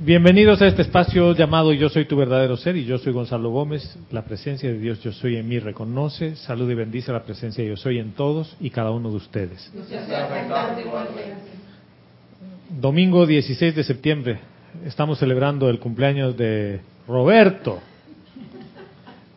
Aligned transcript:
Bienvenidos 0.00 0.62
a 0.62 0.68
este 0.68 0.82
espacio 0.82 1.34
llamado 1.34 1.72
Yo 1.72 1.88
soy 1.88 2.04
tu 2.04 2.16
verdadero 2.16 2.56
ser 2.56 2.76
y 2.76 2.84
yo 2.84 2.98
soy 2.98 3.12
Gonzalo 3.12 3.50
Gómez. 3.50 3.98
La 4.12 4.22
presencia 4.22 4.70
de 4.70 4.78
Dios 4.78 5.02
Yo 5.02 5.10
soy 5.10 5.36
en 5.36 5.48
mí 5.48 5.58
reconoce, 5.58 6.36
salud 6.36 6.70
y 6.70 6.74
bendice 6.74 7.10
la 7.10 7.24
presencia 7.24 7.64
de 7.64 7.70
Yo 7.70 7.76
soy 7.76 7.98
en 7.98 8.12
todos 8.12 8.56
y 8.60 8.70
cada 8.70 8.92
uno 8.92 9.10
de 9.10 9.16
ustedes. 9.16 9.72
Domingo 12.70 13.26
16 13.26 13.74
de 13.74 13.82
septiembre 13.82 14.38
estamos 14.86 15.18
celebrando 15.18 15.68
el 15.68 15.80
cumpleaños 15.80 16.36
de 16.36 16.80
Roberto. 17.08 17.80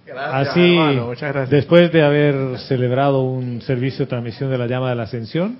Gracias, 0.05 0.49
Así, 0.49 0.77
hermano, 0.77 1.47
después 1.49 1.91
de 1.91 2.03
haber 2.03 2.59
celebrado 2.59 3.23
un 3.23 3.61
servicio 3.63 4.05
de 4.05 4.09
transmisión 4.09 4.51
de 4.51 4.59
la 4.59 4.67
llama 4.67 4.89
de 4.89 4.95
la 4.95 5.03
ascensión, 5.03 5.57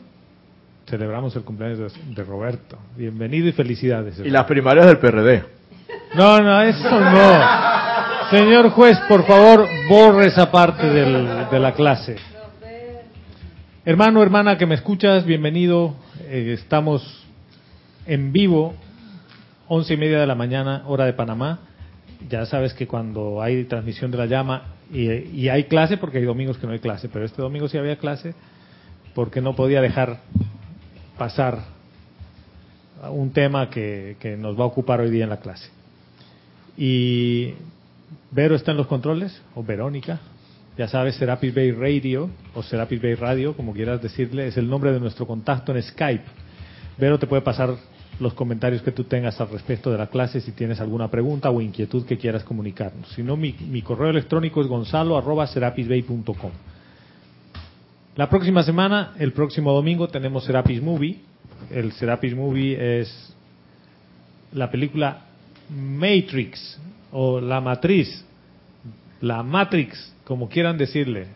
celebramos 0.87 1.35
el 1.35 1.43
cumpleaños 1.43 1.93
de, 2.15 2.23
Roberto. 2.23 2.77
Bienvenido 2.97 3.47
y 3.47 3.51
felicidades. 3.51 4.19
Y 4.19 4.29
las 4.29 4.45
primarias 4.45 4.85
del 4.87 4.97
PRD. 4.97 5.43
No, 6.15 6.39
no, 6.41 6.61
eso 6.61 6.99
no. 6.99 8.29
Señor 8.29 8.69
juez, 8.71 8.97
por 9.07 9.25
favor, 9.25 9.67
borre 9.89 10.27
esa 10.27 10.51
parte 10.51 10.87
del- 10.87 11.49
de 11.49 11.59
la 11.59 11.73
clase. 11.73 12.15
Hermano, 13.85 14.21
hermana 14.21 14.57
que 14.57 14.65
me 14.65 14.75
escuchas, 14.75 15.25
bienvenido. 15.25 15.95
Eh, 16.27 16.51
estamos 16.53 17.25
en 18.05 18.31
vivo, 18.31 18.73
once 19.67 19.93
y 19.93 19.97
media 19.97 20.19
de 20.19 20.27
la 20.27 20.35
mañana, 20.35 20.83
hora 20.87 21.05
de 21.05 21.13
Panamá. 21.13 21.59
Ya 22.29 22.45
sabes 22.45 22.73
que 22.73 22.87
cuando 22.87 23.41
hay 23.41 23.63
transmisión 23.63 24.11
de 24.11 24.17
la 24.17 24.27
llama 24.27 24.63
y, 24.93 25.09
y 25.11 25.49
hay 25.49 25.63
clase, 25.63 25.97
porque 25.97 26.19
hay 26.19 26.25
domingos 26.25 26.57
que 26.57 26.67
no 26.67 26.73
hay 26.73 26.79
clase, 26.79 27.09
pero 27.09 27.25
este 27.25 27.41
domingo 27.41 27.67
sí 27.67 27.77
había 27.77 27.95
clase, 27.97 28.35
porque 29.15 29.41
no 29.41 29.55
podía 29.55 29.81
dejar 29.81 30.19
pasar 31.21 31.59
un 33.11 33.29
tema 33.29 33.69
que, 33.69 34.17
que 34.19 34.35
nos 34.35 34.59
va 34.59 34.63
a 34.63 34.65
ocupar 34.65 35.01
hoy 35.01 35.11
día 35.11 35.25
en 35.25 35.29
la 35.29 35.39
clase. 35.39 35.69
Y 36.75 37.53
Vero 38.31 38.55
está 38.55 38.71
en 38.71 38.77
los 38.77 38.87
controles, 38.87 39.39
o 39.53 39.63
Verónica, 39.63 40.19
ya 40.79 40.87
sabes, 40.87 41.17
Serapis 41.17 41.53
Bay 41.53 41.73
Radio, 41.73 42.27
o 42.55 42.63
Serapis 42.63 42.99
Bay 42.99 43.13
Radio, 43.13 43.55
como 43.55 43.71
quieras 43.71 44.01
decirle, 44.01 44.47
es 44.47 44.57
el 44.57 44.67
nombre 44.67 44.91
de 44.93 44.99
nuestro 44.99 45.27
contacto 45.27 45.75
en 45.75 45.83
Skype. 45.83 46.25
Vero 46.97 47.19
te 47.19 47.27
puede 47.27 47.43
pasar 47.43 47.75
los 48.19 48.33
comentarios 48.33 48.81
que 48.81 48.91
tú 48.91 49.03
tengas 49.03 49.39
al 49.39 49.51
respecto 49.51 49.91
de 49.91 49.99
la 49.99 50.07
clase 50.07 50.41
si 50.41 50.53
tienes 50.53 50.79
alguna 50.79 51.11
pregunta 51.11 51.51
o 51.51 51.61
inquietud 51.61 52.03
que 52.03 52.17
quieras 52.17 52.43
comunicarnos. 52.43 53.09
Si 53.09 53.21
no, 53.21 53.37
mi, 53.37 53.53
mi 53.69 53.83
correo 53.83 54.09
electrónico 54.09 54.59
es 54.59 54.67
gonzalo 54.67 55.19
arroba 55.19 55.45
serapisbay.com. 55.45 56.51
La 58.21 58.29
próxima 58.29 58.61
semana, 58.61 59.15
el 59.17 59.33
próximo 59.33 59.73
domingo, 59.73 60.07
tenemos 60.07 60.43
Serapis 60.43 60.79
Movie. 60.79 61.21
El 61.71 61.91
Serapis 61.93 62.35
Movie 62.35 62.99
es 62.99 63.33
la 64.53 64.69
película 64.69 65.21
Matrix 65.71 66.79
o 67.11 67.41
La 67.41 67.59
Matriz, 67.59 68.23
la 69.21 69.41
Matrix, 69.41 70.13
como 70.23 70.47
quieran 70.47 70.77
decirle, 70.77 71.29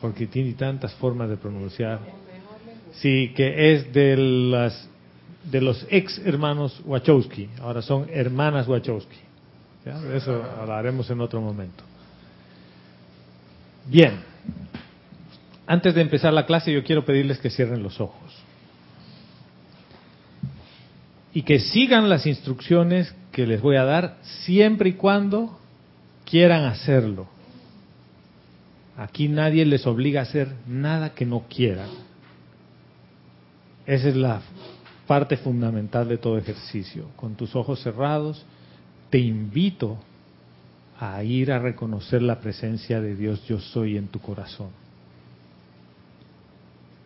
porque 0.00 0.26
tiene 0.26 0.54
tantas 0.54 0.92
formas 0.94 1.28
de 1.28 1.36
pronunciar. 1.36 2.00
Sí, 2.94 3.32
que 3.36 3.74
es 3.74 3.92
de 3.92 4.16
las 4.16 4.88
de 5.44 5.60
los 5.60 5.86
ex 5.90 6.18
hermanos 6.26 6.82
Wachowski, 6.84 7.50
ahora 7.60 7.82
son 7.82 8.08
hermanas 8.12 8.66
Wachowski. 8.66 9.18
De 9.84 10.16
eso 10.16 10.42
hablaremos 10.60 11.08
en 11.08 11.20
otro 11.20 11.40
momento. 11.40 11.84
Bien, 13.88 14.14
antes 15.66 15.94
de 15.94 16.02
empezar 16.02 16.32
la 16.32 16.46
clase 16.46 16.72
yo 16.72 16.84
quiero 16.84 17.04
pedirles 17.04 17.38
que 17.38 17.50
cierren 17.50 17.82
los 17.82 18.00
ojos 18.00 18.32
y 21.36 21.42
que 21.42 21.58
sigan 21.58 22.08
las 22.08 22.26
instrucciones 22.26 23.14
que 23.30 23.46
les 23.46 23.60
voy 23.60 23.76
a 23.76 23.84
dar 23.84 24.16
siempre 24.22 24.88
y 24.88 24.92
cuando 24.94 25.58
quieran 26.24 26.64
hacerlo. 26.64 27.28
Aquí 28.96 29.28
nadie 29.28 29.66
les 29.66 29.86
obliga 29.86 30.20
a 30.20 30.22
hacer 30.22 30.48
nada 30.66 31.12
que 31.12 31.26
no 31.26 31.44
quieran. 31.48 31.90
Esa 33.84 34.08
es 34.08 34.16
la 34.16 34.40
parte 35.06 35.36
fundamental 35.36 36.08
de 36.08 36.16
todo 36.16 36.38
ejercicio. 36.38 37.10
Con 37.16 37.34
tus 37.34 37.54
ojos 37.54 37.82
cerrados, 37.82 38.46
te 39.10 39.18
invito 39.18 39.98
a 40.98 41.22
ir 41.22 41.52
a 41.52 41.58
reconocer 41.58 42.22
la 42.22 42.40
presencia 42.40 43.00
de 43.02 43.14
Dios 43.14 43.46
yo 43.46 43.60
soy 43.60 43.98
en 43.98 44.08
tu 44.08 44.20
corazón. 44.20 44.85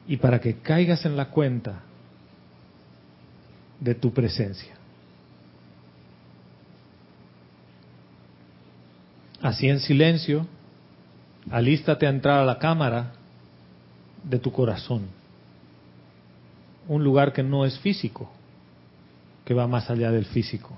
Y 0.06 0.16
para 0.16 0.40
que 0.40 0.56
caigas 0.56 1.04
en 1.04 1.16
la 1.16 1.26
cuenta 1.26 1.82
de 3.78 3.94
tu 3.94 4.12
presencia. 4.12 4.74
Así 9.42 9.68
en 9.68 9.80
silencio, 9.80 10.46
alístate 11.50 12.06
a 12.06 12.10
entrar 12.10 12.40
a 12.40 12.44
la 12.44 12.58
cámara 12.58 13.12
de 14.22 14.38
tu 14.38 14.52
corazón. 14.52 15.06
Un 16.88 17.02
lugar 17.02 17.32
que 17.32 17.42
no 17.42 17.64
es 17.64 17.78
físico, 17.78 18.30
que 19.44 19.54
va 19.54 19.66
más 19.66 19.88
allá 19.88 20.10
del 20.10 20.26
físico. 20.26 20.76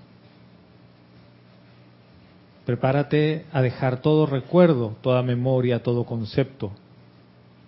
Prepárate 2.65 3.47
a 3.53 3.60
dejar 3.60 4.00
todo 4.00 4.27
recuerdo, 4.27 4.97
toda 5.00 5.22
memoria, 5.22 5.83
todo 5.83 6.04
concepto 6.04 6.71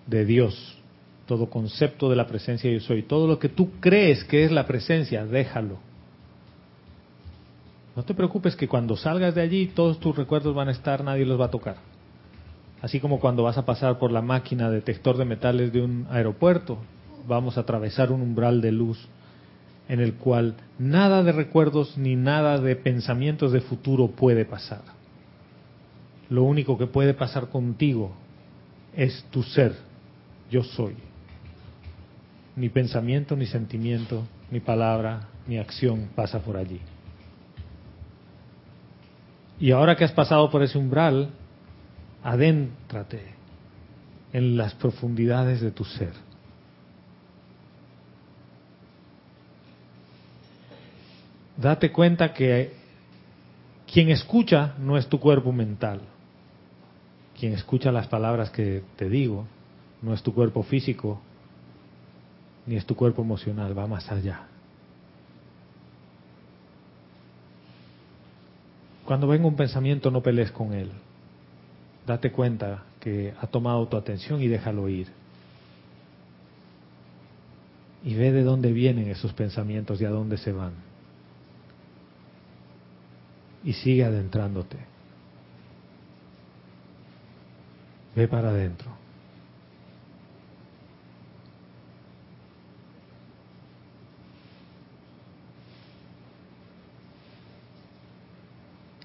de 0.07 0.25
Dios, 0.25 0.79
todo 1.27 1.49
concepto 1.49 2.11
de 2.11 2.17
la 2.17 2.27
presencia 2.27 2.71
yo 2.71 2.81
soy, 2.81 3.03
todo 3.03 3.27
lo 3.27 3.39
que 3.39 3.49
tú 3.49 3.73
crees 3.81 4.25
que 4.25 4.45
es 4.45 4.53
la 4.53 4.67
presencia, 4.67 5.25
déjalo. 5.25 5.79
No 7.97 8.03
te 8.03 8.15
preocupes 8.15 8.57
que 8.57 8.69
cuando 8.69 8.97
salgas 8.97 9.35
de 9.35 9.41
allí 9.41 9.67
todos 9.67 10.01
tus 10.01 10.17
recuerdos 10.17 10.55
van 10.55 10.69
a 10.69 10.73
estar, 10.73 11.05
nadie 11.05 11.25
los 11.25 11.41
va 11.41 11.47
a 11.47 11.51
tocar. 11.51 11.77
Así 12.83 13.01
como 13.01 13.21
cuando 13.21 13.45
vas 13.45 13.57
a 13.57 13.65
pasar 13.65 13.99
por 13.99 14.13
la 14.13 14.21
máquina 14.21 14.69
detector 14.69 15.17
de 15.17 15.25
metales 15.25 15.73
de 15.73 15.81
un 15.81 16.07
aeropuerto, 16.11 16.79
vamos 17.27 17.57
a 17.57 17.63
atravesar 17.63 18.13
un 18.13 18.21
umbral 18.21 18.61
de 18.61 18.73
luz 18.73 19.09
en 19.89 20.01
el 20.01 20.15
cual 20.15 20.57
nada 20.79 21.23
de 21.23 21.33
recuerdos 21.33 21.97
ni 21.97 22.17
nada 22.17 22.59
de 22.59 22.77
pensamientos 22.77 23.53
de 23.53 23.61
futuro 23.61 24.09
puede 24.09 24.45
pasar. 24.45 24.83
Lo 26.31 26.43
único 26.43 26.77
que 26.77 26.87
puede 26.87 27.15
pasar 27.15 27.49
contigo 27.49 28.13
es 28.97 29.25
tu 29.31 29.43
ser, 29.43 29.77
yo 30.51 30.63
soy. 30.63 30.95
Ni 32.57 32.69
pensamiento, 32.69 33.37
ni 33.37 33.47
sentimiento, 33.47 34.27
ni 34.51 34.61
palabra, 34.61 35.29
ni 35.47 35.59
acción 35.59 36.11
pasa 36.15 36.41
por 36.41 36.57
allí. 36.57 36.81
Y 39.59 39.71
ahora 39.71 39.97
que 39.97 40.05
has 40.05 40.13
pasado 40.13 40.51
por 40.51 40.63
ese 40.63 40.79
umbral, 40.79 41.31
adéntrate 42.23 43.23
en 44.33 44.57
las 44.57 44.75
profundidades 44.75 45.61
de 45.61 45.71
tu 45.71 45.85
ser. 45.85 46.13
Date 51.57 51.93
cuenta 51.93 52.33
que 52.33 52.73
quien 53.91 54.11
escucha 54.11 54.75
no 54.79 54.99
es 54.99 55.07
tu 55.09 55.21
cuerpo 55.21 55.53
mental. 55.53 56.01
Quien 57.39 57.53
escucha 57.53 57.93
las 57.93 58.09
palabras 58.09 58.51
que 58.51 58.83
te 58.97 59.09
digo 59.09 59.47
no 60.03 60.13
es 60.13 60.23
tu 60.23 60.35
cuerpo 60.35 60.63
físico, 60.65 61.21
ni 62.67 62.77
es 62.77 62.87
tu 62.87 62.97
cuerpo 62.97 63.23
emocional, 63.23 63.77
va 63.77 63.87
más 63.87 64.11
allá. 64.11 64.47
Cuando 69.05 69.29
venga 69.29 69.47
un 69.47 69.57
pensamiento 69.57 70.11
no 70.11 70.23
pelees 70.23 70.51
con 70.51 70.73
él. 70.73 70.91
Date 72.07 72.33
cuenta 72.33 72.85
que 73.01 73.35
ha 73.41 73.47
tomado 73.47 73.87
tu 73.87 73.97
atención 73.97 74.41
y 74.41 74.49
déjalo 74.49 74.89
ir. 74.89 75.09
Y 78.03 78.15
ve 78.15 78.33
de 78.33 78.43
dónde 78.43 78.73
vienen 78.73 79.09
esos 79.09 79.33
pensamientos 79.33 80.01
y 80.01 80.05
a 80.05 80.11
dónde 80.11 80.37
se 80.39 80.53
van. 80.53 80.73
Y 83.63 83.73
sigue 83.75 84.05
adentrándote. 84.05 84.77
Ve 88.15 88.29
para 88.29 88.51
adentro. 88.51 89.04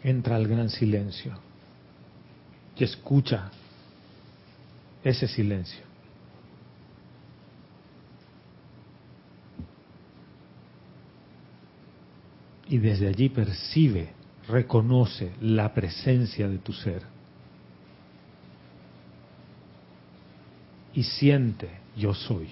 Entra 0.04 0.36
al 0.36 0.48
gran 0.48 0.70
silencio 0.70 1.38
y 2.78 2.84
escucha 2.84 3.52
ese 5.04 5.28
silencio. 5.28 5.84
Y 12.68 12.78
desde 12.78 13.08
allí 13.08 13.30
percibe, 13.30 14.14
reconoce 14.48 15.32
la 15.42 15.74
presencia 15.74 16.48
de 16.48 16.60
tu 16.60 16.72
ser. 16.72 17.02
Y 20.94 21.04
siente, 21.04 21.70
yo 21.98 22.14
soy. 22.14 22.50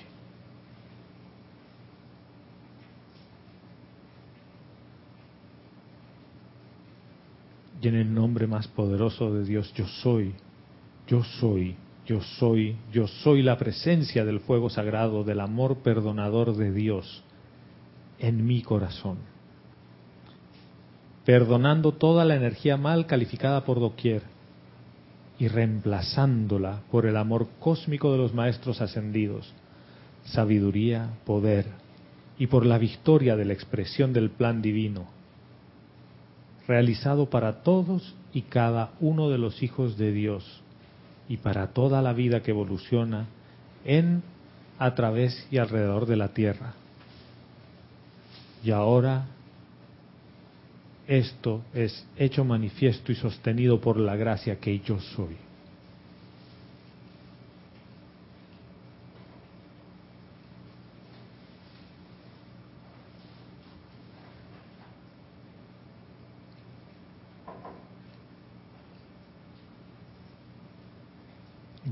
Y 7.82 7.88
en 7.88 7.96
el 7.96 8.14
nombre 8.14 8.48
más 8.48 8.68
poderoso 8.68 9.34
de 9.34 9.44
Dios, 9.44 9.74
yo 9.74 9.86
soy, 9.88 10.34
yo 11.08 11.24
soy, 11.24 11.76
yo 12.06 12.22
soy, 12.22 12.78
yo 12.92 13.08
soy 13.08 13.44
la 13.44 13.58
presencia 13.58 14.26
del 14.26 14.40
fuego 14.40 14.70
sagrado, 14.70 15.24
del 15.24 15.40
amor 15.40 15.78
perdonador 15.78 16.56
de 16.56 16.72
Dios 16.72 17.24
en 18.20 18.46
mi 18.46 18.62
corazón, 18.62 19.18
perdonando 21.26 21.92
toda 21.92 22.26
la 22.26 22.36
energía 22.36 22.78
mal 22.78 23.06
calificada 23.06 23.64
por 23.64 23.80
doquier 23.80 24.24
y 25.38 25.48
reemplazándola 25.50 26.82
por 26.90 27.06
el 27.06 27.16
amor 27.16 27.48
cósmico 27.60 28.12
de 28.12 28.18
los 28.18 28.34
maestros 28.34 28.82
ascendidos, 28.82 29.54
sabiduría, 30.24 31.12
poder, 31.26 31.68
y 32.40 32.48
por 32.48 32.66
la 32.66 32.78
victoria 32.78 33.36
de 33.36 33.46
la 33.46 33.54
expresión 33.54 34.14
del 34.14 34.30
plan 34.32 34.62
divino, 34.62 35.17
realizado 36.68 37.30
para 37.30 37.64
todos 37.64 38.16
y 38.34 38.44
cada 38.44 38.92
uno 39.00 39.30
de 39.30 39.38
los 39.38 39.64
hijos 39.64 39.98
de 39.98 40.12
Dios 40.12 40.62
y 41.30 41.38
para 41.38 41.68
toda 41.68 42.02
la 42.02 42.14
vida 42.14 42.42
que 42.42 42.52
evoluciona 42.52 43.28
en, 43.86 44.22
a 44.78 44.94
través 44.96 45.48
y 45.50 45.58
alrededor 45.58 46.06
de 46.06 46.18
la 46.18 46.30
tierra. 46.30 46.74
Y 48.64 48.72
ahora 48.72 49.28
esto 51.08 51.62
es 51.74 52.06
hecho 52.18 52.44
manifiesto 52.44 53.12
y 53.12 53.16
sostenido 53.16 53.80
por 53.80 53.98
la 53.98 54.16
gracia 54.16 54.60
que 54.60 54.80
yo 54.80 55.00
soy. 55.00 55.47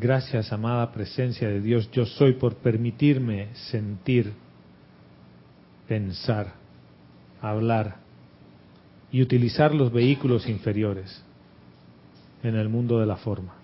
Gracias, 0.06 0.54
amada 0.54 0.92
presencia 0.92 1.48
de 1.50 1.60
Dios, 1.62 1.90
yo 1.90 2.06
soy 2.06 2.34
por 2.34 2.58
permitirme 2.58 3.48
sentir, 3.56 4.34
pensar, 5.88 6.54
hablar 7.42 7.96
y 9.12 9.24
utilizar 9.24 9.74
los 9.74 9.92
vehículos 9.92 10.48
inferiores 10.48 11.26
en 12.44 12.54
el 12.54 12.70
mundo 12.70 13.00
de 13.00 13.08
la 13.08 13.16
forma. 13.16 13.56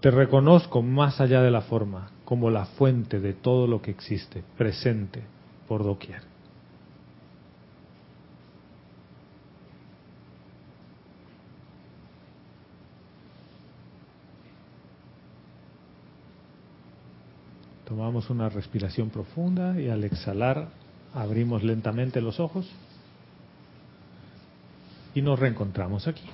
Te 0.00 0.10
reconozco 0.10 0.82
más 0.82 1.18
allá 1.22 1.40
de 1.40 1.50
la 1.50 1.62
forma 1.62 2.10
como 2.26 2.50
la 2.50 2.66
fuente 2.66 3.18
de 3.18 3.32
todo 3.32 3.66
lo 3.66 3.80
que 3.80 3.92
existe, 3.92 4.44
presente 4.58 5.22
por 5.66 5.84
doquier. 5.84 6.33
Tomamos 17.96 18.28
una 18.28 18.48
respiración 18.48 19.08
profunda 19.08 19.80
y 19.80 19.88
al 19.88 20.02
exhalar 20.02 20.66
abrimos 21.14 21.62
lentamente 21.62 22.20
los 22.20 22.40
ojos 22.40 22.68
y 25.14 25.22
nos 25.22 25.38
reencontramos 25.38 26.08
aquí. 26.08 26.24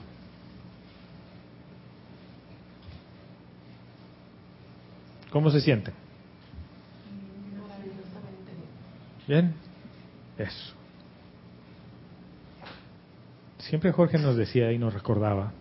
¿Cómo 5.31 5.51
se 5.51 5.61
siente? 5.61 5.93
¿Bien? 9.29 9.53
Eso. 10.39 10.73
Siempre 13.59 13.93
Jorge 13.93 14.17
nos 14.17 14.35
decía 14.35 14.73
y 14.73 14.79
nos 14.79 14.95
recordaba, 14.95 15.53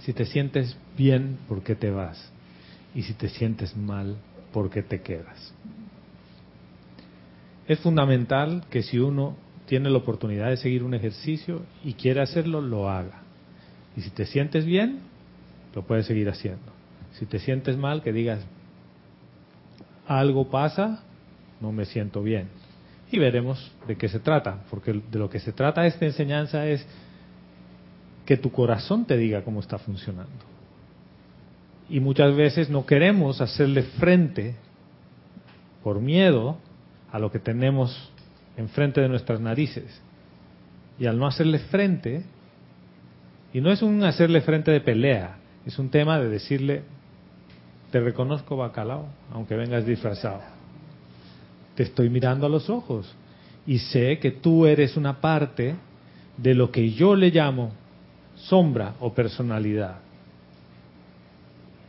si 0.00 0.12
te 0.12 0.26
sientes 0.26 0.76
bien, 0.98 1.38
¿por 1.48 1.62
qué 1.62 1.74
te 1.74 1.90
vas? 1.90 2.30
Y 2.94 3.04
si 3.04 3.14
te 3.14 3.30
sientes 3.30 3.74
mal, 3.74 4.18
¿por 4.52 4.70
qué 4.70 4.82
te 4.82 5.00
quedas? 5.02 5.54
Es 7.66 7.78
fundamental 7.80 8.64
que 8.70 8.82
si 8.82 8.98
uno 8.98 9.36
tiene 9.66 9.90
la 9.90 9.98
oportunidad 9.98 10.48
de 10.48 10.56
seguir 10.56 10.82
un 10.82 10.94
ejercicio 10.94 11.62
y 11.84 11.92
quiere 11.92 12.22
hacerlo, 12.22 12.62
lo 12.62 12.88
haga. 12.88 13.20
Y 13.96 14.00
si 14.00 14.10
te 14.10 14.24
sientes 14.24 14.64
bien, 14.64 15.00
lo 15.74 15.82
puedes 15.82 16.06
seguir 16.06 16.30
haciendo. 16.30 16.72
Si 17.12 17.26
te 17.26 17.38
sientes 17.38 17.76
mal, 17.76 18.02
que 18.02 18.12
digas, 18.12 18.40
algo 20.06 20.48
pasa, 20.48 21.02
no 21.60 21.72
me 21.72 21.84
siento 21.84 22.22
bien. 22.22 22.48
Y 23.10 23.18
veremos 23.18 23.72
de 23.86 23.96
qué 23.96 24.08
se 24.08 24.20
trata, 24.20 24.64
porque 24.70 24.92
de 24.92 25.18
lo 25.18 25.28
que 25.28 25.40
se 25.40 25.52
trata 25.52 25.86
esta 25.86 26.06
enseñanza 26.06 26.66
es 26.66 26.86
que 28.24 28.36
tu 28.36 28.50
corazón 28.50 29.04
te 29.04 29.16
diga 29.16 29.42
cómo 29.42 29.60
está 29.60 29.78
funcionando. 29.78 30.57
Y 31.88 32.00
muchas 32.00 32.34
veces 32.36 32.68
no 32.68 32.84
queremos 32.84 33.40
hacerle 33.40 33.82
frente 33.82 34.54
por 35.82 36.00
miedo 36.00 36.58
a 37.10 37.18
lo 37.18 37.30
que 37.30 37.38
tenemos 37.38 38.10
enfrente 38.56 39.00
de 39.00 39.08
nuestras 39.08 39.40
narices. 39.40 40.00
Y 40.98 41.06
al 41.06 41.18
no 41.18 41.26
hacerle 41.26 41.60
frente, 41.60 42.24
y 43.52 43.60
no 43.60 43.70
es 43.70 43.82
un 43.82 44.02
hacerle 44.04 44.40
frente 44.42 44.70
de 44.70 44.80
pelea, 44.80 45.38
es 45.64 45.78
un 45.78 45.88
tema 45.88 46.18
de 46.18 46.28
decirle, 46.28 46.82
te 47.90 48.00
reconozco 48.00 48.56
bacalao, 48.56 49.06
aunque 49.32 49.54
vengas 49.54 49.86
disfrazado. 49.86 50.40
Te 51.74 51.84
estoy 51.84 52.10
mirando 52.10 52.46
a 52.46 52.50
los 52.50 52.68
ojos 52.68 53.14
y 53.66 53.78
sé 53.78 54.18
que 54.18 54.30
tú 54.30 54.66
eres 54.66 54.96
una 54.96 55.20
parte 55.20 55.76
de 56.36 56.54
lo 56.54 56.70
que 56.70 56.90
yo 56.90 57.14
le 57.14 57.30
llamo 57.30 57.72
sombra 58.34 58.94
o 59.00 59.12
personalidad. 59.14 60.07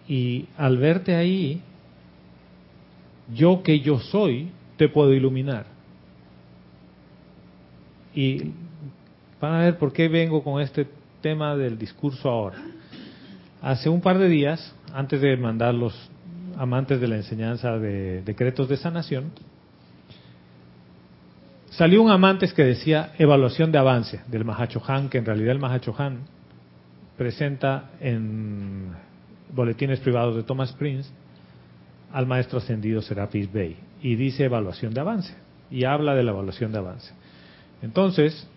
Y 0.10 0.48
al 0.58 0.80
verte 0.80 1.16
ahí, 1.16 1.62
yo 3.32 3.62
que 3.62 3.80
yo 3.80 4.00
soy, 4.00 4.50
te 4.76 4.90
puedo 4.90 5.14
iluminar. 5.14 5.68
Y 8.16 8.52
van 9.40 9.54
a 9.54 9.60
ver 9.60 9.78
por 9.78 9.94
qué 9.94 10.08
vengo 10.08 10.44
con 10.44 10.62
este 10.62 10.88
tema 11.22 11.56
del 11.56 11.78
discurso 11.78 12.28
ahora. 12.28 12.58
Hace 13.62 13.88
un 13.88 14.02
par 14.02 14.18
de 14.18 14.28
días, 14.28 14.74
antes 14.96 15.22
de 15.22 15.38
mandar 15.38 15.76
los 15.76 15.94
amantes 16.58 17.00
de 17.00 17.08
la 17.08 17.18
enseñanza 17.18 17.78
de 17.78 18.24
decretos 18.24 18.68
de 18.68 18.78
sanación, 18.78 19.32
salió 21.70 22.02
un 22.02 22.10
amante 22.10 22.48
que 22.52 22.64
decía 22.64 23.14
evaluación 23.20 23.72
de 23.72 23.78
avance 23.78 24.22
del 24.28 24.44
Han, 24.88 25.10
que 25.10 25.20
en 25.20 25.26
realidad 25.26 25.56
el 25.56 25.94
Han 26.00 26.20
presenta 27.16 27.92
en 28.00 29.09
boletines 29.50 30.00
privados 30.00 30.36
de 30.36 30.44
Thomas 30.44 30.74
Prince 30.74 31.10
al 32.12 32.26
maestro 32.26 32.60
ascendido 32.60 33.02
Serapis 33.02 33.52
Bey 33.52 33.78
y 34.02 34.16
dice 34.16 34.46
evaluación 34.46 34.94
de 34.94 35.02
avance 35.02 35.34
y 35.70 35.84
habla 35.86 36.16
de 36.16 36.24
la 36.24 36.32
evaluación 36.32 36.72
de 36.72 36.80
avance. 36.80 37.14
Entonces, 37.82 38.48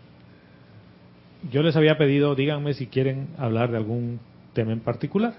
yo 1.51 1.63
les 1.63 1.77
había 1.77 1.99
pedido, 1.99 2.35
díganme 2.35 2.75
si 2.75 2.87
quieren 2.87 3.29
hablar 3.39 3.71
de 3.71 3.77
algún 3.77 4.21
tema 4.53 4.73
en 4.73 4.81
particular 4.81 5.35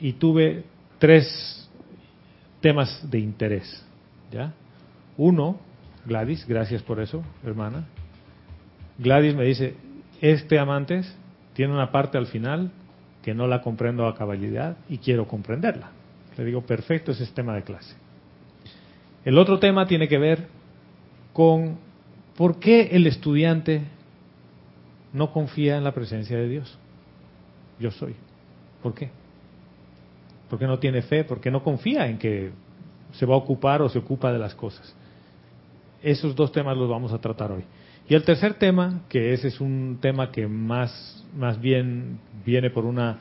y 0.00 0.14
tuve 0.14 0.64
tres 0.98 1.68
temas 2.60 3.08
de 3.10 3.18
interés, 3.18 3.84
¿ya? 4.32 4.52
Uno, 5.16 5.58
Gladys, 6.04 6.46
gracias 6.46 6.82
por 6.82 7.00
eso, 7.00 7.22
hermana. 7.44 7.86
Gladys 8.98 9.34
me 9.34 9.44
dice, 9.44 9.74
este 10.20 10.58
amantes 10.58 11.14
tiene 11.54 11.72
una 11.72 11.90
parte 11.90 12.18
al 12.18 12.26
final 12.26 12.70
que 13.26 13.34
no 13.34 13.48
la 13.48 13.60
comprendo 13.60 14.06
a 14.06 14.14
cabalidad 14.14 14.76
y 14.88 14.98
quiero 14.98 15.26
comprenderla. 15.26 15.90
Le 16.36 16.44
digo, 16.44 16.60
perfecto, 16.64 17.10
ese 17.10 17.24
es 17.24 17.34
tema 17.34 17.56
de 17.56 17.64
clase. 17.64 17.96
El 19.24 19.36
otro 19.36 19.58
tema 19.58 19.84
tiene 19.88 20.06
que 20.06 20.16
ver 20.16 20.46
con 21.32 21.76
por 22.36 22.60
qué 22.60 22.82
el 22.92 23.04
estudiante 23.08 23.82
no 25.12 25.32
confía 25.32 25.76
en 25.76 25.82
la 25.82 25.90
presencia 25.90 26.36
de 26.36 26.48
Dios. 26.48 26.78
Yo 27.80 27.90
soy. 27.90 28.14
¿Por 28.80 28.94
qué? 28.94 29.10
Porque 30.48 30.68
no 30.68 30.78
tiene 30.78 31.02
fe, 31.02 31.24
porque 31.24 31.50
no 31.50 31.64
confía 31.64 32.06
en 32.06 32.18
que 32.18 32.52
se 33.10 33.26
va 33.26 33.34
a 33.34 33.38
ocupar 33.38 33.82
o 33.82 33.88
se 33.88 33.98
ocupa 33.98 34.32
de 34.32 34.38
las 34.38 34.54
cosas. 34.54 34.94
Esos 36.00 36.36
dos 36.36 36.52
temas 36.52 36.76
los 36.76 36.88
vamos 36.88 37.12
a 37.12 37.18
tratar 37.18 37.50
hoy. 37.50 37.64
Y 38.08 38.14
el 38.14 38.22
tercer 38.22 38.54
tema, 38.54 39.02
que 39.08 39.32
ese 39.32 39.48
es 39.48 39.60
un 39.60 39.98
tema 40.00 40.30
que 40.30 40.46
más, 40.46 41.24
más 41.36 41.60
bien 41.60 42.20
viene 42.44 42.70
por 42.70 42.84
una 42.84 43.18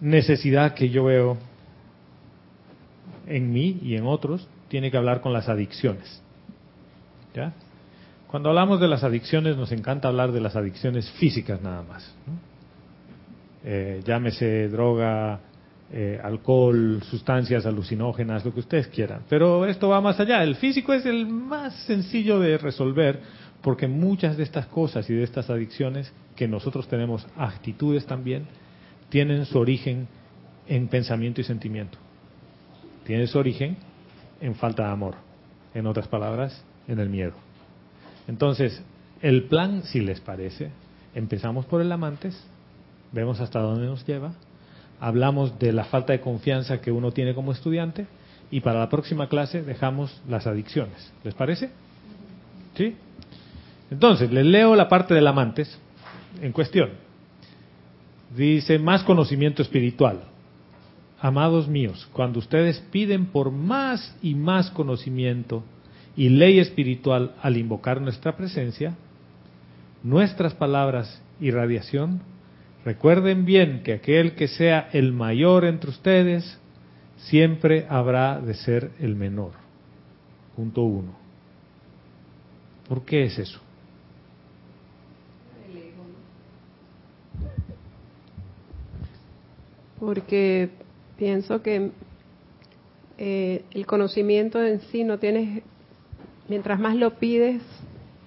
necesidad 0.00 0.74
que 0.74 0.88
yo 0.88 1.04
veo 1.04 1.36
en 3.26 3.52
mí 3.52 3.80
y 3.82 3.96
en 3.96 4.06
otros, 4.06 4.48
tiene 4.68 4.90
que 4.90 4.96
hablar 4.96 5.20
con 5.20 5.32
las 5.32 5.48
adicciones. 5.48 6.22
¿Ya? 7.34 7.52
Cuando 8.28 8.50
hablamos 8.50 8.80
de 8.80 8.88
las 8.88 9.02
adicciones 9.04 9.56
nos 9.56 9.72
encanta 9.72 10.08
hablar 10.08 10.32
de 10.32 10.40
las 10.40 10.56
adicciones 10.56 11.10
físicas 11.12 11.60
nada 11.60 11.82
más. 11.82 12.14
Eh, 13.64 14.00
llámese 14.04 14.68
droga, 14.68 15.40
eh, 15.92 16.20
alcohol, 16.22 17.00
sustancias 17.04 17.66
alucinógenas, 17.66 18.44
lo 18.44 18.52
que 18.52 18.60
ustedes 18.60 18.88
quieran. 18.88 19.22
Pero 19.28 19.66
esto 19.66 19.88
va 19.88 20.00
más 20.00 20.18
allá. 20.18 20.42
El 20.42 20.56
físico 20.56 20.92
es 20.92 21.06
el 21.06 21.26
más 21.26 21.74
sencillo 21.86 22.38
de 22.40 22.58
resolver 22.58 23.20
Porque 23.62 23.88
muchas 23.88 24.36
de 24.36 24.42
estas 24.42 24.66
cosas 24.66 25.08
y 25.10 25.14
de 25.14 25.22
estas 25.24 25.50
adicciones, 25.50 26.12
que 26.36 26.48
nosotros 26.48 26.88
tenemos 26.88 27.26
actitudes 27.36 28.06
también, 28.06 28.46
tienen 29.08 29.44
su 29.46 29.58
origen 29.58 30.08
en 30.66 30.88
pensamiento 30.88 31.40
y 31.40 31.44
sentimiento. 31.44 31.98
Tienen 33.04 33.26
su 33.28 33.38
origen 33.38 33.76
en 34.40 34.54
falta 34.54 34.84
de 34.84 34.92
amor. 34.92 35.14
En 35.74 35.86
otras 35.86 36.08
palabras, 36.08 36.64
en 36.88 36.98
el 36.98 37.08
miedo. 37.08 37.34
Entonces, 38.28 38.82
el 39.22 39.44
plan, 39.44 39.82
si 39.84 40.00
les 40.00 40.20
parece, 40.20 40.70
empezamos 41.14 41.66
por 41.66 41.80
el 41.80 41.92
amantes, 41.92 42.46
vemos 43.12 43.40
hasta 43.40 43.60
dónde 43.60 43.86
nos 43.86 44.06
lleva, 44.06 44.32
hablamos 45.00 45.58
de 45.58 45.72
la 45.72 45.84
falta 45.84 46.12
de 46.12 46.20
confianza 46.20 46.80
que 46.80 46.90
uno 46.90 47.12
tiene 47.12 47.34
como 47.34 47.52
estudiante 47.52 48.06
y 48.50 48.60
para 48.60 48.80
la 48.80 48.88
próxima 48.88 49.28
clase 49.28 49.62
dejamos 49.62 50.22
las 50.28 50.46
adicciones. 50.46 51.12
¿Les 51.24 51.34
parece? 51.34 51.70
¿Sí? 52.74 52.94
Entonces, 53.90 54.32
les 54.32 54.44
leo 54.44 54.74
la 54.74 54.88
parte 54.88 55.14
del 55.14 55.26
amantes 55.26 55.78
en 56.40 56.52
cuestión. 56.52 56.90
Dice, 58.36 58.78
más 58.78 59.04
conocimiento 59.04 59.62
espiritual. 59.62 60.22
Amados 61.20 61.68
míos, 61.68 62.08
cuando 62.12 62.38
ustedes 62.38 62.80
piden 62.90 63.26
por 63.26 63.50
más 63.50 64.16
y 64.22 64.34
más 64.34 64.70
conocimiento 64.70 65.64
y 66.16 66.28
ley 66.28 66.58
espiritual 66.58 67.34
al 67.42 67.56
invocar 67.56 68.00
nuestra 68.00 68.36
presencia, 68.36 68.96
nuestras 70.02 70.54
palabras 70.54 71.22
y 71.40 71.50
radiación, 71.50 72.20
recuerden 72.84 73.44
bien 73.44 73.82
que 73.82 73.94
aquel 73.94 74.34
que 74.34 74.48
sea 74.48 74.88
el 74.92 75.12
mayor 75.12 75.64
entre 75.64 75.90
ustedes 75.90 76.58
siempre 77.16 77.86
habrá 77.88 78.40
de 78.40 78.54
ser 78.54 78.90
el 79.00 79.14
menor. 79.14 79.52
Punto 80.54 80.82
uno. 80.82 81.16
¿Por 82.88 83.04
qué 83.04 83.24
es 83.24 83.38
eso? 83.38 83.60
Porque 89.98 90.70
pienso 91.16 91.62
que 91.62 91.90
eh, 93.18 93.64
el 93.70 93.86
conocimiento 93.86 94.62
en 94.62 94.80
sí 94.80 95.04
no 95.04 95.18
tienes, 95.18 95.62
mientras 96.48 96.78
más 96.78 96.96
lo 96.96 97.18
pides, 97.18 97.62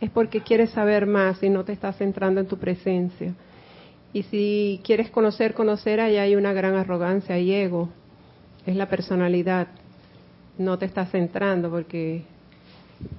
es 0.02 0.10
porque 0.10 0.42
quieres 0.42 0.72
saber 0.72 1.06
más 1.06 1.44
y 1.44 1.50
no 1.50 1.64
te 1.64 1.74
estás 1.74 1.98
centrando 1.98 2.42
en 2.42 2.48
tu 2.48 2.58
presencia. 2.58 3.36
Y 4.14 4.24
si 4.24 4.82
quieres 4.84 5.12
conocer, 5.12 5.54
conocer, 5.54 6.00
ahí 6.00 6.18
hay 6.18 6.36
una 6.36 6.54
gran 6.54 6.76
arrogancia 6.76 7.38
y 7.38 7.54
ego. 7.54 7.90
Es 8.66 8.76
la 8.76 8.90
personalidad. 8.90 9.68
No 10.58 10.78
te 10.78 10.86
estás 10.86 11.12
centrando 11.12 11.70
porque 11.70 12.24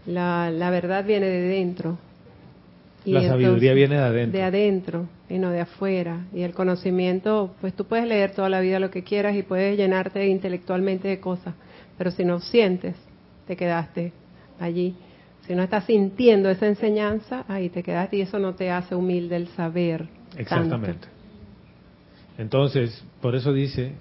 la, 0.07 0.51
la 0.51 0.71
verdad 0.71 1.05
viene 1.05 1.27
de 1.27 1.41
dentro. 1.43 1.99
Y 3.05 3.13
la 3.13 3.27
sabiduría 3.27 3.73
viene 3.73 3.97
de 3.97 4.03
adentro. 4.03 4.39
De 4.39 4.45
adentro 4.45 5.09
y 5.29 5.39
no 5.39 5.51
de 5.51 5.61
afuera. 5.61 6.27
Y 6.35 6.43
el 6.43 6.53
conocimiento, 6.53 7.55
pues 7.61 7.75
tú 7.75 7.87
puedes 7.87 8.07
leer 8.07 8.33
toda 8.33 8.49
la 8.49 8.61
vida 8.61 8.79
lo 8.79 8.91
que 8.91 9.03
quieras 9.03 9.35
y 9.37 9.43
puedes 9.43 9.77
llenarte 9.77 10.27
intelectualmente 10.29 11.09
de 11.09 11.21
cosas, 11.21 11.55
pero 11.97 12.11
si 12.11 12.25
no 12.25 12.41
sientes, 12.41 12.97
te 13.47 13.57
quedaste 13.57 14.13
allí. 14.59 14.95
Si 15.47 15.55
no 15.55 15.63
estás 15.63 15.85
sintiendo 15.85 16.51
esa 16.51 16.67
enseñanza, 16.67 17.45
ahí 17.49 17.71
te 17.71 17.83
quedaste 17.83 18.19
y 18.19 18.21
eso 18.21 18.39
no 18.39 18.55
te 18.55 18.71
hace 18.71 18.95
humilde 18.95 19.37
el 19.37 19.49
saber. 19.49 20.07
Exactamente. 20.37 21.09
Entonces, 22.39 23.05
por 23.21 23.35
eso 23.35 23.53
dice, 23.53 23.93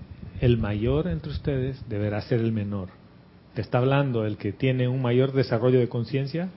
el 0.41 0.57
mayor 0.57 1.07
entre 1.07 1.31
ustedes 1.31 1.81
deberá 1.89 2.21
ser 2.21 2.39
el 2.39 2.51
menor. 2.51 2.89
Te 3.53 3.61
está 3.61 3.79
hablando 3.79 4.25
el 4.25 4.37
que 4.37 4.53
tiene 4.53 4.87
un 4.87 5.01
mayor 5.01 5.31
desarrollo 5.33 5.79
de 5.79 5.89
conciencia, 5.89 6.49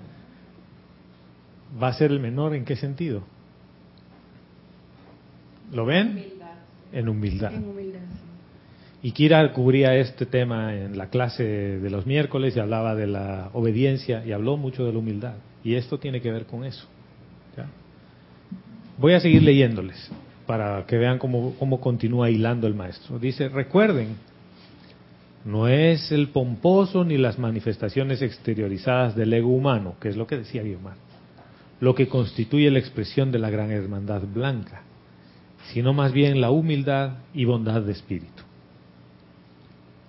va 1.80 1.88
a 1.88 1.92
ser 1.92 2.10
el 2.10 2.20
menor 2.20 2.54
en 2.54 2.64
qué 2.64 2.76
sentido? 2.76 3.22
¿Lo 5.72 5.86
ven? 5.86 6.24
En 6.92 7.08
humildad. 7.08 7.54
En 7.54 7.64
humildad. 7.64 8.00
Y 9.02 9.12
Kira 9.12 9.52
cubría 9.52 9.96
este 9.96 10.26
tema 10.26 10.74
en 10.74 10.96
la 10.96 11.08
clase 11.08 11.42
de 11.42 11.90
los 11.90 12.06
miércoles 12.06 12.56
y 12.56 12.60
hablaba 12.60 12.94
de 12.94 13.08
la 13.08 13.50
obediencia 13.52 14.24
y 14.24 14.32
habló 14.32 14.56
mucho 14.56 14.84
de 14.84 14.92
la 14.92 14.98
humildad. 14.98 15.34
Y 15.64 15.74
esto 15.74 15.98
tiene 15.98 16.20
que 16.20 16.30
ver 16.30 16.46
con 16.46 16.64
eso. 16.64 16.86
Voy 18.98 19.14
a 19.14 19.20
seguir 19.20 19.42
leyéndoles 19.42 20.10
para 20.46 20.84
que 20.86 20.98
vean 20.98 21.18
cómo, 21.18 21.54
cómo 21.58 21.80
continúa 21.80 22.30
hilando 22.30 22.68
el 22.68 22.74
maestro. 22.74 23.18
Dice, 23.18 23.48
recuerden, 23.48 24.16
no 25.44 25.66
es 25.66 26.12
el 26.12 26.28
pomposo 26.28 27.04
ni 27.04 27.16
las 27.16 27.38
manifestaciones 27.38 28.22
exteriorizadas 28.22 29.16
del 29.16 29.32
ego 29.32 29.48
humano, 29.48 29.94
que 30.00 30.08
es 30.08 30.16
lo 30.16 30.26
que 30.26 30.36
decía 30.36 30.62
Guiomar, 30.62 30.96
lo 31.82 31.96
que 31.96 32.06
constituye 32.06 32.70
la 32.70 32.78
expresión 32.78 33.32
de 33.32 33.40
la 33.40 33.50
gran 33.50 33.72
hermandad 33.72 34.22
blanca, 34.22 34.82
sino 35.72 35.92
más 35.92 36.12
bien 36.12 36.40
la 36.40 36.52
humildad 36.52 37.14
y 37.34 37.44
bondad 37.44 37.82
de 37.82 37.90
espíritu. 37.90 38.44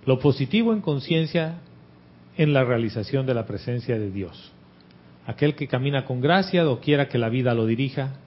Lo 0.06 0.20
positivo 0.20 0.72
en 0.72 0.80
conciencia 0.80 1.56
en 2.36 2.52
la 2.52 2.62
realización 2.62 3.26
de 3.26 3.34
la 3.34 3.44
presencia 3.44 3.98
de 3.98 4.12
Dios. 4.12 4.52
Aquel 5.26 5.56
que 5.56 5.66
camina 5.66 6.04
con 6.04 6.20
gracia, 6.20 6.64
quiera 6.80 7.08
que 7.08 7.18
la 7.18 7.28
vida 7.28 7.54
lo 7.54 7.66
dirija 7.66 8.18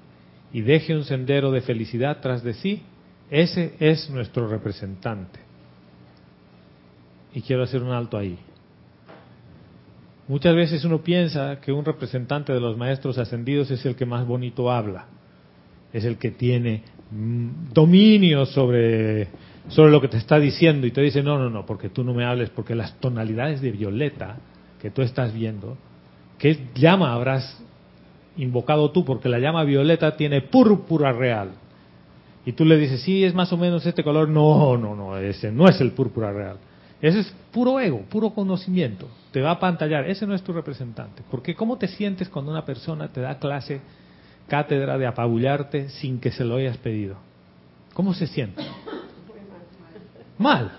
y 0.51 0.59
deje 0.59 0.93
un 0.93 1.05
sendero 1.05 1.49
de 1.49 1.61
felicidad 1.61 2.17
tras 2.19 2.43
de 2.43 2.53
sí, 2.53 2.81
ese 3.31 3.75
es 3.79 4.09
nuestro 4.09 4.49
representante. 4.49 5.39
Y 7.33 7.43
quiero 7.43 7.63
hacer 7.63 7.81
un 7.81 7.93
alto 7.93 8.17
ahí. 8.17 8.37
Muchas 10.27 10.55
veces 10.55 10.83
uno 10.83 11.01
piensa 11.01 11.59
que 11.61 11.71
un 11.71 11.85
representante 11.85 12.51
de 12.51 12.59
los 12.59 12.77
maestros 12.77 13.17
ascendidos 13.17 13.71
es 13.71 13.85
el 13.85 13.95
que 13.95 14.05
más 14.05 14.27
bonito 14.27 14.69
habla, 14.69 15.05
es 15.93 16.03
el 16.03 16.17
que 16.17 16.31
tiene 16.31 16.83
mm, 17.11 17.71
dominio 17.73 18.45
sobre, 18.45 19.29
sobre 19.69 19.91
lo 19.91 20.01
que 20.01 20.09
te 20.09 20.17
está 20.17 20.37
diciendo 20.37 20.85
y 20.85 20.91
te 20.91 21.01
dice, 21.01 21.23
no, 21.23 21.37
no, 21.37 21.49
no, 21.49 21.65
porque 21.65 21.89
tú 21.89 22.03
no 22.03 22.13
me 22.13 22.25
hables, 22.25 22.49
porque 22.49 22.75
las 22.75 22.99
tonalidades 22.99 23.61
de 23.61 23.71
violeta 23.71 24.37
que 24.81 24.91
tú 24.91 25.01
estás 25.01 25.33
viendo, 25.33 25.77
¿qué 26.37 26.59
llama 26.75 27.13
habrás 27.13 27.63
invocado 28.35 28.91
tú? 28.91 29.05
Porque 29.05 29.29
la 29.29 29.39
llama 29.39 29.63
violeta 29.63 30.17
tiene 30.17 30.41
púrpura 30.41 31.13
real. 31.13 31.51
Y 32.45 32.53
tú 32.53 32.63
le 32.63 32.77
dices, 32.77 33.01
sí, 33.01 33.23
es 33.23 33.33
más 33.33 33.51
o 33.51 33.57
menos 33.57 33.85
este 33.85 34.03
color. 34.03 34.29
No, 34.29 34.77
no, 34.77 34.95
no, 34.95 35.17
ese 35.17 35.51
no 35.51 35.67
es 35.67 35.81
el 35.81 35.91
púrpura 35.91 36.31
real. 36.31 36.57
Ese 37.01 37.19
es 37.19 37.33
puro 37.51 37.79
ego, 37.79 38.01
puro 38.09 38.31
conocimiento. 38.31 39.07
Te 39.31 39.41
va 39.41 39.51
a 39.51 39.59
pantallar. 39.59 40.09
Ese 40.09 40.25
no 40.25 40.33
es 40.33 40.41
tu 40.41 40.51
representante. 40.51 41.23
Porque 41.29 41.55
¿cómo 41.55 41.77
te 41.77 41.87
sientes 41.87 42.29
cuando 42.29 42.51
una 42.51 42.65
persona 42.65 43.09
te 43.09 43.21
da 43.21 43.37
clase, 43.37 43.81
cátedra 44.47 44.97
de 44.97 45.05
apabullarte 45.05 45.89
sin 45.89 46.19
que 46.19 46.31
se 46.31 46.43
lo 46.43 46.55
hayas 46.55 46.77
pedido? 46.77 47.17
¿Cómo 47.93 48.13
se 48.13 48.27
siente? 48.27 48.63
Mal. 50.37 50.71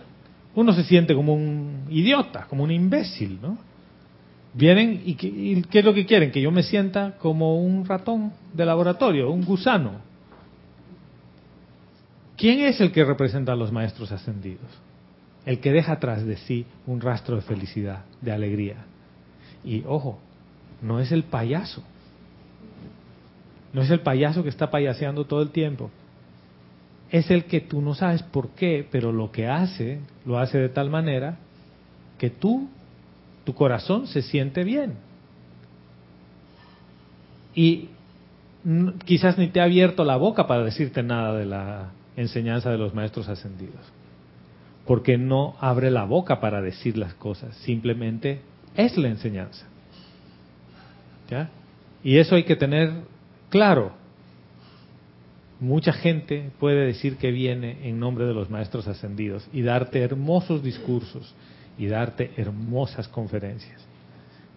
Uno 0.54 0.72
se 0.72 0.82
siente 0.84 1.14
como 1.14 1.34
un 1.34 1.84
idiota, 1.88 2.46
como 2.48 2.64
un 2.64 2.72
imbécil, 2.72 3.38
¿no? 3.40 3.58
Vienen 4.54 5.02
y, 5.04 5.16
y 5.20 5.62
¿qué 5.62 5.80
es 5.80 5.84
lo 5.84 5.94
que 5.94 6.04
quieren? 6.04 6.32
Que 6.32 6.40
yo 6.40 6.50
me 6.50 6.64
sienta 6.64 7.16
como 7.18 7.60
un 7.60 7.84
ratón 7.84 8.32
de 8.52 8.64
laboratorio, 8.66 9.30
un 9.30 9.44
gusano. 9.44 10.00
¿Quién 12.36 12.60
es 12.60 12.80
el 12.80 12.90
que 12.90 13.04
representa 13.04 13.52
a 13.52 13.56
los 13.56 13.70
maestros 13.70 14.10
ascendidos? 14.10 14.66
El 15.48 15.60
que 15.60 15.72
deja 15.72 15.98
tras 15.98 16.26
de 16.26 16.36
sí 16.36 16.66
un 16.86 17.00
rastro 17.00 17.36
de 17.36 17.40
felicidad, 17.40 18.04
de 18.20 18.32
alegría. 18.32 18.84
Y 19.64 19.82
ojo, 19.86 20.18
no 20.82 21.00
es 21.00 21.10
el 21.10 21.22
payaso. 21.22 21.82
No 23.72 23.80
es 23.80 23.90
el 23.90 24.00
payaso 24.00 24.42
que 24.42 24.50
está 24.50 24.70
payaseando 24.70 25.24
todo 25.24 25.40
el 25.40 25.48
tiempo. 25.48 25.90
Es 27.10 27.30
el 27.30 27.46
que 27.46 27.62
tú 27.62 27.80
no 27.80 27.94
sabes 27.94 28.22
por 28.22 28.50
qué, 28.50 28.86
pero 28.90 29.10
lo 29.10 29.32
que 29.32 29.46
hace, 29.46 30.00
lo 30.26 30.38
hace 30.38 30.58
de 30.58 30.68
tal 30.68 30.90
manera 30.90 31.38
que 32.18 32.28
tú, 32.28 32.68
tu 33.44 33.54
corazón 33.54 34.06
se 34.06 34.20
siente 34.20 34.64
bien. 34.64 34.96
Y 37.54 37.88
quizás 39.06 39.38
ni 39.38 39.48
te 39.48 39.62
ha 39.62 39.64
abierto 39.64 40.04
la 40.04 40.16
boca 40.16 40.46
para 40.46 40.62
decirte 40.62 41.02
nada 41.02 41.32
de 41.32 41.46
la 41.46 41.88
enseñanza 42.16 42.70
de 42.70 42.76
los 42.76 42.92
maestros 42.92 43.30
ascendidos 43.30 43.97
porque 44.88 45.18
no 45.18 45.54
abre 45.60 45.90
la 45.90 46.04
boca 46.04 46.40
para 46.40 46.62
decir 46.62 46.96
las 46.96 47.12
cosas, 47.12 47.54
simplemente 47.56 48.40
es 48.74 48.96
la 48.96 49.08
enseñanza. 49.08 49.66
¿Ya? 51.28 51.50
Y 52.02 52.16
eso 52.16 52.36
hay 52.36 52.44
que 52.44 52.56
tener 52.56 53.02
claro. 53.50 53.92
Mucha 55.60 55.92
gente 55.92 56.52
puede 56.58 56.86
decir 56.86 57.18
que 57.18 57.30
viene 57.32 57.86
en 57.86 58.00
nombre 58.00 58.24
de 58.24 58.32
los 58.32 58.48
maestros 58.48 58.88
ascendidos 58.88 59.46
y 59.52 59.60
darte 59.60 60.00
hermosos 60.00 60.62
discursos 60.62 61.34
y 61.76 61.86
darte 61.88 62.30
hermosas 62.38 63.08
conferencias. 63.08 63.86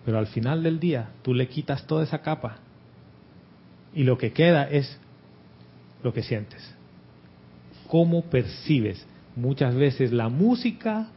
Pero 0.05 0.17
al 0.17 0.27
final 0.27 0.63
del 0.63 0.79
día 0.79 1.09
tú 1.23 1.33
le 1.33 1.49
quitas 1.49 1.85
toda 1.85 2.05
esa 2.05 2.21
capa 2.21 2.59
y 3.93 4.05
lo 4.05 4.17
que 4.17 4.31
queda 4.31 4.63
es 4.69 4.97
lo 6.03 6.13
que 6.13 6.23
sientes. 6.23 6.73
¿Cómo 7.89 8.21
percibes? 8.21 9.05
Muchas 9.35 9.75
veces 9.75 10.11
la 10.11 10.29
música 10.29 11.07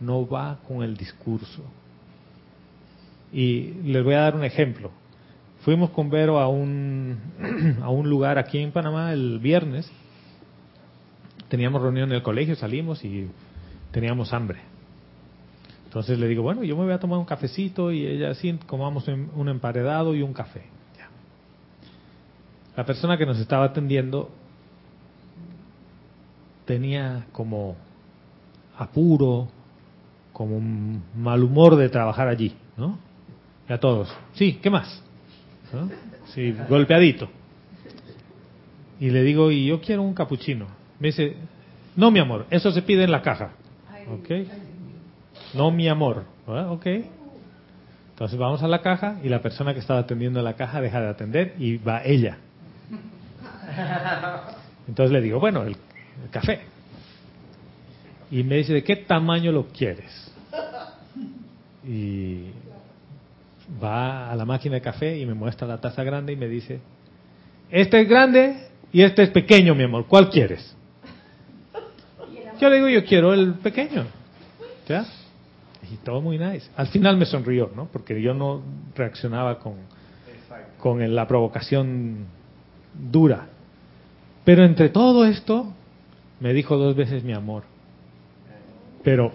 no 0.00 0.26
va 0.26 0.58
con 0.66 0.82
el 0.82 0.96
discurso. 0.96 1.62
Y 3.32 3.74
les 3.84 4.04
voy 4.04 4.14
a 4.14 4.20
dar 4.20 4.36
un 4.36 4.44
ejemplo. 4.44 4.90
fuimos 5.60 5.90
con 5.90 6.10
Vero 6.10 6.38
a 6.38 6.48
un, 6.48 7.18
a 7.82 7.90
un 7.90 8.08
lugar 8.08 8.38
aquí 8.38 8.58
en 8.58 8.72
Panamá 8.72 9.12
el 9.12 9.38
viernes. 9.38 9.90
Teníamos 11.48 11.82
reunión 11.82 12.10
en 12.10 12.16
el 12.16 12.22
colegio, 12.22 12.56
salimos 12.56 13.04
y 13.04 13.28
teníamos 13.92 14.32
hambre. 14.32 14.60
Entonces 15.84 16.18
le 16.18 16.28
digo, 16.28 16.42
bueno, 16.42 16.62
yo 16.64 16.76
me 16.76 16.84
voy 16.84 16.92
a 16.92 16.98
tomar 16.98 17.18
un 17.18 17.24
cafecito 17.24 17.92
y 17.92 18.04
ella 18.04 18.30
así, 18.30 18.58
comamos 18.66 19.06
un 19.08 19.48
emparedado 19.48 20.14
y 20.14 20.22
un 20.22 20.32
café. 20.32 20.64
La 22.76 22.84
persona 22.84 23.16
que 23.16 23.24
nos 23.24 23.38
estaba 23.38 23.64
atendiendo 23.64 24.30
tenía 26.66 27.26
como 27.32 27.76
apuro, 28.76 29.48
como 30.32 30.56
un 30.56 31.02
mal 31.16 31.42
humor 31.42 31.76
de 31.76 31.88
trabajar 31.88 32.28
allí, 32.28 32.54
¿no? 32.76 32.98
Y 33.68 33.72
a 33.72 33.80
todos, 33.80 34.14
sí, 34.34 34.58
¿qué 34.62 34.68
más? 34.68 35.02
¿No? 35.72 35.88
Sí, 36.26 36.54
golpeadito. 36.68 37.28
Y 39.00 39.10
le 39.10 39.22
digo, 39.22 39.50
y 39.50 39.66
yo 39.66 39.80
quiero 39.80 40.02
un 40.02 40.14
capuchino. 40.14 40.66
Me 41.00 41.08
dice, 41.08 41.36
no, 41.96 42.10
mi 42.10 42.20
amor, 42.20 42.46
eso 42.50 42.70
se 42.70 42.82
pide 42.82 43.04
en 43.04 43.10
la 43.10 43.22
caja. 43.22 43.52
¿Ok? 44.10 44.46
No, 45.54 45.70
mi 45.70 45.88
amor. 45.88 46.24
¿verdad? 46.46 46.70
Ok. 46.70 46.86
Entonces 48.10 48.38
vamos 48.38 48.62
a 48.62 48.68
la 48.68 48.80
caja 48.80 49.18
y 49.22 49.28
la 49.28 49.42
persona 49.42 49.74
que 49.74 49.80
estaba 49.80 50.00
atendiendo 50.00 50.40
la 50.42 50.54
caja 50.54 50.80
deja 50.80 51.00
de 51.00 51.08
atender 51.08 51.54
y 51.58 51.76
va 51.76 52.02
ella. 52.04 52.38
Entonces 54.88 55.12
le 55.12 55.20
digo, 55.20 55.38
bueno, 55.40 55.64
el, 55.64 55.76
el 56.24 56.30
café. 56.30 56.60
Y 58.30 58.42
me 58.42 58.56
dice, 58.56 58.72
¿de 58.72 58.82
qué 58.82 58.96
tamaño 58.96 59.52
lo 59.52 59.68
quieres? 59.68 60.32
Y 61.84 62.50
va 63.82 64.30
a 64.30 64.36
la 64.36 64.44
máquina 64.44 64.76
de 64.76 64.80
café 64.80 65.18
y 65.18 65.26
me 65.26 65.34
muestra 65.34 65.66
la 65.66 65.80
taza 65.80 66.02
grande 66.02 66.32
y 66.32 66.36
me 66.36 66.48
dice, 66.48 66.80
este 67.70 68.00
es 68.00 68.08
grande 68.08 68.68
y 68.92 69.02
este 69.02 69.22
es 69.22 69.30
pequeño, 69.30 69.74
mi 69.74 69.84
amor, 69.84 70.06
¿cuál 70.06 70.30
quieres? 70.30 70.74
Yo 72.60 72.70
le 72.70 72.76
digo, 72.76 72.88
yo 72.88 73.04
quiero 73.04 73.34
el 73.34 73.54
pequeño. 73.54 74.06
¿Ya? 74.88 75.04
Y 75.92 75.96
todo 75.96 76.20
muy 76.20 76.38
nice. 76.38 76.70
Al 76.76 76.88
final 76.88 77.16
me 77.16 77.26
sonrió, 77.26 77.70
¿no? 77.74 77.86
Porque 77.86 78.20
yo 78.20 78.34
no 78.34 78.62
reaccionaba 78.94 79.58
con, 79.58 79.74
con 80.78 81.14
la 81.14 81.28
provocación 81.28 82.26
dura. 82.94 83.48
Pero 84.44 84.64
entre 84.64 84.88
todo 84.88 85.24
esto, 85.26 85.72
me 86.40 86.52
dijo 86.52 86.76
dos 86.76 86.94
veces 86.94 87.24
mi 87.24 87.32
amor. 87.32 87.64
Pero, 89.02 89.32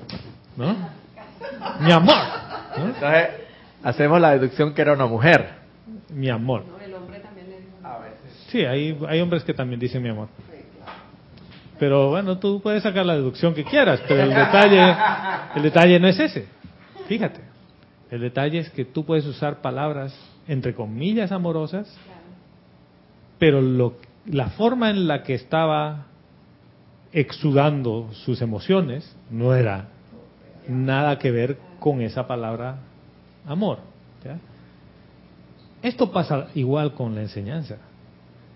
¿no? 0.58 0.76
Mi 1.80 1.92
amor. 1.92 2.16
¿no? 2.78 2.86
Entonces, 2.88 3.30
hacemos 3.84 4.20
la 4.20 4.32
deducción 4.32 4.74
que 4.74 4.82
era 4.82 4.94
una 4.94 5.08
mujer. 5.08 5.50
Mi 6.14 6.30
amor. 6.30 6.64
Sí, 8.50 8.66
hay, 8.66 8.98
hay 9.08 9.22
hombres 9.22 9.44
que 9.44 9.54
también 9.54 9.80
dicen 9.80 10.04
mi 10.04 10.10
amor. 10.10 10.28
Pero 11.80 12.10
bueno, 12.10 12.38
tú 12.38 12.62
puedes 12.62 12.84
sacar 12.84 13.06
la 13.06 13.16
deducción 13.16 13.56
que 13.56 13.64
quieras, 13.64 14.02
pero 14.08 14.22
el 14.22 14.30
detalle, 14.30 14.96
el 15.56 15.64
detalle 15.64 16.00
no 16.00 16.08
es 16.08 16.20
ese. 16.20 16.48
Fíjate, 17.08 17.42
el 18.12 18.22
detalle 18.22 18.60
es 18.60 18.70
que 18.70 18.86
tú 18.86 19.04
puedes 19.04 19.26
usar 19.26 19.62
palabras 19.62 20.14
entre 20.48 20.76
comillas 20.76 21.32
amorosas, 21.32 21.92
pero 23.40 23.62
lo, 23.62 23.96
la 24.26 24.50
forma 24.50 24.92
en 24.92 25.08
la 25.08 25.24
que 25.24 25.34
estaba 25.34 26.08
exudando 27.14 28.10
sus 28.14 28.42
emociones 28.42 29.16
no 29.30 29.54
era 29.54 29.90
nada 30.68 31.18
que 31.20 31.32
ver 31.32 31.58
con 31.80 32.02
esa 32.02 32.28
palabra 32.28 32.80
amor. 33.46 33.80
Esto 35.82 36.12
pasa 36.12 36.48
igual 36.54 36.94
con 36.94 37.16
la 37.16 37.22
enseñanza. 37.22 37.78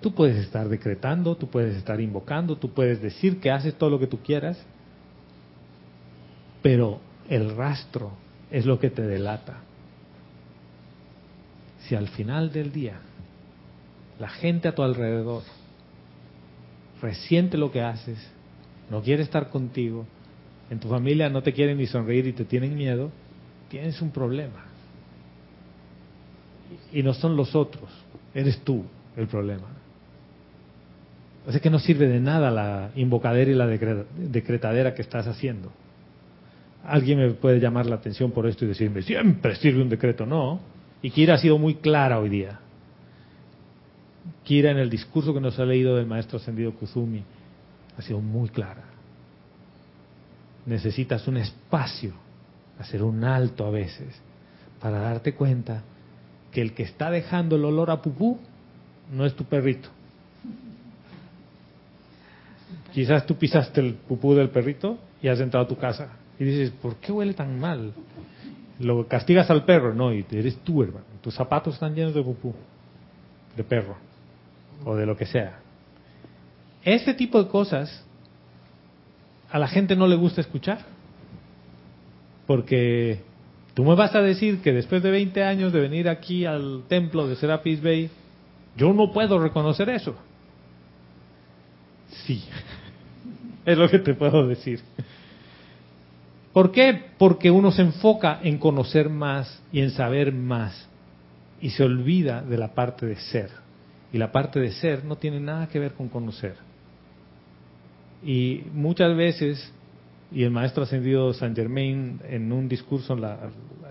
Tú 0.01 0.13
puedes 0.13 0.37
estar 0.37 0.69
decretando, 0.69 1.35
tú 1.35 1.47
puedes 1.47 1.75
estar 1.75 1.99
invocando, 1.99 2.57
tú 2.57 2.71
puedes 2.71 3.01
decir 3.01 3.39
que 3.39 3.49
haces 3.49 3.75
todo 3.75 3.89
lo 3.89 3.99
que 3.99 4.07
tú 4.07 4.19
quieras, 4.19 4.63
pero 6.61 6.99
el 7.27 7.55
rastro 7.55 8.11
es 8.51 8.65
lo 8.65 8.79
que 8.79 8.91
te 8.91 9.01
delata. 9.01 9.57
Si 11.79 11.95
al 11.95 12.07
final 12.09 12.51
del 12.51 12.71
día 12.71 12.99
la 14.19 14.29
gente 14.29 14.67
a 14.67 14.75
tu 14.75 14.83
alrededor 14.83 15.43
resiente 17.01 17.57
lo 17.57 17.71
que 17.71 17.81
haces, 17.81 18.17
no 18.89 19.01
quiere 19.01 19.23
estar 19.23 19.49
contigo, 19.49 20.05
en 20.69 20.79
tu 20.79 20.87
familia 20.87 21.29
no 21.29 21.41
te 21.41 21.53
quieren 21.53 21.77
ni 21.77 21.87
sonreír 21.87 22.27
y 22.27 22.33
te 22.33 22.45
tienen 22.45 22.75
miedo, 22.75 23.11
tienes 23.69 24.01
un 24.01 24.11
problema. 24.11 24.65
Y 26.91 27.03
no 27.03 27.13
son 27.13 27.35
los 27.35 27.55
otros, 27.55 27.89
eres 28.33 28.59
tú 28.61 28.83
el 29.15 29.27
problema. 29.27 29.67
Sea 31.49 31.59
que 31.59 31.69
no 31.69 31.77
sirve 31.77 32.07
de 32.07 32.19
nada 32.19 32.49
la 32.49 32.89
invocadera 32.95 33.51
y 33.51 33.53
la 33.53 33.67
decre- 33.67 34.05
decretadera 34.17 34.95
que 34.95 35.03
estás 35.03 35.27
haciendo. 35.27 35.71
Alguien 36.83 37.19
me 37.19 37.29
puede 37.31 37.59
llamar 37.59 37.85
la 37.85 37.95
atención 37.95 38.31
por 38.31 38.47
esto 38.47 38.65
y 38.65 38.69
decirme, 38.69 39.01
siempre 39.03 39.55
sirve 39.55 39.81
un 39.81 39.89
decreto. 39.89 40.25
No. 40.25 40.59
Y 41.03 41.11
Kira 41.11 41.35
ha 41.35 41.37
sido 41.37 41.59
muy 41.59 41.75
clara 41.75 42.19
hoy 42.19 42.29
día. 42.29 42.59
Kira 44.43 44.71
en 44.71 44.77
el 44.77 44.89
discurso 44.89 45.33
que 45.35 45.39
nos 45.39 45.59
ha 45.59 45.65
leído 45.65 45.95
del 45.95 46.07
maestro 46.07 46.37
ascendido 46.37 46.73
Kuzumi 46.73 47.23
ha 47.97 48.01
sido 48.01 48.19
muy 48.19 48.49
clara. 48.49 48.83
Necesitas 50.65 51.27
un 51.27 51.37
espacio, 51.37 52.13
hacer 52.79 53.03
un 53.03 53.23
alto 53.23 53.65
a 53.65 53.69
veces, 53.69 54.19
para 54.79 54.99
darte 54.99 55.33
cuenta 55.33 55.83
que 56.51 56.61
el 56.61 56.73
que 56.73 56.83
está 56.83 57.09
dejando 57.09 57.55
el 57.55 57.65
olor 57.65 57.91
a 57.91 58.01
pupú 58.01 58.39
no 59.11 59.25
es 59.25 59.35
tu 59.35 59.43
perrito. 59.45 59.89
Quizás 62.93 63.25
tú 63.25 63.35
pisaste 63.35 63.81
el 63.81 63.93
pupú 63.93 64.33
del 64.33 64.49
perrito 64.49 64.97
y 65.21 65.27
has 65.27 65.39
entrado 65.39 65.65
a 65.65 65.67
tu 65.67 65.77
casa 65.77 66.09
y 66.39 66.45
dices, 66.45 66.71
¿por 66.71 66.95
qué 66.95 67.11
huele 67.11 67.33
tan 67.33 67.59
mal? 67.59 67.93
Lo 68.79 69.07
castigas 69.07 69.49
al 69.49 69.65
perro, 69.65 69.93
no, 69.93 70.13
y 70.13 70.25
eres 70.31 70.57
tú, 70.59 70.83
hermano. 70.83 71.05
Tus 71.21 71.33
zapatos 71.35 71.75
están 71.75 71.95
llenos 71.95 72.13
de 72.13 72.21
pupú, 72.21 72.53
de 73.55 73.63
perro, 73.63 73.95
o 74.83 74.95
de 74.95 75.05
lo 75.05 75.15
que 75.15 75.25
sea. 75.25 75.59
Este 76.85 77.15
tipo 77.15 77.43
de 77.43 77.49
cosas 77.49 78.05
a 79.51 79.59
la 79.59 79.67
gente 79.67 79.95
no 79.95 80.07
le 80.07 80.15
gusta 80.15 80.41
escuchar. 80.41 80.79
Porque 82.45 83.21
tú 83.73 83.83
me 83.83 83.95
vas 83.95 84.13
a 84.15 84.21
decir 84.21 84.61
que 84.61 84.71
después 84.71 85.01
de 85.01 85.11
20 85.11 85.43
años 85.43 85.73
de 85.73 85.79
venir 85.79 86.07
aquí 86.07 86.45
al 86.45 86.83
templo 86.87 87.27
de 87.27 87.35
Serapis 87.35 87.81
Bay, 87.81 88.09
yo 88.77 88.93
no 88.93 89.11
puedo 89.11 89.39
reconocer 89.39 89.89
eso. 89.89 90.15
Sí, 92.25 92.43
es 93.65 93.77
lo 93.77 93.89
que 93.89 93.99
te 93.99 94.13
puedo 94.13 94.47
decir. 94.47 94.81
¿Por 96.53 96.71
qué? 96.71 97.01
Porque 97.17 97.49
uno 97.49 97.71
se 97.71 97.81
enfoca 97.81 98.39
en 98.43 98.59
conocer 98.59 99.09
más 99.09 99.61
y 99.71 99.81
en 99.81 99.89
saber 99.89 100.31
más 100.31 100.87
y 101.59 101.71
se 101.71 101.83
olvida 101.83 102.41
de 102.41 102.57
la 102.57 102.73
parte 102.73 103.05
de 103.05 103.15
ser. 103.15 103.49
Y 104.13 104.17
la 104.19 104.31
parte 104.31 104.59
de 104.59 104.71
ser 104.71 105.03
no 105.03 105.17
tiene 105.17 105.39
nada 105.39 105.67
que 105.67 105.79
ver 105.79 105.93
con 105.93 106.09
conocer. 106.09 106.55
Y 108.25 108.63
muchas 108.73 109.15
veces, 109.15 109.71
y 110.31 110.43
el 110.43 110.49
maestro 110.49 110.83
ascendido 110.83 111.31
San 111.33 111.55
Germain 111.55 112.19
en 112.27 112.51
un 112.51 112.67
discurso 112.67 113.15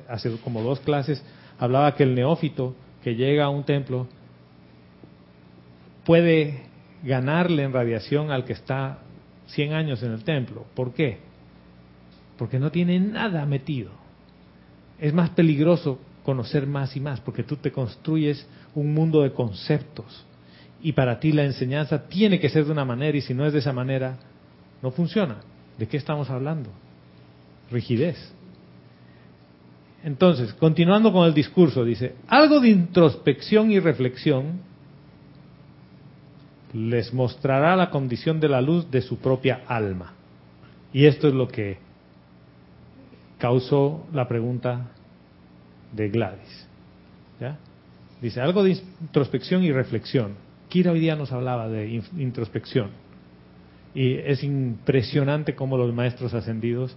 hace 0.08 0.36
como 0.38 0.60
dos 0.60 0.80
clases, 0.80 1.24
hablaba 1.58 1.94
que 1.94 2.02
el 2.02 2.16
neófito 2.16 2.74
que 3.04 3.14
llega 3.14 3.44
a 3.44 3.48
un 3.48 3.62
templo 3.62 4.08
puede 6.04 6.62
ganarle 7.04 7.62
en 7.62 7.72
radiación 7.72 8.32
al 8.32 8.44
que 8.44 8.54
está 8.54 8.98
100 9.46 9.72
años 9.72 10.02
en 10.02 10.12
el 10.12 10.24
templo. 10.24 10.66
¿Por 10.74 10.92
qué? 10.92 11.18
Porque 12.36 12.58
no 12.58 12.72
tiene 12.72 12.98
nada 12.98 13.46
metido. 13.46 13.92
Es 14.98 15.14
más 15.14 15.30
peligroso 15.30 16.00
conocer 16.24 16.66
más 16.66 16.96
y 16.96 17.00
más, 17.00 17.20
porque 17.20 17.44
tú 17.44 17.56
te 17.56 17.70
construyes 17.70 18.48
un 18.74 18.94
mundo 18.94 19.22
de 19.22 19.32
conceptos. 19.32 20.26
Y 20.84 20.92
para 20.92 21.18
ti 21.18 21.32
la 21.32 21.44
enseñanza 21.44 22.06
tiene 22.08 22.38
que 22.38 22.50
ser 22.50 22.66
de 22.66 22.72
una 22.72 22.84
manera, 22.84 23.16
y 23.16 23.22
si 23.22 23.32
no 23.32 23.46
es 23.46 23.54
de 23.54 23.60
esa 23.60 23.72
manera, 23.72 24.18
no 24.82 24.90
funciona. 24.90 25.36
¿De 25.78 25.88
qué 25.88 25.96
estamos 25.96 26.28
hablando? 26.28 26.68
Rigidez. 27.70 28.18
Entonces, 30.04 30.52
continuando 30.52 31.10
con 31.10 31.26
el 31.26 31.32
discurso, 31.32 31.86
dice, 31.86 32.16
algo 32.28 32.60
de 32.60 32.68
introspección 32.68 33.70
y 33.70 33.80
reflexión 33.80 34.60
les 36.74 37.14
mostrará 37.14 37.74
la 37.76 37.88
condición 37.88 38.38
de 38.38 38.50
la 38.50 38.60
luz 38.60 38.90
de 38.90 39.00
su 39.00 39.16
propia 39.16 39.62
alma. 39.66 40.12
Y 40.92 41.06
esto 41.06 41.28
es 41.28 41.32
lo 41.32 41.48
que 41.48 41.78
causó 43.38 44.06
la 44.12 44.28
pregunta 44.28 44.90
de 45.92 46.10
Gladys. 46.10 46.68
Dice, 48.20 48.42
algo 48.42 48.62
de 48.62 48.72
introspección 49.00 49.64
y 49.64 49.72
reflexión. 49.72 50.43
Kira 50.74 50.90
hoy 50.90 50.98
día 50.98 51.14
nos 51.14 51.30
hablaba 51.30 51.68
de 51.68 51.87
in- 51.88 52.02
introspección. 52.18 52.88
Y 53.94 54.14
es 54.14 54.42
impresionante 54.42 55.54
cómo 55.54 55.78
los 55.78 55.94
maestros 55.94 56.34
ascendidos 56.34 56.96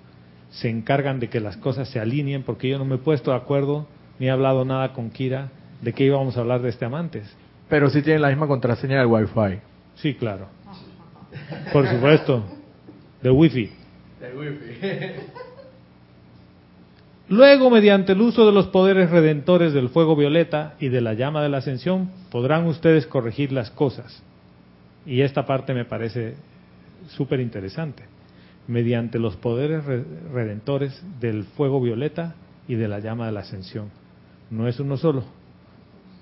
se 0.50 0.68
encargan 0.68 1.20
de 1.20 1.30
que 1.30 1.40
las 1.40 1.58
cosas 1.58 1.88
se 1.88 2.00
alineen, 2.00 2.42
porque 2.42 2.70
yo 2.70 2.80
no 2.80 2.86
me 2.86 2.96
he 2.96 2.98
puesto 2.98 3.30
de 3.30 3.38
acuerdo 3.38 3.86
ni 4.18 4.26
he 4.26 4.32
hablado 4.32 4.66
nada 4.66 4.94
con 4.94 5.12
Kira 5.12 5.52
de 5.84 5.94
qué 5.94 6.06
íbamos 6.06 6.36
a 6.38 6.40
hablar 6.40 6.64
de 6.64 6.70
este 6.70 6.86
amantes. 6.86 7.32
Pero 7.70 7.92
sí 7.92 8.02
tienen 8.02 8.24
la 8.24 8.30
misma 8.30 8.48
contraseña 8.48 8.98
del 8.98 9.06
Wi-Fi. 9.06 9.60
Sí, 9.94 10.16
claro. 10.16 10.48
Por 11.72 11.88
supuesto. 11.88 12.44
De 13.22 13.30
Wi-Fi. 13.30 13.70
Del 14.22 14.38
Wi-Fi. 14.40 15.47
Luego, 17.30 17.70
mediante 17.70 18.14
el 18.14 18.22
uso 18.22 18.46
de 18.46 18.54
los 18.54 18.68
poderes 18.68 19.10
redentores 19.10 19.74
del 19.74 19.90
fuego 19.90 20.16
violeta 20.16 20.76
y 20.80 20.88
de 20.88 21.02
la 21.02 21.14
llama 21.14 21.44
de 21.44 21.50
la 21.50 21.58
ascensión, 21.58 22.10
podrán 22.32 22.66
ustedes 22.66 23.06
corregir 23.06 23.52
las 23.52 23.70
cosas. 23.70 24.24
Y 25.06 25.22
esta 25.22 25.46
parte 25.46 25.74
me 25.74 25.84
parece 25.84 26.36
súper 27.10 27.42
interesante. 27.42 28.04
Mediante 28.68 29.20
los 29.20 29.36
poderes 29.36 29.84
redentores 30.34 31.02
del 31.20 31.44
fuego 31.44 31.82
violeta 31.82 32.36
y 32.68 32.76
de 32.76 32.88
la 32.88 33.00
llama 33.00 33.26
de 33.26 33.34
la 33.34 33.42
ascensión. 33.42 33.90
No 34.50 34.68
es 34.68 34.80
uno 34.80 34.96
solo. 34.96 35.24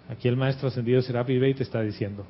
Aquí 0.10 0.28
el 0.28 0.38
maestro 0.38 0.70
ascendido 0.70 1.02
Serapi 1.02 1.38
Bey 1.38 1.54
te 1.54 1.64
está 1.64 1.82
diciendo, 1.82 2.26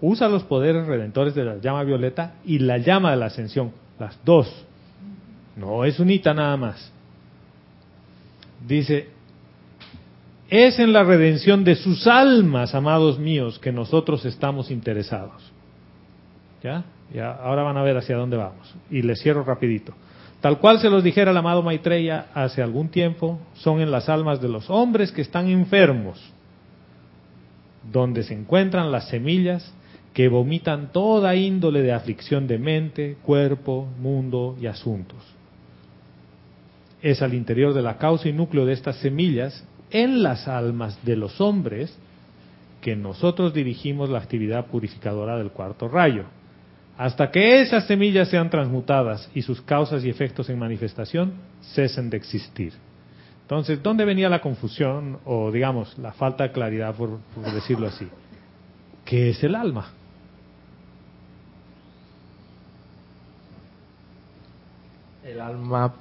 usa 0.00 0.28
los 0.28 0.44
poderes 0.44 0.86
redentores 0.86 1.34
de 1.34 1.44
la 1.44 1.58
llama 1.58 1.84
violeta 1.84 2.36
y 2.44 2.58
la 2.58 2.78
llama 2.78 3.10
de 3.10 3.16
la 3.18 3.26
ascensión, 3.26 3.72
las 3.98 4.18
dos. 4.24 4.66
No 5.56 5.84
es 5.84 6.00
unita 6.00 6.32
nada 6.32 6.56
más. 6.56 6.93
Dice, 8.66 9.08
es 10.48 10.78
en 10.78 10.92
la 10.92 11.04
redención 11.04 11.64
de 11.64 11.74
sus 11.74 12.06
almas, 12.06 12.74
amados 12.74 13.18
míos, 13.18 13.58
que 13.58 13.72
nosotros 13.72 14.24
estamos 14.24 14.70
interesados. 14.70 15.52
¿Ya? 16.62 16.84
Ya, 17.12 17.30
ahora 17.32 17.62
van 17.62 17.76
a 17.76 17.82
ver 17.82 17.96
hacia 17.96 18.16
dónde 18.16 18.36
vamos. 18.36 18.74
Y 18.90 19.02
les 19.02 19.20
cierro 19.20 19.44
rapidito. 19.44 19.94
Tal 20.40 20.58
cual 20.58 20.78
se 20.78 20.90
los 20.90 21.04
dijera 21.04 21.30
el 21.30 21.36
amado 21.36 21.62
Maitreya 21.62 22.26
hace 22.34 22.62
algún 22.62 22.88
tiempo, 22.88 23.38
son 23.54 23.80
en 23.80 23.90
las 23.90 24.08
almas 24.08 24.40
de 24.40 24.48
los 24.48 24.68
hombres 24.70 25.12
que 25.12 25.22
están 25.22 25.48
enfermos, 25.48 26.20
donde 27.90 28.22
se 28.22 28.34
encuentran 28.34 28.92
las 28.92 29.08
semillas 29.08 29.72
que 30.12 30.28
vomitan 30.28 30.92
toda 30.92 31.34
índole 31.34 31.82
de 31.82 31.92
aflicción 31.92 32.46
de 32.46 32.58
mente, 32.58 33.16
cuerpo, 33.24 33.88
mundo 33.98 34.56
y 34.60 34.66
asuntos 34.66 35.33
es 37.04 37.20
al 37.20 37.34
interior 37.34 37.74
de 37.74 37.82
la 37.82 37.98
causa 37.98 38.30
y 38.30 38.32
núcleo 38.32 38.64
de 38.64 38.72
estas 38.72 38.96
semillas, 38.96 39.62
en 39.90 40.22
las 40.22 40.48
almas 40.48 40.98
de 41.04 41.16
los 41.16 41.38
hombres, 41.38 41.94
que 42.80 42.96
nosotros 42.96 43.52
dirigimos 43.52 44.08
la 44.08 44.20
actividad 44.20 44.66
purificadora 44.66 45.36
del 45.36 45.50
cuarto 45.50 45.86
rayo. 45.86 46.24
Hasta 46.96 47.30
que 47.30 47.60
esas 47.60 47.86
semillas 47.86 48.28
sean 48.28 48.48
transmutadas 48.48 49.30
y 49.34 49.42
sus 49.42 49.60
causas 49.60 50.02
y 50.02 50.08
efectos 50.08 50.48
en 50.48 50.58
manifestación 50.58 51.34
cesen 51.74 52.08
de 52.08 52.16
existir. 52.16 52.72
Entonces, 53.42 53.82
¿dónde 53.82 54.06
venía 54.06 54.30
la 54.30 54.40
confusión 54.40 55.18
o, 55.26 55.52
digamos, 55.52 55.98
la 55.98 56.12
falta 56.12 56.44
de 56.44 56.52
claridad, 56.52 56.94
por, 56.94 57.18
por 57.34 57.52
decirlo 57.52 57.86
así? 57.86 58.08
¿Qué 59.04 59.28
es 59.28 59.44
el 59.44 59.54
alma? 59.54 59.92
El 65.22 65.38
alma 65.42 65.92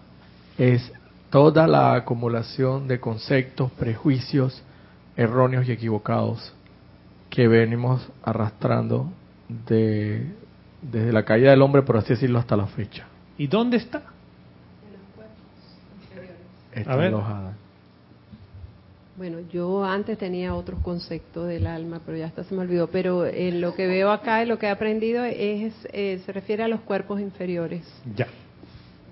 es 0.57 0.91
toda 1.29 1.67
la 1.67 1.95
acumulación 1.95 2.87
de 2.87 2.99
conceptos, 2.99 3.71
prejuicios 3.71 4.61
erróneos 5.17 5.67
y 5.67 5.71
equivocados 5.71 6.53
que 7.29 7.47
venimos 7.47 8.07
arrastrando 8.23 9.11
de, 9.67 10.27
desde 10.81 11.11
la 11.11 11.23
caída 11.25 11.51
del 11.51 11.61
hombre, 11.61 11.81
por 11.81 11.97
así 11.97 12.09
decirlo, 12.09 12.39
hasta 12.39 12.55
la 12.55 12.67
fecha. 12.67 13.05
¿Y 13.37 13.47
dónde 13.47 13.77
está? 13.77 14.03
Está 16.73 16.93
A 16.93 16.95
ver. 16.95 17.07
alojada. 17.07 17.53
Bueno, 19.15 19.39
yo 19.51 19.83
antes 19.83 20.17
tenía 20.17 20.55
otros 20.55 20.79
conceptos 20.79 21.47
del 21.47 21.67
alma, 21.67 22.01
pero 22.03 22.17
ya 22.17 22.25
hasta 22.25 22.43
se 22.43 22.55
me 22.55 22.61
olvidó. 22.61 22.87
Pero 22.87 23.25
en 23.27 23.61
lo 23.61 23.75
que 23.75 23.85
veo 23.85 24.11
acá 24.11 24.41
y 24.41 24.47
lo 24.47 24.57
que 24.57 24.65
he 24.65 24.69
aprendido 24.69 25.23
es, 25.23 25.73
eh, 25.93 26.21
se 26.25 26.31
refiere 26.31 26.63
a 26.63 26.67
los 26.67 26.81
cuerpos 26.81 27.21
inferiores, 27.21 27.83
Ya. 28.15 28.27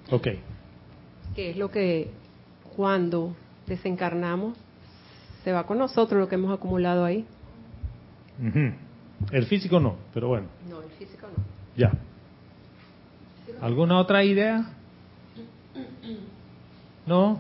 Ok. 0.10 0.28
Que 1.36 1.52
es 1.52 1.58
lo 1.58 1.70
que 1.72 2.10
cuando 2.76 3.36
desencarnamos 3.68 4.58
se 5.44 5.52
va 5.52 5.66
con 5.66 5.78
nosotros 5.80 6.20
lo 6.20 6.28
que 6.30 6.36
hemos 6.36 6.54
acumulado 6.54 7.04
ahí. 7.06 7.26
El 9.32 9.46
físico 9.46 9.80
no, 9.80 9.96
pero 10.14 10.28
bueno, 10.30 10.48
No, 10.70 10.82
el 10.82 10.90
físico 10.92 11.28
no. 11.28 11.44
ya. 11.78 11.92
¿Alguna 13.62 14.00
otra 14.00 14.24
idea? 14.24 14.74
¿No? 17.06 17.40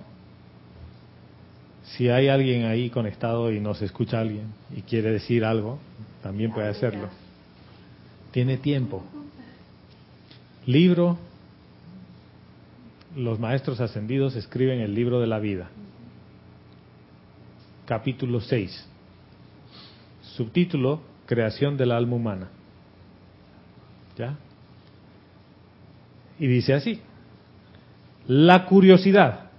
Si 1.84 2.10
hay 2.10 2.27
alguien 2.27 2.65
ahí 2.65 2.89
conectado 2.89 3.51
y 3.51 3.60
nos 3.60 3.82
escucha 3.82 4.19
alguien 4.19 4.54
y 4.75 4.82
quiere 4.82 5.12
decir 5.12 5.43
algo, 5.43 5.80
también 6.21 6.51
puede 6.54 6.69
hacerlo. 6.69 7.10
Tiene 8.32 8.58
tiempo. 8.58 9.04
Libro. 10.65 11.17
Los 13.15 13.39
maestros 13.39 13.82
ascendidos 13.82 14.36
escriben 14.36 14.80
el 14.80 14.95
libro 14.95 15.19
de 15.19 15.28
la 15.28 15.39
vida. 15.39 15.69
Capítulo 17.86 18.39
6. 18.39 18.88
Subtítulo, 20.21 21.02
Creación 21.26 21.76
del 21.76 21.91
alma 21.91 22.15
humana. 22.15 22.50
¿Ya? 24.17 24.38
Y 26.39 26.47
dice 26.47 26.74
así, 26.74 27.02
la 28.28 28.65
curiosidad, 28.65 29.52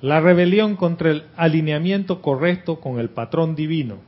la 0.00 0.20
rebelión 0.20 0.76
contra 0.76 1.10
el 1.10 1.24
alineamiento 1.36 2.22
correcto 2.22 2.80
con 2.80 3.00
el 3.00 3.10
patrón 3.10 3.54
divino 3.56 3.98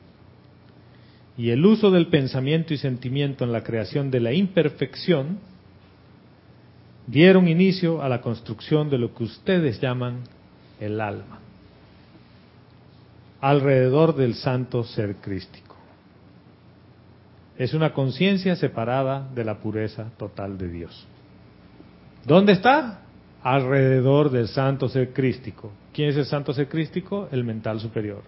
y 1.37 1.51
el 1.51 1.65
uso 1.67 1.91
del 1.91 2.07
pensamiento 2.07 2.73
y 2.73 2.79
sentimiento 2.79 3.45
en 3.45 3.53
la 3.53 3.65
creación 3.65 4.11
de 4.11 4.21
la 4.21 4.33
imperfección 4.33 5.39
dieron 7.11 7.49
inicio 7.49 8.03
a 8.03 8.09
la 8.09 8.21
construcción 8.21 8.89
de 8.89 8.99
lo 8.99 9.13
que 9.15 9.25
ustedes 9.25 9.81
llaman 9.81 10.21
el 10.79 11.01
alma, 11.01 11.41
alrededor 13.41 14.15
del 14.15 14.35
santo 14.35 14.85
ser 14.85 15.17
crístico. 15.17 15.77
Es 17.59 17.75
una 17.75 17.93
conciencia 17.93 18.55
separada 18.57 19.29
de 19.35 19.45
la 19.45 19.59
pureza 19.59 20.07
total 20.17 20.57
de 20.57 20.69
Dios. 20.69 21.07
¿Dónde 22.25 22.53
está? 22.53 23.01
Alrededor 23.43 24.31
del 24.31 24.49
santo 24.49 24.89
ser 24.89 25.13
crístico. 25.13 25.73
¿Quién 25.93 26.11
es 26.11 26.17
el 26.17 26.27
santo 26.27 26.55
ser 26.55 26.69
crístico? 26.69 27.29
El 27.33 27.45
mental 27.45 27.81
superior. 27.81 28.23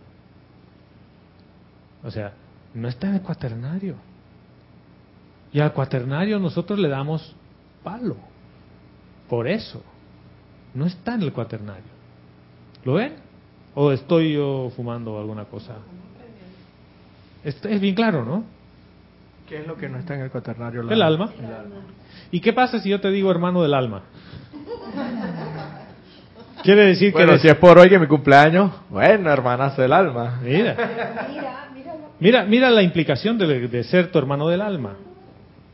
O 2.02 2.10
sea, 2.10 2.32
no 2.74 2.88
está 2.88 3.08
en 3.08 3.14
el 3.14 3.22
cuaternario. 3.22 3.94
Y 5.52 5.60
al 5.60 5.72
cuaternario 5.72 6.38
nosotros 6.38 6.78
le 6.78 6.88
damos 6.88 7.34
palo. 7.82 8.31
Por 9.32 9.48
eso. 9.48 9.82
No 10.74 10.84
está 10.84 11.14
en 11.14 11.22
el 11.22 11.32
cuaternario. 11.32 11.90
¿Lo 12.84 12.92
ven? 12.92 13.14
¿O 13.74 13.90
estoy 13.90 14.34
yo 14.34 14.70
fumando 14.76 15.18
alguna 15.18 15.46
cosa? 15.46 15.76
Esto 17.42 17.66
es 17.66 17.80
bien 17.80 17.94
claro, 17.94 18.26
¿no? 18.26 18.44
¿Qué 19.48 19.60
es 19.60 19.66
lo 19.66 19.74
que 19.78 19.88
no 19.88 19.96
está 19.96 20.16
en 20.16 20.20
el 20.20 20.30
cuaternario? 20.30 20.82
El 20.82 21.00
alma. 21.00 21.30
¿Y 22.30 22.40
qué 22.40 22.52
pasa 22.52 22.78
si 22.80 22.90
yo 22.90 23.00
te 23.00 23.10
digo 23.10 23.30
hermano 23.30 23.62
del 23.62 23.72
alma? 23.72 24.02
Quiere 26.62 26.82
decir 26.88 27.08
que 27.12 27.14
Bueno, 27.14 27.30
eres- 27.32 27.40
si 27.40 27.48
es 27.48 27.54
por 27.56 27.78
hoy 27.78 27.88
que 27.88 27.98
mi 27.98 28.06
cumpleaños, 28.08 28.70
bueno, 28.90 29.30
hermanas 29.30 29.78
del 29.78 29.94
alma. 29.94 30.40
Mira. 30.44 30.76
Mira, 32.20 32.44
mira 32.44 32.68
la 32.70 32.82
implicación 32.82 33.38
de, 33.38 33.66
de 33.66 33.84
ser 33.84 34.12
tu 34.12 34.18
hermano 34.18 34.46
del 34.48 34.60
alma. 34.60 34.92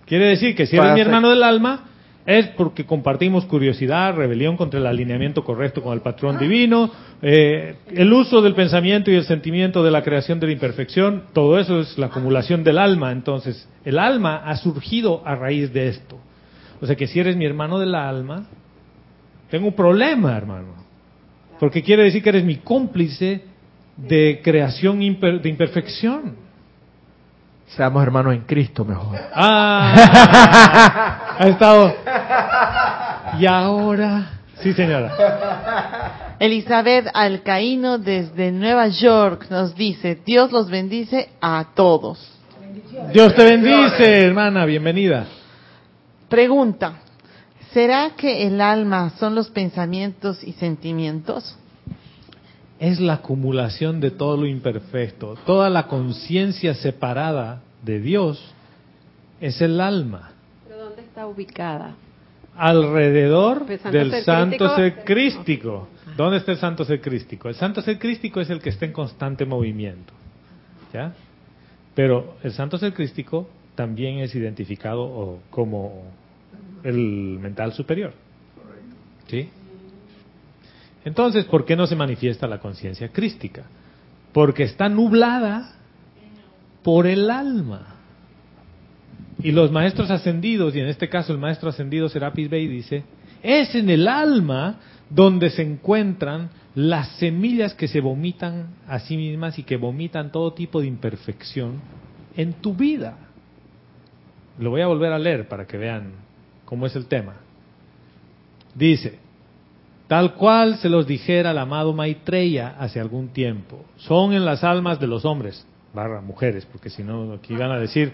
Quiere 0.06 0.26
decir 0.28 0.54
que 0.54 0.64
si 0.64 0.76
eres 0.76 0.94
mi 0.94 1.00
hermano 1.00 1.30
del 1.30 1.42
alma, 1.42 1.87
es 2.28 2.46
porque 2.48 2.84
compartimos 2.84 3.46
curiosidad, 3.46 4.14
rebelión 4.14 4.58
contra 4.58 4.78
el 4.78 4.86
alineamiento 4.86 5.42
correcto 5.42 5.82
con 5.82 5.94
el 5.94 6.02
patrón 6.02 6.36
divino, 6.38 6.90
eh, 7.22 7.76
el 7.90 8.12
uso 8.12 8.42
del 8.42 8.54
pensamiento 8.54 9.10
y 9.10 9.14
el 9.14 9.24
sentimiento 9.24 9.82
de 9.82 9.90
la 9.90 10.02
creación 10.02 10.38
de 10.38 10.46
la 10.48 10.52
imperfección, 10.52 11.22
todo 11.32 11.58
eso 11.58 11.80
es 11.80 11.96
la 11.96 12.06
acumulación 12.08 12.62
del 12.64 12.76
alma. 12.76 13.12
Entonces, 13.12 13.66
el 13.82 13.98
alma 13.98 14.42
ha 14.44 14.56
surgido 14.56 15.22
a 15.26 15.36
raíz 15.36 15.72
de 15.72 15.88
esto. 15.88 16.18
O 16.82 16.86
sea 16.86 16.96
que 16.96 17.06
si 17.06 17.18
eres 17.18 17.34
mi 17.34 17.46
hermano 17.46 17.78
del 17.78 17.94
alma, 17.94 18.44
tengo 19.50 19.68
un 19.68 19.74
problema, 19.74 20.36
hermano. 20.36 20.74
Porque 21.58 21.82
quiere 21.82 22.02
decir 22.04 22.22
que 22.22 22.28
eres 22.28 22.44
mi 22.44 22.56
cómplice 22.56 23.42
de 23.96 24.42
creación 24.44 25.00
imper- 25.00 25.40
de 25.40 25.48
imperfección. 25.48 26.36
Seamos 27.68 28.02
hermanos 28.02 28.34
en 28.34 28.40
Cristo 28.42 28.84
mejor. 28.84 29.16
Ah, 29.34 31.24
ha 31.38 31.48
estado. 31.48 31.94
Y 33.38 33.46
ahora, 33.46 34.40
sí, 34.60 34.72
señora. 34.72 36.36
Elizabeth 36.38 37.08
Alcaíno 37.14 37.98
desde 37.98 38.52
Nueva 38.52 38.88
York 38.88 39.46
nos 39.50 39.74
dice, 39.74 40.18
Dios 40.24 40.52
los 40.52 40.68
bendice 40.70 41.30
a 41.40 41.66
todos. 41.74 42.18
Dios 43.12 43.34
te 43.34 43.44
bendice, 43.44 44.24
hermana, 44.24 44.64
bienvenida. 44.64 45.26
Pregunta, 46.28 46.94
¿será 47.72 48.10
que 48.16 48.46
el 48.46 48.60
alma 48.60 49.10
son 49.18 49.34
los 49.34 49.50
pensamientos 49.50 50.42
y 50.44 50.52
sentimientos? 50.52 51.56
es 52.78 53.00
la 53.00 53.14
acumulación 53.14 54.00
de 54.00 54.10
todo 54.10 54.36
lo 54.36 54.46
imperfecto. 54.46 55.36
Toda 55.44 55.68
la 55.68 55.86
conciencia 55.88 56.74
separada 56.74 57.60
de 57.82 58.00
Dios 58.00 58.40
es 59.40 59.60
el 59.60 59.80
alma. 59.80 60.27
¿Pero 61.18 61.26
dónde 61.26 61.26
está 61.26 61.26
ubicada? 61.26 61.96
Alrededor 62.56 63.66
Pues, 63.66 63.80
santo 63.80 63.98
del 63.98 64.10
ser 64.10 64.24
santo 64.24 64.76
ser 64.76 65.04
crístico. 65.04 65.88
¿Dónde 66.16 66.38
está 66.38 66.52
el 66.52 66.58
santo 66.58 66.84
ser 66.84 67.00
crístico? 67.00 67.48
El 67.48 67.54
santo 67.54 67.82
ser 67.82 67.98
crístico 67.98 68.40
es 68.40 68.50
el 68.50 68.60
que 68.60 68.70
está 68.70 68.84
en 68.86 68.92
constante 68.92 69.44
movimiento. 69.44 70.12
¿Ya? 70.92 71.12
Pero 71.94 72.36
el 72.42 72.52
santo 72.52 72.78
ser 72.78 72.92
crístico 72.94 73.48
también 73.74 74.18
es 74.18 74.34
identificado 74.34 75.38
como 75.50 76.04
el 76.82 77.38
mental 77.40 77.72
superior. 77.72 78.12
¿Sí? 79.28 79.48
Entonces, 81.04 81.44
¿por 81.44 81.64
qué 81.64 81.76
no 81.76 81.86
se 81.86 81.96
manifiesta 81.96 82.46
la 82.46 82.58
conciencia 82.58 83.08
crística? 83.08 83.64
Porque 84.32 84.64
está 84.64 84.88
nublada 84.88 85.74
por 86.82 87.06
el 87.06 87.30
alma. 87.30 87.97
Y 89.42 89.52
los 89.52 89.70
maestros 89.70 90.10
ascendidos, 90.10 90.74
y 90.74 90.80
en 90.80 90.86
este 90.86 91.08
caso 91.08 91.32
el 91.32 91.38
maestro 91.38 91.68
ascendido 91.68 92.08
Serapis 92.08 92.50
Bey 92.50 92.66
dice, 92.66 93.04
es 93.42 93.74
en 93.74 93.88
el 93.88 94.08
alma 94.08 94.80
donde 95.10 95.50
se 95.50 95.62
encuentran 95.62 96.50
las 96.74 97.08
semillas 97.18 97.74
que 97.74 97.88
se 97.88 98.00
vomitan 98.00 98.74
a 98.86 98.98
sí 98.98 99.16
mismas 99.16 99.58
y 99.58 99.62
que 99.62 99.76
vomitan 99.76 100.32
todo 100.32 100.52
tipo 100.52 100.80
de 100.80 100.86
imperfección 100.86 101.80
en 102.36 102.54
tu 102.54 102.74
vida. 102.74 103.16
Lo 104.58 104.70
voy 104.70 104.80
a 104.80 104.86
volver 104.86 105.12
a 105.12 105.18
leer 105.18 105.48
para 105.48 105.66
que 105.66 105.78
vean 105.78 106.12
cómo 106.64 106.86
es 106.86 106.96
el 106.96 107.06
tema. 107.06 107.36
Dice, 108.74 109.18
tal 110.08 110.34
cual 110.34 110.76
se 110.78 110.88
los 110.88 111.06
dijera 111.06 111.52
el 111.52 111.58
amado 111.58 111.92
Maitreya 111.92 112.76
hace 112.78 113.00
algún 113.00 113.28
tiempo, 113.28 113.84
son 113.96 114.32
en 114.32 114.44
las 114.44 114.62
almas 114.64 115.00
de 115.00 115.06
los 115.06 115.24
hombres, 115.24 115.66
barra 115.94 116.20
mujeres, 116.20 116.66
porque 116.66 116.90
si 116.90 117.02
no 117.02 117.32
aquí 117.32 117.54
van 117.54 117.70
a 117.70 117.78
decir 117.78 118.12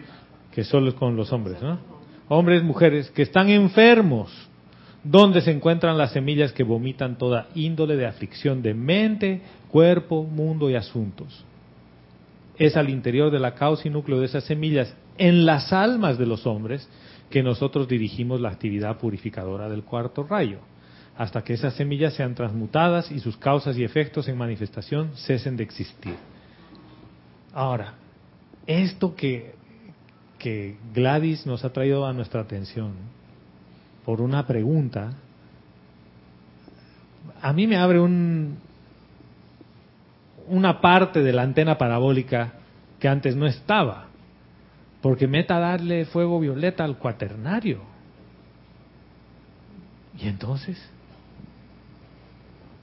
que 0.55 0.63
solo 0.63 0.89
es 0.89 0.95
con 0.95 1.17
los 1.17 1.33
hombres, 1.33 1.61
¿no? 1.61 1.79
Hombres, 2.29 2.63
mujeres, 2.63 3.11
que 3.11 3.23
están 3.23 3.51
enfermos, 3.51 4.31
donde 5.03 5.41
se 5.41 5.51
encuentran 5.51 5.99
las 5.99 6.13
semillas 6.13 6.53
que 6.53 6.63
vomitan 6.63 7.19
toda 7.19 7.49
índole 7.55 7.97
de 7.97 8.07
aflicción 8.07 8.63
de 8.63 8.73
mente, 8.73 9.43
cuerpo, 9.69 10.23
mundo 10.23 10.71
y 10.71 10.77
asuntos. 10.77 11.45
Es 12.57 12.77
al 12.77 12.89
interior 12.89 13.33
de 13.33 13.41
la 13.41 13.55
causa 13.55 13.89
y 13.89 13.91
núcleo 13.91 14.21
de 14.21 14.27
esas 14.27 14.45
semillas, 14.45 14.95
en 15.19 15.45
las 15.45 15.73
almas 15.73 16.19
de 16.19 16.27
los 16.27 16.47
hombres, 16.47 16.89
que 17.31 17.43
nosotros 17.43 17.89
dirigimos 17.89 18.41
la 18.41 18.51
actividad 18.51 18.97
purificadora 18.99 19.69
del 19.69 19.83
cuarto 19.83 20.23
rayo, 20.23 20.59
hasta 21.19 21.43
que 21.43 21.55
esas 21.55 21.75
semillas 21.75 22.15
sean 22.15 22.37
transmutadas 22.37 23.11
y 23.11 23.19
sus 23.19 23.37
causas 23.37 23.77
y 23.77 23.83
efectos 23.83 24.29
en 24.29 24.39
manifestación 24.39 25.11
cesen 25.17 25.57
de 25.57 25.65
existir. 25.65 26.15
Ahora, 27.53 27.95
esto 28.67 29.15
que, 29.15 29.55
que 30.45 30.77
Gladys 30.93 31.47
nos 31.47 31.65
ha 31.65 31.73
traído 31.73 32.05
a 32.05 32.13
nuestra 32.13 32.43
atención 32.43 32.93
por 34.05 34.21
una 34.21 34.47
pregunta, 34.47 35.15
a 37.41 37.51
mí 37.55 37.67
me 37.67 37.79
abre 37.79 37.99
un, 37.99 38.59
una 40.47 40.83
parte 40.83 41.23
de 41.23 41.33
la 41.33 41.41
antena 41.41 41.79
parabólica 41.79 42.53
que 43.01 43.09
antes 43.09 43.35
no 43.35 43.47
estaba, 43.47 44.09
porque 45.01 45.27
meta 45.27 45.59
darle 45.59 46.05
fuego 46.05 46.39
violeta 46.39 46.85
al 46.85 46.99
cuaternario. 46.99 47.81
¿Y 50.19 50.29
entonces? 50.29 50.77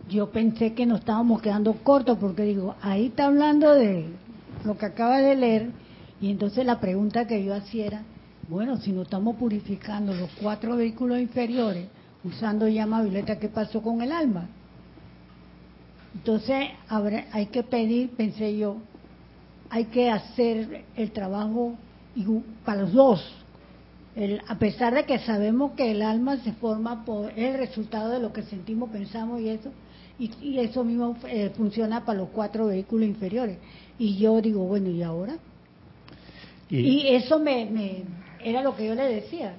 Yo 0.09 0.31
pensé 0.31 0.73
que 0.73 0.87
nos 0.87 1.01
estábamos 1.01 1.43
quedando 1.43 1.73
cortos 1.73 2.17
porque 2.17 2.41
digo, 2.41 2.75
ahí 2.81 3.05
está 3.05 3.27
hablando 3.27 3.75
de 3.75 4.07
lo 4.65 4.79
que 4.79 4.87
acaba 4.87 5.19
de 5.19 5.35
leer 5.35 5.69
y 6.21 6.29
entonces 6.31 6.65
la 6.65 6.79
pregunta 6.79 7.27
que 7.27 7.43
yo 7.43 7.53
hacía 7.55 7.87
era, 7.87 8.05
bueno, 8.47 8.77
si 8.77 8.91
no 8.91 9.01
estamos 9.03 9.35
purificando 9.37 10.13
los 10.13 10.29
cuatro 10.39 10.75
vehículos 10.75 11.19
inferiores 11.19 11.87
usando 12.23 12.67
llama 12.67 13.01
violeta, 13.01 13.39
¿qué 13.39 13.49
pasó 13.49 13.81
con 13.81 14.01
el 14.01 14.11
alma? 14.11 14.47
Entonces 16.13 16.67
habrá- 16.87 17.25
hay 17.31 17.47
que 17.47 17.63
pedir, 17.63 18.15
pensé 18.15 18.57
yo, 18.57 18.77
hay 19.69 19.85
que 19.85 20.09
hacer 20.09 20.85
el 20.95 21.11
trabajo 21.11 21.79
para 22.65 22.81
los 22.81 22.93
dos. 22.93 23.21
El- 24.15 24.41
a 24.47 24.59
pesar 24.59 24.93
de 24.93 25.05
que 25.05 25.19
sabemos 25.19 25.71
que 25.71 25.91
el 25.91 26.01
alma 26.01 26.37
se 26.43 26.51
forma 26.53 27.05
por 27.05 27.31
el 27.39 27.57
resultado 27.57 28.09
de 28.09 28.19
lo 28.19 28.33
que 28.33 28.43
sentimos, 28.43 28.89
pensamos 28.91 29.39
y 29.41 29.49
eso, 29.49 29.71
y, 30.19 30.31
y 30.41 30.59
eso 30.59 30.83
mismo 30.83 31.15
eh, 31.29 31.49
funciona 31.55 32.05
para 32.05 32.19
los 32.19 32.29
cuatro 32.29 32.67
vehículos 32.67 33.07
inferiores. 33.07 33.57
Y 33.97 34.17
yo 34.17 34.41
digo, 34.41 34.65
bueno, 34.65 34.89
¿y 34.89 35.01
ahora? 35.01 35.37
Y, 36.71 37.07
eso 37.15 37.39
me, 37.39 37.65
me- 37.65 38.03
era 38.43 38.63
lo 38.63 38.75
que 38.75 38.87
yo 38.87 38.95
le 38.95 39.03
decía, 39.03 39.55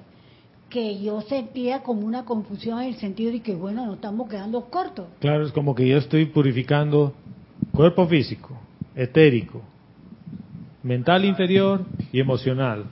que 0.69 0.99
yo 1.01 1.21
sentía 1.21 1.81
como 1.83 2.01
una 2.07 2.25
confusión 2.25 2.81
en 2.81 2.89
el 2.89 2.95
sentido 2.95 3.31
de 3.31 3.41
que, 3.41 3.53
bueno, 3.53 3.85
nos 3.85 3.95
estamos 3.95 4.27
quedando 4.29 4.61
cortos. 4.65 5.05
Claro, 5.19 5.45
es 5.45 5.51
como 5.51 5.75
que 5.75 5.87
yo 5.87 5.97
estoy 5.97 6.25
purificando 6.25 7.13
cuerpo 7.71 8.07
físico, 8.07 8.59
etérico, 8.95 9.61
mental 10.81 11.25
inferior 11.25 11.85
y 12.11 12.19
emocional. 12.19 12.85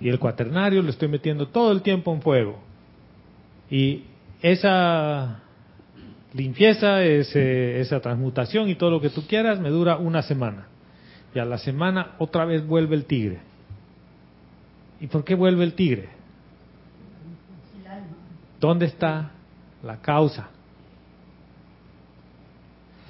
Y 0.00 0.08
el 0.08 0.18
cuaternario 0.18 0.82
lo 0.82 0.90
estoy 0.90 1.08
metiendo 1.08 1.48
todo 1.48 1.72
el 1.72 1.82
tiempo 1.82 2.12
en 2.14 2.22
fuego. 2.22 2.56
Y 3.70 4.02
esa 4.42 5.42
limpieza, 6.34 7.02
ese- 7.04 7.80
esa 7.80 8.00
transmutación 8.00 8.68
y 8.68 8.74
todo 8.74 8.90
lo 8.90 9.00
que 9.00 9.10
tú 9.10 9.22
quieras 9.26 9.60
me 9.60 9.70
dura 9.70 9.96
una 9.96 10.22
semana. 10.22 10.68
Y 11.34 11.38
a 11.38 11.44
la 11.44 11.58
semana 11.58 12.12
otra 12.18 12.44
vez 12.44 12.66
vuelve 12.66 12.96
el 12.96 13.04
tigre. 13.04 13.40
¿Y 15.00 15.06
por 15.08 15.24
qué 15.24 15.34
vuelve 15.34 15.64
el 15.64 15.74
tigre? 15.74 16.08
¿Dónde 18.60 18.86
está 18.86 19.32
la 19.82 20.00
causa? 20.00 20.48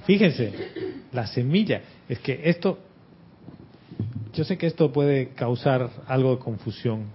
Fíjense, 0.04 0.52
la 1.12 1.26
semilla. 1.26 1.82
Es 2.08 2.18
que 2.20 2.40
esto, 2.44 2.78
yo 4.32 4.44
sé 4.44 4.56
que 4.56 4.66
esto 4.66 4.92
puede 4.92 5.30
causar 5.30 5.90
algo 6.06 6.36
de 6.36 6.38
confusión. 6.38 7.06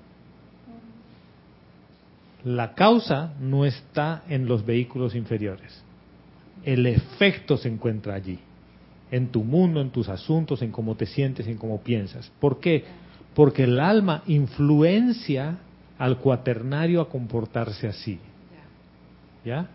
La 2.44 2.74
causa 2.74 3.34
no 3.40 3.66
está 3.66 4.24
en 4.28 4.48
los 4.48 4.66
vehículos 4.66 5.16
inferiores. 5.16 5.84
El 6.64 6.86
efecto 6.86 7.58
se 7.58 7.70
encuentra 7.70 8.16
allí. 8.16 8.40
En 9.12 9.28
tu 9.28 9.44
mundo, 9.44 9.82
en 9.82 9.92
tus 9.92 10.10
asuntos, 10.10 10.62
en 10.62 10.72
cómo 10.72 10.96
te 10.96 11.06
sientes, 11.06 11.48
en 11.48 11.58
cómo 11.58 11.82
piensas. 11.82 12.32
¿Por 12.40 12.60
qué? 12.60 12.86
Porque 13.34 13.64
el 13.64 13.80
alma 13.80 14.24
influencia 14.28 15.58
al 15.98 16.18
cuaternario 16.18 17.02
a 17.02 17.10
comportarse 17.10 17.88
así. 17.88 18.20
¿Ya? 19.46 19.68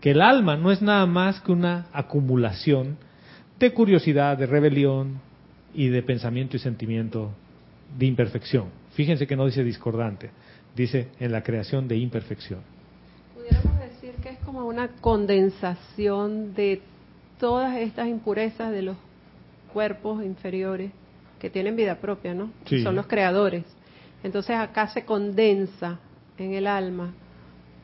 Que 0.00 0.12
el 0.12 0.20
alma 0.20 0.56
no 0.56 0.70
es 0.70 0.82
nada 0.82 1.06
más 1.06 1.40
que 1.40 1.52
una 1.52 1.86
acumulación 1.92 2.96
de 3.58 3.72
curiosidad, 3.72 4.36
de 4.36 4.46
rebelión 4.46 5.20
y 5.74 5.88
de 5.88 6.02
pensamiento 6.02 6.56
y 6.56 6.60
sentimiento 6.60 7.30
de 7.98 8.06
imperfección. 8.06 8.66
Fíjense 8.94 9.26
que 9.26 9.36
no 9.36 9.46
dice 9.46 9.64
discordante, 9.64 10.30
dice 10.76 11.08
en 11.20 11.32
la 11.32 11.42
creación 11.42 11.88
de 11.88 11.96
imperfección. 11.96 12.60
Pudiéramos 13.34 13.78
decir 13.80 14.14
que 14.22 14.30
es 14.30 14.38
como 14.40 14.66
una 14.66 14.88
condensación 14.88 16.54
de 16.54 16.82
todas 17.38 17.76
estas 17.76 18.08
impurezas 18.08 18.72
de 18.72 18.82
los 18.82 18.96
cuerpos 19.72 20.24
inferiores 20.24 20.90
que 21.42 21.50
tienen 21.50 21.74
vida 21.74 21.96
propia, 21.96 22.34
¿no? 22.34 22.50
Sí. 22.66 22.84
Son 22.84 22.94
los 22.94 23.08
creadores. 23.08 23.64
Entonces 24.22 24.56
acá 24.56 24.86
se 24.86 25.04
condensa 25.04 25.98
en 26.38 26.54
el 26.54 26.68
alma 26.68 27.12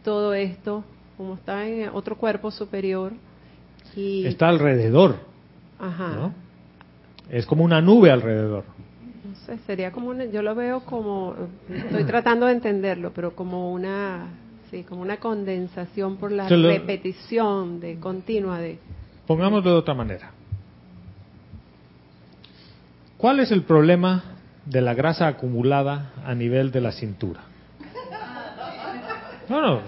todo 0.04 0.32
esto, 0.32 0.84
como 1.16 1.34
está 1.34 1.66
en 1.66 1.88
otro 1.92 2.16
cuerpo 2.16 2.52
superior. 2.52 3.12
Y, 3.96 4.24
Está 4.26 4.48
alrededor, 4.48 5.16
ajá. 5.80 6.14
¿no? 6.14 6.34
Es 7.30 7.46
como 7.46 7.64
una 7.64 7.82
nube 7.82 8.12
alrededor. 8.12 8.62
No 9.28 9.34
sé, 9.44 9.58
sería 9.66 9.90
como 9.90 10.10
una, 10.10 10.26
yo 10.26 10.40
lo 10.42 10.54
veo 10.54 10.84
como, 10.84 11.34
estoy 11.68 12.04
tratando 12.04 12.46
de 12.46 12.52
entenderlo, 12.52 13.10
pero 13.12 13.34
como 13.34 13.72
una, 13.72 14.28
sí, 14.70 14.84
como 14.84 15.02
una 15.02 15.16
condensación 15.16 16.16
por 16.16 16.30
la 16.30 16.48
lo- 16.48 16.68
repetición 16.68 17.80
de 17.80 17.98
continua 17.98 18.60
de, 18.60 18.78
Pongámoslo 19.26 19.72
de 19.72 19.76
otra 19.76 19.94
manera. 19.94 20.30
¿Cuál 23.18 23.40
es 23.40 23.50
el 23.50 23.62
problema 23.62 24.22
de 24.64 24.80
la 24.80 24.94
grasa 24.94 25.26
acumulada 25.26 26.12
a 26.24 26.34
nivel 26.34 26.70
de 26.70 26.80
la 26.80 26.92
cintura? 26.92 27.40
No, 29.48 29.60
no, 29.60 29.80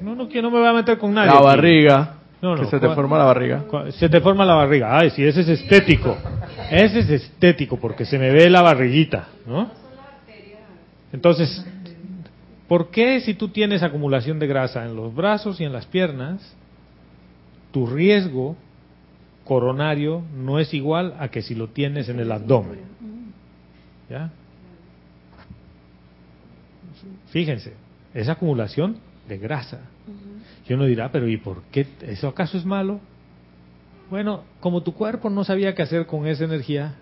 no, 0.00 0.14
no, 0.14 0.24
no 0.24 0.50
me 0.50 0.58
voy 0.58 0.66
a 0.68 0.72
meter 0.72 0.98
con 0.98 1.12
nadie. 1.14 1.30
La 1.32 1.40
barriga. 1.40 2.14
No, 2.40 2.56
no, 2.56 2.62
que 2.62 2.66
se 2.66 2.80
te 2.80 2.86
¿cuál- 2.86 2.94
forma 2.96 3.18
la 3.18 3.24
barriga. 3.24 3.64
Se 3.90 4.08
te 4.08 4.20
forma 4.20 4.44
la 4.44 4.54
barriga. 4.54 4.98
Ay, 4.98 5.10
sí, 5.10 5.22
ese 5.24 5.42
es 5.42 5.48
estético. 5.48 6.16
Ese 6.70 7.00
es 7.00 7.10
estético 7.10 7.76
porque 7.78 8.04
se 8.04 8.18
me 8.18 8.30
ve 8.30 8.48
la 8.50 8.62
barriguita, 8.62 9.28
¿no? 9.46 9.70
Entonces, 11.12 11.64
¿por 12.68 12.90
qué 12.90 13.20
si 13.20 13.34
tú 13.34 13.48
tienes 13.48 13.82
acumulación 13.82 14.38
de 14.38 14.46
grasa 14.46 14.84
en 14.86 14.96
los 14.96 15.14
brazos 15.14 15.60
y 15.60 15.64
en 15.64 15.72
las 15.72 15.84
piernas, 15.86 16.56
tu 17.70 17.86
riesgo 17.86 18.56
coronario 19.52 20.22
no 20.34 20.58
es 20.58 20.72
igual 20.72 21.14
a 21.18 21.28
que 21.28 21.42
si 21.42 21.54
lo 21.54 21.68
tienes 21.68 22.08
en 22.08 22.20
el 22.20 22.32
abdomen. 22.32 22.78
¿Ya? 24.08 24.30
Fíjense, 27.28 27.74
es 28.14 28.30
acumulación 28.30 28.96
de 29.28 29.36
grasa. 29.36 29.80
Y 30.66 30.72
uno 30.72 30.86
dirá, 30.86 31.12
pero 31.12 31.28
¿y 31.28 31.36
por 31.36 31.64
qué? 31.64 31.86
¿Eso 32.00 32.28
acaso 32.28 32.56
es 32.56 32.64
malo? 32.64 33.00
Bueno, 34.08 34.44
como 34.60 34.82
tu 34.82 34.94
cuerpo 34.94 35.28
no 35.28 35.44
sabía 35.44 35.74
qué 35.74 35.82
hacer 35.82 36.06
con 36.06 36.26
esa 36.26 36.44
energía, 36.44 36.94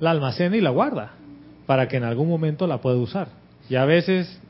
la 0.00 0.10
almacena 0.10 0.56
y 0.56 0.60
la 0.60 0.70
guarda 0.70 1.12
para 1.66 1.86
que 1.86 1.98
en 1.98 2.04
algún 2.04 2.28
momento 2.28 2.66
la 2.66 2.80
pueda 2.80 2.96
usar. 2.96 3.28
Y 3.70 3.76
a 3.76 3.84
veces 3.84 4.40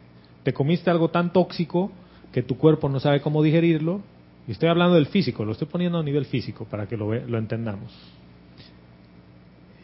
te 0.42 0.54
comiste 0.54 0.88
algo 0.88 1.10
tan 1.10 1.34
tóxico 1.34 1.92
que 2.32 2.42
tu 2.42 2.56
cuerpo 2.56 2.88
no 2.88 2.98
sabe 2.98 3.20
cómo 3.20 3.42
digerirlo. 3.42 4.00
Y 4.48 4.52
estoy 4.52 4.68
hablando 4.68 4.94
del 4.94 5.06
físico, 5.06 5.44
lo 5.44 5.52
estoy 5.52 5.66
poniendo 5.68 5.98
a 5.98 6.02
nivel 6.02 6.24
físico 6.26 6.64
para 6.66 6.86
que 6.86 6.96
lo, 6.96 7.08
ve- 7.08 7.24
lo 7.26 7.38
entendamos. 7.38 7.92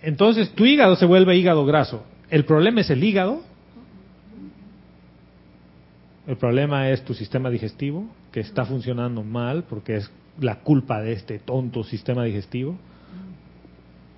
Entonces 0.03 0.51
tu 0.53 0.65
hígado 0.65 0.97
se 0.97 1.07
vuelve 1.07 1.37
hígado 1.37 1.65
graso. 1.65 2.05
¿El 2.31 2.45
problema 2.45 2.81
es 2.81 2.91
el 2.91 3.03
hígado? 3.03 3.43
El 6.27 6.37
problema 6.37 6.89
es 6.91 7.05
tu 7.05 7.15
sistema 7.15 7.51
digestivo, 7.51 8.07
que 8.31 8.41
está 8.41 8.65
funcionando 8.65 9.23
mal 9.25 9.65
porque 9.65 9.97
es 9.97 10.11
la 10.41 10.61
culpa 10.61 11.01
de 11.01 11.13
este 11.13 11.39
tonto 11.39 11.83
sistema 11.85 12.25
digestivo. 12.25 12.77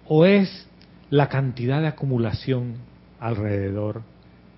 ¿O 0.06 0.26
es 0.26 0.68
la 1.10 1.28
cantidad 1.28 1.80
de 1.80 1.86
acumulación 1.88 2.74
alrededor 3.18 4.02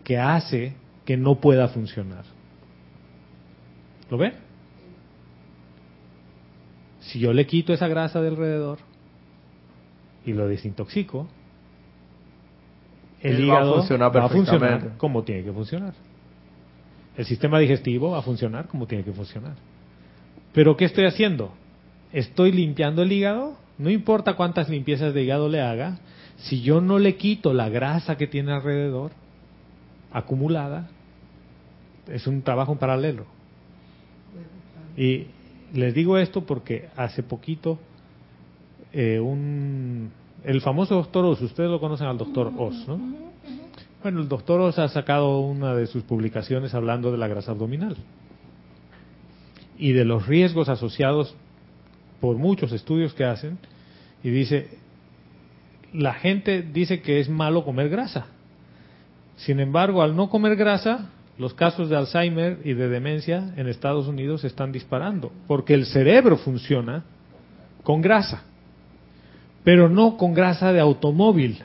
que 0.03 0.19
hace 0.19 0.75
que 1.05 1.17
no 1.17 1.37
pueda 1.37 1.69
funcionar? 1.69 2.25
¿Lo 4.11 4.19
ven? 4.19 4.46
Si 7.07 7.19
yo 7.19 7.33
le 7.33 7.47
quito 7.47 7.73
esa 7.73 7.89
grasa 7.89 8.21
de 8.21 8.29
alrededor 8.29 8.79
y 10.25 10.33
lo 10.33 10.49
desintoxico, 10.49 11.29
el 13.21 13.37
Él 13.37 13.51
va 13.51 13.59
a 13.59 13.65
hígado 13.65 14.11
va 14.11 14.25
a 14.25 14.29
funcionar 14.29 14.97
como 14.99 15.23
tiene 15.23 15.45
que 15.45 15.53
funcionar. 15.53 15.95
El 17.17 17.25
sistema 17.25 17.59
digestivo 17.59 18.11
va 18.11 18.19
a 18.19 18.23
funcionar 18.23 18.67
como 18.67 18.87
tiene 18.87 19.05
que 19.05 19.13
funcionar. 19.13 19.55
Pero 20.53 20.77
¿qué 20.77 20.85
estoy 20.85 21.07
haciendo? 21.07 21.53
Estoy 22.13 22.53
limpiando 22.53 23.03
el 23.03 23.13
hígado, 23.13 23.57
no 23.79 23.91
importa 23.91 24.35
cuántas 24.35 24.69
limpiezas 24.69 25.15
de 25.15 25.23
hígado 25.23 25.49
le 25.49 25.61
haga, 25.61 25.99
si 26.37 26.63
yo 26.63 26.81
no 26.81 26.99
le 26.99 27.17
quito 27.17 27.55
la 27.55 27.69
grasa 27.69 28.17
que 28.17 28.27
tiene 28.27 28.53
alrededor, 28.53 29.13
acumulada, 30.11 30.89
es 32.09 32.27
un 32.27 32.43
trabajo 32.43 32.73
en 32.73 32.79
paralelo. 32.79 33.27
Y 34.97 35.27
les 35.77 35.95
digo 35.95 36.19
esto 36.19 36.45
porque 36.45 36.89
hace 36.97 37.23
poquito 37.23 37.79
eh, 38.93 39.21
un 39.21 40.11
el 40.45 40.61
famoso 40.61 40.95
doctor 40.95 41.25
Oz, 41.25 41.43
ustedes 41.43 41.71
lo 41.71 41.81
conocen 41.81 42.07
al 42.07 42.19
doctor 42.19 42.53
Oz, 42.57 42.87
¿no? 42.87 43.01
Bueno, 44.03 44.21
el 44.21 44.29
doctor 44.29 44.61
Oz 44.61 44.79
ha 44.79 44.89
sacado 44.89 45.41
una 45.41 45.75
de 45.75 45.87
sus 45.87 46.05
publicaciones 46.05 46.73
hablando 46.75 47.11
de 47.11 47.19
la 47.19 47.27
grasa 47.27 47.51
abdominal 47.51 47.97
y 49.79 49.93
de 49.93 50.05
los 50.05 50.27
riesgos 50.27 50.69
asociados 50.69 51.35
por 52.21 52.37
muchos 52.37 52.73
estudios 52.73 53.13
que 53.15 53.25
hacen 53.25 53.59
y 54.23 54.31
dice 54.31 54.79
la 55.93 56.15
gente 56.15 56.63
dice 56.63 57.01
que 57.01 57.21
es 57.21 57.29
malo 57.29 57.65
comer 57.65 57.89
grasa. 57.89 58.27
Sin 59.37 59.61
embargo, 59.61 60.03
al 60.03 60.17
no 60.17 60.31
comer 60.31 60.57
grasa, 60.57 61.11
los 61.39 61.55
casos 61.55 61.89
de 61.91 61.97
Alzheimer 61.97 62.59
y 62.65 62.75
de 62.75 62.89
demencia 62.89 63.53
en 63.57 63.69
Estados 63.69 64.09
Unidos 64.09 64.41
se 64.41 64.47
están 64.47 64.73
disparando, 64.73 65.33
porque 65.47 65.75
el 65.75 65.87
cerebro 65.87 66.37
funciona 66.37 67.05
con 67.83 68.01
grasa, 68.01 68.43
pero 69.63 69.89
no 69.89 70.17
con 70.17 70.33
grasa 70.33 70.73
de 70.73 70.81
automóvil, 70.81 71.63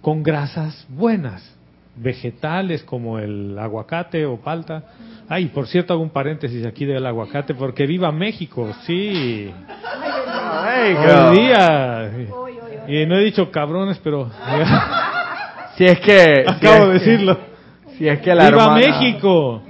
con 0.00 0.22
grasas 0.22 0.86
buenas, 0.88 1.54
vegetales 1.96 2.82
como 2.84 3.18
el 3.18 3.58
aguacate 3.58 4.24
o 4.24 4.38
palta. 4.38 4.84
Ay, 5.28 5.46
por 5.46 5.66
cierto, 5.66 5.92
hago 5.92 6.02
un 6.02 6.10
paréntesis 6.10 6.64
aquí 6.64 6.84
del 6.84 7.04
aguacate, 7.06 7.54
porque 7.54 7.86
viva 7.86 8.10
México, 8.12 8.72
sí. 8.86 9.50
Hoy 11.30 11.36
día. 11.36 12.10
Y 12.88 13.06
no 13.06 13.16
he 13.16 13.24
dicho 13.24 13.50
cabrones, 13.50 13.98
pero 14.02 14.30
Si 15.76 15.84
es 15.84 16.00
que... 16.00 16.44
si 16.46 16.66
acabo 16.66 16.88
de 16.88 16.94
decirlo. 16.94 17.51
Si 18.02 18.08
es 18.08 18.18
que 18.20 18.34
la 18.34 18.46
¡Viva 18.50 18.62
hermana... 18.64 18.74
México! 18.74 19.62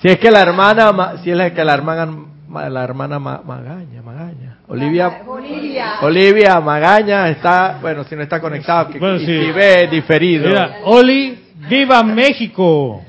Si 0.00 0.06
es 0.08 0.18
que 0.20 0.30
la 0.30 0.42
hermana... 0.42 0.92
Ma- 0.92 1.16
Si 1.24 1.28
es 1.32 1.52
que 1.52 1.64
la 1.64 1.74
hermana... 1.74 2.06
Ma- 2.46 2.68
La 2.68 2.84
hermana 2.84 3.18
Ma- 3.18 3.42
Magaña, 3.44 4.00
Magaña. 4.00 4.58
Olivia... 4.68 5.22
Olivia 6.02 6.60
Magaña 6.60 7.28
está... 7.30 7.78
Bueno, 7.80 8.04
si 8.04 8.14
no 8.14 8.22
está 8.22 8.40
conectada, 8.40 8.86
que, 8.86 9.00
Bueno, 9.00 9.18
sí. 9.18 9.26
si 9.26 9.50
ve 9.50 9.88
diferido. 9.88 10.46
Mira, 10.48 10.76
Oli, 10.84 11.36
¡viva 11.68 12.00
México! 12.04 13.02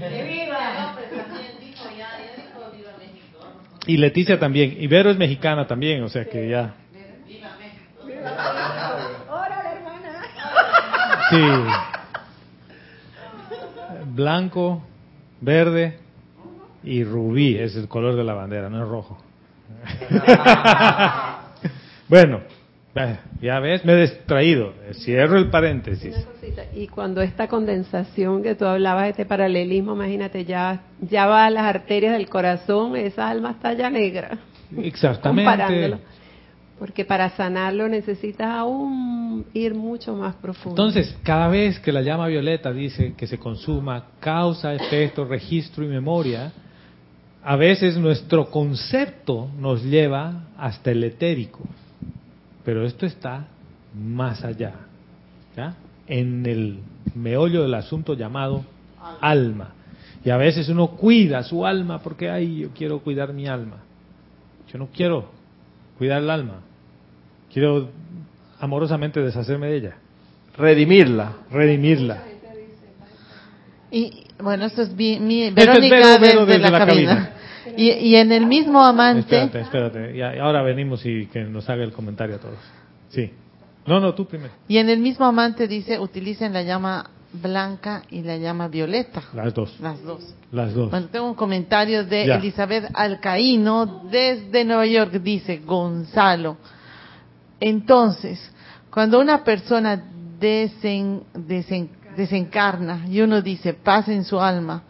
Y 3.86 3.98
Leticia 3.98 4.40
también. 4.40 4.76
Y 4.80 4.88
Vero 4.88 5.12
es 5.12 5.18
mexicana 5.18 5.68
también, 5.68 6.02
o 6.02 6.10
sea 6.10 6.26
que 6.26 6.50
ya. 6.50 6.74
Sí. 11.30 11.38
Blanco, 14.14 14.82
verde 15.42 15.98
y 16.84 17.04
rubí 17.04 17.56
es 17.56 17.76
el 17.76 17.88
color 17.88 18.16
de 18.16 18.24
la 18.24 18.34
bandera, 18.34 18.70
no 18.70 18.84
es 18.84 18.90
rojo. 18.90 19.18
bueno, 22.10 22.42
ya 23.42 23.60
ves, 23.60 23.86
me 23.86 23.94
he 23.94 24.02
distraído. 24.02 24.74
Cierro 24.94 25.38
el 25.38 25.50
paréntesis. 25.50 26.16
Y 26.76 26.88
cuando 26.88 27.22
esta 27.22 27.48
condensación 27.48 28.44
que 28.44 28.56
tú 28.56 28.66
hablabas, 28.66 29.10
este 29.10 29.26
paralelismo, 29.26 29.94
imagínate, 29.94 30.46
ya, 30.46 30.82
ya 31.00 31.28
va 31.28 31.46
a 31.46 31.50
las 31.50 31.64
arterias 31.64 32.14
del 32.14 32.28
corazón, 32.28 32.96
esa 32.96 33.30
alma 33.30 33.52
está 33.52 33.74
ya 33.74 33.90
negra. 33.90 34.38
Exactamente. 34.78 35.98
Porque 36.80 37.04
para 37.04 37.30
sanarlo 37.32 37.90
necesitas 37.90 38.48
aún 38.48 39.46
ir 39.54 39.76
mucho 39.76 40.16
más 40.16 40.36
profundo. 40.36 40.82
Entonces, 40.82 41.16
cada 41.24 41.50
vez 41.50 41.78
que 41.80 41.92
la 41.92 42.02
llama 42.02 42.28
violeta 42.28 42.72
dice 42.72 43.14
que 43.18 43.28
se 43.28 43.38
consuma 43.38 44.06
causa, 44.22 44.74
efecto, 44.74 45.26
registro 45.26 45.84
y 45.84 45.88
memoria, 45.88 46.54
a 47.44 47.56
veces 47.58 47.98
nuestro 47.98 48.50
concepto 48.50 49.50
nos 49.60 49.84
lleva 49.84 50.46
hasta 50.58 50.92
el 50.92 51.04
etérico. 51.04 51.60
Pero 52.64 52.86
esto 52.86 53.06
está 53.06 53.48
más 53.94 54.44
allá. 54.46 54.74
En 56.08 56.46
el 56.46 56.80
meollo 57.14 57.64
del 57.64 57.74
asunto 57.74 58.14
llamado 58.14 58.64
alma. 59.20 59.74
Y 60.24 60.30
a 60.30 60.38
veces 60.38 60.70
uno 60.70 60.92
cuida 60.92 61.44
su 61.44 61.66
alma 61.66 62.00
porque, 62.00 62.30
ay, 62.30 62.60
yo 62.60 62.70
quiero 62.70 63.00
cuidar 63.00 63.34
mi 63.34 63.48
alma. 63.48 63.78
Yo 64.72 64.78
no 64.78 64.88
quiero 64.88 65.30
cuidar 65.98 66.22
el 66.22 66.30
alma. 66.30 66.62
Quiero 67.54 67.90
amorosamente 68.60 69.20
deshacerme 69.22 69.68
de 69.68 69.78
ella, 69.78 69.96
Redimirla. 70.58 71.34
redimirla. 71.52 72.24
Y 73.92 74.26
bueno, 74.42 74.66
esto 74.66 74.82
es 74.84 74.96
bien, 74.96 75.26
mi, 75.28 75.44
Este 75.44 75.62
es 75.62 75.68
Verónica 75.68 75.96
Vero, 76.18 76.20
Vero 76.20 76.46
desde, 76.46 76.60
desde 76.60 76.72
la, 76.72 76.80
la 76.80 76.86
cabina. 76.86 77.34
Y, 77.76 77.92
y 77.92 78.16
en 78.16 78.32
el 78.32 78.46
mismo 78.46 78.84
amante, 78.86 79.44
Espérate, 79.44 79.60
espérate. 79.62 80.18
Y 80.18 80.22
ahora 80.22 80.62
venimos 80.64 81.06
y 81.06 81.26
que 81.28 81.44
nos 81.44 81.70
haga 81.70 81.84
el 81.84 81.92
comentario 81.92 82.36
a 82.36 82.40
todos. 82.40 82.58
Sí. 83.10 83.32
No, 83.86 84.00
no, 84.00 84.14
tú 84.14 84.28
primero. 84.28 84.54
y 84.68 84.78
en 84.78 84.90
el 84.90 85.00
mismo 85.00 85.26
amante 85.26 85.68
dice 85.68 85.98
utilicen 86.00 86.54
la 86.54 86.62
llama 86.62 87.10
blanca 87.32 88.04
y 88.12 88.22
la 88.22 88.38
llama 88.38 88.68
violeta, 88.68 89.24
Las 89.34 89.54
dos. 89.54 89.80
las 89.80 90.04
dos. 90.04 90.36
Las 90.52 90.74
dos. 90.74 90.92
Bueno, 90.92 91.08
tengo 91.12 91.28
un 91.28 91.36
comentario 91.36 92.04
de 92.04 92.26
Ya. 92.28 92.36
Elizabeth 92.36 92.90
Alcaíno 92.94 94.04
desde 94.12 94.66
Nueva 94.66 94.86
York. 94.86 95.14
Dice, 95.14 95.58
Gonzalo, 95.66 96.58
entonces, 97.60 98.40
cuando 98.90 99.20
una 99.20 99.44
persona 99.44 100.02
desen- 100.40 101.24
desen- 101.34 101.90
desencarna 102.16 103.06
y 103.10 103.22
uno 103.22 103.42
dice 103.42 103.74
paz 103.74 104.08
en 104.10 104.24
su 104.24 104.40
alma, 104.40 104.84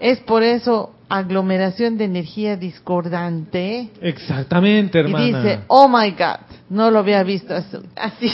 es 0.00 0.18
por 0.20 0.42
eso 0.42 0.94
aglomeración 1.08 1.98
de 1.98 2.04
energía 2.04 2.56
discordante. 2.56 3.90
Exactamente, 4.00 4.98
hermana. 4.98 5.24
Y 5.24 5.32
dice, 5.34 5.60
oh 5.68 5.86
my 5.88 6.10
God, 6.12 6.40
no 6.70 6.90
lo 6.90 7.00
había 7.00 7.22
visto 7.22 7.54
así. 7.54 7.76
así. 7.96 8.30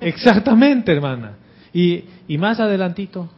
Exactamente, 0.00 0.92
hermana. 0.92 1.32
Y, 1.72 2.04
y 2.28 2.38
más 2.38 2.60
adelantito, 2.60 3.28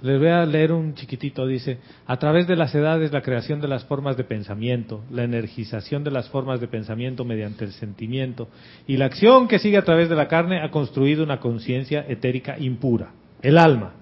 les 0.00 0.18
voy 0.18 0.28
a 0.28 0.46
leer 0.46 0.72
un 0.72 0.94
chiquitito, 0.94 1.46
dice, 1.46 1.78
a 2.06 2.16
través 2.18 2.46
de 2.46 2.54
las 2.54 2.74
edades 2.74 3.12
la 3.12 3.22
creación 3.22 3.60
de 3.60 3.68
las 3.68 3.84
formas 3.84 4.16
de 4.16 4.24
pensamiento, 4.24 5.02
la 5.10 5.24
energización 5.24 6.04
de 6.04 6.12
las 6.12 6.28
formas 6.28 6.60
de 6.60 6.68
pensamiento 6.68 7.24
mediante 7.24 7.64
el 7.64 7.72
sentimiento 7.72 8.48
y 8.86 8.96
la 8.96 9.06
acción 9.06 9.48
que 9.48 9.58
sigue 9.58 9.76
a 9.76 9.84
través 9.84 10.08
de 10.08 10.14
la 10.14 10.28
carne 10.28 10.60
ha 10.60 10.70
construido 10.70 11.24
una 11.24 11.40
conciencia 11.40 12.04
etérica 12.08 12.58
impura, 12.58 13.10
el 13.42 13.58
alma, 13.58 13.94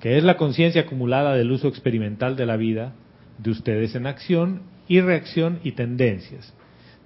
que 0.00 0.16
es 0.16 0.24
la 0.24 0.36
conciencia 0.36 0.82
acumulada 0.82 1.34
del 1.34 1.52
uso 1.52 1.68
experimental 1.68 2.36
de 2.36 2.46
la 2.46 2.56
vida 2.56 2.94
de 3.38 3.50
ustedes 3.50 3.94
en 3.94 4.06
acción 4.06 4.62
y 4.88 5.00
reacción 5.00 5.60
y 5.64 5.72
tendencias. 5.72 6.54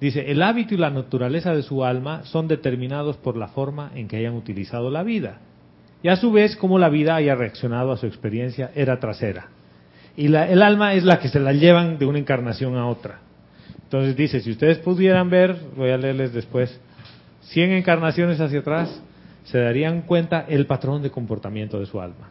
Dice, 0.01 0.31
el 0.31 0.43
hábito 0.43 0.75
y 0.75 0.79
la 0.79 0.91
naturaleza 0.91 1.53
de 1.53 1.63
su 1.63 1.85
alma 1.85 2.25
son 2.25 2.49
determinados 2.49 3.17
por 3.17 3.37
la 3.37 3.49
forma 3.49 3.91
en 3.95 4.09
que 4.09 4.17
hayan 4.17 4.35
utilizado 4.35 4.91
la 4.91 5.03
vida. 5.03 5.41
Y 6.03 6.09
a 6.09 6.17
su 6.17 6.33
vez, 6.33 6.57
cómo 6.57 6.79
la 6.79 6.89
vida 6.89 7.15
haya 7.15 7.35
reaccionado 7.35 7.93
a 7.93 7.97
su 7.97 8.07
experiencia 8.07 8.71
era 8.75 9.01
trasera. 9.01 9.49
Y 10.17 10.29
la, 10.29 10.49
el 10.49 10.63
alma 10.63 10.95
es 10.95 11.05
la 11.05 11.19
que 11.19 11.29
se 11.29 11.41
la 11.41 11.53
llevan 11.53 11.99
de 11.99 12.07
una 12.07 12.19
encarnación 12.19 12.77
a 12.77 12.87
otra. 12.87 13.21
Entonces 13.85 14.17
dice, 14.17 14.41
si 14.41 14.51
ustedes 14.51 14.79
pudieran 14.79 15.31
ver, 15.31 15.57
voy 15.77 15.91
a 15.91 15.99
leerles 15.99 16.33
después, 16.33 16.79
100 17.43 17.73
encarnaciones 17.73 18.41
hacia 18.41 18.61
atrás, 18.61 19.03
se 19.45 19.59
darían 19.59 20.03
cuenta 20.03 20.47
el 20.49 20.67
patrón 20.67 21.03
de 21.03 21.11
comportamiento 21.11 21.79
de 21.79 21.87
su 21.87 22.01
alma. 22.01 22.31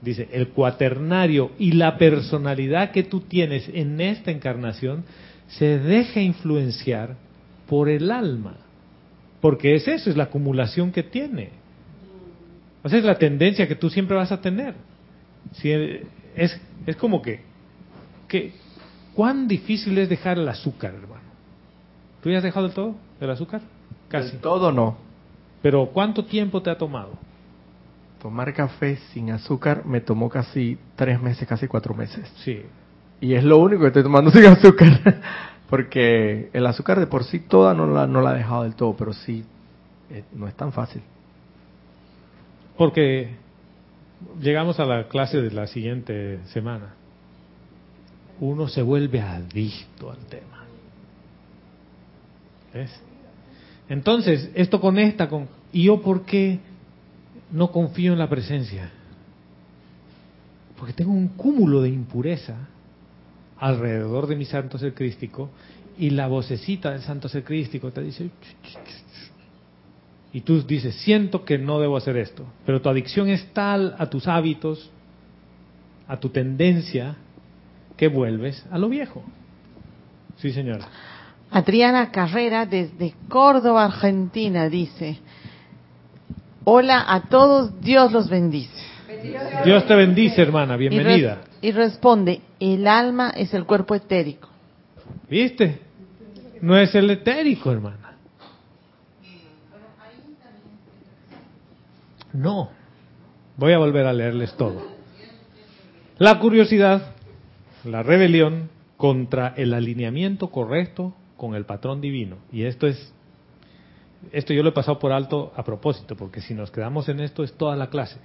Dice, 0.00 0.28
el 0.32 0.48
cuaternario 0.48 1.52
y 1.58 1.72
la 1.72 1.96
personalidad 1.96 2.90
que 2.90 3.04
tú 3.04 3.20
tienes 3.20 3.68
en 3.72 4.00
esta 4.00 4.30
encarnación 4.30 5.04
se 5.48 5.78
deja 5.78 6.20
influenciar 6.20 7.16
por 7.68 7.88
el 7.88 8.10
alma. 8.10 8.56
Porque 9.40 9.74
es 9.74 9.88
eso, 9.88 10.10
es 10.10 10.16
la 10.16 10.24
acumulación 10.24 10.92
que 10.92 11.02
tiene. 11.02 11.50
O 12.84 12.88
sea, 12.88 12.98
es 12.98 13.04
la 13.04 13.18
tendencia 13.18 13.66
que 13.66 13.74
tú 13.74 13.88
siempre 13.88 14.14
vas 14.14 14.30
a 14.30 14.40
tener. 14.40 14.74
Si 15.52 15.72
es, 15.72 16.60
es 16.86 16.96
como 16.96 17.22
que, 17.22 17.40
que, 18.28 18.52
¿cuán 19.14 19.48
difícil 19.48 19.96
es 19.98 20.08
dejar 20.08 20.38
el 20.38 20.48
azúcar, 20.48 20.94
hermano? 20.94 21.24
¿Tú 22.22 22.30
ya 22.30 22.38
has 22.38 22.44
dejado 22.44 22.66
el 22.66 22.72
todo, 22.72 22.94
el 23.20 23.30
azúcar? 23.30 23.62
Casi. 24.08 24.32
Del 24.32 24.40
todo 24.40 24.70
no. 24.70 24.98
Pero 25.62 25.86
¿cuánto 25.86 26.26
tiempo 26.26 26.60
te 26.60 26.68
ha 26.68 26.76
tomado? 26.76 27.12
Tomar 28.20 28.52
café 28.52 28.96
sin 29.12 29.30
azúcar 29.30 29.86
me 29.86 30.02
tomó 30.02 30.28
casi 30.28 30.78
tres 30.94 31.20
meses, 31.20 31.48
casi 31.48 31.66
cuatro 31.66 31.94
meses. 31.94 32.30
Sí. 32.44 32.62
Y 33.20 33.32
es 33.32 33.44
lo 33.44 33.58
único 33.58 33.80
que 33.80 33.88
estoy 33.88 34.02
tomando 34.02 34.30
sin 34.32 34.44
azúcar. 34.44 35.22
Porque 35.70 36.50
el 36.52 36.66
azúcar 36.66 37.00
de 37.00 37.06
por 37.06 37.24
sí 37.24 37.40
toda 37.40 37.72
no 37.72 37.86
la, 37.86 38.06
no 38.06 38.20
la 38.20 38.34
he 38.34 38.38
dejado 38.38 38.64
del 38.64 38.74
todo, 38.74 38.94
pero 38.94 39.14
sí, 39.14 39.42
eh, 40.10 40.24
no 40.34 40.46
es 40.46 40.54
tan 40.54 40.72
fácil. 40.72 41.02
Porque 42.76 43.36
llegamos 44.40 44.80
a 44.80 44.84
la 44.84 45.08
clase 45.08 45.40
de 45.40 45.50
la 45.50 45.66
siguiente 45.66 46.40
semana. 46.46 46.94
Uno 48.40 48.68
se 48.68 48.82
vuelve 48.82 49.20
adicto 49.20 50.10
al 50.10 50.18
tema. 50.26 50.64
¿Ves? 52.72 52.90
Entonces, 53.88 54.50
esto 54.54 54.80
conecta 54.80 55.28
con... 55.28 55.48
¿Y 55.72 55.84
yo 55.84 56.00
por 56.00 56.24
qué 56.24 56.58
no 57.52 57.70
confío 57.70 58.12
en 58.12 58.18
la 58.18 58.28
presencia? 58.28 58.90
Porque 60.76 60.92
tengo 60.92 61.12
un 61.12 61.28
cúmulo 61.28 61.82
de 61.82 61.90
impureza 61.90 62.56
alrededor 63.58 64.26
de 64.26 64.36
mi 64.36 64.44
santo 64.44 64.78
ser 64.78 64.94
crístico 64.94 65.50
y 65.96 66.10
la 66.10 66.26
vocecita 66.26 66.90
del 66.90 67.02
santo 67.02 67.28
ser 67.28 67.44
crístico 67.44 67.92
te 67.92 68.02
dice... 68.02 68.30
Y 70.34 70.40
tú 70.40 70.60
dices, 70.62 70.96
siento 70.96 71.44
que 71.44 71.58
no 71.58 71.78
debo 71.78 71.96
hacer 71.96 72.16
esto, 72.16 72.44
pero 72.66 72.82
tu 72.82 72.88
adicción 72.88 73.28
es 73.28 73.46
tal 73.52 73.94
a 73.98 74.10
tus 74.10 74.26
hábitos, 74.26 74.90
a 76.08 76.18
tu 76.18 76.28
tendencia, 76.28 77.14
que 77.96 78.08
vuelves 78.08 78.66
a 78.72 78.78
lo 78.78 78.88
viejo. 78.88 79.22
Sí, 80.38 80.52
señora. 80.52 80.88
Adriana 81.52 82.10
Carrera 82.10 82.66
desde 82.66 83.14
Córdoba, 83.28 83.84
Argentina, 83.84 84.68
dice, 84.68 85.18
hola 86.64 87.04
a 87.06 87.28
todos, 87.28 87.80
Dios 87.80 88.10
los 88.10 88.28
bendice. 88.28 88.82
Dios 89.64 89.86
te 89.86 89.94
bendice, 89.94 90.42
hermana, 90.42 90.76
bienvenida. 90.76 91.44
Y, 91.62 91.70
res 91.70 91.76
y 91.76 91.78
responde, 91.78 92.40
el 92.58 92.88
alma 92.88 93.30
es 93.30 93.54
el 93.54 93.66
cuerpo 93.66 93.94
etérico. 93.94 94.48
¿Viste? 95.30 95.78
No 96.60 96.76
es 96.76 96.92
el 96.96 97.08
etérico, 97.08 97.70
hermana. 97.70 98.03
No. 102.34 102.68
Voy 103.56 103.72
a 103.72 103.78
volver 103.78 104.06
a 104.06 104.12
leerles 104.12 104.54
todo. 104.56 104.82
La 106.18 106.38
curiosidad, 106.38 107.14
la 107.84 108.02
rebelión 108.02 108.68
contra 108.96 109.54
el 109.56 109.72
alineamiento 109.72 110.50
correcto 110.50 111.14
con 111.36 111.54
el 111.54 111.64
patrón 111.64 112.00
divino. 112.00 112.36
Y 112.52 112.64
esto 112.64 112.86
es, 112.86 113.12
esto 114.32 114.52
yo 114.52 114.62
lo 114.62 114.70
he 114.70 114.72
pasado 114.72 114.98
por 114.98 115.12
alto 115.12 115.52
a 115.56 115.64
propósito, 115.64 116.16
porque 116.16 116.40
si 116.40 116.54
nos 116.54 116.70
quedamos 116.70 117.08
en 117.08 117.20
esto 117.20 117.44
es 117.44 117.52
toda 117.54 117.76
la 117.76 117.88
clase. 117.88 118.18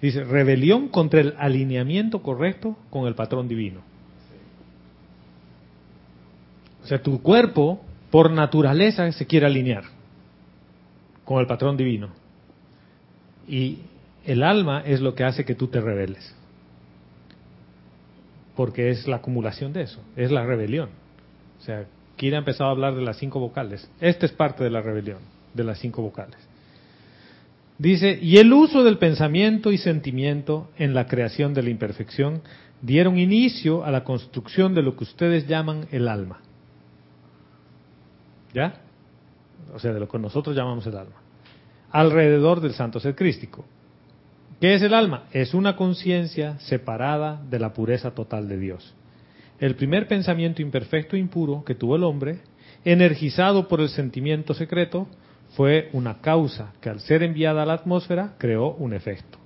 Dice, 0.00 0.24
rebelión 0.24 0.88
contra 0.88 1.20
el 1.20 1.34
alineamiento 1.38 2.22
correcto 2.22 2.76
con 2.90 3.06
el 3.06 3.14
patrón 3.14 3.48
divino. 3.48 3.80
O 6.82 6.86
sea, 6.86 7.02
tu 7.02 7.20
cuerpo, 7.22 7.80
por 8.10 8.30
naturaleza, 8.30 9.10
se 9.12 9.26
quiere 9.26 9.46
alinear 9.46 9.84
con 11.24 11.40
el 11.40 11.46
patrón 11.46 11.76
divino. 11.76 12.19
Y 13.50 13.78
el 14.24 14.44
alma 14.44 14.80
es 14.86 15.00
lo 15.00 15.16
que 15.16 15.24
hace 15.24 15.44
que 15.44 15.56
tú 15.56 15.66
te 15.66 15.80
rebeles. 15.80 16.32
Porque 18.54 18.90
es 18.90 19.08
la 19.08 19.16
acumulación 19.16 19.72
de 19.72 19.82
eso, 19.82 20.00
es 20.14 20.30
la 20.30 20.46
rebelión. 20.46 20.90
O 21.58 21.62
sea, 21.64 21.86
Kira 22.16 22.36
ha 22.36 22.38
empezado 22.38 22.70
a 22.70 22.72
hablar 22.72 22.94
de 22.94 23.02
las 23.02 23.16
cinco 23.18 23.40
vocales. 23.40 23.90
Esta 24.00 24.24
es 24.24 24.32
parte 24.32 24.62
de 24.62 24.70
la 24.70 24.82
rebelión, 24.82 25.18
de 25.52 25.64
las 25.64 25.80
cinco 25.80 26.00
vocales. 26.00 26.36
Dice, 27.76 28.20
y 28.22 28.36
el 28.36 28.52
uso 28.52 28.84
del 28.84 28.98
pensamiento 28.98 29.72
y 29.72 29.78
sentimiento 29.78 30.70
en 30.78 30.94
la 30.94 31.06
creación 31.08 31.52
de 31.52 31.64
la 31.64 31.70
imperfección 31.70 32.42
dieron 32.82 33.18
inicio 33.18 33.84
a 33.84 33.90
la 33.90 34.04
construcción 34.04 34.74
de 34.74 34.82
lo 34.82 34.96
que 34.96 35.04
ustedes 35.04 35.48
llaman 35.48 35.88
el 35.90 36.06
alma. 36.06 36.40
¿Ya? 38.54 38.74
O 39.74 39.80
sea, 39.80 39.92
de 39.92 39.98
lo 39.98 40.08
que 40.08 40.18
nosotros 40.20 40.54
llamamos 40.54 40.86
el 40.86 40.96
alma. 40.96 41.16
Alrededor 41.90 42.60
del 42.60 42.74
santo 42.74 43.00
ser 43.00 43.14
crístico. 43.14 43.64
¿Qué 44.60 44.74
es 44.74 44.82
el 44.82 44.94
alma? 44.94 45.24
Es 45.32 45.54
una 45.54 45.74
conciencia 45.74 46.58
separada 46.60 47.42
de 47.48 47.58
la 47.58 47.72
pureza 47.72 48.12
total 48.12 48.48
de 48.48 48.58
Dios. 48.58 48.94
El 49.58 49.74
primer 49.74 50.06
pensamiento 50.06 50.62
imperfecto 50.62 51.16
e 51.16 51.18
impuro 51.18 51.64
que 51.64 51.74
tuvo 51.74 51.96
el 51.96 52.04
hombre, 52.04 52.40
energizado 52.84 53.68
por 53.68 53.80
el 53.80 53.88
sentimiento 53.88 54.54
secreto, 54.54 55.06
fue 55.56 55.88
una 55.92 56.20
causa 56.20 56.72
que 56.80 56.90
al 56.90 57.00
ser 57.00 57.22
enviada 57.22 57.62
a 57.62 57.66
la 57.66 57.74
atmósfera 57.74 58.34
creó 58.38 58.74
un 58.74 58.92
efecto. 58.92 59.38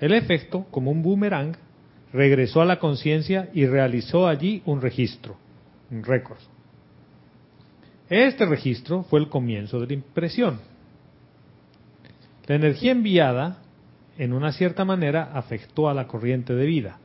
El 0.00 0.12
efecto, 0.12 0.66
como 0.70 0.90
un 0.90 1.02
boomerang, 1.02 1.54
regresó 2.12 2.60
a 2.60 2.64
la 2.64 2.78
conciencia 2.78 3.48
y 3.54 3.66
realizó 3.66 4.26
allí 4.26 4.62
un 4.66 4.80
registro, 4.80 5.36
un 5.90 6.02
récord. 6.02 6.38
Este 8.08 8.44
registro 8.44 9.04
fue 9.04 9.20
el 9.20 9.28
comienzo 9.28 9.80
de 9.80 9.86
la 9.86 9.92
impresión. 9.94 10.71
La 12.46 12.56
energía 12.56 12.92
enviada, 12.92 13.58
en 14.18 14.32
una 14.32 14.52
cierta 14.52 14.84
manera, 14.84 15.30
afectó 15.32 15.88
a 15.88 15.94
la 15.94 16.06
corriente 16.06 16.54
de 16.54 16.66
vida, 16.66 16.98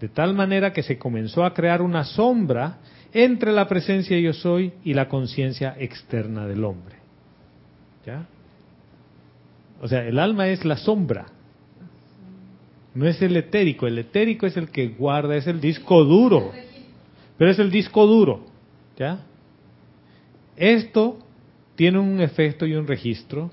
de 0.00 0.08
tal 0.08 0.34
manera 0.34 0.72
que 0.72 0.82
se 0.82 0.98
comenzó 0.98 1.44
a 1.44 1.54
crear 1.54 1.80
una 1.82 2.04
sombra 2.04 2.78
entre 3.12 3.52
la 3.52 3.68
presencia 3.68 4.18
yo 4.18 4.32
soy 4.32 4.72
y 4.84 4.94
la 4.94 5.08
conciencia 5.08 5.74
externa 5.78 6.46
del 6.46 6.64
hombre. 6.64 6.96
¿Ya? 8.06 8.26
O 9.80 9.88
sea, 9.88 10.04
el 10.06 10.18
alma 10.18 10.48
es 10.48 10.64
la 10.64 10.76
sombra, 10.76 11.26
no 12.94 13.06
es 13.06 13.20
el 13.22 13.36
etérico. 13.36 13.86
El 13.86 13.98
etérico 13.98 14.46
es 14.46 14.56
el 14.56 14.70
que 14.70 14.88
guarda, 14.88 15.36
es 15.36 15.46
el 15.46 15.60
disco 15.60 16.04
duro, 16.04 16.52
pero 17.38 17.50
es 17.50 17.58
el 17.58 17.70
disco 17.70 18.06
duro. 18.06 18.44
¿Ya? 18.98 19.20
Esto 20.56 21.18
tiene 21.74 21.98
un 21.98 22.20
efecto 22.20 22.66
y 22.66 22.74
un 22.74 22.86
registro 22.86 23.50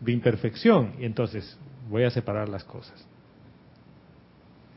de 0.00 0.12
imperfección, 0.12 0.92
y 1.00 1.04
entonces 1.04 1.58
voy 1.90 2.04
a 2.04 2.10
separar 2.10 2.48
las 2.48 2.64
cosas. 2.64 3.06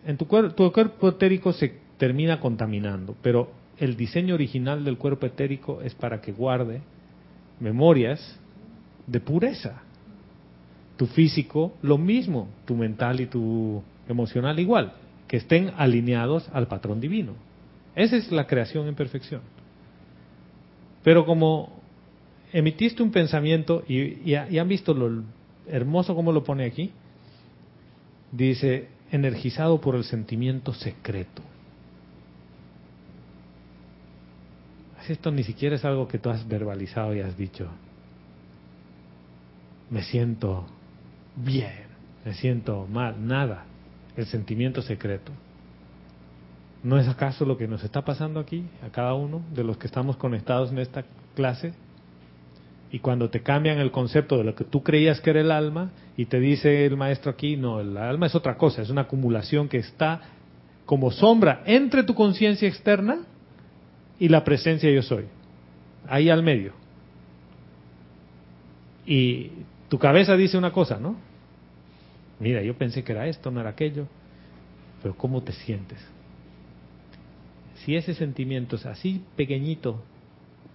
En 0.06 0.18
tu, 0.18 0.28
cuerpo, 0.28 0.56
tu 0.56 0.72
cuerpo 0.72 1.10
etérico 1.10 1.54
se 1.54 1.76
termina 1.98 2.40
contaminando, 2.40 3.16
pero 3.22 3.52
el 3.78 3.96
diseño 3.96 4.36
original 4.36 4.84
del 4.84 4.98
cuerpo 4.98 5.26
etérico 5.26 5.82
es 5.82 5.94
para 5.94 6.22
que 6.22 6.32
guarde 6.32 6.82
memorias 7.60 8.40
de 9.08 9.20
pureza. 9.20 9.82
Tu 10.98 11.08
físico, 11.08 11.74
lo 11.82 11.98
mismo, 11.98 12.48
tu 12.66 12.76
mental 12.76 13.22
y 13.22 13.28
tu 13.28 13.82
emocional 14.08 14.60
igual, 14.60 14.94
que 15.28 15.38
estén 15.38 15.72
alineados 15.78 16.50
al 16.54 16.68
patrón 16.68 17.00
divino. 17.00 17.34
Esa 17.96 18.18
es 18.18 18.32
la 18.32 18.48
creación 18.48 18.88
en 18.88 18.96
perfección. 18.96 19.42
Pero 21.04 21.26
como 21.26 21.81
emitiste 22.54 23.02
un 23.04 23.12
pensamiento 23.12 23.84
y, 23.88 24.30
y, 24.30 24.36
han 24.36 24.68
visto 24.68 24.94
lo 24.94 25.24
hermoso 25.68 26.16
como 26.16 26.32
lo 26.32 26.44
pone 26.44 26.66
aquí, 26.66 26.92
dice, 28.32 28.90
energizado 29.12 29.80
por 29.80 29.96
el 29.96 30.04
sentimiento 30.04 30.74
secreto. 30.74 31.42
Esto 35.08 35.32
ni 35.32 35.44
siquiera 35.44 35.76
es 35.76 35.84
algo 35.84 36.08
que 36.08 36.20
tú 36.20 36.30
has 36.30 36.48
verbalizado 36.48 37.14
y 37.16 37.22
has 37.22 37.36
dicho, 37.36 37.68
me 39.90 40.04
siento 40.04 40.66
bien, 41.36 41.86
me 42.24 42.34
siento 42.34 42.88
mal, 42.88 43.28
nada, 43.28 43.66
el 44.16 44.26
sentimiento 44.26 44.82
secreto. 44.82 45.32
¿No 46.84 46.98
es 46.98 47.08
acaso 47.08 47.46
lo 47.46 47.58
que 47.58 47.68
nos 47.68 47.84
está 47.84 48.04
pasando 48.04 48.40
aquí, 48.40 48.66
a 48.86 48.90
cada 48.90 49.14
uno 49.14 49.42
de 49.54 49.64
los 49.64 49.78
que 49.78 49.88
estamos 49.88 50.18
conectados 50.18 50.72
en 50.72 50.80
esta 50.80 51.04
clase? 51.36 51.74
Y 52.92 53.00
cuando 53.00 53.30
te 53.30 53.42
cambian 53.42 53.80
el 53.80 53.92
concepto 53.92 54.38
de 54.38 54.44
lo 54.44 54.54
que 54.54 54.66
tú 54.66 54.84
creías 54.84 55.22
que 55.22 55.30
era 55.30 55.40
el 55.40 55.52
alma 55.52 55.92
y 56.18 56.26
te 56.26 56.40
dice 56.40 56.86
el 56.86 56.98
maestro 56.98 57.32
aquí, 57.32 57.56
no, 57.56 57.80
el 57.80 57.96
alma 57.96 58.26
es 58.26 58.36
otra 58.36 58.58
cosa, 58.58 58.82
es 58.82 58.90
una 58.90 59.02
acumulación 59.02 59.70
que 59.70 59.78
está 59.78 60.22
como 60.86 61.10
sombra 61.10 61.64
entre 61.66 62.04
tu 62.04 62.14
conciencia 62.14 62.68
externa 62.68 63.20
y 64.20 64.28
la 64.28 64.44
presencia 64.44 64.92
yo 64.92 65.02
soy, 65.02 65.26
ahí 66.08 66.30
al 66.30 66.44
medio. 66.44 66.74
Y 69.06 69.52
tu 69.88 69.98
cabeza 69.98 70.36
dice 70.36 70.58
una 70.58 70.72
cosa, 70.72 71.00
¿no? 71.00 71.16
Mira, 72.40 72.62
yo 72.62 72.76
pensé 72.76 73.04
que 73.04 73.14
era 73.14 73.28
esto, 73.28 73.52
no 73.52 73.62
era 73.62 73.70
aquello, 73.70 74.08
pero 75.02 75.16
¿cómo 75.16 75.42
te 75.44 75.54
sientes? 75.54 76.00
Si 77.76 77.96
ese 77.96 78.14
sentimiento 78.16 78.76
es 78.76 78.86
así 78.86 79.24
pequeñito, 79.38 80.04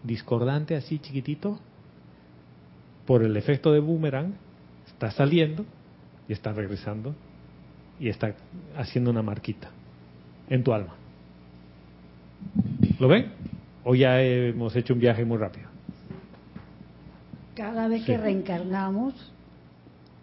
discordante, 0.02 0.76
así 0.76 0.98
chiquitito, 0.98 1.60
por 3.07 3.22
el 3.22 3.36
efecto 3.36 3.72
de 3.72 3.80
boomerang, 3.80 4.34
está 4.86 5.11
saliendo 5.11 5.64
y 6.28 6.32
está 6.32 6.52
regresando 6.52 7.14
y 7.98 8.09
está 8.09 8.34
haciendo 8.76 9.11
una 9.11 9.22
marquita 9.22 9.70
en 10.48 10.62
tu 10.62 10.72
alma. 10.72 10.94
¿Lo 12.98 13.09
ven? 13.09 13.32
¿O 13.84 13.94
ya 13.94 14.20
hemos 14.20 14.74
hecho 14.76 14.94
un 14.94 15.00
viaje 15.00 15.24
muy 15.24 15.38
rápido? 15.38 15.68
Cada 17.54 17.88
vez 17.88 18.04
que 18.04 18.18
reencarnamos, 18.18 19.14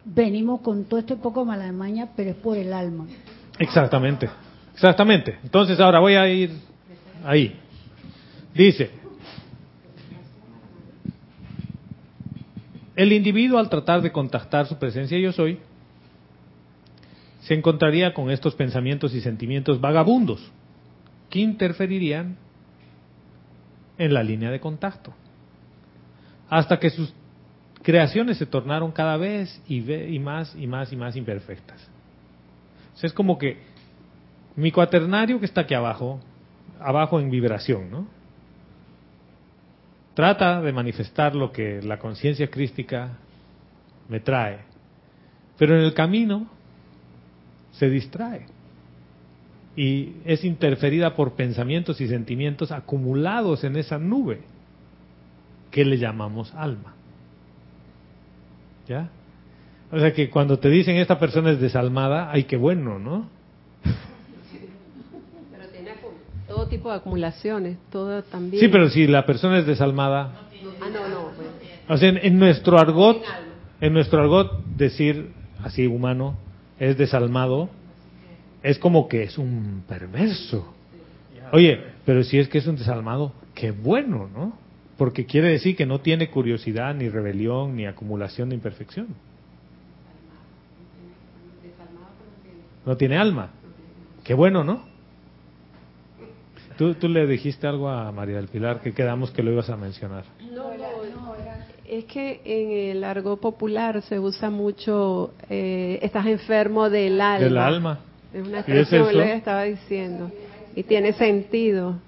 venimos 0.05 0.61
con 0.61 0.83
todo 0.85 0.99
este 0.99 1.15
poco 1.15 1.45
malamaña, 1.45 2.09
pero 2.15 2.31
es 2.31 2.35
por 2.35 2.57
el 2.57 2.73
alma. 2.73 3.07
Exactamente, 3.57 4.29
exactamente. 4.73 5.39
Entonces 5.43 5.79
ahora 5.79 5.99
voy 5.99 6.15
a 6.15 6.27
ir 6.27 6.51
ahí. 7.23 7.59
Dice, 8.53 8.91
el 12.95 13.11
individuo 13.11 13.59
al 13.59 13.69
tratar 13.69 14.01
de 14.01 14.11
contactar 14.11 14.67
su 14.67 14.77
presencia 14.77 15.17
yo 15.17 15.31
soy, 15.31 15.59
se 17.41 17.53
encontraría 17.53 18.13
con 18.13 18.29
estos 18.31 18.55
pensamientos 18.55 19.13
y 19.13 19.21
sentimientos 19.21 19.81
vagabundos 19.81 20.51
que 21.29 21.39
interferirían 21.39 22.37
en 23.97 24.13
la 24.13 24.23
línea 24.23 24.49
de 24.49 24.59
contacto, 24.59 25.13
hasta 26.49 26.79
que 26.79 26.89
sus 26.89 27.13
creaciones 27.81 28.37
se 28.37 28.45
tornaron 28.45 28.91
cada 28.91 29.17
vez 29.17 29.61
y, 29.67 29.81
más 30.19 30.55
y 30.55 30.67
más 30.67 30.93
y 30.93 30.95
más 30.95 31.15
imperfectas. 31.15 31.89
es 33.01 33.11
como 33.11 33.37
que 33.37 33.57
mi 34.55 34.71
cuaternario 34.71 35.39
que 35.39 35.45
está 35.45 35.61
aquí 35.61 35.73
abajo, 35.73 36.19
abajo 36.79 37.19
en 37.19 37.29
vibración, 37.29 37.91
¿no? 37.91 38.07
Trata 40.13 40.61
de 40.61 40.71
manifestar 40.71 41.35
lo 41.35 41.51
que 41.51 41.81
la 41.81 41.97
conciencia 41.97 42.49
crística 42.49 43.17
me 44.09 44.19
trae, 44.19 44.59
pero 45.57 45.75
en 45.75 45.83
el 45.83 45.93
camino 45.93 46.47
se 47.71 47.89
distrae 47.89 48.45
y 49.75 50.17
es 50.25 50.43
interferida 50.43 51.15
por 51.15 51.33
pensamientos 51.33 51.99
y 51.99 52.07
sentimientos 52.07 52.71
acumulados 52.71 53.63
en 53.63 53.75
esa 53.75 53.97
nube 53.97 54.41
que 55.71 55.83
le 55.83 55.97
llamamos 55.97 56.53
alma. 56.53 56.93
¿Ya? 58.87 59.09
O 59.91 59.99
sea 59.99 60.13
que 60.13 60.29
cuando 60.29 60.59
te 60.59 60.69
dicen 60.69 60.97
esta 60.97 61.17
persona 61.17 61.51
es 61.51 61.59
desalmada, 61.59 62.31
ay, 62.31 62.43
qué 62.43 62.57
bueno, 62.57 62.99
¿no? 62.99 63.29
Tipo 66.73 66.89
de 66.89 66.95
acumulaciones, 66.95 67.77
todo 67.91 68.23
también. 68.23 68.59
Sí, 68.59 68.67
pero 68.67 68.89
si 68.89 69.05
la 69.05 69.27
persona 69.27 69.59
es 69.59 69.67
desalmada. 69.67 70.33
Ah, 70.81 70.89
no, 70.91 71.07
no. 71.07 71.29
O 71.87 71.97
sea, 71.97 72.09
en, 72.09 72.39
nuestro 72.39 72.79
argot, 72.79 73.21
en 73.79 73.93
nuestro 73.93 74.19
argot 74.19 74.65
decir 74.75 75.29
así 75.63 75.85
humano 75.85 76.35
es 76.79 76.97
desalmado, 76.97 77.69
es 78.63 78.79
como 78.79 79.07
que 79.07 79.21
es 79.21 79.37
un 79.37 79.83
perverso. 79.87 80.73
Oye, 81.51 81.79
pero 82.05 82.23
si 82.23 82.39
es 82.39 82.47
que 82.47 82.57
es 82.57 82.65
un 82.65 82.75
desalmado, 82.75 83.33
qué 83.53 83.69
bueno, 83.69 84.27
¿no? 84.33 84.57
Porque 84.97 85.27
quiere 85.27 85.49
decir 85.49 85.75
que 85.75 85.85
no 85.85 85.99
tiene 85.99 86.31
curiosidad, 86.31 86.95
ni 86.95 87.07
rebelión, 87.07 87.75
ni 87.75 87.85
acumulación 87.85 88.49
de 88.49 88.55
imperfección. 88.55 89.09
No 92.83 92.97
tiene 92.97 93.17
alma. 93.17 93.51
Qué 94.23 94.33
bueno, 94.33 94.63
¿no? 94.63 94.92
Tú, 96.77 96.93
tú 96.95 97.07
le 97.09 97.27
dijiste 97.27 97.67
algo 97.67 97.89
a 97.89 98.11
María 98.11 98.37
del 98.37 98.47
Pilar 98.47 98.81
que 98.81 98.93
quedamos 98.93 99.31
que 99.31 99.43
lo 99.43 99.51
ibas 99.51 99.69
a 99.69 99.77
mencionar. 99.77 100.23
No, 100.51 100.71
es 101.97 102.05
que 102.05 102.41
en 102.43 102.95
el 102.95 103.03
argot 103.03 103.39
popular 103.39 104.01
se 104.01 104.19
usa 104.19 104.49
mucho, 104.49 105.33
eh, 105.49 105.99
estás 106.01 106.25
enfermo 106.25 106.89
del 106.89 107.21
alma. 107.21 107.43
Del 107.43 107.57
alma. 107.57 107.99
Es 108.33 108.47
una 108.47 108.59
expresión 108.59 109.09
que 109.09 109.15
le 109.15 109.33
estaba 109.35 109.63
diciendo. 109.63 110.31
Y 110.75 110.83
tiene 110.83 111.13
sentido. 111.13 111.99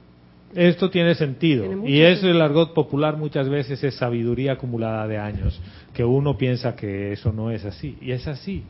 Esto 0.55 0.89
tiene 0.89 1.13
sentido. 1.16 1.86
y 1.86 2.01
eso 2.01 2.28
el 2.28 2.41
argot 2.41 2.74
popular 2.74 3.18
muchas 3.18 3.49
veces 3.49 3.84
es 3.84 3.95
sabiduría 3.95 4.53
acumulada 4.53 5.05
de 5.07 5.18
años, 5.18 5.61
que 5.93 6.03
uno 6.03 6.38
piensa 6.38 6.76
que 6.76 7.11
eso 7.11 7.32
no 7.32 7.51
es 7.51 7.66
así. 7.66 7.97
Y 8.01 8.11
es 8.11 8.26
así. 8.28 8.63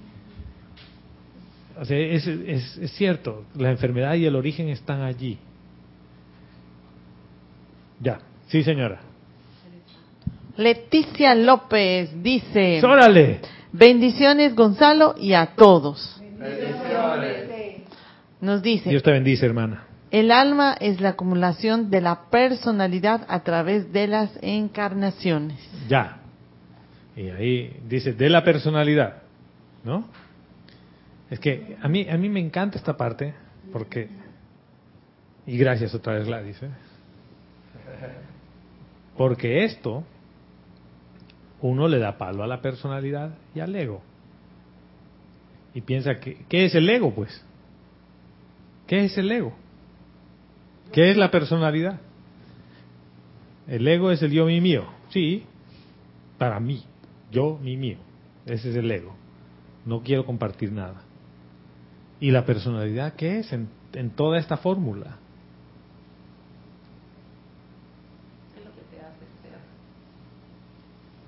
O 1.79 1.85
sea, 1.85 1.97
es, 1.97 2.25
es, 2.27 2.77
es 2.77 2.91
cierto, 2.93 3.45
la 3.55 3.69
enfermedad 3.69 4.15
y 4.15 4.25
el 4.25 4.35
origen 4.35 4.69
están 4.69 5.01
allí. 5.01 5.37
Ya, 7.99 8.19
sí 8.47 8.63
señora. 8.63 8.99
Leticia 10.57 11.35
López 11.35 12.11
dice, 12.23 12.83
¡Órale! 12.83 13.41
bendiciones 13.71 14.55
Gonzalo 14.55 15.15
y 15.17 15.33
a 15.33 15.47
todos. 15.55 16.21
Nos 18.41 18.61
dice, 18.61 18.89
Dios 18.89 19.03
te 19.03 19.11
bendice 19.11 19.45
hermana. 19.45 19.85
El 20.11 20.31
alma 20.31 20.77
es 20.79 21.01
la 21.01 21.09
acumulación 21.09 21.89
de 21.89 21.99
la 21.99 22.29
personalidad 22.29 23.25
a 23.27 23.43
través 23.43 23.91
de 23.91 24.07
las 24.07 24.31
encarnaciones. 24.41 25.59
Ya. 25.89 26.19
Y 27.17 27.29
ahí 27.29 27.75
dice 27.87 28.13
de 28.13 28.29
la 28.29 28.43
personalidad, 28.43 29.23
¿no? 29.83 30.07
Es 31.29 31.39
que 31.39 31.75
a 31.81 31.87
mí 31.87 32.07
a 32.09 32.17
mí 32.17 32.29
me 32.29 32.39
encanta 32.39 32.77
esta 32.77 32.95
parte 32.95 33.33
porque 33.73 34.09
y 35.47 35.57
gracias 35.57 35.93
otra 35.95 36.13
vez 36.13 36.25
Gladys, 36.27 36.61
¿eh? 36.63 36.69
Porque 39.17 39.63
esto 39.63 40.03
uno 41.61 41.87
le 41.87 41.99
da 41.99 42.17
palo 42.17 42.43
a 42.43 42.47
la 42.47 42.61
personalidad 42.61 43.37
y 43.53 43.59
al 43.59 43.75
ego 43.75 44.01
y 45.75 45.81
piensa 45.81 46.21
que 46.21 46.37
qué 46.47 46.65
es 46.65 46.73
el 46.73 46.89
ego, 46.89 47.13
pues. 47.13 47.43
¿Qué 48.87 49.03
es 49.03 49.17
el 49.17 49.29
ego? 49.29 49.53
¿Qué 50.93 51.11
es 51.11 51.17
la 51.17 51.29
personalidad? 51.29 51.99
El 53.67 53.85
ego 53.85 54.09
es 54.09 54.23
el 54.23 54.31
yo, 54.31 54.45
mi, 54.45 54.61
mío. 54.61 54.85
Sí, 55.09 55.43
para 56.37 56.61
mí. 56.61 56.81
Yo, 57.29 57.59
mi, 57.61 57.75
mío. 57.75 57.97
Ese 58.45 58.69
es 58.69 58.75
el 58.77 58.89
ego. 58.89 59.15
No 59.85 60.01
quiero 60.01 60.25
compartir 60.25 60.71
nada. 60.71 61.01
¿Y 62.21 62.31
la 62.31 62.45
personalidad 62.45 63.15
qué 63.15 63.39
es 63.39 63.51
en, 63.51 63.67
en 63.93 64.11
toda 64.11 64.39
esta 64.39 64.55
fórmula? 64.55 65.17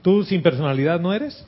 ¿Tú 0.07 0.23
sin 0.23 0.41
personalidad 0.41 1.01
no 1.01 1.13
eres? 1.13 1.45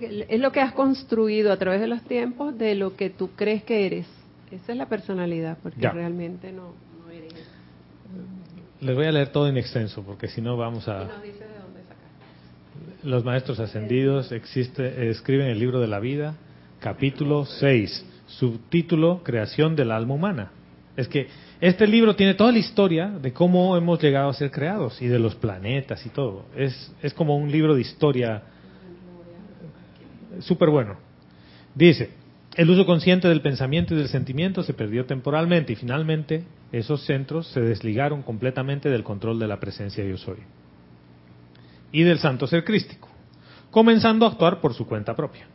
Es 0.00 0.40
lo 0.40 0.50
que 0.50 0.62
has 0.62 0.72
construido 0.72 1.52
a 1.52 1.58
través 1.58 1.78
de 1.78 1.86
los 1.86 2.00
tiempos 2.00 2.56
de 2.56 2.74
lo 2.74 2.96
que 2.96 3.10
tú 3.10 3.32
crees 3.36 3.64
que 3.64 3.84
eres. 3.84 4.06
Esa 4.50 4.72
es 4.72 4.78
la 4.78 4.86
personalidad, 4.86 5.58
porque 5.62 5.86
realmente 5.90 6.52
no, 6.52 6.72
eres 7.12 7.34
Les 8.80 8.96
voy 8.96 9.04
a 9.04 9.12
leer 9.12 9.28
todo 9.28 9.46
en 9.46 9.58
extenso, 9.58 10.02
porque 10.04 10.28
si 10.28 10.40
no 10.40 10.56
vamos 10.56 10.88
a... 10.88 11.06
Los 13.02 13.26
maestros 13.26 13.60
ascendidos 13.60 14.32
existe, 14.32 15.10
escriben 15.10 15.48
el 15.48 15.58
libro 15.58 15.78
de 15.78 15.88
la 15.88 16.00
vida, 16.00 16.36
capítulo 16.80 17.44
6, 17.44 18.06
subtítulo 18.24 19.22
Creación 19.22 19.76
del 19.76 19.90
alma 19.90 20.14
humana. 20.14 20.50
Es 20.96 21.08
que 21.08 21.28
este 21.62 21.86
libro 21.86 22.16
tiene 22.16 22.34
toda 22.34 22.50
la 22.50 22.58
historia 22.58 23.06
de 23.06 23.32
cómo 23.32 23.76
hemos 23.76 24.02
llegado 24.02 24.28
a 24.28 24.34
ser 24.34 24.50
creados 24.50 25.00
y 25.00 25.06
de 25.06 25.20
los 25.20 25.36
planetas 25.36 26.04
y 26.04 26.08
todo. 26.08 26.46
Es, 26.56 26.92
es 27.00 27.14
como 27.14 27.36
un 27.36 27.52
libro 27.52 27.76
de 27.76 27.82
historia 27.82 28.42
súper 30.40 30.70
bueno. 30.70 30.96
Dice, 31.72 32.10
el 32.56 32.68
uso 32.68 32.84
consciente 32.84 33.28
del 33.28 33.42
pensamiento 33.42 33.94
y 33.94 33.98
del 33.98 34.08
sentimiento 34.08 34.64
se 34.64 34.74
perdió 34.74 35.06
temporalmente 35.06 35.74
y 35.74 35.76
finalmente 35.76 36.42
esos 36.72 37.04
centros 37.04 37.46
se 37.52 37.60
desligaron 37.60 38.22
completamente 38.22 38.90
del 38.90 39.04
control 39.04 39.38
de 39.38 39.46
la 39.46 39.60
presencia 39.60 40.02
de 40.02 40.10
yo 40.10 40.16
soy 40.16 40.38
y 41.92 42.02
del 42.02 42.18
santo 42.18 42.48
ser 42.48 42.64
crístico, 42.64 43.08
comenzando 43.70 44.26
a 44.26 44.30
actuar 44.30 44.60
por 44.60 44.74
su 44.74 44.84
cuenta 44.84 45.14
propia. 45.14 45.46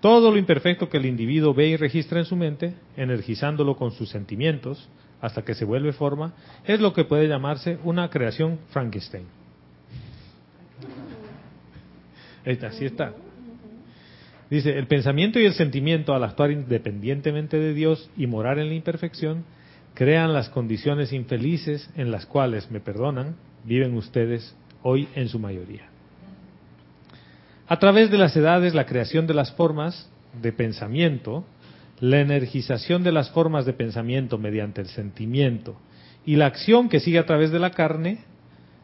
Todo 0.00 0.30
lo 0.30 0.38
imperfecto 0.38 0.88
que 0.88 0.98
el 0.98 1.06
individuo 1.06 1.54
ve 1.54 1.68
y 1.68 1.76
registra 1.76 2.20
en 2.20 2.24
su 2.24 2.36
mente, 2.36 2.74
energizándolo 2.96 3.76
con 3.76 3.90
sus 3.90 4.08
sentimientos 4.10 4.88
hasta 5.20 5.42
que 5.42 5.54
se 5.54 5.64
vuelve 5.64 5.92
forma, 5.92 6.34
es 6.64 6.80
lo 6.80 6.92
que 6.92 7.04
puede 7.04 7.26
llamarse 7.26 7.78
una 7.82 8.08
creación 8.08 8.60
Frankenstein. 8.70 9.26
Así 12.62 12.84
está. 12.84 13.12
Dice, 14.48 14.78
el 14.78 14.86
pensamiento 14.86 15.38
y 15.38 15.44
el 15.44 15.52
sentimiento 15.52 16.14
al 16.14 16.24
actuar 16.24 16.50
independientemente 16.50 17.58
de 17.58 17.74
Dios 17.74 18.10
y 18.16 18.26
morar 18.26 18.58
en 18.58 18.68
la 18.68 18.74
imperfección, 18.74 19.44
crean 19.94 20.32
las 20.32 20.48
condiciones 20.48 21.12
infelices 21.12 21.90
en 21.96 22.10
las 22.10 22.24
cuales, 22.24 22.70
me 22.70 22.80
perdonan, 22.80 23.36
viven 23.64 23.94
ustedes 23.94 24.56
hoy 24.82 25.08
en 25.14 25.28
su 25.28 25.38
mayoría. 25.38 25.87
A 27.68 27.78
través 27.78 28.10
de 28.10 28.16
las 28.16 28.34
edades, 28.34 28.74
la 28.74 28.86
creación 28.86 29.26
de 29.26 29.34
las 29.34 29.52
formas 29.52 30.08
de 30.40 30.52
pensamiento, 30.52 31.44
la 32.00 32.20
energización 32.20 33.02
de 33.02 33.12
las 33.12 33.30
formas 33.30 33.66
de 33.66 33.74
pensamiento 33.74 34.38
mediante 34.38 34.80
el 34.80 34.88
sentimiento 34.88 35.76
y 36.24 36.36
la 36.36 36.46
acción 36.46 36.88
que 36.88 37.00
sigue 37.00 37.18
a 37.18 37.26
través 37.26 37.50
de 37.50 37.58
la 37.58 37.70
carne, 37.70 38.20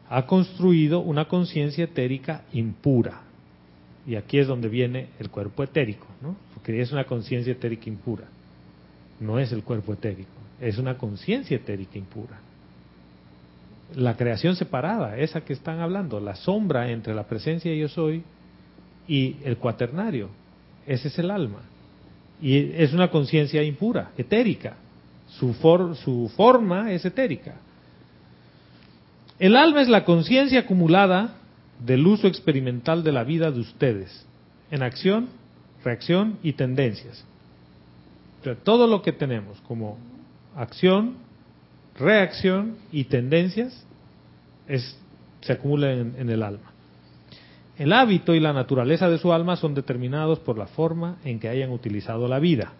ha 0.07 0.27
construido 0.27 0.99
una 0.99 1.27
conciencia 1.27 1.85
etérica 1.85 2.43
impura. 2.53 3.21
Y 4.05 4.17
aquí 4.17 4.37
es 4.37 4.47
donde 4.47 4.69
viene 4.69 5.07
el 5.19 5.31
cuerpo 5.31 5.63
etérico, 5.63 6.05
¿no? 6.21 6.35
porque 6.53 6.79
es 6.79 6.91
una 6.91 7.05
conciencia 7.05 7.53
etérica 7.53 7.89
impura. 7.89 8.25
No 9.19 9.39
es 9.39 9.51
el 9.51 9.63
cuerpo 9.63 9.93
etérico, 9.93 10.29
es 10.61 10.77
una 10.77 10.97
conciencia 10.97 11.57
etérica 11.57 11.97
impura. 11.97 12.39
La 13.95 14.15
creación 14.15 14.55
separada, 14.55 15.17
esa 15.17 15.41
que 15.41 15.53
están 15.53 15.79
hablando, 15.79 16.19
la 16.19 16.35
sombra 16.35 16.91
entre 16.91 17.15
la 17.15 17.23
presencia 17.23 17.71
de 17.71 17.79
yo 17.79 17.87
soy 17.87 18.23
y 19.07 19.37
el 19.43 19.57
cuaternario, 19.57 20.29
ese 20.85 21.07
es 21.07 21.19
el 21.19 21.31
alma. 21.31 21.61
Y 22.41 22.73
es 22.73 22.93
una 22.93 23.09
conciencia 23.09 23.63
impura, 23.63 24.11
etérica. 24.17 24.77
Su, 25.27 25.53
su 26.03 26.31
forma 26.35 26.91
es 26.91 27.05
etérica. 27.05 27.55
El 29.39 29.55
alma 29.55 29.81
es 29.81 29.89
la 29.89 30.05
conciencia 30.05 30.61
acumulada 30.61 31.35
del 31.85 32.05
uso 32.07 32.27
experimental 32.27 33.03
de 33.03 33.11
la 33.11 33.23
vida 33.23 33.51
de 33.51 33.59
ustedes, 33.59 34.25
en 34.71 34.81
acción, 34.81 35.27
reacción 35.83 36.39
y 36.41 36.53
tendencias. 36.53 37.25
todo 38.63 38.87
lo 38.87 39.01
que 39.01 39.11
tenemos 39.11 39.59
como 39.61 39.97
acción, 40.55 41.15
reacción 41.97 42.77
y 42.91 43.05
tendencias 43.05 43.85
es, 44.67 44.97
se 45.41 45.53
acumula 45.53 45.91
en 45.91 46.29
el 46.29 46.43
alma. 46.43 46.74
El 47.77 47.91
hábito 47.91 48.33
y 48.33 48.39
la 48.39 48.53
naturaleza 48.53 49.09
de 49.09 49.17
su 49.17 49.33
alma 49.33 49.57
son 49.57 49.73
determinados 49.73 50.39
por 50.39 50.57
la 50.57 50.67
forma 50.67 51.17
en 51.25 51.39
que 51.39 51.49
hayan 51.49 51.71
utilizado 51.71 52.27
la 52.27 52.39
vida 52.39 52.73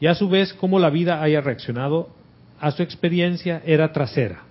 y 0.00 0.06
a 0.06 0.14
su 0.14 0.28
vez 0.28 0.54
cómo 0.54 0.78
la 0.78 0.90
vida 0.90 1.22
haya 1.22 1.40
reaccionado 1.40 2.08
a 2.58 2.70
su 2.70 2.82
experiencia 2.82 3.62
era 3.64 3.92
trasera. 3.92 4.42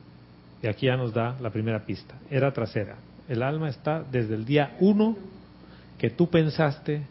Y 0.61 0.67
aquí 0.67 0.87
ya 0.87 0.97
nos 0.97 1.13
da 1.13 1.37
la 1.41 1.49
primera 1.49 1.85
pista, 1.85 2.15
era 2.29 2.51
trasera. 2.51 2.97
El 3.27 3.41
alma 3.41 3.69
está 3.69 4.03
desde 4.03 4.35
el 4.35 4.45
día 4.45 4.75
uno 4.79 5.15
que 5.97 6.09
tú 6.09 6.29
pensaste 6.29 7.03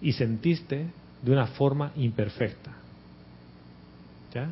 y 0.00 0.12
sentiste 0.12 0.86
de 1.22 1.32
una 1.32 1.46
forma 1.46 1.92
imperfecta. 1.96 2.72
¿Ya? 4.34 4.48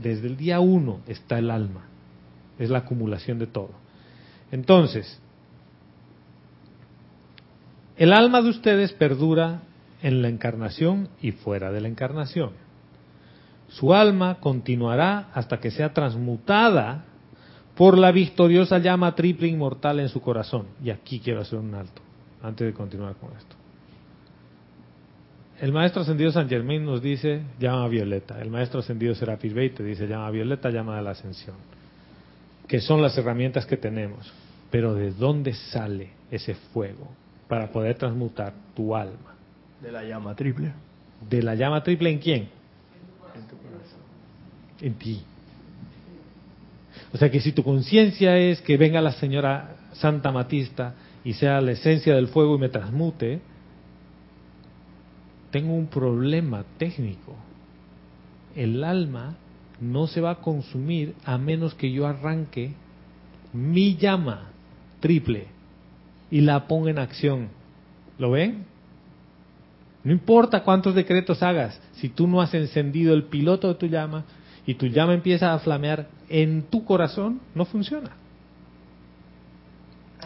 Desde 0.00 0.26
el 0.26 0.36
día 0.36 0.60
uno 0.60 1.00
está 1.06 1.38
el 1.38 1.50
alma. 1.50 1.84
Es 2.58 2.70
la 2.70 2.78
acumulación 2.78 3.38
de 3.38 3.46
todo. 3.46 3.70
Entonces, 4.50 5.18
el 8.02 8.12
alma 8.12 8.42
de 8.42 8.48
ustedes 8.48 8.92
perdura 8.94 9.62
en 10.02 10.22
la 10.22 10.28
encarnación 10.28 11.08
y 11.20 11.30
fuera 11.30 11.70
de 11.70 11.80
la 11.80 11.86
encarnación. 11.86 12.50
Su 13.68 13.94
alma 13.94 14.40
continuará 14.40 15.28
hasta 15.32 15.60
que 15.60 15.70
sea 15.70 15.94
transmutada 15.94 17.04
por 17.76 17.96
la 17.96 18.10
victoriosa 18.10 18.78
llama 18.78 19.14
triple 19.14 19.46
inmortal 19.46 20.00
en 20.00 20.08
su 20.08 20.20
corazón. 20.20 20.66
Y 20.82 20.90
aquí 20.90 21.20
quiero 21.20 21.42
hacer 21.42 21.60
un 21.60 21.76
alto, 21.76 22.02
antes 22.42 22.66
de 22.66 22.72
continuar 22.72 23.14
con 23.14 23.36
esto. 23.36 23.54
El 25.60 25.70
maestro 25.70 26.02
ascendido 26.02 26.32
San 26.32 26.48
Germain 26.48 26.84
nos 26.84 27.00
dice 27.00 27.42
llama 27.60 27.86
violeta. 27.86 28.42
El 28.42 28.50
maestro 28.50 28.80
ascendido 28.80 29.14
Serapis 29.14 29.54
Bey 29.54 29.70
te 29.70 29.84
dice 29.84 30.08
llama 30.08 30.28
violeta, 30.32 30.70
llama 30.70 30.96
de 30.96 31.02
la 31.02 31.12
ascensión. 31.12 31.54
Que 32.66 32.80
son 32.80 33.00
las 33.00 33.16
herramientas 33.16 33.64
que 33.64 33.76
tenemos. 33.76 34.32
Pero 34.72 34.92
¿de 34.92 35.12
dónde 35.12 35.54
sale 35.54 36.10
ese 36.32 36.56
fuego? 36.56 37.21
Para 37.52 37.70
poder 37.70 37.98
transmutar 37.98 38.54
tu 38.74 38.96
alma. 38.96 39.34
De 39.82 39.92
la 39.92 40.02
llama 40.04 40.34
triple. 40.34 40.72
¿De 41.28 41.42
la 41.42 41.54
llama 41.54 41.82
triple 41.82 42.08
en 42.08 42.18
quién? 42.18 42.48
En 43.34 43.46
tu 43.46 43.58
corazón. 43.58 44.00
En 44.80 44.94
ti. 44.94 45.22
O 47.12 47.18
sea 47.18 47.30
que 47.30 47.42
si 47.42 47.52
tu 47.52 47.62
conciencia 47.62 48.38
es 48.38 48.62
que 48.62 48.78
venga 48.78 49.02
la 49.02 49.12
señora 49.12 49.76
Santa 49.92 50.32
Matista 50.32 50.94
y 51.24 51.34
sea 51.34 51.60
la 51.60 51.72
esencia 51.72 52.14
del 52.14 52.28
fuego 52.28 52.56
y 52.56 52.58
me 52.58 52.70
transmute, 52.70 53.42
tengo 55.50 55.74
un 55.74 55.88
problema 55.88 56.64
técnico. 56.78 57.36
El 58.56 58.82
alma 58.82 59.36
no 59.78 60.06
se 60.06 60.22
va 60.22 60.30
a 60.30 60.40
consumir 60.40 61.14
a 61.26 61.36
menos 61.36 61.74
que 61.74 61.92
yo 61.92 62.06
arranque 62.06 62.72
mi 63.52 63.96
llama 63.96 64.52
triple 65.00 65.48
y 66.32 66.40
la 66.40 66.66
ponga 66.66 66.90
en 66.90 66.98
acción. 66.98 67.50
¿Lo 68.18 68.32
ven? 68.32 68.64
No 70.02 70.10
importa 70.10 70.64
cuántos 70.64 70.94
decretos 70.94 71.42
hagas, 71.42 71.80
si 71.92 72.08
tú 72.08 72.26
no 72.26 72.40
has 72.40 72.52
encendido 72.54 73.14
el 73.14 73.24
piloto 73.24 73.68
de 73.68 73.74
tu 73.74 73.86
llama 73.86 74.24
y 74.66 74.74
tu 74.74 74.86
llama 74.86 75.14
empieza 75.14 75.52
a 75.52 75.58
flamear 75.60 76.08
en 76.28 76.62
tu 76.62 76.84
corazón, 76.84 77.40
no 77.54 77.66
funciona. 77.66 78.10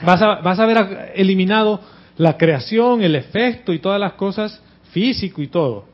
Vas 0.04 0.22
a, 0.22 0.36
vas 0.36 0.58
a 0.58 0.62
haber 0.62 1.12
eliminado 1.16 1.80
la 2.16 2.38
creación, 2.38 3.02
el 3.02 3.16
efecto 3.16 3.72
y 3.72 3.80
todas 3.80 4.00
las 4.00 4.12
cosas 4.12 4.62
físico 4.92 5.42
y 5.42 5.48
todo. 5.48 5.86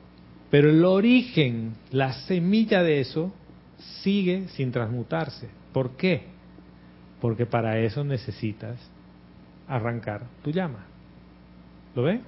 Pero 0.51 0.69
el 0.69 0.85
origen, 0.85 1.73
la 1.91 2.13
semilla 2.13 2.83
de 2.83 3.01
eso, 3.01 3.33
sigue 4.03 4.49
sin 4.49 4.71
transmutarse. 4.73 5.49
¿Por 5.73 5.97
qué? 5.97 6.25
Porque 7.21 7.47
para 7.47 7.79
eso 7.79 8.05
necesitas 8.05 8.77
arrancar 9.75 10.23
tu 10.43 10.51
llama. 10.51 10.85
¿Lo 11.95 12.03
ve? 12.03 12.21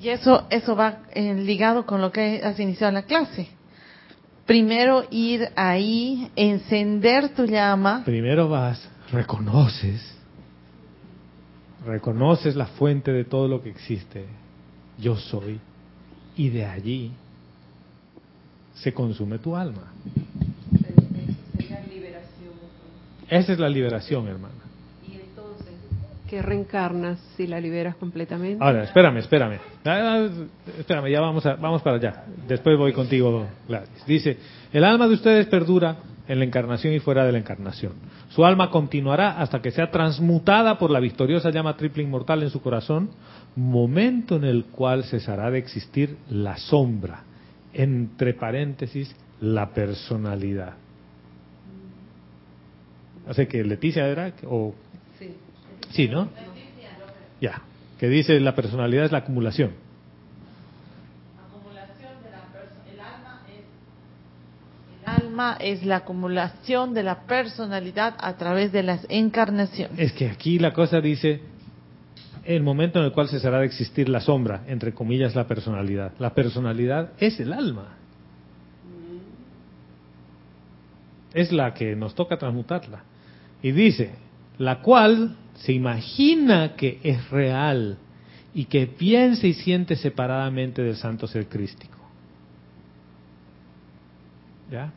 y 0.00 0.08
eso, 0.08 0.46
eso 0.48 0.74
va 0.74 1.00
eh, 1.12 1.34
ligado 1.34 1.84
con 1.84 2.00
lo 2.00 2.10
que 2.10 2.40
has 2.42 2.58
iniciado 2.58 2.92
la 2.92 3.02
clase. 3.02 3.48
Primero 4.46 5.04
ir 5.10 5.48
ahí, 5.56 6.30
encender 6.36 7.34
tu 7.34 7.44
llama. 7.44 8.02
Primero 8.04 8.48
vas, 8.48 8.88
reconoces, 9.12 10.16
reconoces 11.84 12.56
la 12.56 12.66
fuente 12.66 13.12
de 13.12 13.24
todo 13.24 13.46
lo 13.46 13.62
que 13.62 13.70
existe. 13.70 14.26
Yo 14.98 15.16
soy. 15.16 15.60
Y 16.36 16.48
de 16.48 16.64
allí 16.64 17.12
se 18.74 18.92
consume 18.92 19.38
tu 19.38 19.54
alma. 19.54 19.92
Esa 23.28 23.52
es 23.52 23.58
la 23.58 23.68
liberación, 23.68 24.26
hermana. 24.28 24.54
¿Y 25.06 25.14
entonces 25.14 25.72
qué 26.28 26.42
reencarnas 26.42 27.18
si 27.36 27.46
la 27.46 27.60
liberas 27.60 27.96
completamente? 27.96 28.62
Ahora, 28.62 28.84
espérame, 28.84 29.18
espérame. 29.18 29.58
Ah, 29.84 30.26
ah, 30.26 30.28
espérame, 30.78 31.10
ya 31.10 31.20
vamos, 31.20 31.44
a, 31.46 31.54
vamos 31.54 31.82
para 31.82 31.96
allá. 31.96 32.24
Después 32.46 32.76
voy 32.78 32.92
contigo, 32.92 33.46
Gladys. 33.68 34.06
Dice, 34.06 34.36
el 34.72 34.84
alma 34.84 35.08
de 35.08 35.14
ustedes 35.14 35.46
perdura 35.46 35.96
en 36.28 36.38
la 36.38 36.44
encarnación 36.44 36.94
y 36.94 37.00
fuera 37.00 37.24
de 37.24 37.32
la 37.32 37.38
encarnación. 37.38 37.92
Su 38.30 38.44
alma 38.44 38.70
continuará 38.70 39.38
hasta 39.40 39.60
que 39.60 39.70
sea 39.70 39.90
transmutada 39.90 40.78
por 40.78 40.90
la 40.90 41.00
victoriosa 41.00 41.50
llama 41.50 41.76
triple 41.76 42.02
inmortal 42.02 42.42
en 42.42 42.50
su 42.50 42.62
corazón, 42.62 43.10
momento 43.56 44.36
en 44.36 44.44
el 44.44 44.64
cual 44.66 45.04
cesará 45.04 45.50
de 45.50 45.58
existir 45.58 46.16
la 46.30 46.56
sombra, 46.56 47.24
entre 47.72 48.34
paréntesis, 48.34 49.14
la 49.40 49.70
personalidad. 49.74 50.74
Así 53.26 53.46
que 53.46 53.64
Leticia 53.64 54.06
era, 54.06 54.32
o... 54.46 54.74
Sí. 55.18 55.34
Sí, 55.90 56.08
¿no? 56.08 56.28
Ya, 57.40 57.62
que 57.98 58.08
dice 58.08 58.38
la 58.40 58.54
personalidad 58.54 59.04
es 59.04 59.12
la 59.12 59.18
acumulación. 59.18 59.72
el 62.90 63.00
alma 63.00 63.40
es, 63.48 63.64
el 65.02 65.26
alma 65.26 65.56
es 65.60 65.84
la 65.84 65.96
acumulación 65.96 66.94
de 66.94 67.02
la 67.02 67.22
personalidad 67.22 68.14
a 68.18 68.36
través 68.36 68.72
de 68.72 68.82
las 68.82 69.06
encarnaciones. 69.08 69.98
Es 69.98 70.12
que 70.12 70.28
aquí 70.28 70.58
la 70.58 70.72
cosa 70.72 71.00
dice 71.00 71.40
el 72.44 72.62
momento 72.62 72.98
en 72.98 73.04
el 73.06 73.12
cual 73.12 73.28
cesará 73.28 73.60
de 73.60 73.66
existir 73.66 74.08
la 74.08 74.20
sombra, 74.20 74.64
entre 74.66 74.92
comillas 74.92 75.34
la 75.34 75.46
personalidad. 75.46 76.12
La 76.18 76.34
personalidad 76.34 77.12
es 77.18 77.38
el 77.40 77.52
alma. 77.52 77.96
Es 81.34 81.52
la 81.52 81.72
que 81.72 81.96
nos 81.96 82.14
toca 82.14 82.36
transmutarla. 82.36 83.04
Y 83.62 83.72
dice, 83.72 84.10
la 84.58 84.80
cual 84.80 85.36
se 85.54 85.72
imagina 85.72 86.74
que 86.74 86.98
es 87.02 87.30
real 87.30 87.98
y 88.54 88.64
que 88.66 88.86
piensa 88.86 89.46
y 89.46 89.54
siente 89.54 89.96
separadamente 89.96 90.82
del 90.82 90.96
santo 90.96 91.26
ser 91.26 91.48
crístico. 91.48 91.98
¿Ya? 94.70 94.92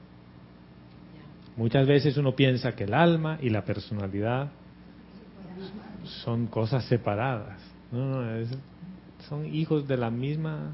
Muchas 1.57 1.87
veces 1.87 2.17
uno 2.17 2.35
piensa 2.35 2.75
que 2.75 2.85
el 2.85 2.93
alma 2.93 3.37
y 3.41 3.49
la 3.49 3.63
personalidad 3.63 4.49
son 6.23 6.47
cosas 6.47 6.85
separadas. 6.85 7.59
No, 7.91 8.21
no, 8.21 8.47
son 9.29 9.45
hijos 9.53 9.87
de 9.87 9.97
la 9.97 10.09
misma 10.09 10.73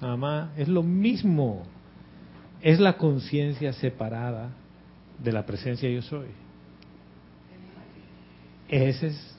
mamá. 0.00 0.52
Es 0.56 0.68
lo 0.68 0.82
mismo. 0.82 1.62
Es 2.62 2.80
la 2.80 2.96
conciencia 2.96 3.72
separada 3.74 4.50
de 5.22 5.32
la 5.32 5.46
presencia 5.46 5.88
yo 5.88 6.02
soy. 6.02 6.45
Ese 8.68 9.08
es. 9.08 9.36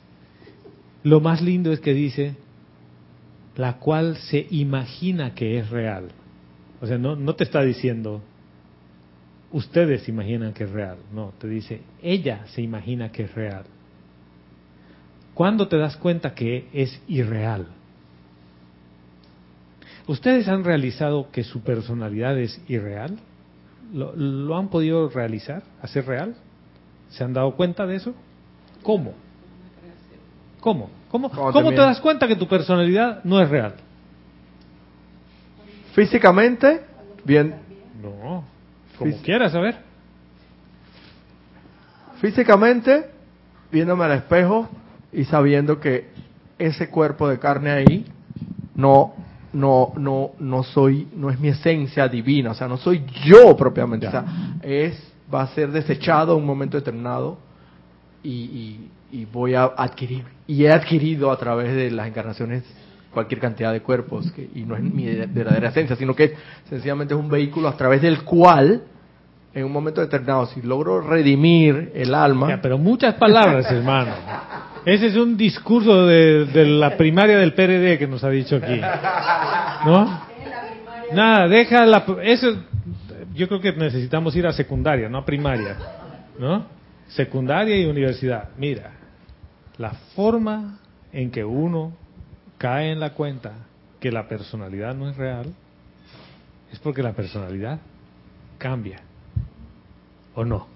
Lo 1.03 1.19
más 1.21 1.41
lindo 1.41 1.71
es 1.71 1.79
que 1.79 1.93
dice, 1.93 2.35
la 3.55 3.77
cual 3.77 4.17
se 4.17 4.47
imagina 4.51 5.33
que 5.33 5.57
es 5.57 5.69
real. 5.69 6.09
O 6.81 6.85
sea, 6.85 6.97
no, 6.97 7.15
no 7.15 7.35
te 7.35 7.43
está 7.43 7.61
diciendo, 7.61 8.21
ustedes 9.51 10.07
imaginan 10.07 10.53
que 10.53 10.65
es 10.65 10.71
real. 10.71 10.97
No, 11.13 11.33
te 11.39 11.47
dice, 11.47 11.81
ella 12.01 12.45
se 12.47 12.61
imagina 12.61 13.11
que 13.11 13.23
es 13.23 13.33
real. 13.33 13.65
¿Cuándo 15.33 15.67
te 15.67 15.77
das 15.77 15.97
cuenta 15.97 16.33
que 16.33 16.67
es 16.73 17.01
irreal? 17.07 17.67
¿Ustedes 20.07 20.47
han 20.47 20.63
realizado 20.63 21.31
que 21.31 21.43
su 21.43 21.61
personalidad 21.61 22.37
es 22.39 22.61
irreal? 22.67 23.17
¿Lo, 23.93 24.15
lo 24.15 24.57
han 24.57 24.69
podido 24.69 25.09
realizar, 25.09 25.63
hacer 25.81 26.05
real? 26.05 26.35
¿Se 27.09 27.23
han 27.23 27.33
dado 27.33 27.55
cuenta 27.55 27.85
de 27.85 27.97
eso? 27.97 28.15
¿Cómo? 28.83 29.13
¿Cómo? 30.59 30.89
¿Cómo, 31.09 31.29
¿cómo 31.29 31.69
te 31.69 31.77
das 31.77 32.01
cuenta 32.01 32.27
que 32.27 32.35
tu 32.35 32.47
personalidad 32.47 33.23
no 33.23 33.39
es 33.41 33.49
real? 33.49 33.75
Físicamente, 35.93 36.81
bien, 37.23 37.55
No, 38.01 38.43
como 38.97 39.17
quieras, 39.21 39.55
a 39.55 39.59
ver. 39.59 39.77
físicamente, 42.21 43.09
viéndome 43.71 44.05
al 44.05 44.11
espejo 44.13 44.67
y 45.13 45.23
sabiendo 45.25 45.79
que 45.79 46.09
ese 46.59 46.89
cuerpo 46.89 47.27
de 47.27 47.39
carne 47.39 47.69
ahí 47.71 48.05
no 48.75 49.13
no 49.53 49.93
no 49.97 50.31
no 50.39 50.63
soy 50.63 51.07
no 51.15 51.29
es 51.29 51.39
mi 51.39 51.47
esencia 51.49 52.07
divina, 52.07 52.51
o 52.51 52.53
sea, 52.53 52.67
no 52.67 52.77
soy 52.77 53.05
yo 53.23 53.55
propiamente, 53.55 54.05
Ya. 54.05 54.09
o 54.09 54.11
sea, 54.11 54.25
es 54.61 55.13
va 55.33 55.43
a 55.43 55.47
ser 55.47 55.71
desechado 55.71 56.33
en 56.33 56.39
un 56.41 56.45
momento 56.45 56.77
determinado 56.77 57.37
y, 58.27 58.89
y- 59.11 59.19
y 59.21 59.25
voy 59.25 59.53
a 59.55 59.63
adquirir 59.77 60.23
y 60.47 60.65
he 60.65 60.71
adquirido 60.71 61.31
a 61.31 61.37
través 61.37 61.73
de 61.73 61.89
las 61.91 62.07
encarnaciones 62.07 62.63
cualquier 63.13 63.39
cantidad 63.39 63.71
de 63.71 63.81
cuerpos 63.81 64.29
que, 64.33 64.49
y 64.53 64.63
no 64.63 64.75
es 64.75 64.83
mi 64.83 65.05
verdadera 65.05 65.69
esencia, 65.69 65.95
sino 65.95 66.13
que 66.13 66.33
sencillamente 66.69 67.13
es 67.13 67.19
un 67.19 67.29
vehículo 67.29 67.69
a 67.69 67.77
través 67.77 68.01
del 68.01 68.23
cual 68.23 68.81
en 69.53 69.63
un 69.65 69.71
momento 69.71 70.01
determinado, 70.01 70.45
si 70.47 70.61
logro 70.61 71.01
redimir 71.01 71.91
el 71.95 72.13
alma, 72.13 72.49
Ya, 72.49 72.61
pero 72.61 72.77
muchas 72.77 73.15
palabras, 73.15 73.65
hermano. 73.71 74.11
Ese 74.85 75.07
es 75.07 75.15
un 75.15 75.35
discurso 75.35 76.05
de, 76.05 76.45
de 76.45 76.65
la 76.65 76.95
primaria 76.95 77.37
del 77.39 77.53
PRD 77.53 77.97
que 77.97 78.07
nos 78.07 78.23
ha 78.23 78.29
dicho 78.29 78.57
aquí. 78.57 78.79
¿No? 79.85 80.21
Nada, 81.13 81.47
deja 81.47 81.85
la... 81.85 82.05
Eso, 82.23 82.55
yo 83.33 83.47
creo 83.47 83.59
que 83.61 83.71
necesitamos 83.73 84.35
ir 84.35 84.45
a 84.45 84.51
secundaria, 84.53 85.09
no 85.09 85.17
a 85.19 85.25
primaria. 85.25 85.75
¿No? 86.37 86.76
Secundaria 87.09 87.77
y 87.77 87.85
universidad. 87.85 88.49
Mira, 88.57 88.91
la 89.77 89.91
forma 90.15 90.79
en 91.11 91.31
que 91.31 91.43
uno 91.43 91.93
cae 92.57 92.91
en 92.91 92.99
la 92.99 93.13
cuenta 93.13 93.53
que 93.99 94.11
la 94.11 94.27
personalidad 94.27 94.93
no 94.95 95.09
es 95.09 95.17
real 95.17 95.53
es 96.71 96.79
porque 96.79 97.01
la 97.01 97.13
personalidad 97.13 97.79
cambia. 98.57 98.99
¿O 100.35 100.43
no? 100.45 100.67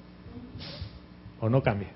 ¿O 1.39 1.49
no 1.49 1.61
cambia? 1.61 1.89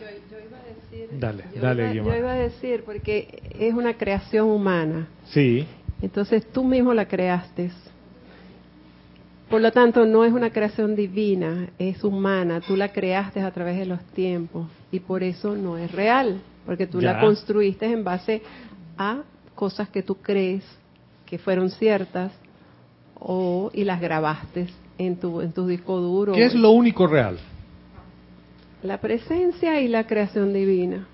Yo, 0.00 0.06
yo 0.30 0.38
iba 0.44 0.58
a 0.58 0.62
decir, 0.64 1.08
Dale, 1.20 1.44
yo 1.54 1.60
dale, 1.62 1.94
iba- 1.94 2.04
yo 2.06 2.16
iba 2.18 2.32
a 2.32 2.36
decir, 2.36 2.82
porque 2.84 3.42
es 3.58 3.74
una 3.74 3.94
creación 3.94 4.48
humana. 4.48 5.08
Sí, 5.26 5.66
Entonces 6.02 6.50
tú 6.50 6.64
mismo 6.64 6.94
la 6.94 7.06
creaste. 7.06 7.70
Por 9.50 9.60
lo 9.60 9.72
tanto, 9.72 10.06
no 10.06 10.24
es 10.24 10.32
una 10.32 10.50
creación 10.50 10.94
divina, 10.94 11.70
es 11.76 12.04
humana. 12.04 12.60
Tú 12.60 12.76
la 12.76 12.92
creaste 12.92 13.40
a 13.40 13.50
través 13.50 13.76
de 13.78 13.84
los 13.84 14.00
tiempos 14.14 14.68
y 14.92 15.00
por 15.00 15.24
eso 15.24 15.56
no 15.56 15.76
es 15.76 15.90
real, 15.90 16.40
porque 16.64 16.86
tú 16.86 17.00
Ya. 17.00 17.14
la 17.14 17.20
construiste 17.20 17.86
en 17.86 18.04
base 18.04 18.42
a 18.96 19.22
cosas 19.56 19.88
que 19.88 20.04
tú 20.04 20.14
crees 20.16 20.62
que 21.26 21.38
fueron 21.38 21.68
ciertas 21.70 22.32
o 23.18 23.70
y 23.74 23.82
las 23.84 24.00
grabaste 24.00 24.68
en 24.98 25.16
tu 25.16 25.40
en 25.40 25.52
tu 25.52 25.66
disco 25.66 25.98
duro. 25.98 26.32
¿qué 26.32 26.44
es 26.44 26.54
lo 26.54 26.70
único 26.70 27.08
real? 27.08 27.36
La 28.84 28.98
presencia 28.98 29.80
y 29.80 29.88
la 29.88 30.06
creación 30.06 30.52
divina. 30.52 31.06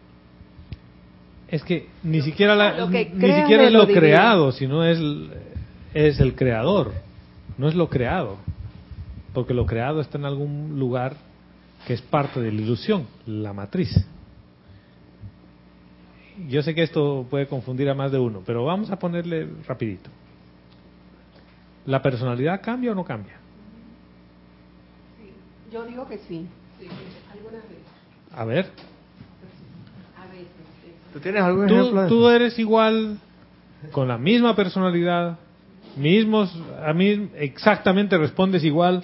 Es 1.48 1.62
que 1.62 1.86
ni 2.02 2.20
siquiera 2.22 2.54
la, 2.54 2.76
Lo 2.76 2.90
que 2.90 3.10
ni 3.14 3.32
siquiera 3.32 3.64
es 3.64 3.72
lo 3.72 3.86
lo 3.86 3.86
creado, 3.86 4.52
sino 4.52 4.84
es 4.84 4.98
es 5.94 6.20
el 6.20 6.34
creador, 6.34 6.92
no 7.58 7.68
es 7.68 7.74
lo 7.74 7.88
creado, 7.88 8.36
porque 9.32 9.54
lo 9.54 9.66
creado 9.66 10.00
está 10.00 10.18
en 10.18 10.24
algún 10.24 10.78
lugar 10.78 11.16
que 11.86 11.94
es 11.94 12.02
parte 12.02 12.40
de 12.40 12.52
la 12.52 12.60
ilusión, 12.60 13.06
la 13.26 13.52
matriz. 13.52 13.94
Yo 16.48 16.62
sé 16.62 16.74
que 16.74 16.82
esto 16.82 17.26
puede 17.30 17.46
confundir 17.46 17.88
a 17.88 17.94
más 17.94 18.12
de 18.12 18.18
uno, 18.18 18.42
pero 18.44 18.64
vamos 18.64 18.90
a 18.90 18.98
ponerle 18.98 19.48
rapidito. 19.66 20.10
¿La 21.86 22.02
personalidad 22.02 22.60
cambia 22.60 22.92
o 22.92 22.94
no 22.94 23.04
cambia? 23.04 23.34
Yo 25.72 25.84
digo 25.86 26.06
que 26.08 26.18
sí. 26.18 26.46
A 28.34 28.44
ver, 28.44 28.70
¿tú 31.12 31.20
tienes 31.20 31.42
algún 31.42 31.66
tú, 31.68 31.74
ejemplo 31.74 32.02
de 32.02 32.08
tú 32.08 32.18
eso? 32.18 32.30
eres 32.32 32.58
igual, 32.58 33.18
con 33.92 34.08
la 34.08 34.18
misma 34.18 34.54
personalidad, 34.54 35.38
mismos, 35.96 36.54
a 36.84 36.92
mí 36.92 37.30
exactamente 37.36 38.16
respondes 38.18 38.62
igual 38.64 39.02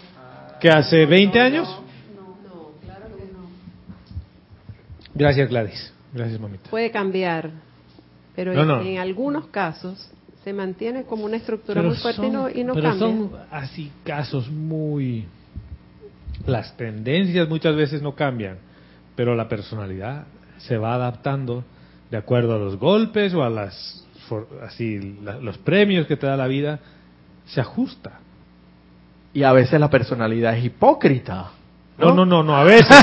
que 0.60 0.68
hace 0.70 1.06
20 1.06 1.40
años. 1.40 1.68
Gracias 5.14 5.48
Gladys, 5.50 5.92
gracias 6.12 6.40
mamita. 6.40 6.70
Puede 6.70 6.90
cambiar, 6.90 7.50
pero 8.34 8.54
No, 8.54 8.62
en, 8.62 8.68
no. 8.68 8.80
en 8.80 8.98
algunos 8.98 9.46
casos 9.48 10.10
se 10.42 10.52
mantiene 10.52 11.04
como 11.04 11.24
una 11.24 11.36
estructura 11.36 11.80
Pero 11.80 11.88
muy 11.90 11.98
fuerte 11.98 12.26
y 12.26 12.30
no, 12.30 12.48
y 12.50 12.64
no 12.64 12.74
pero 12.74 12.88
cambia. 12.90 13.06
son 13.06 13.30
así 13.50 13.92
casos 14.04 14.50
muy... 14.50 15.26
Las 16.46 16.76
tendencias 16.76 17.48
muchas 17.48 17.76
veces 17.76 18.02
no 18.02 18.14
cambian, 18.14 18.56
pero 19.14 19.34
la 19.36 19.48
personalidad 19.48 20.24
se 20.58 20.76
va 20.78 20.94
adaptando 20.94 21.62
de 22.10 22.16
acuerdo 22.16 22.54
a 22.56 22.58
los 22.58 22.76
golpes 22.78 23.32
o 23.34 23.44
a 23.44 23.50
las 23.50 24.01
for- 24.32 24.48
así 24.64 25.18
la- 25.22 25.36
los 25.38 25.58
premios 25.58 26.06
que 26.06 26.16
te 26.16 26.26
da 26.26 26.36
la 26.36 26.46
vida, 26.46 26.78
se 27.46 27.60
ajusta. 27.60 28.12
Y 29.34 29.42
a 29.44 29.52
veces 29.52 29.78
la 29.80 29.88
personalidad 29.90 30.56
es 30.56 30.64
hipócrita. 30.64 31.50
No, 31.98 32.12
no, 32.14 32.24
no, 32.24 32.42
no, 32.42 32.56
a 32.56 32.64
veces. 32.64 32.86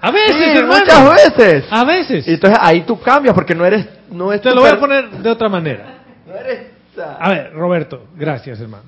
A 0.00 0.12
veces, 0.12 0.36
Sí, 0.52 0.58
hermano. 0.58 0.80
muchas 0.84 1.14
veces. 1.36 1.64
A 1.70 1.84
veces. 1.84 2.28
Y 2.28 2.34
entonces 2.34 2.56
ahí 2.62 2.82
tú 2.82 3.00
cambias 3.00 3.34
porque 3.34 3.52
no 3.54 3.64
eres 3.66 3.84
no 4.10 4.32
es 4.32 4.40
Te 4.40 4.54
lo 4.54 4.60
voy 4.60 4.70
a 4.70 4.78
poner 4.78 5.10
de 5.10 5.28
otra 5.30 5.48
manera. 5.48 5.98
no 6.26 6.34
eres 6.36 6.68
A 7.18 7.28
ver, 7.30 7.52
Roberto, 7.52 8.06
gracias, 8.14 8.60
hermano. 8.60 8.84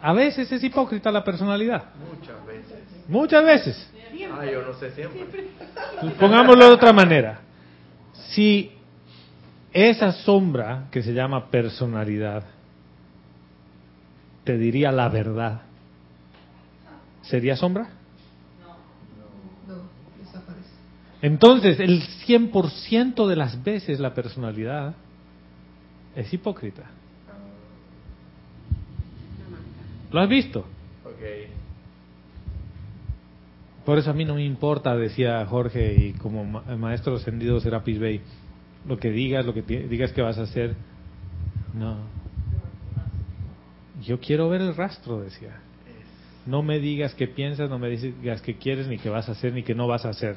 A 0.00 0.12
veces 0.14 0.50
es 0.50 0.64
hipócrita 0.64 1.10
la 1.12 1.22
personalidad. 1.22 1.84
muchas 2.10 2.46
veces. 2.46 2.78
Muchas 3.08 3.44
veces. 3.44 3.90
Ah, 4.32 4.44
yo 4.46 4.62
no 4.62 4.72
sé 4.78 4.90
siempre. 4.92 5.48
Pongámoslo 6.18 6.66
de 6.68 6.72
otra 6.72 6.92
manera. 6.92 7.38
Si 8.30 8.70
esa 9.72 10.12
sombra 10.12 10.88
que 10.90 11.02
se 11.02 11.12
llama 11.12 11.50
personalidad 11.50 12.44
te 14.44 14.56
diría 14.56 14.90
la 14.92 15.08
verdad, 15.08 15.62
¿sería 17.22 17.56
sombra? 17.56 17.90
Entonces, 21.20 21.80
el 21.80 22.02
100% 22.26 23.26
de 23.26 23.36
las 23.36 23.62
veces 23.62 23.98
la 23.98 24.14
personalidad 24.14 24.94
es 26.14 26.32
hipócrita. 26.32 26.84
¿Lo 30.10 30.20
has 30.20 30.28
visto? 30.28 30.64
Okay. 31.04 31.48
Por 33.88 33.96
eso 33.96 34.10
a 34.10 34.12
mí 34.12 34.26
no 34.26 34.34
me 34.34 34.44
importa, 34.44 34.94
decía 34.94 35.46
Jorge, 35.46 35.94
y 36.08 36.12
como 36.12 36.44
ma- 36.44 36.60
maestro 36.76 37.14
ascendido 37.16 37.58
Serapis 37.58 37.98
Bey, 37.98 38.20
lo 38.86 38.98
que 38.98 39.10
digas, 39.10 39.46
lo 39.46 39.54
que 39.54 39.62
digas 39.62 40.12
que 40.12 40.20
vas 40.20 40.36
a 40.36 40.42
hacer. 40.42 40.74
No. 41.72 41.96
Yo 44.02 44.20
quiero 44.20 44.50
ver 44.50 44.60
el 44.60 44.76
rastro, 44.76 45.22
decía. 45.22 45.62
No 46.44 46.62
me 46.62 46.80
digas 46.80 47.14
qué 47.14 47.28
piensas, 47.28 47.70
no 47.70 47.78
me 47.78 47.88
digas 47.88 48.42
qué 48.42 48.56
quieres, 48.56 48.88
ni 48.88 48.98
qué 48.98 49.08
vas 49.08 49.26
a 49.30 49.32
hacer, 49.32 49.54
ni 49.54 49.62
qué 49.62 49.74
no 49.74 49.86
vas 49.88 50.04
a 50.04 50.10
hacer. 50.10 50.36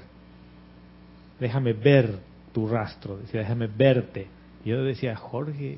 Déjame 1.38 1.74
ver 1.74 2.20
tu 2.54 2.70
rastro, 2.70 3.18
decía, 3.18 3.42
déjame 3.42 3.68
verte. 3.68 4.28
Yo 4.64 4.82
decía, 4.82 5.18
Jorge, 5.18 5.78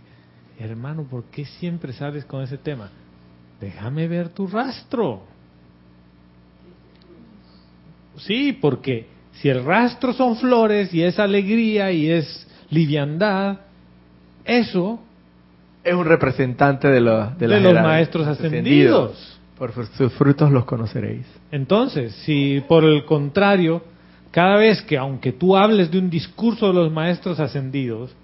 hermano, 0.59 1.07
¿por 1.09 1.23
qué 1.23 1.45
siempre 1.45 1.91
sales 1.93 2.23
con 2.25 2.43
ese 2.43 2.59
tema? 2.59 2.91
Déjame 3.59 4.07
ver 4.07 4.29
tu 4.29 4.45
rastro. 4.45 5.32
Sí, 8.17 8.53
porque 8.53 9.07
si 9.33 9.49
el 9.49 9.63
rastro 9.63 10.13
son 10.13 10.37
flores 10.37 10.93
y 10.93 11.03
es 11.03 11.19
alegría 11.19 11.91
y 11.91 12.09
es 12.09 12.47
liviandad, 12.69 13.59
eso 14.45 14.99
es 15.83 15.93
un 15.93 16.05
representante 16.05 16.87
de, 16.87 17.01
los 17.01 17.37
de, 17.37 17.47
los 17.47 17.73
maestros 17.73 18.27
ascendidos. 18.27 19.39
Por 19.57 19.71
sus 19.73 20.11
frutos 20.13 20.51
los 20.51 20.65
conoceréis. 20.65 21.25
Entonces, 21.51 22.13
si 22.25 22.61
por 22.67 22.83
el 22.83 23.05
contrario, 23.05 23.83
cada 24.31 24.57
vez 24.57 24.81
que 24.81 24.97
aunque 24.97 25.31
tú 25.31 25.55
hables 25.55 25.91
de 25.91 25.99
un 25.99 26.09
discurso 26.09 26.67
de 26.67 26.73
los 26.73 26.91
maestros 26.91 27.39
ascendidos, 27.39 28.15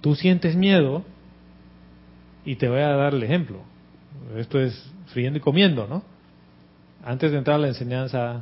tú 0.00 0.14
sientes 0.14 0.56
miedo, 0.56 1.04
y 2.46 2.54
te 2.56 2.68
voy 2.68 2.80
a 2.80 2.90
dar 2.90 3.12
el 3.12 3.22
ejemplo. 3.22 3.58
Esto 4.36 4.60
es 4.60 4.90
friendo 5.08 5.38
y 5.38 5.42
comiendo, 5.42 5.86
¿no? 5.86 6.02
Antes 7.06 7.30
de 7.30 7.38
entrar 7.38 7.54
a 7.54 7.60
la 7.60 7.68
enseñanza 7.68 8.40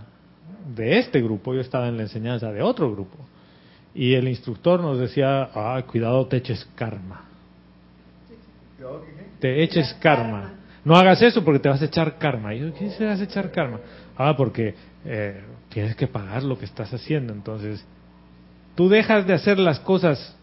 de 0.75 0.99
este 0.99 1.21
grupo, 1.21 1.53
yo 1.53 1.61
estaba 1.61 1.87
en 1.87 1.99
la 1.99 2.05
enseñanza 2.05 2.51
de 2.51 2.63
otro 2.63 2.91
grupo. 2.91 3.19
Y 3.95 4.15
el 4.15 4.27
instructor 4.27 4.81
nos 4.81 4.99
decía, 4.99 5.51
ah, 5.55 5.85
cuidado, 5.87 6.27
te 6.27 6.39
eches 6.39 6.67
karma. 6.75 7.27
Te 9.39 9.63
eches 9.63 9.93
karma. 10.01 10.55
No 10.83 10.97
hagas 10.97 11.21
eso 11.21 11.45
porque 11.45 11.59
te 11.59 11.69
vas 11.69 11.83
a 11.83 11.85
echar 11.85 12.17
karma. 12.17 12.55
Y 12.55 12.61
yo, 12.61 12.73
¿qué 12.73 12.89
se 12.89 13.05
vas 13.05 13.21
a 13.21 13.25
echar 13.25 13.51
karma? 13.51 13.81
Ah, 14.17 14.35
porque 14.35 14.75
eh, 15.05 15.43
tienes 15.69 15.95
que 15.95 16.07
pagar 16.07 16.43
lo 16.43 16.59
que 16.59 16.65
estás 16.65 16.91
haciendo. 16.95 17.35
Entonces, 17.35 17.85
tú 18.75 18.89
dejas 18.89 19.27
de 19.27 19.35
hacer 19.35 19.59
las 19.59 19.79
cosas, 19.81 20.35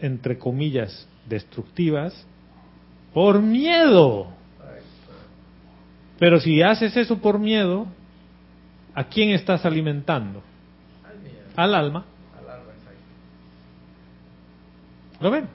entre 0.00 0.38
comillas, 0.38 1.06
destructivas, 1.28 2.26
por 3.12 3.42
miedo. 3.42 4.39
Pero 6.20 6.38
si 6.38 6.62
haces 6.62 6.96
eso 6.98 7.18
por 7.18 7.38
miedo, 7.38 7.86
¿a 8.94 9.04
quién 9.04 9.30
estás 9.30 9.64
alimentando? 9.64 10.42
Al 11.56 11.74
alma. 11.74 12.04
¿Lo 15.18 15.30
ven? 15.30 15.48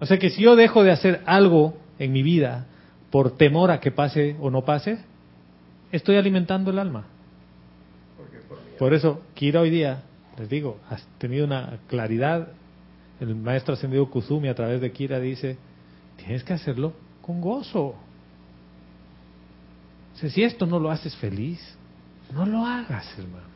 O 0.00 0.06
sea 0.06 0.18
que 0.18 0.30
si 0.30 0.42
yo 0.42 0.56
dejo 0.56 0.82
de 0.82 0.92
hacer 0.92 1.22
algo 1.26 1.76
en 1.98 2.12
mi 2.12 2.22
vida 2.22 2.66
por 3.10 3.36
temor 3.36 3.70
a 3.70 3.80
que 3.80 3.90
pase 3.90 4.34
o 4.40 4.50
no 4.50 4.64
pase, 4.64 4.98
estoy 5.92 6.16
alimentando 6.16 6.70
el 6.70 6.78
alma. 6.78 7.04
Por 8.78 8.94
eso, 8.94 9.22
Kira 9.34 9.60
hoy 9.60 9.70
día, 9.70 10.04
les 10.38 10.48
digo, 10.48 10.78
has 10.88 11.06
tenido 11.18 11.44
una 11.44 11.80
claridad. 11.86 12.48
El 13.20 13.34
maestro 13.34 13.74
ascendido 13.74 14.08
Kuzumi 14.08 14.48
a 14.48 14.54
través 14.54 14.80
de 14.80 14.90
Kira 14.92 15.20
dice, 15.20 15.58
tienes 16.16 16.44
que 16.44 16.54
hacerlo 16.54 16.94
con 17.20 17.42
gozo. 17.42 17.94
Si 20.20 20.42
esto 20.42 20.66
no 20.66 20.78
lo 20.78 20.90
haces 20.90 21.14
feliz, 21.16 21.60
no 22.32 22.46
lo 22.46 22.64
hagas, 22.64 23.06
hermano. 23.18 23.46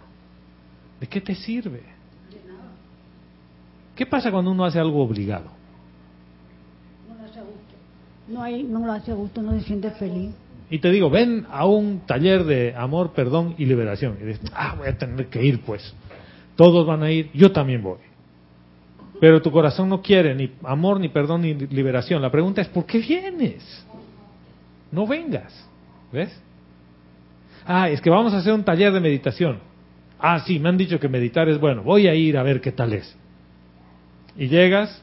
¿De 1.00 1.06
qué 1.06 1.20
te 1.20 1.34
sirve? 1.34 1.82
¿Qué 3.96 4.06
pasa 4.06 4.30
cuando 4.30 4.50
uno 4.50 4.64
hace 4.64 4.78
algo 4.78 5.02
obligado? 5.02 5.50
No, 8.28 8.42
hay, 8.42 8.62
no 8.62 8.86
lo 8.86 8.92
hace 8.92 9.12
gusto, 9.12 9.42
no 9.42 9.52
se 9.52 9.62
siente 9.62 9.90
feliz. 9.90 10.32
Y 10.70 10.78
te 10.78 10.90
digo, 10.90 11.10
ven 11.10 11.46
a 11.50 11.66
un 11.66 12.00
taller 12.06 12.44
de 12.44 12.74
amor, 12.76 13.12
perdón 13.12 13.56
y 13.58 13.66
liberación. 13.66 14.18
Y 14.22 14.24
dices, 14.24 14.52
ah, 14.54 14.76
voy 14.78 14.88
a 14.88 14.96
tener 14.96 15.26
que 15.26 15.44
ir 15.44 15.62
pues. 15.62 15.94
Todos 16.54 16.86
van 16.86 17.02
a 17.02 17.10
ir, 17.10 17.30
yo 17.32 17.50
también 17.50 17.82
voy. 17.82 17.98
Pero 19.20 19.42
tu 19.42 19.50
corazón 19.50 19.88
no 19.88 20.00
quiere 20.00 20.34
ni 20.34 20.52
amor, 20.62 21.00
ni 21.00 21.08
perdón, 21.08 21.42
ni 21.42 21.54
liberación. 21.54 22.22
La 22.22 22.30
pregunta 22.30 22.60
es, 22.62 22.68
¿por 22.68 22.86
qué 22.86 22.98
vienes? 23.00 23.84
No 24.92 25.06
vengas. 25.06 25.66
¿Ves? 26.12 26.40
Ah, 27.72 27.88
es 27.88 28.00
que 28.00 28.10
vamos 28.10 28.34
a 28.34 28.38
hacer 28.38 28.52
un 28.52 28.64
taller 28.64 28.92
de 28.92 29.00
meditación. 29.00 29.60
Ah, 30.18 30.40
sí, 30.40 30.58
me 30.58 30.68
han 30.68 30.76
dicho 30.76 30.98
que 30.98 31.08
meditar 31.08 31.48
es 31.48 31.60
bueno. 31.60 31.82
Voy 31.84 32.08
a 32.08 32.14
ir 32.14 32.36
a 32.36 32.42
ver 32.42 32.60
qué 32.60 32.72
tal 32.72 32.92
es. 32.92 33.16
Y 34.36 34.48
llegas 34.48 35.02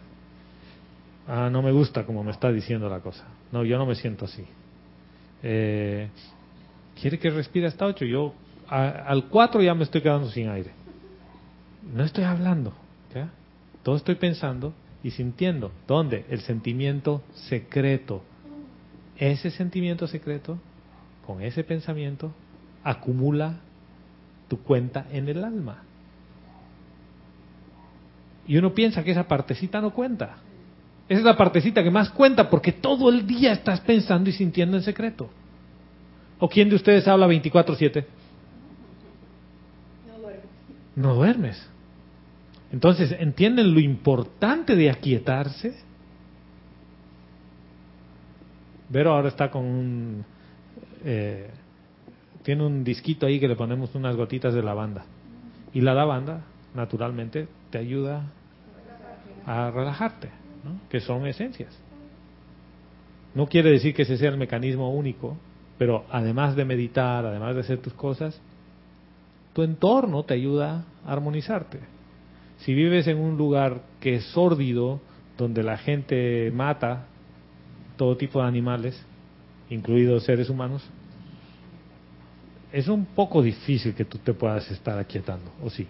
Ah, 1.28 1.50
no 1.52 1.62
me 1.62 1.72
gusta 1.72 2.06
como 2.06 2.24
me 2.24 2.32
está 2.32 2.52
diciendo 2.52 2.88
la 2.88 3.02
cosa. 3.02 3.26
No, 3.52 3.66
yo 3.66 3.78
no 3.78 3.86
me 3.86 3.96
siento 3.96 4.26
así. 4.26 4.46
Eh, 5.44 6.10
¿Quiere 7.00 7.20
que 7.20 7.30
respire 7.30 7.68
hasta 7.68 7.86
8? 7.86 8.06
Yo 8.06 8.34
al 8.70 9.26
4 9.26 9.62
ya 9.62 9.74
me 9.76 9.84
estoy 9.84 10.02
quedando 10.02 10.30
sin 10.30 10.50
aire. 10.50 10.72
No 11.94 12.04
estoy 12.04 12.24
hablando. 12.24 12.74
¿ya? 13.14 13.30
Todo 13.84 13.98
estoy 13.98 14.16
pensando 14.16 14.74
y 15.04 15.12
sintiendo. 15.12 15.72
¿Dónde? 15.86 16.26
El 16.30 16.40
sentimiento 16.42 17.22
secreto. 17.34 18.24
Ese 19.18 19.52
sentimiento 19.52 20.08
secreto, 20.08 20.60
con 21.26 21.42
ese 21.42 21.64
pensamiento, 21.64 22.34
acumula 22.90 23.58
tu 24.48 24.60
cuenta 24.64 25.06
en 25.12 25.28
el 25.28 25.44
alma. 25.44 25.84
Y 28.48 28.56
uno 28.58 28.74
piensa 28.74 29.04
que 29.04 29.12
esa 29.12 29.28
partecita 29.28 29.82
no 29.82 29.92
cuenta. 29.92 30.38
Esa 31.10 31.20
es 31.20 31.26
la 31.26 31.36
partecita 31.36 31.84
que 31.84 31.92
más 31.92 32.10
cuenta 32.12 32.50
porque 32.50 32.72
todo 32.72 33.10
el 33.10 33.28
día 33.28 33.52
estás 33.52 33.82
pensando 33.82 34.30
y 34.30 34.34
sintiendo 34.34 34.78
en 34.78 34.84
secreto. 34.84 35.30
¿O 36.40 36.48
quién 36.48 36.70
de 36.70 36.76
ustedes 36.76 37.08
habla 37.10 37.28
24/7? 37.28 38.06
No 40.08 40.20
duermes. 40.20 40.46
No 40.96 41.14
duermes. 41.14 41.70
Entonces, 42.72 43.14
¿entienden 43.20 43.74
lo 43.74 43.82
importante 43.82 44.76
de 44.76 44.90
aquietarse? 44.90 45.76
Vero 48.90 49.12
ahora 49.12 49.28
está 49.28 49.52
con 49.52 49.66
un... 49.66 50.26
Eh, 51.04 51.50
tiene 52.48 52.66
un 52.66 52.86
disquito 52.86 53.26
ahí 53.26 53.42
que 53.42 53.50
le 53.50 53.58
ponemos 53.58 53.94
unas 53.94 54.16
gotitas 54.16 54.54
de 54.54 54.64
lavanda. 54.64 55.04
Y 55.74 55.82
la 55.82 55.94
lavanda, 55.94 56.46
naturalmente, 56.74 57.50
te 57.72 57.78
ayuda 57.78 58.32
a 59.46 59.70
relajarte 59.70 60.30
que 60.90 61.02
son 61.02 61.28
esencias. 61.28 61.78
No 63.36 63.48
quiere 63.48 63.70
decir 63.70 63.94
que 63.94 64.04
ese 64.04 64.16
sea 64.16 64.30
el 64.30 64.38
mecanismo 64.38 64.94
único, 64.94 65.36
pero 65.78 66.06
además 66.10 66.56
de 66.56 66.64
meditar, 66.64 67.26
además 67.26 67.54
de 67.54 67.60
hacer 67.60 67.80
tus 67.80 67.92
cosas, 67.92 68.42
tu 69.52 69.62
entorno 69.62 70.24
te 70.24 70.36
ayuda 70.36 70.86
a 71.06 71.12
armonizarte. 71.12 71.82
Si 72.60 72.74
vives 72.74 73.08
en 73.08 73.18
un 73.18 73.38
lugar 73.38 73.82
que 74.00 74.16
es 74.16 74.24
sórdido, 74.28 75.02
donde 75.38 75.64
la 75.64 75.78
gente 75.78 76.50
mata 76.56 77.08
todo 77.98 78.16
tipo 78.16 78.42
de 78.42 78.48
animales, 78.48 79.06
incluidos 79.70 80.24
seres 80.24 80.50
humanos, 80.50 80.90
es 82.72 82.88
un 82.88 83.06
poco 83.06 83.42
difícil 83.42 83.94
que 83.94 84.06
tú 84.06 84.18
te 84.18 84.34
puedas 84.34 84.70
estar 84.72 84.98
aquietando, 84.98 85.52
¿o 85.64 85.70
sí? 85.70 85.88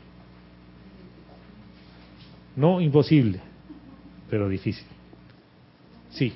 No 2.56 2.82
imposible, 2.82 3.40
pero 4.30 4.50
difícil. 4.50 4.86
Sí. 6.10 6.34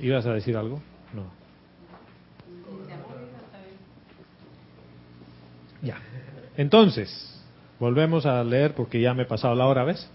¿Ibas 0.00 0.26
a 0.26 0.32
decir 0.32 0.56
algo? 0.56 0.80
No. 1.12 1.24
Ya. 5.82 5.98
Entonces, 6.56 7.40
volvemos 7.78 8.26
a 8.26 8.42
leer 8.42 8.74
porque 8.74 9.00
ya 9.00 9.14
me 9.14 9.22
he 9.22 9.26
pasado 9.26 9.54
la 9.54 9.66
hora, 9.66 9.84
¿ves? 9.84 10.08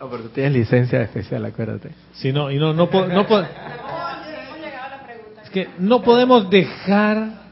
No, 0.00 0.10
pero 0.10 0.24
tú 0.24 0.28
tienes 0.30 0.52
licencia 0.52 1.00
especial, 1.00 1.44
acuérdate. 1.44 1.90
Sí, 2.14 2.32
no, 2.32 2.50
y 2.50 2.58
no, 2.58 2.74
no, 2.74 2.86
no, 2.92 3.06
no 3.08 3.26
es 5.42 5.50
que 5.50 5.68
no 5.78 6.02
podemos 6.02 6.50
dejar 6.50 7.45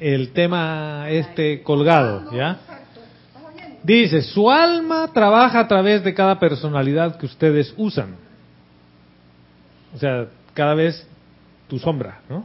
el 0.00 0.32
tema 0.32 1.06
este 1.08 1.62
colgado, 1.62 2.30
¿ya? 2.32 2.58
Dice, 3.82 4.22
su 4.22 4.50
alma 4.50 5.10
trabaja 5.12 5.60
a 5.60 5.68
través 5.68 6.02
de 6.02 6.12
cada 6.12 6.40
personalidad 6.40 7.16
que 7.18 7.26
ustedes 7.26 7.72
usan. 7.76 8.16
O 9.94 9.98
sea, 9.98 10.26
cada 10.54 10.74
vez 10.74 11.06
tu 11.68 11.78
sombra, 11.78 12.20
¿no? 12.28 12.44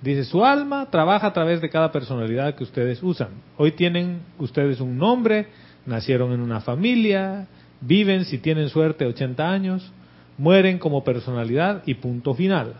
Dice, 0.00 0.24
su 0.24 0.44
alma 0.44 0.88
trabaja 0.90 1.26
a 1.26 1.32
través 1.32 1.60
de 1.60 1.68
cada 1.68 1.92
personalidad 1.92 2.54
que 2.54 2.64
ustedes 2.64 3.02
usan. 3.02 3.28
Hoy 3.58 3.72
tienen 3.72 4.22
ustedes 4.38 4.80
un 4.80 4.96
nombre, 4.96 5.48
nacieron 5.84 6.32
en 6.32 6.40
una 6.40 6.60
familia, 6.60 7.46
viven, 7.82 8.24
si 8.24 8.38
tienen 8.38 8.70
suerte, 8.70 9.04
80 9.04 9.50
años, 9.50 9.92
mueren 10.38 10.78
como 10.78 11.04
personalidad 11.04 11.82
y 11.84 11.94
punto 11.94 12.32
final. 12.32 12.76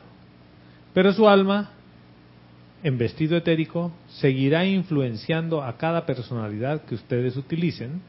Pero 0.94 1.12
su 1.12 1.28
alma 1.28 1.72
en 2.82 2.98
vestido 2.98 3.36
etérico 3.36 3.92
seguirá 4.08 4.64
influenciando 4.64 5.62
a 5.62 5.76
cada 5.76 6.06
personalidad 6.06 6.82
que 6.84 6.94
ustedes 6.94 7.36
utilicen 7.36 8.00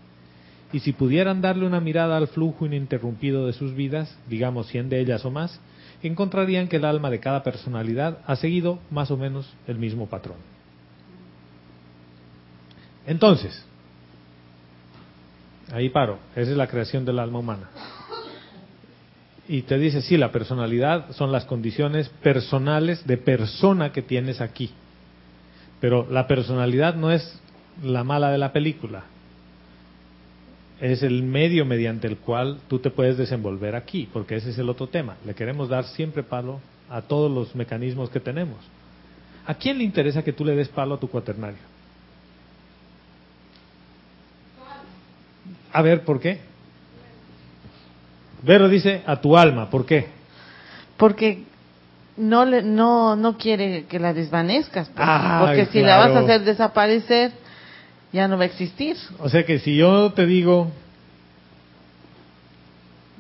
y 0.74 0.80
si 0.80 0.94
pudieran 0.94 1.42
darle 1.42 1.66
una 1.66 1.82
mirada 1.82 2.16
al 2.16 2.28
flujo 2.28 2.66
ininterrumpido 2.66 3.46
de 3.46 3.54
sus 3.54 3.74
vidas, 3.74 4.18
digamos 4.30 4.68
100 4.68 4.90
de 4.90 5.02
ellas 5.02 5.26
o 5.26 5.32
más, 5.32 5.60
encontrarían 6.02 6.68
que 6.68 6.78
el 6.78 6.86
alma 6.86 7.10
de 7.10 7.20
cada 7.20 7.44
personalidad 7.44 8.20
ha 8.26 8.36
seguido 8.38 8.80
más 8.90 9.12
o 9.12 9.18
menos 9.18 9.54
el 9.68 9.78
mismo 9.78 10.08
patrón. 10.08 10.38
Entonces, 13.06 13.66
ahí 15.72 15.90
paro, 15.90 16.20
esa 16.36 16.52
es 16.52 16.58
la 16.58 16.68
creación 16.68 17.04
del 17.04 17.20
alma 17.20 17.40
humana. 17.40 17.70
Y 19.52 19.64
te 19.64 19.78
dice, 19.78 20.02
sí, 20.02 20.16
la 20.16 20.32
personalidad 20.32 21.12
son 21.12 21.34
las 21.34 21.44
condiciones 21.44 22.08
personales 22.24 23.06
de 23.06 23.18
persona 23.18 23.92
que 23.92 24.02
tienes 24.02 24.40
aquí. 24.40 24.72
Pero 25.82 26.08
la 26.10 26.26
personalidad 26.26 26.96
no 26.96 27.12
es 27.12 27.38
la 27.84 28.06
mala 28.06 28.32
de 28.32 28.38
la 28.38 28.54
película. 28.54 29.04
Es 30.80 31.04
el 31.04 31.24
medio 31.24 31.66
mediante 31.66 32.08
el 32.08 32.16
cual 32.16 32.60
tú 32.70 32.80
te 32.80 32.92
puedes 32.92 33.18
desenvolver 33.18 33.76
aquí, 33.76 34.08
porque 34.14 34.38
ese 34.38 34.52
es 34.52 34.58
el 34.58 34.70
otro 34.70 34.88
tema. 34.88 35.18
Le 35.26 35.34
queremos 35.34 35.68
dar 35.68 35.84
siempre 35.84 36.24
palo 36.24 36.62
a 36.90 37.02
todos 37.02 37.30
los 37.30 37.54
mecanismos 37.54 38.10
que 38.10 38.22
tenemos. 38.22 38.60
¿A 39.46 39.56
quién 39.56 39.80
le 39.80 39.84
interesa 39.84 40.24
que 40.24 40.32
tú 40.32 40.46
le 40.46 40.56
des 40.56 40.70
palo 40.70 40.96
a 40.96 41.00
tu 41.02 41.10
cuaternario? 41.10 41.60
A 45.74 45.82
ver, 45.82 46.06
¿por 46.06 46.22
qué? 46.22 46.51
Vero 48.44 48.68
dice 48.70 49.04
a 49.06 49.22
tu 49.22 49.38
alma, 49.38 49.70
¿por 49.70 49.86
qué? 49.86 50.08
Porque 50.98 51.44
no 52.18 52.46
le, 52.46 52.64
no 52.64 53.16
no 53.16 53.38
quiere 53.38 53.86
que 53.86 54.00
la 54.00 54.14
desvanezcas, 54.14 54.90
pues. 54.90 55.08
Porque 55.40 55.66
si 55.68 55.82
la 55.82 55.98
vas 55.98 56.16
a 56.16 56.20
hacer 56.20 56.42
desaparecer, 56.44 57.32
ya 58.12 58.28
no 58.28 58.38
va 58.38 58.44
a 58.44 58.48
existir. 58.48 58.98
O 59.20 59.30
sea 59.30 59.46
que 59.46 59.60
si 59.60 59.76
yo 59.78 60.12
te 60.14 60.26
digo, 60.26 60.72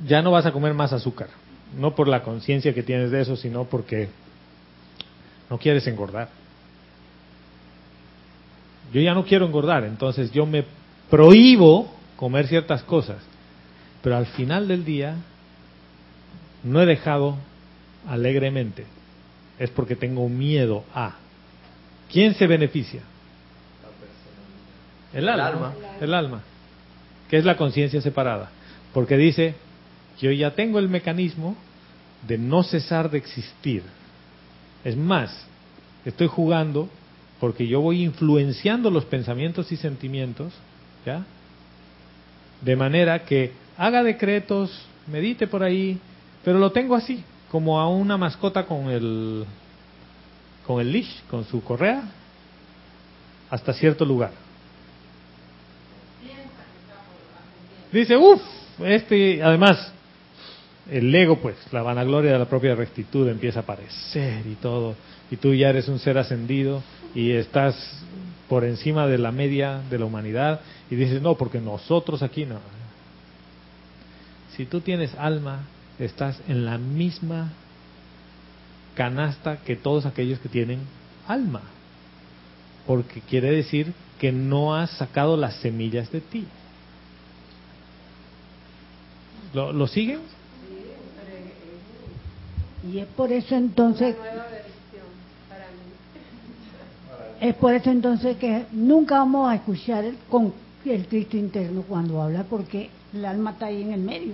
ya 0.06 0.22
no 0.22 0.32
vas 0.32 0.46
a 0.46 0.52
comer 0.52 0.74
más 0.74 0.94
azúcar, 0.94 1.30
no 1.78 1.96
por 1.96 2.08
la 2.08 2.24
conciencia 2.24 2.74
que 2.74 2.84
tienes 2.84 3.12
de 3.12 3.22
eso, 3.22 3.36
sino 3.36 3.66
porque 3.66 4.10
no 5.50 5.58
quieres 5.58 5.86
engordar. 5.88 6.30
Yo 8.94 9.00
ya 9.00 9.14
no 9.14 9.24
quiero 9.24 9.46
engordar, 9.46 9.86
entonces 9.86 10.32
yo 10.32 10.46
me 10.46 10.66
prohíbo 11.10 11.90
comer 12.18 12.48
ciertas 12.48 12.84
cosas, 12.84 13.18
pero 14.02 14.18
al 14.18 14.26
final 14.28 14.68
del 14.68 14.84
día 14.84 15.16
no 16.64 16.82
he 16.82 16.86
dejado 16.86 17.38
alegremente, 18.08 18.86
es 19.60 19.70
porque 19.70 19.96
tengo 19.96 20.28
miedo 20.30 20.84
a. 20.94 21.16
¿Quién 22.12 22.34
se 22.36 22.48
beneficia? 22.48 23.02
El 25.14 25.30
alma. 25.30 25.44
El 25.44 25.54
alma. 25.54 25.74
El 26.02 26.14
alma. 26.14 26.42
Que 27.30 27.38
es 27.38 27.46
la 27.46 27.58
conciencia 27.58 28.02
separada. 28.02 28.50
Porque 28.94 29.18
dice, 29.18 29.56
yo 30.20 30.32
ya 30.32 30.52
tengo 30.52 30.80
el 30.80 30.90
mecanismo 30.90 31.56
de 32.28 32.38
no 32.38 32.64
cesar 32.64 33.10
de 33.10 33.18
existir. 33.18 33.84
Es 34.84 34.98
más, 34.98 35.46
estoy 36.06 36.28
jugando 36.28 36.90
porque 37.40 37.68
yo 37.68 37.82
voy 37.82 38.04
influenciando 38.04 38.92
los 38.92 39.06
pensamientos 39.06 39.72
y 39.72 39.78
sentimientos, 39.78 40.54
¿ya? 41.06 41.26
De 42.62 42.76
manera 42.76 43.26
que 43.26 43.52
haga 43.82 44.04
decretos, 44.04 44.70
medite 45.08 45.48
por 45.48 45.64
ahí, 45.64 45.98
pero 46.46 46.60
lo 46.60 46.72
tengo 46.72 46.96
así, 46.96 47.24
como 47.50 47.80
a 47.80 47.90
una 47.90 48.16
mascota 48.16 48.68
con 48.68 48.92
el 48.92 49.44
con 50.68 50.80
el 50.80 50.92
leash, 50.92 51.24
con 51.32 51.44
su 51.46 51.64
correa, 51.64 52.04
hasta 53.50 53.74
cierto 53.74 54.06
lugar. 54.06 54.32
Dice, 57.92 58.16
uff, 58.16 58.42
este, 58.86 59.42
además, 59.42 59.92
el 60.90 61.14
ego, 61.14 61.38
pues, 61.38 61.56
la 61.72 61.82
vanagloria 61.82 62.34
de 62.34 62.40
la 62.40 62.46
propia 62.46 62.76
rectitud 62.76 63.28
empieza 63.28 63.62
a 63.62 63.64
aparecer 63.64 64.46
y 64.46 64.56
todo, 64.62 64.94
y 65.32 65.38
tú 65.38 65.56
ya 65.56 65.70
eres 65.70 65.88
un 65.88 65.98
ser 65.98 66.20
ascendido 66.20 66.84
y 67.16 67.32
estás 67.32 67.76
por 68.48 68.64
encima 68.64 69.08
de 69.08 69.18
la 69.18 69.32
media 69.32 69.82
de 69.90 69.98
la 69.98 70.06
humanidad 70.06 70.62
y 70.92 70.96
dices, 70.96 71.20
no, 71.20 71.36
porque 71.36 71.60
nosotros 71.60 72.22
aquí 72.22 72.46
no. 72.46 72.60
Si 74.56 74.66
tú 74.66 74.82
tienes 74.82 75.14
alma, 75.16 75.62
estás 76.00 76.40
en 76.48 76.66
la 76.66 76.78
misma 76.78 77.52
canasta 78.96 79.58
que 79.58 79.76
todos 79.76 80.06
aquellos 80.06 80.40
que 80.40 80.50
tienen 80.50 80.80
alma, 81.28 81.62
porque 82.86 83.22
quiere 83.22 83.52
decir 83.52 83.94
que 84.20 84.32
no 84.32 84.76
has 84.76 84.92
sacado 84.92 85.38
las 85.38 85.56
semillas 85.56 86.12
de 86.12 86.22
ti. 86.22 86.46
¿Lo, 89.54 89.74
lo 89.74 89.88
siguen? 89.88 90.20
Y 92.92 93.00
es 93.00 93.08
por 93.08 93.32
eso 93.32 93.56
entonces, 93.56 94.16
es 97.42 97.56
por 97.56 97.74
eso 97.74 97.90
entonces 97.90 98.38
que 98.38 98.66
nunca 98.72 99.20
vamos 99.20 99.50
a 99.50 99.56
escuchar 99.56 100.04
el- 100.04 100.18
con 100.30 100.54
el 100.86 101.08
Cristo 101.08 101.38
interno 101.38 101.84
cuando 101.84 102.22
habla, 102.22 102.44
porque 102.44 102.90
el 103.14 103.26
alma 103.26 103.52
está 103.52 103.68
ahí 103.68 103.82
en 103.82 103.94
el 103.94 104.02
medio. 104.02 104.34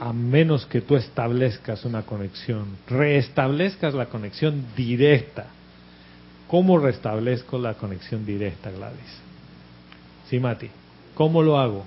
A 0.00 0.12
menos 0.12 0.66
que 0.66 0.80
tú 0.80 0.96
establezcas 0.96 1.84
una 1.84 2.02
conexión, 2.02 2.76
reestablezcas 2.88 3.94
la 3.94 4.06
conexión 4.06 4.64
directa. 4.76 5.46
¿Cómo 6.48 6.78
restablezco 6.78 7.58
la 7.58 7.74
conexión 7.74 8.24
directa, 8.24 8.70
Gladys? 8.70 9.20
Sí, 10.28 10.38
Mati. 10.38 10.68
¿Cómo 11.14 11.42
lo 11.42 11.58
hago? 11.58 11.84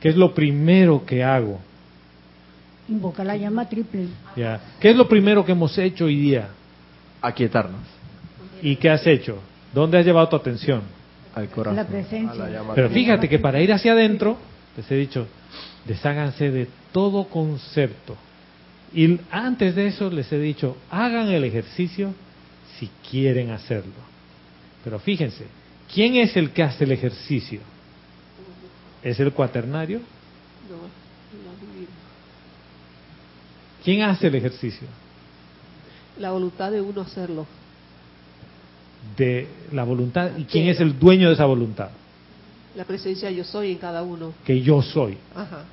¿Qué 0.00 0.08
es 0.08 0.16
lo 0.16 0.34
primero 0.34 1.04
que 1.04 1.22
hago? 1.22 1.60
Invoca 2.88 3.24
la 3.24 3.36
llama 3.36 3.68
triple. 3.68 4.06
¿Ya? 4.36 4.60
¿Qué 4.80 4.90
es 4.90 4.96
lo 4.96 5.08
primero 5.08 5.44
que 5.44 5.52
hemos 5.52 5.76
hecho 5.78 6.04
hoy 6.04 6.16
día? 6.16 6.48
Aquietarnos 7.20 7.80
¿Y 8.62 8.76
qué 8.76 8.90
has 8.90 9.06
hecho? 9.06 9.38
¿Dónde 9.72 9.98
has 9.98 10.06
llevado 10.06 10.28
tu 10.28 10.36
atención? 10.36 10.82
Al 11.36 11.48
corazón. 11.50 11.76
La 11.76 11.86
presencia. 11.86 12.30
a 12.30 12.34
la 12.34 12.50
llama 12.50 12.74
Pero 12.74 12.90
fíjate 12.90 13.28
que 13.28 13.38
para 13.38 13.60
ir 13.60 13.72
hacia 13.72 13.92
adentro, 13.92 14.38
les 14.76 14.90
he 14.90 14.96
dicho, 14.96 15.28
desháganse 15.84 16.50
de 16.50 16.66
todo 16.92 17.28
concepto. 17.28 18.16
Y 18.92 19.20
antes 19.30 19.74
de 19.74 19.88
eso 19.88 20.10
les 20.10 20.32
he 20.32 20.38
dicho, 20.38 20.78
hagan 20.90 21.28
el 21.28 21.44
ejercicio 21.44 22.14
si 22.78 22.90
quieren 23.08 23.50
hacerlo. 23.50 23.92
Pero 24.82 24.98
fíjense, 24.98 25.46
¿quién 25.92 26.16
es 26.16 26.36
el 26.36 26.50
que 26.50 26.62
hace 26.62 26.84
el 26.84 26.92
ejercicio? 26.92 27.60
¿Es 29.02 29.20
el 29.20 29.32
cuaternario? 29.32 29.98
No, 29.98 30.76
la 31.44 31.60
divina. 31.60 31.92
¿Quién 33.84 34.02
hace 34.02 34.28
el 34.28 34.36
ejercicio? 34.36 34.88
La 36.18 36.30
voluntad 36.30 36.72
de 36.72 36.80
uno 36.80 37.02
hacerlo. 37.02 37.46
De 39.16 39.46
la 39.72 39.84
voluntad. 39.84 40.30
¿Y 40.36 40.44
quién 40.44 40.68
es 40.68 40.80
el 40.80 40.98
dueño 40.98 41.28
de 41.28 41.34
esa 41.34 41.44
voluntad? 41.46 41.88
La 42.74 42.84
presencia 42.84 43.30
yo 43.30 43.44
soy 43.44 43.72
en 43.72 43.78
cada 43.78 44.02
uno. 44.02 44.32
Que 44.44 44.60
yo 44.60 44.82
soy. 44.82 45.16
Ajá. 45.34 45.64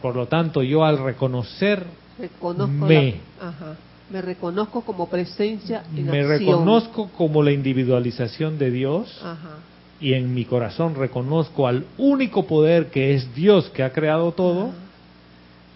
Por 0.00 0.14
lo 0.16 0.26
tanto, 0.26 0.62
yo 0.62 0.84
al 0.84 0.98
reconocer 0.98 1.84
Reconozco 2.18 2.86
Me. 2.86 3.20
la- 3.40 3.48
ajá. 3.48 3.76
Me 4.10 4.22
reconozco 4.22 4.82
como 4.82 5.08
presencia 5.08 5.82
en 5.94 6.06
me 6.06 6.20
acción. 6.20 6.28
reconozco 6.38 7.08
como 7.16 7.42
la 7.42 7.50
individualización 7.52 8.56
de 8.56 8.70
Dios 8.70 9.20
Ajá. 9.22 9.56
y 10.00 10.12
en 10.14 10.32
mi 10.32 10.44
corazón 10.44 10.94
reconozco 10.94 11.66
al 11.66 11.84
único 11.98 12.46
poder 12.46 12.86
que 12.86 13.14
es 13.14 13.34
Dios 13.34 13.68
que 13.70 13.82
ha 13.82 13.92
creado 13.92 14.30
todo, 14.32 14.70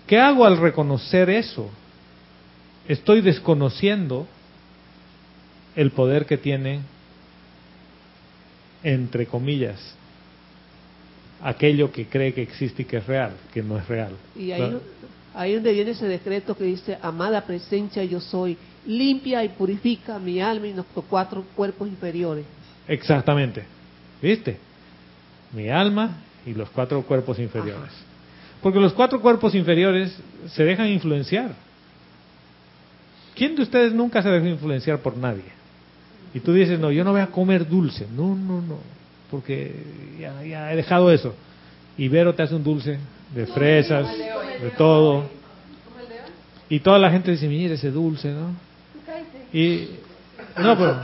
¿qué 0.07 0.19
hago 0.21 0.47
al 0.47 0.59
reconocer 0.59 1.29
eso? 1.29 1.69
Estoy 2.89 3.21
desconociendo 3.21 4.27
el 5.81 5.93
poder 5.93 6.27
que 6.27 6.37
tiene, 6.37 6.81
entre 8.83 9.25
comillas, 9.25 9.79
aquello 11.43 11.91
que 11.91 12.05
cree 12.05 12.35
que 12.35 12.43
existe 12.43 12.83
y 12.83 12.85
que 12.85 12.99
es 12.99 13.07
real, 13.07 13.33
que 13.51 13.63
no 13.63 13.79
es 13.79 13.89
real. 13.89 14.13
Y 14.37 14.53
ahí, 14.53 14.77
ahí 15.33 15.55
donde 15.55 15.73
viene 15.73 15.93
ese 15.93 16.07
decreto 16.07 16.55
que 16.55 16.65
dice, 16.65 16.99
amada 17.01 17.47
presencia 17.47 18.05
yo 18.05 18.21
soy, 18.21 18.59
limpia 18.87 19.43
y 19.43 19.49
purifica 19.49 20.19
mi 20.19 20.39
alma 20.39 20.67
y 20.67 20.75
nuestros 20.75 21.03
cuatro 21.09 21.47
cuerpos 21.57 21.89
inferiores. 21.89 22.45
Exactamente. 22.87 23.65
¿Viste? 24.21 24.59
Mi 25.55 25.71
alma 25.71 26.19
y 26.45 26.53
los 26.53 26.69
cuatro 26.69 27.01
cuerpos 27.01 27.39
inferiores. 27.39 27.93
Porque 28.63 28.79
los 28.79 28.93
cuatro 28.93 29.19
cuerpos 29.23 29.55
inferiores 29.55 30.15
se 30.49 30.63
dejan 30.63 30.89
influenciar. 30.89 31.55
¿Quién 33.35 33.57
de 33.57 33.63
ustedes 33.63 33.95
nunca 33.95 34.23
se 34.23 34.29
dejó 34.29 34.47
influenciar 34.47 34.99
por 34.99 35.17
nadie? 35.17 35.60
Y 36.35 36.41
tú 36.41 36.53
dices, 36.53 36.79
no, 36.79 36.91
yo 36.93 37.03
no 37.05 37.13
voy 37.13 37.21
a 37.21 37.27
comer 37.29 37.69
dulce. 37.69 38.07
No, 38.17 38.35
no, 38.37 38.61
no. 38.61 38.79
Porque 39.31 39.75
ya, 40.19 40.43
ya 40.45 40.73
he 40.73 40.77
dejado 40.77 41.11
eso. 41.13 41.35
Y 41.97 42.09
Vero 42.09 42.35
te 42.35 42.43
hace 42.43 42.55
un 42.55 42.65
dulce 42.65 42.99
de 43.35 43.47
fresas, 43.47 44.07
de 44.17 44.71
todo. 44.77 45.25
Y 46.69 46.81
toda 46.81 46.99
la 46.99 47.11
gente 47.11 47.31
dice, 47.33 47.49
mira 47.49 47.75
ese 47.75 47.91
dulce, 47.91 48.33
¿no? 48.33 48.55
Y, 49.53 49.89
no, 50.57 50.77
pero 50.79 50.97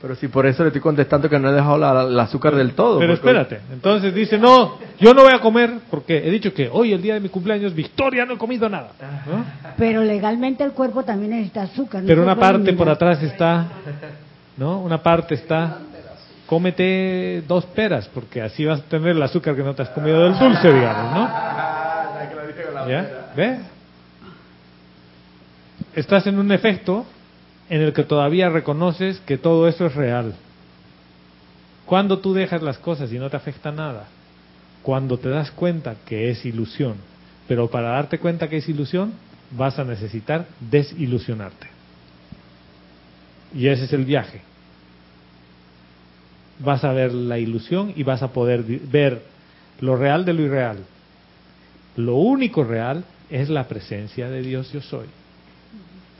Pero 0.00 0.16
si 0.16 0.26
por 0.26 0.46
eso 0.46 0.64
le 0.64 0.68
estoy 0.70 0.80
contestando 0.82 1.28
que 1.30 1.38
no 1.38 1.48
he 1.50 1.52
dejado 1.52 1.78
la- 1.78 2.02
el 2.02 2.18
azúcar 2.18 2.56
del 2.56 2.72
todo. 2.72 2.98
Pero 2.98 3.14
porque- 3.14 3.28
espérate, 3.28 3.60
entonces 3.72 4.12
dice, 4.12 4.36
no, 4.36 4.78
yo 4.98 5.14
no 5.14 5.22
voy 5.22 5.32
a 5.32 5.38
comer 5.40 5.74
porque 5.90 6.26
he 6.26 6.30
dicho 6.30 6.52
que 6.52 6.68
hoy, 6.68 6.92
el 6.92 7.00
día 7.00 7.14
de 7.14 7.20
mi 7.20 7.28
cumpleaños, 7.28 7.72
Victoria, 7.72 8.24
no 8.26 8.34
he 8.34 8.38
comido 8.38 8.68
nada. 8.68 8.90
¿no? 9.28 9.44
Pero 9.76 10.02
legalmente 10.02 10.64
el 10.64 10.72
cuerpo 10.72 11.04
también 11.04 11.30
necesita 11.30 11.62
azúcar. 11.62 12.02
no 12.02 12.08
Pero 12.08 12.22
una 12.22 12.34
parte 12.34 12.72
por 12.72 12.88
atrás 12.88 13.22
está, 13.22 13.68
¿no? 14.56 14.80
Una 14.80 15.02
parte 15.02 15.34
está, 15.34 15.78
cómete 16.46 17.42
dos 17.46 17.64
peras 17.66 18.08
porque 18.08 18.42
así 18.42 18.64
vas 18.64 18.80
a 18.80 18.84
tener 18.84 19.10
el 19.10 19.22
azúcar 19.22 19.56
que 19.56 19.62
no 19.62 19.74
te 19.74 19.82
has 19.82 19.90
comido 19.90 20.22
del 20.22 20.38
dulce, 20.38 20.72
digamos, 20.72 21.14
¿no? 21.14 21.28
¿Ya? 22.88 23.30
¿Ves? 23.36 23.60
Estás 25.94 26.26
en 26.26 26.38
un 26.38 26.50
efecto 26.52 27.04
en 27.68 27.80
el 27.80 27.92
que 27.92 28.04
todavía 28.04 28.48
reconoces 28.48 29.20
que 29.20 29.38
todo 29.38 29.68
eso 29.68 29.86
es 29.86 29.94
real. 29.94 30.34
Cuando 31.86 32.18
tú 32.18 32.34
dejas 32.34 32.62
las 32.62 32.78
cosas 32.78 33.12
y 33.12 33.18
no 33.18 33.28
te 33.30 33.36
afecta 33.36 33.70
nada, 33.70 34.06
cuando 34.82 35.18
te 35.18 35.28
das 35.28 35.50
cuenta 35.50 35.96
que 36.06 36.30
es 36.30 36.44
ilusión, 36.44 36.96
pero 37.46 37.68
para 37.68 37.90
darte 37.90 38.18
cuenta 38.18 38.48
que 38.48 38.58
es 38.58 38.68
ilusión, 38.68 39.12
vas 39.50 39.78
a 39.78 39.84
necesitar 39.84 40.46
desilusionarte. 40.60 41.71
Y 43.54 43.68
ese 43.68 43.84
es 43.84 43.92
el 43.92 44.04
viaje. 44.04 44.40
Vas 46.58 46.84
a 46.84 46.92
ver 46.92 47.12
la 47.12 47.38
ilusión 47.38 47.92
y 47.96 48.02
vas 48.02 48.22
a 48.22 48.32
poder 48.32 48.62
ver 48.62 49.22
lo 49.80 49.96
real 49.96 50.24
de 50.24 50.32
lo 50.32 50.42
irreal. 50.42 50.78
Lo 51.96 52.16
único 52.16 52.64
real 52.64 53.04
es 53.30 53.48
la 53.48 53.66
presencia 53.68 54.28
de 54.30 54.42
Dios 54.42 54.72
yo 54.72 54.80
soy. 54.80 55.06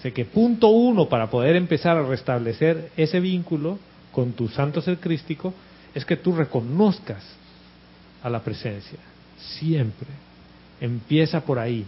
Sé 0.02 0.12
que 0.12 0.24
punto 0.24 0.68
uno 0.68 1.08
para 1.08 1.30
poder 1.30 1.54
empezar 1.54 1.96
a 1.96 2.02
restablecer 2.02 2.90
ese 2.96 3.20
vínculo 3.20 3.78
con 4.10 4.32
tu 4.32 4.48
santo 4.48 4.80
ser 4.82 4.98
crístico 4.98 5.54
es 5.94 6.04
que 6.04 6.16
tú 6.16 6.34
reconozcas 6.34 7.22
a 8.22 8.28
la 8.28 8.40
presencia. 8.40 8.98
Siempre. 9.38 10.08
Empieza 10.80 11.40
por 11.42 11.58
ahí. 11.58 11.84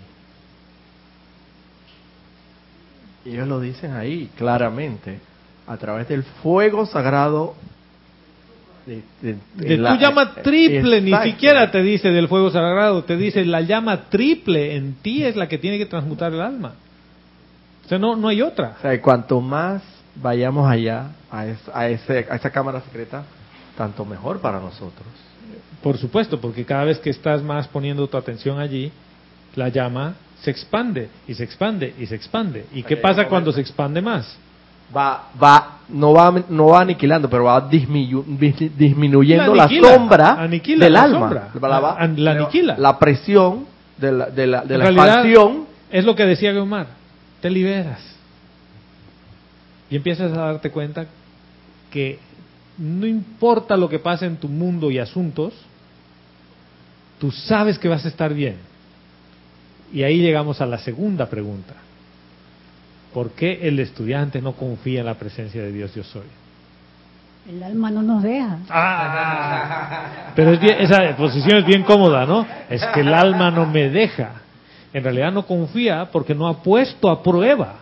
Ellos 3.25 3.49
lo 3.49 3.59
dicen 3.59 3.95
ahí 3.95 4.31
claramente, 4.37 5.19
a 5.67 5.77
través 5.77 6.09
del 6.09 6.23
fuego 6.23 6.87
sagrado. 6.87 7.55
De, 8.87 9.03
de- 9.23 9.37
De 9.55 9.77
la- 9.79 9.95
tu 9.97 10.01
llama 10.03 10.35
triple, 10.43 11.01
ni 11.01 11.11
siquiera 11.25 11.71
te 11.71 11.83
dice 11.83 12.11
del 12.11 12.29
fuego 12.29 12.51
sagrado, 12.51 13.03
te 13.05 13.17
dice 13.17 13.45
la 13.47 13.63
llama 13.63 14.11
triple 14.11 14.77
en 14.77 14.95
ti 14.97 15.25
es 15.25 15.37
la 15.37 15.49
que 15.49 15.57
tiene 15.59 15.79
que 15.79 15.87
transmutar 15.87 16.33
el 16.35 16.41
alma. 16.43 16.75
O 17.85 17.89
sea, 17.89 17.99
no, 17.99 18.15
no 18.17 18.29
hay 18.29 18.43
otra. 18.43 18.75
O 18.79 18.83
sea, 18.83 19.01
cuanto 19.01 19.41
más 19.41 19.83
vayamos 20.17 20.71
allá, 20.71 21.09
a, 21.31 21.47
es- 21.47 21.69
a, 21.73 21.89
ese, 21.89 22.27
a 22.31 22.37
esa 22.37 22.51
cámara 22.51 22.81
secreta, 22.83 23.25
tanto 23.77 24.05
mejor 24.05 24.41
para 24.41 24.61
nosotros. 24.61 25.07
Por 25.83 25.97
supuesto, 25.99 26.41
porque 26.41 26.65
cada 26.65 26.85
vez 26.85 26.99
que 26.99 27.11
estás 27.11 27.43
más 27.43 27.69
poniendo 27.69 28.07
tu 28.07 28.17
atención 28.17 28.59
allí, 28.59 28.93
la 29.57 29.69
llama 29.71 30.15
se 30.43 30.51
expande 30.51 31.09
y 31.27 31.35
se 31.35 31.45
expande 31.45 31.95
y 31.99 32.05
se 32.07 32.15
expande. 32.17 32.67
¿Y 32.75 32.83
qué 32.83 32.97
pasa 32.99 33.29
cuando 33.29 33.51
se 33.53 33.61
expande 33.63 34.03
más? 34.03 34.37
Va, 34.97 35.31
va, 35.43 35.79
no 35.89 36.13
va, 36.13 36.33
no 36.49 36.67
va 36.69 36.81
aniquilando, 36.83 37.29
pero 37.29 37.45
va 37.45 37.69
dismiyu- 37.69 38.25
dis- 38.25 38.71
disminuyendo 38.77 39.55
La 39.55 39.69
sombra 39.69 40.31
aniquila 40.43 40.85
del 40.85 40.93
la 40.93 41.03
alma. 41.03 41.19
sombra. 41.21 41.49
La, 41.69 41.81
va- 41.81 42.07
la 42.17 42.31
aniquila. 42.33 42.77
La 42.79 42.99
presión 42.99 43.67
de 43.99 44.13
la, 44.13 44.27
de 44.31 44.47
la, 44.47 44.63
de 44.65 44.77
expansión. 44.77 45.65
Es 45.91 46.05
lo 46.05 46.15
que 46.15 46.25
decía 46.27 46.53
Guomar, 46.53 46.87
te 47.41 47.51
liberas. 47.51 48.01
Y 49.91 49.97
empiezas 49.97 50.33
a 50.33 50.41
darte 50.47 50.71
cuenta 50.71 51.07
que 51.91 52.19
no 52.79 53.07
importa 53.07 53.77
lo 53.77 53.89
que 53.89 53.99
pase 54.01 54.27
en 54.27 54.37
tu 54.37 54.49
mundo 54.49 54.91
y 54.91 54.99
asuntos, 54.99 55.53
tú 57.21 57.31
sabes 57.31 57.79
que 57.79 57.89
vas 57.89 58.05
a 58.05 58.09
estar 58.09 58.35
bien. 58.35 58.57
Y 59.93 60.03
ahí 60.03 60.19
llegamos 60.19 60.61
a 60.61 60.67
la 60.67 60.79
segunda 60.79 61.27
pregunta. 61.27 61.75
¿Por 63.15 63.31
qué 63.31 63.61
el 63.63 63.79
estudiante 63.79 64.43
no 64.43 64.55
confía 64.55 65.01
en 65.01 65.07
la 65.07 65.15
presencia 65.15 65.63
de 65.63 65.71
Dios 65.71 65.95
yo 65.95 66.03
soy? 66.03 66.27
El 67.49 67.63
alma 67.63 67.89
no 67.89 68.03
nos 68.03 68.25
deja. 68.25 68.59
Ah, 68.69 70.33
pero 70.35 70.53
es 70.53 70.61
bien, 70.61 70.79
esa 70.81 71.17
posición 71.17 71.59
es 71.59 71.67
bien 71.67 71.85
cómoda, 71.85 72.27
¿no? 72.27 72.45
Es 72.69 72.85
que 72.93 73.01
el 73.01 73.15
alma 73.15 73.53
no 73.53 73.67
me 73.67 73.89
deja. 73.89 74.33
En 74.93 75.05
realidad 75.05 75.31
no 75.31 75.47
confía 75.47 76.09
porque 76.11 76.35
no 76.35 76.49
ha 76.49 76.61
puesto 76.61 77.09
a 77.09 77.23
prueba 77.23 77.77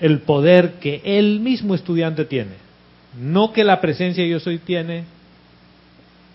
el 0.00 0.20
poder 0.20 0.74
que 0.74 1.02
el 1.04 1.40
mismo 1.40 1.74
estudiante 1.74 2.24
tiene. 2.24 2.52
No 3.20 3.52
que 3.52 3.64
la 3.64 3.82
presencia 3.82 4.24
yo 4.26 4.40
soy 4.40 4.58
tiene 4.58 5.04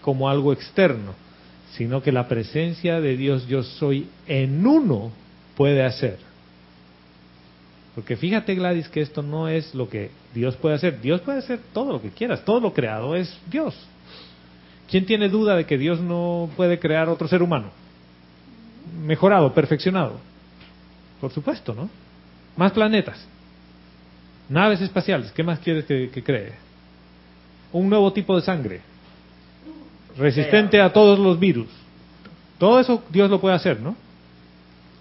como 0.01 0.29
algo 0.29 0.53
externo, 0.53 1.13
sino 1.71 2.03
que 2.03 2.11
la 2.11 2.27
presencia 2.27 2.99
de 2.99 3.17
Dios 3.17 3.47
yo 3.47 3.63
soy 3.63 4.07
en 4.27 4.67
uno 4.67 5.11
puede 5.55 5.83
hacer. 5.83 6.32
Porque 7.95 8.15
fíjate 8.15 8.55
Gladys 8.55 8.89
que 8.89 9.01
esto 9.01 9.21
no 9.21 9.47
es 9.47 9.75
lo 9.75 9.87
que 9.87 10.09
Dios 10.33 10.55
puede 10.55 10.75
hacer. 10.75 10.99
Dios 10.99 11.21
puede 11.21 11.39
hacer 11.39 11.59
todo 11.73 11.91
lo 11.91 12.01
que 12.01 12.09
quieras. 12.09 12.43
Todo 12.43 12.59
lo 12.59 12.73
creado 12.73 13.15
es 13.15 13.37
Dios. 13.49 13.75
¿Quién 14.89 15.05
tiene 15.05 15.29
duda 15.29 15.55
de 15.55 15.65
que 15.65 15.77
Dios 15.77 15.99
no 15.99 16.49
puede 16.55 16.79
crear 16.79 17.07
otro 17.07 17.27
ser 17.27 17.43
humano? 17.43 17.67
Mejorado, 19.05 19.53
perfeccionado. 19.53 20.19
Por 21.21 21.31
supuesto, 21.31 21.73
¿no? 21.73 21.89
Más 22.57 22.71
planetas. 22.71 23.25
Naves 24.49 24.81
espaciales. 24.81 25.31
¿Qué 25.31 25.43
más 25.43 25.59
quieres 25.59 25.85
que, 25.85 26.09
que 26.09 26.23
cree? 26.23 26.53
Un 27.71 27.89
nuevo 27.89 28.11
tipo 28.11 28.35
de 28.35 28.41
sangre. 28.41 28.81
Resistente 30.17 30.81
a 30.81 30.91
todos 30.91 31.17
los 31.17 31.39
virus. 31.39 31.67
Todo 32.57 32.79
eso 32.79 33.03
Dios 33.09 33.29
lo 33.29 33.39
puede 33.39 33.55
hacer, 33.55 33.79
¿no? 33.79 33.95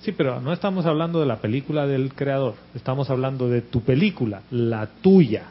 Sí, 0.02 0.10
pero 0.12 0.40
no 0.40 0.52
estamos 0.52 0.84
hablando 0.84 1.20
de 1.20 1.26
la 1.26 1.36
película 1.36 1.86
del 1.86 2.12
creador, 2.12 2.54
estamos 2.74 3.08
hablando 3.08 3.48
de 3.48 3.62
tu 3.62 3.82
película, 3.82 4.42
la 4.50 4.88
tuya. 5.00 5.44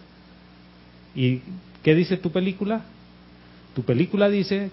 ¿Y 1.16 1.40
qué 1.82 1.96
dice 1.96 2.18
tu 2.18 2.32
película? 2.32 2.82
Tu 3.74 3.84
película 3.84 4.30
dice 4.30 4.70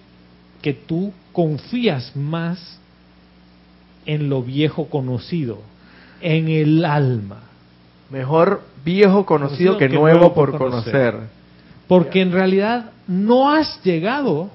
que 0.63 0.75
tú 0.75 1.13
confías 1.33 2.17
más 2.17 2.81
en 4.05 4.29
lo 4.29 4.43
viejo 4.43 4.89
conocido, 4.89 5.61
en 6.21 6.49
el 6.49 6.85
alma. 6.85 7.43
Mejor 8.11 8.63
viejo 8.85 9.27
conocido 9.27 9.77
que, 9.77 9.89
nuevo, 9.89 10.35
por 10.35 10.59
conocer. 10.59 11.15
Porque 11.87 12.21
en 12.21 12.33
realidad 12.33 12.91
no 13.07 13.53
has 13.53 13.81
llegado 13.85 14.51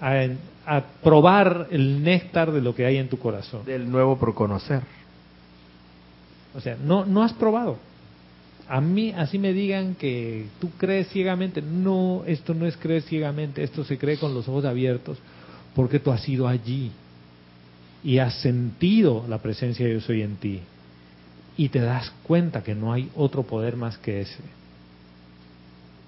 a, 0.00 0.24
a 0.66 0.82
probar 1.02 1.68
el 1.70 2.02
néctar 2.02 2.50
de 2.50 2.60
lo 2.60 2.74
que 2.74 2.84
hay 2.84 2.96
en 2.96 3.08
tu 3.08 3.18
corazón. 3.18 3.64
Del 3.64 3.88
nuevo 3.88 4.18
por 4.18 4.34
conocer. 4.34 4.82
O 6.54 6.60
sea, 6.60 6.76
no, 6.82 7.04
no 7.04 7.22
has 7.22 7.32
probado. 7.32 7.78
A 8.68 8.80
mí, 8.80 9.12
así 9.16 9.38
me 9.38 9.52
digan 9.52 9.94
que 9.94 10.46
tú 10.60 10.70
crees 10.76 11.08
ciegamente. 11.10 11.62
No, 11.62 12.24
esto 12.26 12.52
no 12.52 12.66
es 12.66 12.76
creer 12.76 13.02
ciegamente, 13.02 13.62
esto 13.62 13.84
se 13.84 13.96
cree 13.96 14.18
con 14.18 14.34
los 14.34 14.48
ojos 14.48 14.64
abiertos, 14.64 15.18
porque 15.76 16.00
tú 16.00 16.10
has 16.10 16.28
ido 16.28 16.48
allí 16.48 16.90
y 18.02 18.18
has 18.18 18.34
sentido 18.40 19.24
la 19.28 19.38
presencia 19.38 19.86
de 19.86 19.94
Yo 19.94 20.00
soy 20.00 20.22
en 20.22 20.36
ti. 20.36 20.60
Y 21.56 21.68
te 21.68 21.80
das 21.80 22.12
cuenta 22.24 22.64
que 22.64 22.74
no 22.74 22.92
hay 22.92 23.08
otro 23.14 23.44
poder 23.44 23.76
más 23.76 23.98
que 23.98 24.22
ese. 24.22 24.42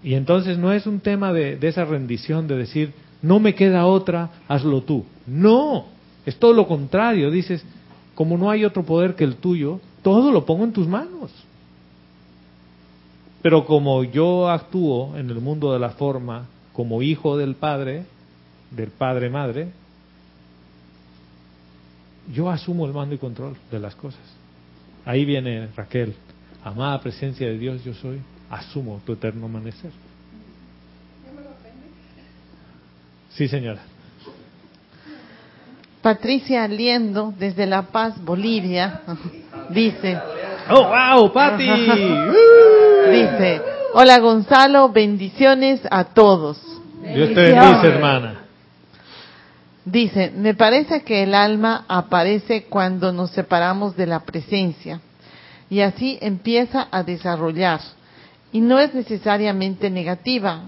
Y 0.02 0.14
entonces 0.14 0.58
no 0.58 0.72
es 0.72 0.86
un 0.86 0.98
tema 0.98 1.32
de, 1.32 1.56
de 1.56 1.68
esa 1.68 1.84
rendición 1.84 2.48
de 2.48 2.56
decir, 2.56 2.92
no 3.22 3.40
me 3.40 3.54
queda 3.54 3.86
otra, 3.86 4.30
hazlo 4.48 4.82
tú. 4.82 5.04
No, 5.26 5.86
es 6.24 6.36
todo 6.36 6.52
lo 6.52 6.66
contrario. 6.68 7.30
Dices, 7.30 7.64
como 8.14 8.36
no 8.38 8.50
hay 8.50 8.64
otro 8.64 8.84
poder 8.84 9.14
que 9.14 9.24
el 9.24 9.36
tuyo, 9.36 9.80
todo 10.02 10.30
lo 10.30 10.44
pongo 10.44 10.64
en 10.64 10.72
tus 10.72 10.86
manos. 10.86 11.32
Pero 13.42 13.64
como 13.64 14.04
yo 14.04 14.48
actúo 14.48 15.16
en 15.16 15.30
el 15.30 15.40
mundo 15.40 15.72
de 15.72 15.78
la 15.78 15.90
forma 15.90 16.46
como 16.72 17.02
hijo 17.02 17.36
del 17.36 17.54
Padre, 17.54 18.04
del 18.70 18.90
Padre 18.90 19.30
Madre, 19.30 19.68
yo 22.32 22.50
asumo 22.50 22.86
el 22.86 22.92
mando 22.92 23.14
y 23.14 23.18
control 23.18 23.56
de 23.70 23.78
las 23.78 23.94
cosas. 23.94 24.20
Ahí 25.04 25.24
viene 25.24 25.68
Raquel, 25.76 26.14
amada 26.62 27.00
presencia 27.00 27.46
de 27.46 27.58
Dios 27.58 27.82
yo 27.84 27.94
soy, 27.94 28.20
asumo 28.50 29.00
tu 29.06 29.12
eterno 29.12 29.46
amanecer. 29.46 29.90
Sí, 33.38 33.46
señora. 33.46 33.78
Patricia 36.02 36.64
Aliendo, 36.64 37.32
desde 37.38 37.66
La 37.66 37.82
Paz, 37.82 38.20
Bolivia, 38.20 39.02
dice, 39.70 40.18
¡Oh, 40.68 40.88
wow, 40.88 41.32
Pati! 41.32 41.64
dice, 43.12 43.62
hola 43.94 44.18
Gonzalo, 44.18 44.88
bendiciones 44.88 45.80
a 45.88 46.02
todos. 46.02 46.60
Dios 47.14 47.28
te 47.28 47.52
bendice, 47.52 47.86
hermana. 47.86 48.40
Dice, 49.84 50.32
me 50.34 50.54
parece 50.54 51.04
que 51.04 51.22
el 51.22 51.32
alma 51.32 51.84
aparece 51.86 52.64
cuando 52.64 53.12
nos 53.12 53.30
separamos 53.30 53.96
de 53.96 54.06
la 54.06 54.18
presencia 54.20 55.00
y 55.70 55.78
así 55.80 56.18
empieza 56.20 56.88
a 56.90 57.04
desarrollar. 57.04 57.80
y 58.50 58.60
no 58.60 58.80
es 58.80 58.94
necesariamente 58.94 59.90
negativa. 59.90 60.62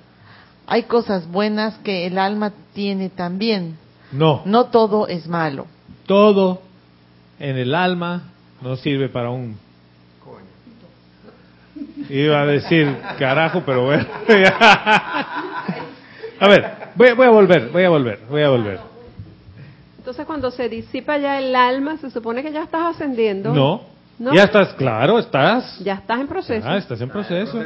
Hay 0.70 0.84
cosas 0.84 1.26
buenas 1.30 1.76
que 1.78 2.06
el 2.06 2.16
alma 2.16 2.52
tiene 2.74 3.10
también. 3.10 3.76
No, 4.12 4.42
No 4.44 4.66
todo 4.66 5.06
es 5.08 5.26
malo. 5.28 5.66
todo 6.06 6.62
en 7.38 7.56
el 7.58 7.74
alma 7.74 8.22
no 8.62 8.76
sirve 8.76 9.08
para 9.08 9.30
un... 9.30 9.56
Iba 12.08 12.42
a 12.42 12.46
decir 12.46 12.96
carajo, 13.18 13.62
pero 13.64 13.84
bueno. 13.84 14.06
a 16.40 16.48
ver, 16.48 16.72
voy, 16.96 17.12
voy 17.12 17.26
a 17.26 17.30
volver, 17.30 17.68
voy 17.70 17.84
a 17.84 17.88
volver, 17.90 18.20
voy 18.28 18.42
a 18.42 18.48
volver. 18.50 18.80
Entonces 19.98 20.26
cuando 20.26 20.50
se 20.50 20.68
disipa 20.68 21.18
ya 21.18 21.38
el 21.38 21.54
alma, 21.54 21.96
se 21.98 22.10
supone 22.10 22.42
que 22.42 22.52
ya 22.52 22.62
estás 22.64 22.96
ascendiendo. 22.96 23.52
No, 23.54 23.82
¿No? 24.20 24.34
ya 24.34 24.44
estás, 24.44 24.74
claro, 24.74 25.18
estás. 25.18 25.78
Ya 25.78 25.94
estás 25.94 26.20
en 26.20 26.26
proceso. 26.26 26.68
Ah, 26.68 26.76
estás 26.76 27.00
en 27.00 27.08
proceso. 27.08 27.58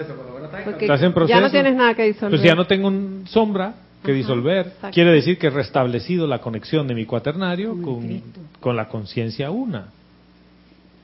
porque 0.65 0.85
Estás 0.85 1.03
en 1.03 1.13
proceso. 1.13 1.37
Ya 1.37 1.45
no 1.45 1.51
tienes 1.51 1.75
nada 1.75 1.95
que 1.95 2.05
disolver. 2.05 2.31
Pues 2.31 2.43
ya 2.43 2.55
no 2.55 2.65
tengo 2.65 2.87
un 2.87 3.25
sombra 3.27 3.75
que 4.05 4.13
Ajá, 4.13 4.19
disolver. 4.19 4.67
exacto. 4.69 4.91
Quiere 4.95 5.11
decir 5.11 5.37
que 5.37 5.49
he 5.49 5.51
restablecido 5.51 6.29
la 6.29 6.41
conexión 6.41 6.87
de 6.87 6.95
mi 6.95 7.07
cuaternario 7.07 7.71
Con 7.83 8.23
con, 8.61 8.77
la 8.77 8.87
conciencia 8.87 9.51
una. 9.51 9.89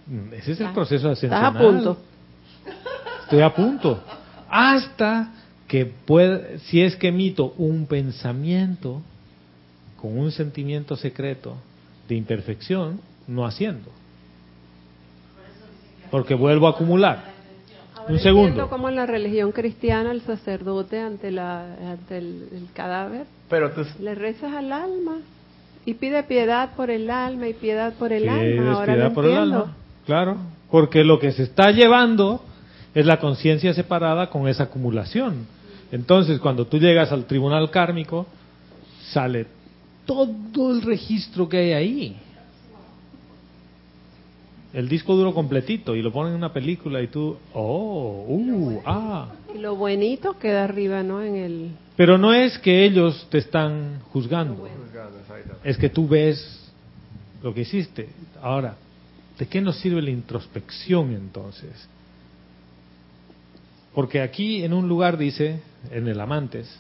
Mm, 0.07 0.35
Ese 0.35 0.53
es 0.53 0.61
el 0.61 0.69
proceso 0.69 1.11
ascensional. 1.11 1.53
Estás 1.53 1.63
a 1.63 1.67
punto. 1.67 1.99
Estoy 3.25 3.41
a 3.41 3.53
punto. 3.53 4.05
Hasta 4.49 5.33
que 5.67 5.85
pueda, 5.85 6.59
si 6.67 6.81
es 6.81 6.95
que 6.95 7.09
emito 7.09 7.55
un 7.59 7.87
pensamiento 7.87 9.03
con 10.01 10.17
un 10.17 10.31
sentimiento 10.31 10.95
secreto 10.95 11.57
de 12.09 12.15
imperfección, 12.15 13.01
no 13.27 13.45
haciendo. 13.45 13.91
Porque 16.11 16.35
vuelvo 16.35 16.67
a 16.67 16.71
acumular. 16.71 17.25
Ahora 17.97 18.13
Un 18.13 18.19
segundo. 18.19 18.69
cómo 18.69 18.89
en 18.89 18.97
la 18.97 19.07
religión 19.07 19.53
cristiana 19.53 20.11
el 20.13 20.23
sacerdote 20.23 20.99
ante, 21.01 21.31
la, 21.31 21.75
ante 21.93 22.19
el, 22.19 22.49
el 22.53 22.67
cadáver 22.73 23.27
Pero 23.49 23.71
tú, 23.73 23.83
le 24.01 24.15
rezas 24.15 24.53
al 24.55 24.73
alma 24.73 25.19
y 25.85 25.95
pide 25.95 26.23
piedad 26.25 26.71
por 26.77 26.91
el 26.91 27.11
alma 27.11 27.49
y 27.49 27.55
piedad 27.55 27.93
por 27.95 28.13
el 28.13 28.29
alma. 28.29 28.73
Ahora 28.75 28.95
piedad 28.95 29.13
por 29.13 29.25
el 29.25 29.31
entiendo. 29.33 29.57
alma. 29.63 29.77
Claro, 30.07 30.37
porque 30.71 31.05
lo 31.05 31.19
que 31.19 31.33
se 31.33 31.43
está 31.45 31.71
llevando 31.71 32.43
es 32.95 33.07
la 33.07 33.19
conciencia 33.19 33.73
separada 33.75 34.29
con 34.31 34.49
esa 34.49 34.65
acumulación. 34.65 35.47
Entonces, 35.93 36.39
cuando 36.41 36.67
tú 36.67 36.79
llegas 36.79 37.13
al 37.13 37.25
tribunal 37.25 37.71
kármico, 37.71 38.27
sale 39.13 39.47
todo 40.07 40.73
el 40.73 40.83
registro 40.83 41.49
que 41.49 41.59
hay 41.59 41.73
ahí. 41.73 42.17
El 44.73 44.89
disco 44.89 45.17
duro 45.17 45.35
completito 45.35 45.97
y 45.97 46.03
lo 46.03 46.13
ponen 46.13 46.33
en 46.33 46.39
una 46.39 46.53
película 46.53 47.03
y 47.03 47.09
tú, 47.09 47.37
oh, 47.55 48.25
uh, 48.29 48.83
ah. 48.87 49.29
Y 49.55 49.59
lo 49.59 49.75
buenito 49.75 50.39
queda 50.39 50.65
arriba, 50.65 51.03
¿no? 51.03 51.23
En 51.23 51.35
el 51.35 51.71
Pero 51.97 52.19
no 52.19 52.33
es 52.33 52.57
que 52.59 52.85
ellos 52.85 53.27
te 53.31 53.39
están 53.39 54.01
juzgando, 54.13 54.69
es 55.65 55.77
que 55.77 55.89
tú 55.89 56.07
ves 56.07 56.71
lo 57.43 57.53
que 57.53 57.63
hiciste. 57.63 58.09
Ahora, 58.41 58.77
¿de 59.39 59.47
qué 59.47 59.61
nos 59.61 59.77
sirve 59.81 60.03
la 60.03 60.11
introspección 60.11 61.15
entonces? 61.15 61.89
Porque 63.93 64.21
aquí 64.21 64.63
en 64.63 64.73
un 64.73 64.89
lugar 64.89 65.19
dice, 65.19 65.61
en 65.91 66.07
el 66.07 66.21
Amantes 66.21 66.79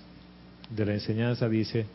de 0.71 0.87
la 0.87 0.95
enseñanza 0.95 1.49
dice, 1.49 1.87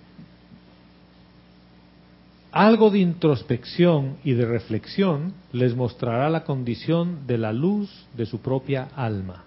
algo 2.56 2.90
de 2.90 2.99
introspección 2.99 4.15
y 4.23 4.32
de 4.32 4.45
reflexión 4.45 5.34
les 5.52 5.76
mostrará 5.76 6.30
la 6.30 6.45
condición 6.45 7.27
de 7.27 7.38
la 7.38 7.52
luz 7.52 8.07
de 8.15 8.26
su 8.26 8.40
propia 8.40 8.88
alma. 8.95 9.44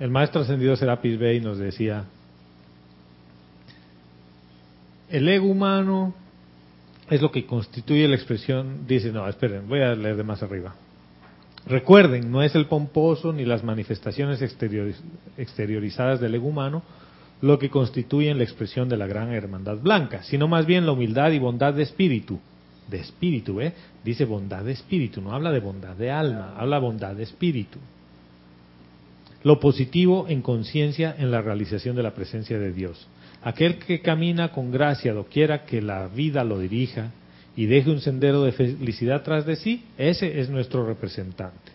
El 0.00 0.10
maestro 0.10 0.40
ascendido 0.40 0.74
Serapis 0.74 1.18
Bey 1.18 1.40
nos 1.42 1.58
decía, 1.58 2.06
el 5.10 5.28
ego 5.28 5.48
humano 5.48 6.14
es 7.10 7.20
lo 7.20 7.30
que 7.30 7.44
constituye 7.44 8.08
la 8.08 8.16
expresión, 8.16 8.86
dice, 8.86 9.12
no, 9.12 9.28
esperen, 9.28 9.68
voy 9.68 9.82
a 9.82 9.94
leer 9.94 10.16
de 10.16 10.24
más 10.24 10.42
arriba. 10.42 10.74
Recuerden, 11.66 12.30
no 12.30 12.42
es 12.42 12.54
el 12.54 12.66
pomposo 12.66 13.32
ni 13.32 13.44
las 13.44 13.62
manifestaciones 13.62 14.42
exterioriz- 14.42 15.00
exteriorizadas 15.36 16.20
del 16.20 16.34
ego 16.34 16.48
humano 16.48 16.82
lo 17.40 17.58
que 17.58 17.70
constituyen 17.70 18.38
la 18.38 18.44
expresión 18.44 18.88
de 18.88 18.96
la 18.96 19.06
gran 19.06 19.32
hermandad 19.32 19.78
blanca, 19.78 20.22
sino 20.22 20.46
más 20.46 20.64
bien 20.64 20.86
la 20.86 20.92
humildad 20.92 21.32
y 21.32 21.38
bondad 21.38 21.74
de 21.74 21.82
espíritu. 21.82 22.38
De 22.88 22.98
espíritu, 22.98 23.60
¿eh? 23.60 23.72
Dice 24.04 24.24
bondad 24.24 24.64
de 24.64 24.72
espíritu, 24.72 25.20
no 25.20 25.32
habla 25.32 25.50
de 25.50 25.60
bondad 25.60 25.96
de 25.96 26.10
alma, 26.10 26.54
habla 26.56 26.78
bondad 26.78 27.14
de 27.14 27.24
espíritu. 27.24 27.78
Lo 29.44 29.58
positivo 29.58 30.26
en 30.28 30.40
conciencia 30.42 31.14
en 31.18 31.30
la 31.32 31.42
realización 31.42 31.96
de 31.96 32.02
la 32.04 32.14
presencia 32.14 32.58
de 32.58 32.72
Dios. 32.72 33.08
Aquel 33.42 33.78
que 33.78 34.00
camina 34.00 34.52
con 34.52 34.70
gracia 34.70 35.12
doquiera 35.12 35.64
que 35.64 35.82
la 35.82 36.06
vida 36.06 36.44
lo 36.44 36.60
dirija 36.60 37.10
y 37.56 37.66
deje 37.66 37.90
un 37.90 38.00
sendero 38.00 38.42
de 38.42 38.52
felicidad 38.52 39.22
tras 39.22 39.44
de 39.44 39.56
sí, 39.56 39.84
ese 39.98 40.40
es 40.40 40.48
nuestro 40.48 40.86
representante. 40.86 41.72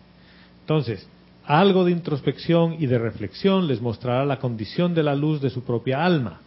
Entonces, 0.60 1.06
algo 1.44 1.84
de 1.84 1.92
introspección 1.92 2.76
y 2.78 2.86
de 2.86 2.98
reflexión 2.98 3.68
les 3.68 3.80
mostrará 3.80 4.24
la 4.26 4.38
condición 4.38 4.94
de 4.94 5.02
la 5.02 5.14
luz 5.14 5.40
de 5.40 5.50
su 5.50 5.62
propia 5.62 6.04
alma. 6.04 6.40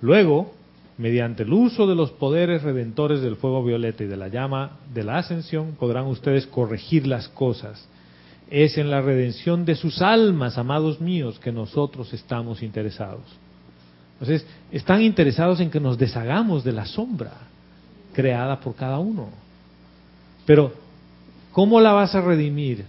Luego, 0.00 0.52
mediante 0.98 1.44
el 1.44 1.52
uso 1.52 1.86
de 1.86 1.94
los 1.94 2.10
poderes 2.12 2.62
redentores 2.62 3.20
del 3.20 3.36
fuego 3.36 3.64
violeta 3.64 4.04
y 4.04 4.06
de 4.06 4.16
la 4.16 4.28
llama 4.28 4.78
de 4.92 5.02
la 5.02 5.18
ascensión, 5.18 5.76
podrán 5.78 6.06
ustedes 6.06 6.46
corregir 6.46 7.06
las 7.06 7.28
cosas. 7.28 7.88
Es 8.50 8.78
en 8.78 8.90
la 8.90 9.00
redención 9.00 9.64
de 9.64 9.74
sus 9.74 10.02
almas, 10.02 10.56
amados 10.58 11.00
míos, 11.00 11.38
que 11.38 11.52
nosotros 11.52 12.12
estamos 12.12 12.62
interesados. 12.62 13.24
Entonces, 14.20 14.46
están 14.70 15.02
interesados 15.02 15.60
en 15.60 15.70
que 15.70 15.80
nos 15.80 15.98
deshagamos 15.98 16.64
de 16.64 16.72
la 16.72 16.86
sombra 16.86 17.47
creada 18.18 18.58
por 18.58 18.74
cada 18.74 18.98
uno. 18.98 19.28
Pero, 20.44 20.72
¿cómo 21.52 21.80
la 21.80 21.92
vas 21.92 22.16
a 22.16 22.20
redimir? 22.20 22.84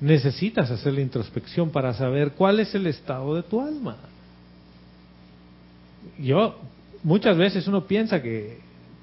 Necesitas 0.00 0.70
hacer 0.70 0.92
la 0.92 1.00
introspección 1.00 1.70
para 1.70 1.92
saber 1.94 2.30
cuál 2.34 2.60
es 2.60 2.72
el 2.76 2.86
estado 2.86 3.34
de 3.34 3.42
tu 3.42 3.60
alma. 3.60 3.96
Yo, 6.20 6.60
muchas 7.02 7.36
veces 7.36 7.66
uno 7.66 7.88
piensa 7.88 8.22
que 8.22 8.60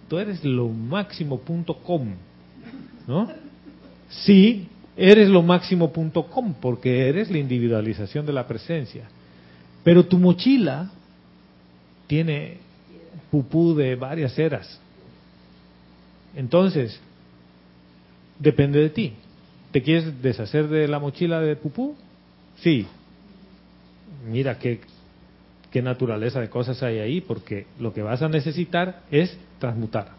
tú 0.07 0.17
eres 0.17 0.45
lo 0.45 0.69
máximo 0.69 1.41
punto 1.41 1.73
com, 1.79 2.07
¿no? 3.05 3.29
Sí, 4.07 4.69
eres 4.95 5.27
lo 5.27 5.43
máximo 5.43 5.91
punto 5.91 6.23
com 6.27 6.53
porque 6.53 7.09
eres 7.09 7.29
la 7.29 7.37
individualización 7.37 8.25
de 8.25 8.31
la 8.31 8.47
presencia. 8.47 9.09
Pero 9.83 10.05
tu 10.05 10.17
mochila 10.17 10.89
tiene 12.07 12.59
pupú 13.29 13.75
de 13.75 13.97
varias 13.97 14.39
eras. 14.39 14.79
Entonces, 16.35 16.99
depende 18.39 18.79
de 18.79 18.89
ti. 18.89 19.13
¿Te 19.71 19.81
quieres 19.81 20.21
deshacer 20.21 20.67
de 20.67 20.87
la 20.87 20.99
mochila 20.99 21.39
de 21.41 21.55
pupú? 21.55 21.95
Sí. 22.57 22.87
Mira 24.27 24.57
qué, 24.57 24.79
qué 25.71 25.81
naturaleza 25.81 26.39
de 26.39 26.49
cosas 26.49 26.81
hay 26.83 26.99
ahí, 26.99 27.21
porque 27.21 27.67
lo 27.79 27.93
que 27.93 28.01
vas 28.01 28.21
a 28.21 28.29
necesitar 28.29 29.03
es 29.11 29.37
transmutar. 29.59 30.09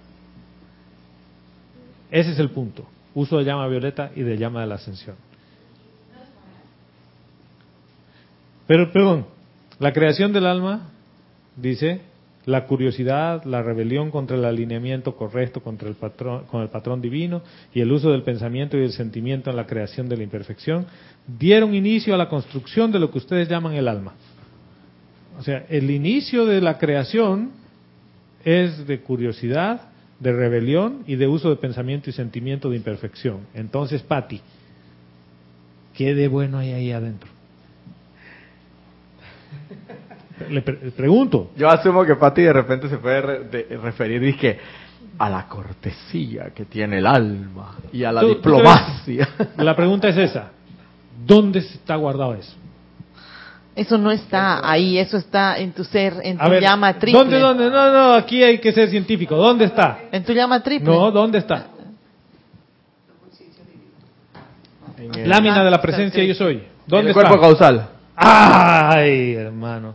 Ese 2.11 2.33
es 2.33 2.39
el 2.39 2.51
punto. 2.51 2.87
Uso 3.15 3.39
de 3.39 3.45
llama 3.45 3.67
violeta 3.69 4.11
y 4.15 4.23
de 4.23 4.37
llama 4.37 4.61
de 4.61 4.67
la 4.67 4.75
ascensión. 4.77 5.17
Pero, 8.67 8.93
perdón, 8.93 9.27
la 9.79 9.93
creación 9.93 10.33
del 10.33 10.47
alma, 10.47 10.91
dice, 11.57 12.01
la 12.47 12.65
curiosidad, 12.67 13.45
la 13.45 13.61
rebelión 13.61 14.13
contra 14.13 14.37
el 14.37 14.45
alineamiento 14.45 15.17
correcto 15.17 15.61
contra 15.61 15.89
el 15.89 15.97
patrón, 15.97 16.45
con 16.47 16.63
el 16.63 16.69
patrón 16.69 17.03
divino 17.03 17.43
y 17.75 17.81
el 17.81 17.91
uso 17.91 18.11
del 18.11 18.23
pensamiento 18.23 18.77
y 18.77 18.81
del 18.81 18.93
sentimiento 18.93 19.51
en 19.51 19.57
la 19.57 19.67
creación 19.67 20.09
de 20.09 20.17
la 20.17 20.23
imperfección, 20.23 20.87
dieron 21.27 21.75
inicio 21.75 22.15
a 22.15 22.19
la 22.19 22.29
construcción 22.29 22.93
de 22.93 23.01
lo 23.01 23.11
que 23.11 23.19
ustedes 23.19 23.49
llaman 23.49 23.75
el 23.75 23.89
alma. 23.89 24.15
O 25.39 25.43
sea, 25.43 25.67
el 25.69 25.91
inicio 25.91 26.47
de 26.47 26.61
la 26.61 26.79
creación 26.79 27.51
es 28.45 28.87
de 28.87 29.01
curiosidad, 29.01 29.89
de 30.21 30.33
rebelión 30.33 31.03
y 31.07 31.17
de 31.17 31.27
uso 31.27 31.51
de 31.51 31.57
pensamiento 31.57 32.09
y 32.09 32.13
sentimiento 32.13 32.71
de 32.71 32.77
imperfección. 32.77 33.41
Entonces, 33.55 34.03
Patti, 34.03 34.41
¿qué 35.95 36.15
de 36.15 36.29
bueno 36.29 36.59
hay 36.59 36.71
ahí 36.71 36.93
adentro? 36.93 37.36
Le 40.51 40.61
pre- 40.63 40.91
pregunto. 40.91 41.51
yo 41.57 41.69
asumo 41.69 42.05
que 42.05 42.15
Pati 42.17 42.43
de 42.43 42.53
repente 42.53 42.89
se 42.89 42.99
puede 42.99 43.21
re- 43.23 43.45
de- 43.45 43.79
referir 43.83 44.21
dizque, 44.21 44.59
a 45.19 45.31
la 45.31 45.49
cortesía 45.49 46.51
que 46.55 46.67
tiene 46.67 46.99
el 46.99 47.07
alma 47.07 47.77
y 47.93 48.05
a 48.05 48.13
la 48.13 48.21
Tú- 48.21 48.29
tú 48.29 48.35
diplomacia. 48.35 49.29
La 49.57 49.75
pregunta 49.75 50.09
es 50.09 50.17
esa. 50.19 50.51
¿Dónde 51.27 51.61
está 51.61 51.97
guardado 51.97 52.35
eso? 52.35 52.55
Eso 53.75 53.97
no 53.99 54.11
está 54.11 54.69
ahí, 54.71 54.99
eso 54.99 55.17
está 55.17 55.59
en 55.59 55.73
tu 55.73 55.85
ser, 55.85 56.15
en 56.23 56.37
tu 56.39 56.49
ver, 56.51 56.63
llama 56.63 56.95
triple. 56.99 57.19
¿Dónde, 57.19 57.39
dónde? 57.39 57.71
No, 57.71 57.93
no, 57.93 58.13
aquí 58.15 58.43
hay 58.43 58.59
que 58.59 58.73
ser 58.73 58.89
científico. 58.91 59.37
¿Dónde 59.37 59.67
está? 59.67 60.01
En 60.13 60.23
tu 60.25 60.33
llama 60.33 60.63
triple. 60.63 60.91
No, 60.93 61.11
¿dónde 61.11 61.39
está? 61.39 61.67
En 64.99 65.15
el, 65.15 65.29
Lámina 65.29 65.63
de 65.65 65.71
la 65.71 65.77
Ah, 65.77 65.83
presencia 65.83 66.23
ok. 66.23 66.29
yo 66.29 66.35
soy. 66.35 66.55
en 66.55 66.63
¿Dónde 66.87 67.11
el 67.11 67.17
está? 67.17 67.29
cuerpo 67.29 67.41
causal. 67.41 67.89
Ay, 68.17 69.35
hermano. 69.35 69.95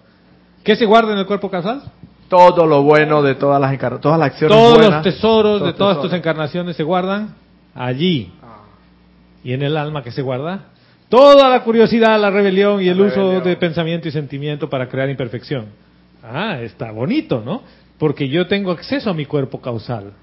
¿Qué 0.63 0.75
se 0.75 0.85
guarda 0.85 1.13
en 1.13 1.19
el 1.19 1.25
cuerpo 1.25 1.49
causal? 1.49 1.81
Todo 2.29 2.65
lo 2.65 2.83
bueno 2.83 3.21
de 3.21 3.35
todas 3.35 3.59
las 3.59 3.73
encar- 3.73 3.99
todas 3.99 4.17
las 4.19 4.27
acciones 4.31 4.55
Todos 4.57 4.73
buenas. 4.77 4.91
los 4.93 5.03
tesoros 5.03 5.59
todos 5.59 5.67
de 5.73 5.77
todas 5.77 5.95
tesoros. 5.97 6.11
tus 6.11 6.17
encarnaciones 6.17 6.75
se 6.75 6.83
guardan 6.83 7.35
allí. 7.75 8.31
¿Y 9.43 9.53
en 9.53 9.63
el 9.63 9.75
alma 9.75 10.03
que 10.03 10.11
se 10.11 10.21
guarda? 10.21 10.65
Toda 11.09 11.49
la 11.49 11.63
curiosidad, 11.63 12.19
la 12.21 12.29
rebelión 12.29 12.81
y 12.81 12.88
el 12.88 13.01
uso 13.01 13.41
de 13.41 13.55
pensamiento 13.57 14.07
y 14.07 14.11
sentimiento 14.11 14.69
para 14.69 14.88
crear 14.88 15.09
imperfección. 15.09 15.65
Ah, 16.23 16.59
está 16.61 16.91
bonito, 16.91 17.41
¿no? 17.43 17.63
Porque 17.97 18.29
yo 18.29 18.47
tengo 18.47 18.71
acceso 18.71 19.09
a 19.09 19.13
mi 19.13 19.25
cuerpo 19.25 19.59
causal. 19.59 20.13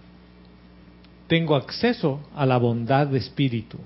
Tengo 1.27 1.57
acceso 1.57 2.21
a 2.35 2.47
la 2.47 2.57
bondad 2.57 3.07
de 3.09 3.19
espíritu. 3.19 3.77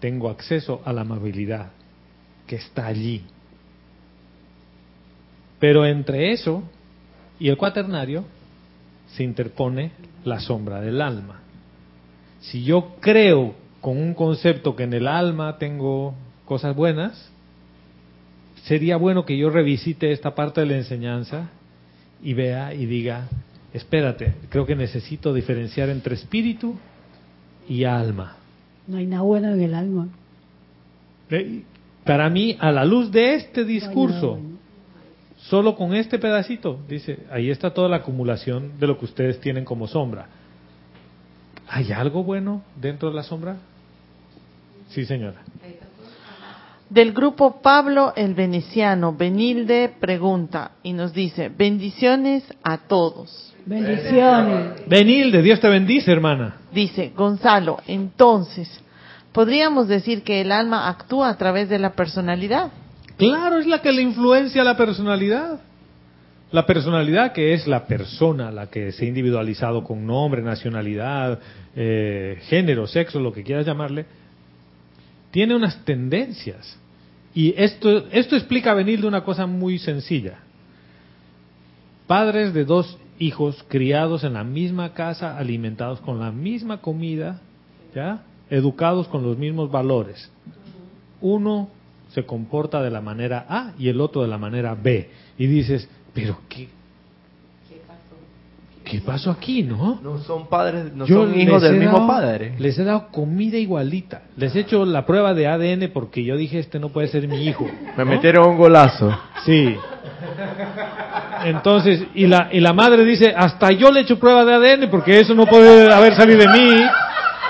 Tengo 0.00 0.28
acceso 0.28 0.82
a 0.84 0.92
la 0.92 1.00
amabilidad 1.02 1.68
que 2.46 2.56
está 2.56 2.86
allí. 2.86 3.22
Pero 5.60 5.86
entre 5.86 6.32
eso 6.32 6.64
y 7.38 7.48
el 7.48 7.56
cuaternario 7.56 8.24
se 9.14 9.22
interpone 9.22 9.92
la 10.24 10.40
sombra 10.40 10.80
del 10.80 11.00
alma. 11.00 11.40
Si 12.40 12.64
yo 12.64 12.96
creo 13.00 13.54
con 13.80 13.98
un 13.98 14.14
concepto 14.14 14.74
que 14.74 14.84
en 14.84 14.94
el 14.94 15.06
alma 15.06 15.58
tengo 15.58 16.14
cosas 16.46 16.74
buenas, 16.74 17.30
sería 18.64 18.96
bueno 18.96 19.24
que 19.24 19.36
yo 19.36 19.50
revisite 19.50 20.12
esta 20.12 20.34
parte 20.34 20.60
de 20.60 20.66
la 20.66 20.76
enseñanza 20.76 21.50
y 22.22 22.34
vea 22.34 22.74
y 22.74 22.86
diga, 22.86 23.28
espérate, 23.72 24.34
creo 24.48 24.66
que 24.66 24.76
necesito 24.76 25.32
diferenciar 25.32 25.88
entre 25.88 26.14
espíritu 26.14 26.76
y 27.68 27.84
alma. 27.84 28.36
No 28.86 28.96
hay 28.96 29.06
nada 29.06 29.22
bueno 29.22 29.52
en 29.52 29.60
el 29.60 29.74
alma. 29.74 30.08
Eh, 31.30 31.62
Para 32.04 32.28
mí, 32.28 32.56
a 32.58 32.72
la 32.72 32.84
luz 32.84 33.10
de 33.10 33.34
este 33.34 33.64
discurso. 33.64 34.40
Solo 35.50 35.74
con 35.74 35.94
este 35.94 36.20
pedacito, 36.20 36.78
dice, 36.88 37.18
ahí 37.30 37.50
está 37.50 37.74
toda 37.74 37.88
la 37.88 37.96
acumulación 37.96 38.78
de 38.78 38.86
lo 38.86 38.96
que 38.96 39.04
ustedes 39.04 39.40
tienen 39.40 39.64
como 39.64 39.88
sombra. 39.88 40.26
¿Hay 41.68 41.90
algo 41.90 42.22
bueno 42.22 42.62
dentro 42.80 43.10
de 43.10 43.16
la 43.16 43.24
sombra? 43.24 43.56
Sí, 44.90 45.04
señora. 45.04 45.42
Del 46.88 47.12
grupo 47.12 47.60
Pablo 47.62 48.12
el 48.16 48.34
Veneciano, 48.34 49.12
Benilde 49.12 49.92
pregunta 50.00 50.72
y 50.84 50.92
nos 50.92 51.12
dice, 51.12 51.48
bendiciones 51.48 52.44
a 52.62 52.78
todos. 52.78 53.52
Bendiciones. 53.66 54.88
Benilde, 54.88 55.42
Dios 55.42 55.60
te 55.60 55.68
bendice, 55.68 56.12
hermana. 56.12 56.58
Dice 56.72 57.12
Gonzalo, 57.16 57.78
entonces, 57.88 58.68
¿podríamos 59.32 59.88
decir 59.88 60.22
que 60.22 60.40
el 60.40 60.52
alma 60.52 60.88
actúa 60.88 61.28
a 61.28 61.36
través 61.36 61.68
de 61.68 61.80
la 61.80 61.92
personalidad? 61.92 62.70
Claro, 63.28 63.58
es 63.58 63.66
la 63.66 63.82
que 63.82 63.92
le 63.92 64.02
influencia 64.02 64.62
a 64.62 64.64
la 64.64 64.76
personalidad. 64.76 65.60
La 66.52 66.66
personalidad 66.66 67.32
que 67.32 67.52
es 67.54 67.66
la 67.68 67.86
persona, 67.86 68.50
la 68.50 68.68
que 68.68 68.90
se 68.90 69.04
ha 69.04 69.08
individualizado 69.08 69.84
con 69.84 70.04
nombre, 70.04 70.42
nacionalidad, 70.42 71.38
eh, 71.76 72.38
género, 72.48 72.86
sexo, 72.88 73.20
lo 73.20 73.32
que 73.32 73.44
quieras 73.44 73.66
llamarle, 73.66 74.06
tiene 75.30 75.54
unas 75.54 75.84
tendencias. 75.84 76.76
Y 77.34 77.54
esto, 77.56 78.06
esto 78.10 78.34
explica 78.34 78.74
venir 78.74 79.00
de 79.00 79.06
una 79.06 79.22
cosa 79.22 79.46
muy 79.46 79.78
sencilla. 79.78 80.38
Padres 82.08 82.52
de 82.52 82.64
dos 82.64 82.98
hijos 83.20 83.64
criados 83.68 84.24
en 84.24 84.32
la 84.32 84.42
misma 84.42 84.94
casa, 84.94 85.38
alimentados 85.38 86.00
con 86.00 86.18
la 86.18 86.32
misma 86.32 86.80
comida, 86.80 87.40
¿ya? 87.94 88.22
educados 88.48 89.06
con 89.06 89.22
los 89.22 89.38
mismos 89.38 89.70
valores. 89.70 90.32
Uno 91.20 91.68
se 92.12 92.24
comporta 92.24 92.82
de 92.82 92.90
la 92.90 93.00
manera 93.00 93.46
A 93.48 93.72
y 93.78 93.88
el 93.88 94.00
otro 94.00 94.22
de 94.22 94.28
la 94.28 94.38
manera 94.38 94.74
B. 94.74 95.08
Y 95.38 95.46
dices, 95.46 95.88
pero 96.14 96.38
¿qué? 96.48 96.68
¿Qué 98.84 99.00
pasó 99.00 99.30
aquí, 99.30 99.62
no? 99.62 100.00
No 100.02 100.18
son 100.18 100.48
padres, 100.48 100.92
no 100.92 101.06
Yo 101.06 101.22
son 101.24 101.38
hijos 101.38 101.62
del 101.62 101.76
mismo 101.76 101.98
dado- 101.98 102.08
padre. 102.08 102.54
Les 102.58 102.76
he 102.76 102.82
dado 102.82 103.08
comida 103.12 103.56
igualita. 103.56 104.22
Les 104.36 104.56
he 104.56 104.60
hecho 104.60 104.84
la 104.84 105.06
prueba 105.06 105.32
de 105.32 105.46
ADN 105.46 105.90
porque 105.92 106.24
yo 106.24 106.36
dije, 106.36 106.58
este 106.58 106.80
no 106.80 106.88
puede 106.88 107.06
ser 107.06 107.28
mi 107.28 107.44
hijo. 107.46 107.68
Me 107.96 108.04
metieron 108.04 108.48
un 108.48 108.56
golazo. 108.56 109.16
Sí. 109.44 109.76
Entonces, 111.44 112.02
y 112.14 112.26
la, 112.26 112.48
y 112.52 112.58
la 112.60 112.72
madre 112.72 113.04
dice, 113.04 113.32
hasta 113.36 113.70
yo 113.70 113.90
le 113.92 114.00
he 114.00 114.02
hecho 114.02 114.18
prueba 114.18 114.44
de 114.44 114.54
ADN 114.54 114.90
porque 114.90 115.20
eso 115.20 115.34
no 115.34 115.46
puede 115.46 115.92
haber 115.92 116.16
salido 116.16 116.40
de 116.40 116.48
mí. 116.48 116.82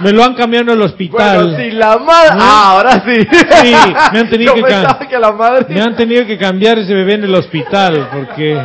Me 0.03 0.13
lo 0.13 0.25
han 0.25 0.35
cambiado 0.35 0.65
en 0.73 0.79
el 0.79 0.83
hospital. 0.83 1.45
Bueno, 1.47 1.59
si 1.59 1.71
la 1.71 1.99
madre... 1.99 2.31
¿No? 2.37 2.43
Ah, 2.43 2.73
ahora 2.73 2.93
sí. 3.05 3.27
Sí, 3.63 3.75
me 4.13 4.19
han 4.21 4.31
tenido 4.31 4.55
Yo 4.57 4.63
que 4.63 4.69
pensaba 4.71 4.99
ca- 4.99 5.09
que 5.09 5.19
la 5.19 5.33
madre... 5.33 5.67
Me 5.69 5.81
han 5.81 5.97
tenido 5.97 6.27
que 6.27 6.39
cambiar 6.39 6.79
ese 6.79 6.95
bebé 6.95 7.15
en 7.15 7.25
el 7.25 7.35
hospital 7.35 8.09
porque... 8.13 8.61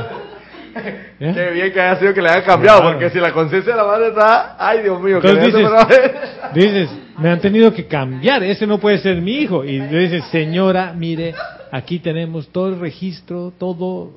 ¿Eh? 1.20 1.32
Qué 1.34 1.50
bien 1.52 1.72
que 1.72 1.80
haya 1.82 1.98
sido 2.00 2.14
que 2.14 2.22
le 2.22 2.30
hayan 2.30 2.44
cambiado, 2.44 2.82
Claro. 2.82 2.94
porque 2.98 3.10
si 3.10 3.20
la 3.20 3.32
conciencia 3.32 3.72
de 3.72 3.78
la 3.78 3.86
madre 3.86 4.08
está... 4.10 4.56
Ay, 4.60 4.84
Dios 4.84 5.00
mío, 5.02 5.22
que 5.22 5.34
dices, 5.36 5.68
dices, 6.54 6.90
me 7.18 7.30
han 7.30 7.40
tenido 7.40 7.74
que 7.74 7.86
cambiar, 7.88 8.44
ese 8.44 8.68
no 8.68 8.78
puede 8.80 8.98
ser 8.98 9.22
mi 9.22 9.32
hijo. 9.38 9.64
Y 9.64 9.80
le 9.80 10.00
dices, 10.00 10.26
señora, 10.32 10.94
mire, 10.96 11.34
aquí 11.72 12.00
tenemos 12.00 12.50
todo 12.50 12.68
el 12.70 12.80
registro, 12.80 13.54
todo. 13.58 14.12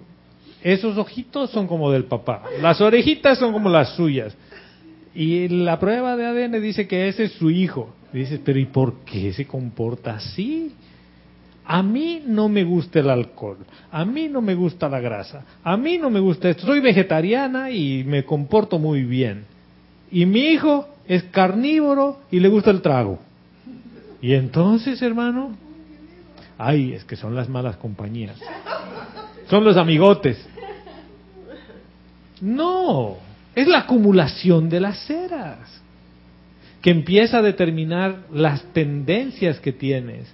Esos 0.61 0.99
ojitos 0.99 1.51
son 1.51 1.69
como 1.69 1.93
del 1.93 2.05
papá, 2.05 2.43
las 2.61 2.81
orejitas 2.81 3.39
son 3.39 3.53
como 3.53 3.69
las 3.69 3.91
suyas. 3.91 4.37
Y 5.19 5.49
la 5.49 5.81
prueba 5.81 6.17
de 6.17 6.27
ADN 6.27 6.63
dice 6.63 6.87
que 6.87 7.09
ese 7.09 7.25
es 7.25 7.33
su 7.33 7.51
hijo. 7.51 7.93
Y 8.13 8.19
dices, 8.19 8.41
pero 8.45 8.57
¿y 8.61 8.67
por 8.67 9.01
qué 9.01 9.33
se 9.33 9.49
comporta 9.49 10.15
así? 10.15 10.73
A 11.65 11.83
mí 11.83 12.23
no 12.25 12.49
me 12.49 12.63
gusta 12.63 13.01
el 13.01 13.11
alcohol, 13.11 13.59
a 13.91 14.05
mí 14.05 14.29
no 14.29 14.41
me 14.41 14.55
gusta 14.55 14.89
la 14.89 15.01
grasa, 15.01 15.45
a 15.65 15.77
mí 15.77 15.99
no 15.99 16.09
me 16.09 16.21
gusta 16.21 16.49
esto. 16.49 16.65
Soy 16.65 16.79
vegetariana 16.79 17.69
y 17.73 18.05
me 18.05 18.25
comporto 18.25 18.79
muy 18.79 19.03
bien. 19.03 19.45
Y 20.13 20.25
mi 20.25 20.53
hijo 20.53 20.89
es 21.09 21.25
carnívoro 21.25 22.21
y 22.31 22.39
le 22.39 22.49
gusta 22.49 22.71
el 22.71 22.81
trago. 22.81 23.19
Y 24.23 24.35
entonces, 24.35 25.03
hermano, 25.03 25.51
ay, 26.59 26.93
es 26.93 27.03
que 27.05 27.17
son 27.17 27.35
las 27.35 27.49
malas 27.49 27.77
compañías. 27.77 28.39
Son 29.51 29.65
los 29.65 29.77
amigotes. 29.77 30.39
No, 32.41 33.17
es 33.59 33.67
la 33.67 33.81
acumulación 33.81 34.69
de 34.69 34.79
las 34.79 35.05
ceras 35.07 35.59
que 36.81 36.91
empieza 36.91 37.39
a 37.39 37.43
determinar 37.43 38.21
las 38.33 38.63
tendencias 38.73 39.59
que 39.59 39.73
tienes, 39.73 40.33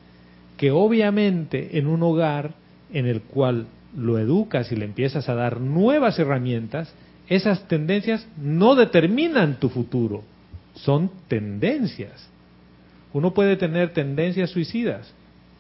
que 0.59 0.71
obviamente 0.71 1.79
en 1.79 1.87
un 1.87 2.03
hogar 2.03 2.53
en 2.93 3.07
el 3.07 3.23
cual 3.23 3.67
lo 3.97 4.19
educas 4.19 4.71
y 4.73 4.77
le 4.77 4.85
empiezas 4.85 5.31
a 5.31 5.35
dar 5.35 5.59
nuevas 5.59 6.19
herramientas, 6.19 6.93
esas 7.27 7.67
tendencias 7.67 8.27
no 8.37 8.75
determinan 8.75 9.59
tu 9.59 9.71
futuro, 9.71 10.23
son 10.75 11.11
tendencias. 11.27 12.29
Uno 13.15 13.33
puede 13.33 13.57
tener 13.57 13.95
tendencias 13.95 14.51
suicidas 14.51 15.15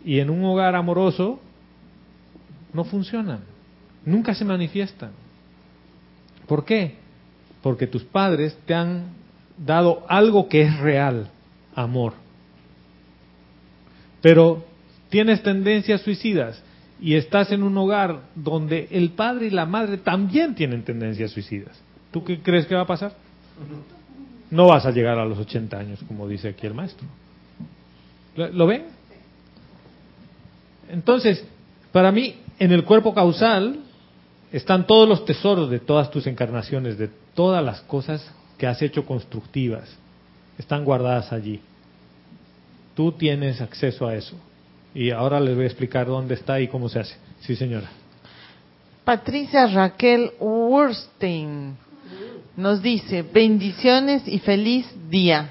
y 0.04 0.18
en 0.18 0.28
un 0.28 0.44
hogar 0.44 0.74
amoroso 0.74 1.40
no 2.74 2.84
funcionan, 2.84 3.40
nunca 4.04 4.34
se 4.34 4.44
manifiestan. 4.44 5.12
¿Por 6.46 6.66
qué? 6.66 7.03
Porque 7.64 7.86
tus 7.86 8.04
padres 8.04 8.58
te 8.66 8.74
han 8.74 9.04
dado 9.56 10.04
algo 10.06 10.50
que 10.50 10.60
es 10.60 10.78
real, 10.80 11.30
amor. 11.74 12.12
Pero 14.20 14.66
tienes 15.08 15.42
tendencias 15.42 16.02
suicidas 16.02 16.62
y 17.00 17.14
estás 17.14 17.52
en 17.52 17.62
un 17.62 17.74
hogar 17.78 18.20
donde 18.34 18.88
el 18.90 19.12
padre 19.12 19.46
y 19.46 19.50
la 19.50 19.64
madre 19.64 19.96
también 19.96 20.54
tienen 20.54 20.82
tendencias 20.84 21.30
suicidas. 21.30 21.80
¿Tú 22.10 22.22
qué 22.22 22.40
crees 22.40 22.66
que 22.66 22.74
va 22.74 22.82
a 22.82 22.86
pasar? 22.86 23.14
No 24.50 24.66
vas 24.66 24.84
a 24.84 24.90
llegar 24.90 25.18
a 25.18 25.24
los 25.24 25.38
80 25.38 25.78
años, 25.78 26.00
como 26.06 26.28
dice 26.28 26.48
aquí 26.48 26.66
el 26.66 26.74
maestro. 26.74 27.06
¿Lo, 28.36 28.66
ven? 28.66 28.88
Entonces, 30.90 31.42
para 31.92 32.12
mí, 32.12 32.34
en 32.58 32.72
el 32.72 32.84
cuerpo 32.84 33.14
causal 33.14 33.80
están 34.52 34.86
todos 34.86 35.08
los 35.08 35.24
tesoros 35.24 35.70
de 35.70 35.78
todas 35.78 36.10
tus 36.10 36.26
encarnaciones, 36.26 36.98
de 36.98 37.23
todas 37.34 37.64
las 37.64 37.80
cosas 37.82 38.30
que 38.58 38.66
has 38.66 38.80
hecho 38.82 39.04
constructivas. 39.04 39.88
Están 40.58 40.84
guardadas 40.84 41.32
allí. 41.32 41.60
Tú 42.94 43.12
tienes 43.12 43.60
acceso 43.60 44.06
a 44.06 44.14
eso. 44.14 44.36
Y 44.94 45.10
ahora 45.10 45.40
les 45.40 45.56
voy 45.56 45.64
a 45.64 45.68
explicar 45.68 46.06
dónde 46.06 46.34
está 46.34 46.60
y 46.60 46.68
cómo 46.68 46.88
se 46.88 47.00
hace. 47.00 47.16
Sí, 47.40 47.56
señora. 47.56 47.90
Patricia 49.04 49.66
Raquel 49.66 50.30
Wurstein 50.38 51.76
nos 52.56 52.80
dice, 52.80 53.22
bendiciones 53.22 54.22
y 54.26 54.38
feliz 54.38 54.86
día. 55.10 55.50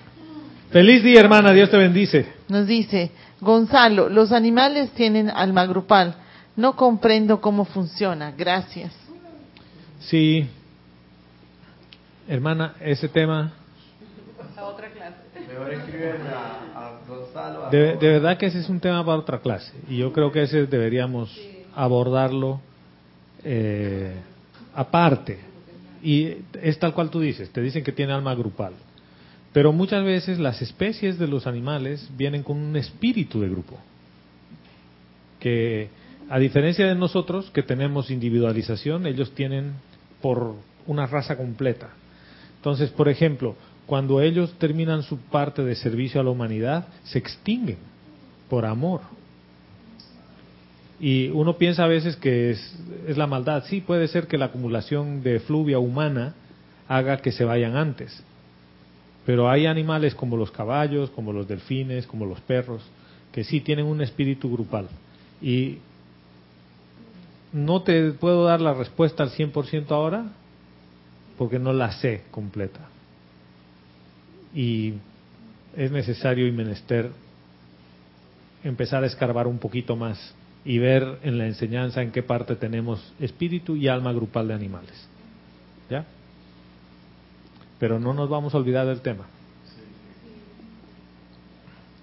Feliz 0.72 1.04
día, 1.04 1.20
hermana. 1.20 1.52
Dios 1.52 1.70
te 1.70 1.78
bendice. 1.78 2.26
Nos 2.48 2.66
dice, 2.66 3.12
Gonzalo, 3.42 4.10
los 4.10 4.32
animales 4.32 4.90
tienen 4.92 5.30
alma 5.30 5.66
grupal. 5.66 6.16
No 6.56 6.76
comprendo 6.76 7.42
cómo 7.42 7.66
funciona. 7.66 8.32
Gracias. 8.32 8.94
Sí, 10.00 10.48
hermana, 12.28 12.76
ese 12.80 13.10
tema 13.10 13.54
Mejor 15.48 15.74
escriben 15.74 16.22
a, 16.28 16.88
a 16.88 17.00
Gonzalo. 17.08 17.66
a 17.66 17.70
De, 17.70 17.80
Roberto. 17.80 18.06
de 18.06 18.12
verdad 18.12 18.38
que 18.38 18.46
ese 18.48 18.60
es 18.60 18.70
un 18.70 18.80
tema 18.80 19.06
para 19.06 19.18
otra 19.18 19.40
clase 19.40 19.72
y 19.88 19.98
yo 19.98 20.12
creo 20.12 20.32
que 20.32 20.44
ese 20.44 20.66
deberíamos 20.66 21.40
abordarlo 21.76 22.60
eh, 23.44 24.16
aparte. 24.74 25.40
Y 26.02 26.38
es 26.62 26.80
tal 26.80 26.94
cual 26.94 27.10
tú 27.10 27.22
dices, 27.22 27.50
te 27.52 27.62
dicen 27.62 27.84
que 27.84 27.92
tiene 27.92 28.14
alma 28.14 28.36
grupal. 28.36 28.74
Pero 29.54 29.72
muchas 29.72 30.04
veces 30.04 30.40
las 30.40 30.62
especies 30.62 31.18
de 31.18 31.28
los 31.28 31.48
animales 31.48 32.10
vienen 32.18 32.44
con 32.44 32.58
un 32.58 32.76
espíritu 32.76 33.40
de 33.40 33.50
grupo. 33.50 33.78
Que 35.40 35.90
a 36.30 36.40
diferencia 36.40 36.86
de 36.88 36.96
nosotros 36.96 37.52
que 37.52 37.64
tenemos 37.64 38.10
individualización, 38.10 39.06
ellos 39.06 39.34
tienen 39.34 39.74
por 40.22 40.56
una 40.88 41.06
raza 41.06 41.38
completa. 41.38 41.90
Entonces, 42.64 42.92
por 42.92 43.10
ejemplo, 43.10 43.58
cuando 43.86 44.22
ellos 44.22 44.54
terminan 44.58 45.04
su 45.04 45.18
parte 45.18 45.66
de 45.66 45.76
servicio 45.76 46.22
a 46.22 46.24
la 46.24 46.30
humanidad, 46.30 46.88
se 47.04 47.20
extinguen 47.20 47.76
por 48.50 48.66
amor. 48.66 49.02
Y 50.98 51.28
uno 51.28 51.58
piensa 51.58 51.84
a 51.84 51.88
veces 51.88 52.16
que 52.16 52.52
es, 52.52 52.80
la 53.18 53.28
maldad. 53.28 53.66
Sí, 53.66 53.82
puede 53.82 54.08
ser 54.08 54.28
que 54.28 54.38
la 54.38 54.46
acumulación 54.46 55.22
de 55.24 55.42
fluvia 55.42 55.78
humana 55.78 56.36
haga 56.88 57.18
que 57.18 57.34
se 57.34 57.44
vayan 57.44 57.76
antes. 57.76 58.24
Pero 59.26 59.50
hay 59.50 59.66
animales 59.66 60.16
como 60.16 60.38
los 60.38 60.50
caballos, 60.50 61.10
como 61.10 61.34
los 61.34 61.50
delfines, 61.50 62.08
como 62.08 62.26
los 62.26 62.40
perros, 62.40 62.82
que 63.34 63.44
sí 63.44 63.60
tienen 63.60 63.88
un 63.88 64.02
espíritu 64.02 64.50
grupal. 64.50 64.88
Y 65.42 65.80
no 67.52 67.82
te 67.82 68.14
puedo 68.14 68.46
dar 68.46 68.62
la 68.62 68.74
respuesta 68.74 69.22
al 69.22 69.32
100% 69.32 69.92
ahora, 69.92 70.32
porque 71.38 71.60
no 71.60 71.74
la 71.74 71.92
sé 71.92 72.24
completa. 72.32 72.80
Y 74.54 74.94
es 75.76 75.92
necesario 75.92 76.48
y 76.48 76.52
menester 76.52 77.10
empezar 78.64 79.04
a 79.04 79.08
escarbar 79.08 79.48
un 79.48 79.58
poquito 79.60 79.96
más 79.96 80.34
y 80.66 80.78
ver 80.78 81.20
en 81.24 81.38
la 81.38 81.48
enseñanza 81.48 82.02
en 82.02 82.12
qué 82.12 82.24
parte 82.24 82.56
tenemos 82.56 83.14
espíritu 83.20 83.76
y 83.76 83.88
alma 83.88 84.14
grupal 84.14 84.48
de 84.48 84.54
animales. 84.54 85.08
¿Ya? 85.90 86.06
Pero 87.80 88.00
no 88.00 88.14
nos 88.14 88.30
vamos 88.30 88.54
a 88.54 88.58
olvidar 88.58 88.86
del 88.88 89.02
tema. 89.02 89.26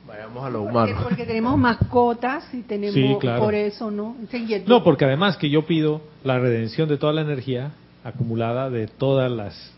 Vayamos 0.06 0.44
a 0.44 0.50
lo 0.50 0.58
Porque, 0.64 0.70
humano. 0.92 1.00
porque 1.04 1.24
tenemos 1.24 1.56
mascotas 1.56 2.52
y 2.52 2.62
tenemos 2.62 2.94
Sí, 2.94 3.16
claro. 3.20 3.42
por 3.44 3.54
eso, 3.54 3.90
¿no? 3.90 4.16
No, 4.66 4.82
porque 4.82 5.04
además 5.04 5.36
que 5.36 5.48
yo 5.48 5.64
pido 5.66 6.02
la 6.24 6.38
redención 6.40 6.88
de 6.88 6.98
toda 6.98 7.12
la 7.12 7.20
energía 7.22 7.70
acumulada 8.04 8.70
de 8.70 8.86
todas 8.86 9.30
las 9.30 9.72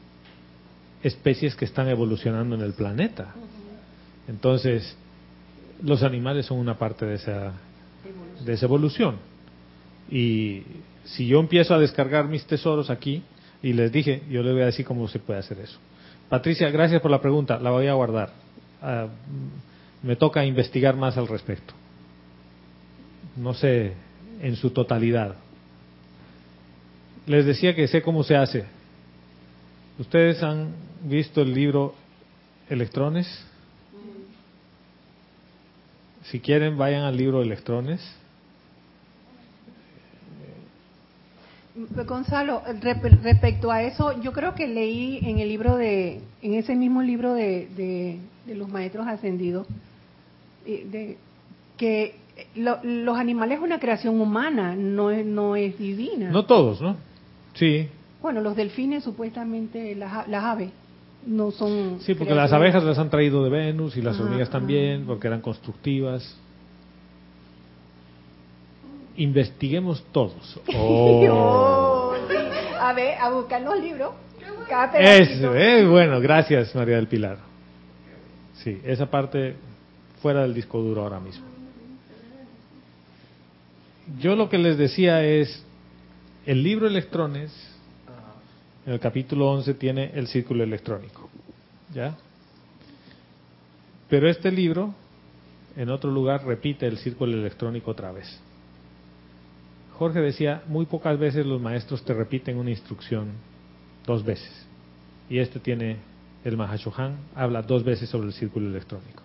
especies 1.02 1.54
que 1.54 1.64
están 1.64 1.88
evolucionando 1.88 2.54
en 2.54 2.60
el 2.62 2.72
planeta. 2.72 3.34
Entonces, 4.28 4.96
los 5.82 6.02
animales 6.02 6.46
son 6.46 6.58
una 6.58 6.78
parte 6.78 7.06
de 7.06 7.14
esa, 7.14 7.52
de 8.44 8.52
esa 8.52 8.66
evolución. 8.66 9.16
Y 10.10 10.62
si 11.04 11.26
yo 11.26 11.40
empiezo 11.40 11.74
a 11.74 11.78
descargar 11.78 12.28
mis 12.28 12.44
tesoros 12.46 12.90
aquí, 12.90 13.22
y 13.62 13.72
les 13.72 13.92
dije, 13.92 14.22
yo 14.28 14.42
les 14.42 14.52
voy 14.52 14.62
a 14.62 14.66
decir 14.66 14.84
cómo 14.84 15.06
se 15.08 15.18
puede 15.18 15.38
hacer 15.38 15.58
eso. 15.60 15.78
Patricia, 16.28 16.70
gracias 16.70 17.00
por 17.00 17.10
la 17.10 17.20
pregunta, 17.20 17.58
la 17.58 17.70
voy 17.70 17.86
a 17.86 17.94
guardar. 17.94 18.30
Ah, 18.80 19.06
me 20.02 20.16
toca 20.16 20.44
investigar 20.44 20.96
más 20.96 21.16
al 21.16 21.28
respecto. 21.28 21.74
No 23.36 23.54
sé 23.54 23.92
en 24.40 24.56
su 24.56 24.70
totalidad. 24.70 25.36
Les 27.26 27.44
decía 27.46 27.74
que 27.74 27.86
sé 27.88 28.02
cómo 28.02 28.22
se 28.24 28.36
hace. 28.36 28.64
¿Ustedes 29.98 30.42
han 30.42 30.72
visto 31.04 31.42
el 31.42 31.54
libro 31.54 31.94
Electrones? 32.68 33.26
Si 36.24 36.40
quieren, 36.40 36.76
vayan 36.78 37.02
al 37.02 37.16
libro 37.16 37.42
Electrones. 37.42 38.00
Gonzalo, 42.06 42.62
respecto 43.22 43.70
a 43.70 43.82
eso, 43.82 44.20
yo 44.20 44.32
creo 44.32 44.54
que 44.54 44.66
leí 44.68 45.20
en 45.22 45.38
el 45.38 45.48
libro 45.48 45.76
de, 45.76 46.20
en 46.42 46.54
ese 46.54 46.74
mismo 46.74 47.02
libro 47.02 47.32
de, 47.32 47.66
de, 47.74 48.18
de 48.46 48.54
los 48.54 48.68
maestros 48.68 49.06
ascendidos, 49.06 49.66
eh, 50.66 50.86
de, 50.90 51.16
que 51.78 52.16
lo- 52.56 52.78
los 52.82 53.16
animales 53.16 53.56
es 53.58 53.64
una 53.64 53.78
creación 53.80 54.20
humana, 54.20 54.76
no 54.76 55.10
es, 55.10 55.24
no 55.24 55.56
es 55.56 55.78
divina. 55.78 56.30
No 56.30 56.44
todos, 56.44 56.82
¿no? 56.82 56.96
Sí, 57.54 57.88
Bueno, 58.20 58.40
los 58.40 58.56
delfines 58.56 59.04
supuestamente, 59.04 59.94
las, 59.94 60.26
las 60.28 60.44
aves, 60.44 60.70
no 61.26 61.50
son... 61.50 61.98
sí, 62.00 62.14
porque 62.14 62.34
las 62.34 62.52
abejas 62.52 62.82
las 62.84 62.98
han 62.98 63.10
traído 63.10 63.44
de 63.44 63.50
Venus 63.50 63.96
y 63.96 64.02
las 64.02 64.14
Ajá, 64.16 64.24
hormigas 64.24 64.48
ajá. 64.48 64.58
también, 64.58 65.04
porque 65.06 65.26
eran 65.28 65.40
constructivas. 65.40 66.36
Investiguemos 69.16 70.02
todos. 70.12 70.60
Oh. 70.74 71.26
Oh. 71.30 72.14
A 72.80 72.92
ver, 72.94 73.16
a 73.18 73.30
buscar 73.30 73.62
los 73.62 73.78
libros. 73.80 74.10
Cada 74.68 74.98
Es, 74.98 75.28
pedacito. 75.28 75.54
eh, 75.54 75.86
bueno, 75.86 76.20
gracias 76.20 76.74
María 76.74 76.96
del 76.96 77.06
Pilar. 77.06 77.38
Sí, 78.54 78.80
esa 78.84 79.08
parte 79.08 79.54
fuera 80.20 80.42
del 80.42 80.52
disco 80.52 80.80
duro 80.80 81.02
ahora 81.02 81.20
mismo. 81.20 81.44
Yo 84.20 84.34
lo 84.34 84.48
que 84.48 84.58
les 84.58 84.76
decía 84.78 85.22
es, 85.24 85.64
el 86.46 86.62
libro 86.62 86.86
Electrones, 86.86 87.52
en 88.84 88.94
el 88.94 89.00
capítulo 89.00 89.50
11 89.52 89.74
tiene 89.74 90.10
el 90.14 90.26
círculo 90.26 90.64
electrónico, 90.64 91.30
¿ya? 91.94 92.16
Pero 94.08 94.28
este 94.28 94.50
libro, 94.50 94.94
en 95.76 95.88
otro 95.90 96.10
lugar, 96.10 96.44
repite 96.44 96.86
el 96.86 96.98
círculo 96.98 97.32
electrónico 97.32 97.92
otra 97.92 98.10
vez. 98.12 98.40
Jorge 99.98 100.20
decía, 100.20 100.62
muy 100.66 100.86
pocas 100.86 101.18
veces 101.18 101.46
los 101.46 101.60
maestros 101.60 102.04
te 102.04 102.12
repiten 102.12 102.58
una 102.58 102.70
instrucción 102.70 103.28
dos 104.04 104.24
veces. 104.24 104.66
Y 105.30 105.38
este 105.38 105.60
tiene, 105.60 105.98
el 106.44 106.56
Mahashohan, 106.56 107.16
habla 107.36 107.62
dos 107.62 107.84
veces 107.84 108.10
sobre 108.10 108.26
el 108.26 108.32
círculo 108.32 108.68
electrónico. 108.68 109.22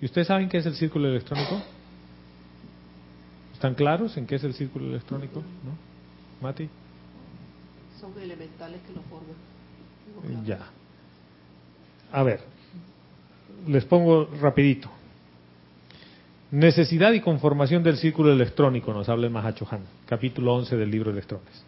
¿Y 0.00 0.06
ustedes 0.06 0.26
saben 0.26 0.48
qué 0.48 0.58
es 0.58 0.66
el 0.66 0.74
círculo 0.74 1.08
electrónico? 1.08 1.60
¿Están 3.52 3.74
claros 3.74 4.16
en 4.16 4.26
qué 4.26 4.36
es 4.36 4.44
el 4.44 4.54
círculo 4.54 4.86
electrónico? 4.86 5.40
¿No? 5.40 5.85
¿Mati? 6.40 6.68
Son 8.00 8.12
elementales 8.20 8.80
que 8.86 8.92
lo 8.92 9.02
forman. 9.02 10.44
Ya. 10.44 10.58
A 12.12 12.22
ver, 12.22 12.40
les 13.66 13.84
pongo 13.84 14.28
rapidito. 14.40 14.90
Necesidad 16.50 17.12
y 17.12 17.20
conformación 17.20 17.82
del 17.82 17.96
círculo 17.96 18.32
electrónico, 18.32 18.92
nos 18.92 19.08
habla 19.08 19.26
el 19.26 19.32
Mahachohan, 19.32 19.80
capítulo 20.06 20.54
11 20.54 20.76
del 20.76 20.90
libro 20.90 21.10
Electrones. 21.10 21.64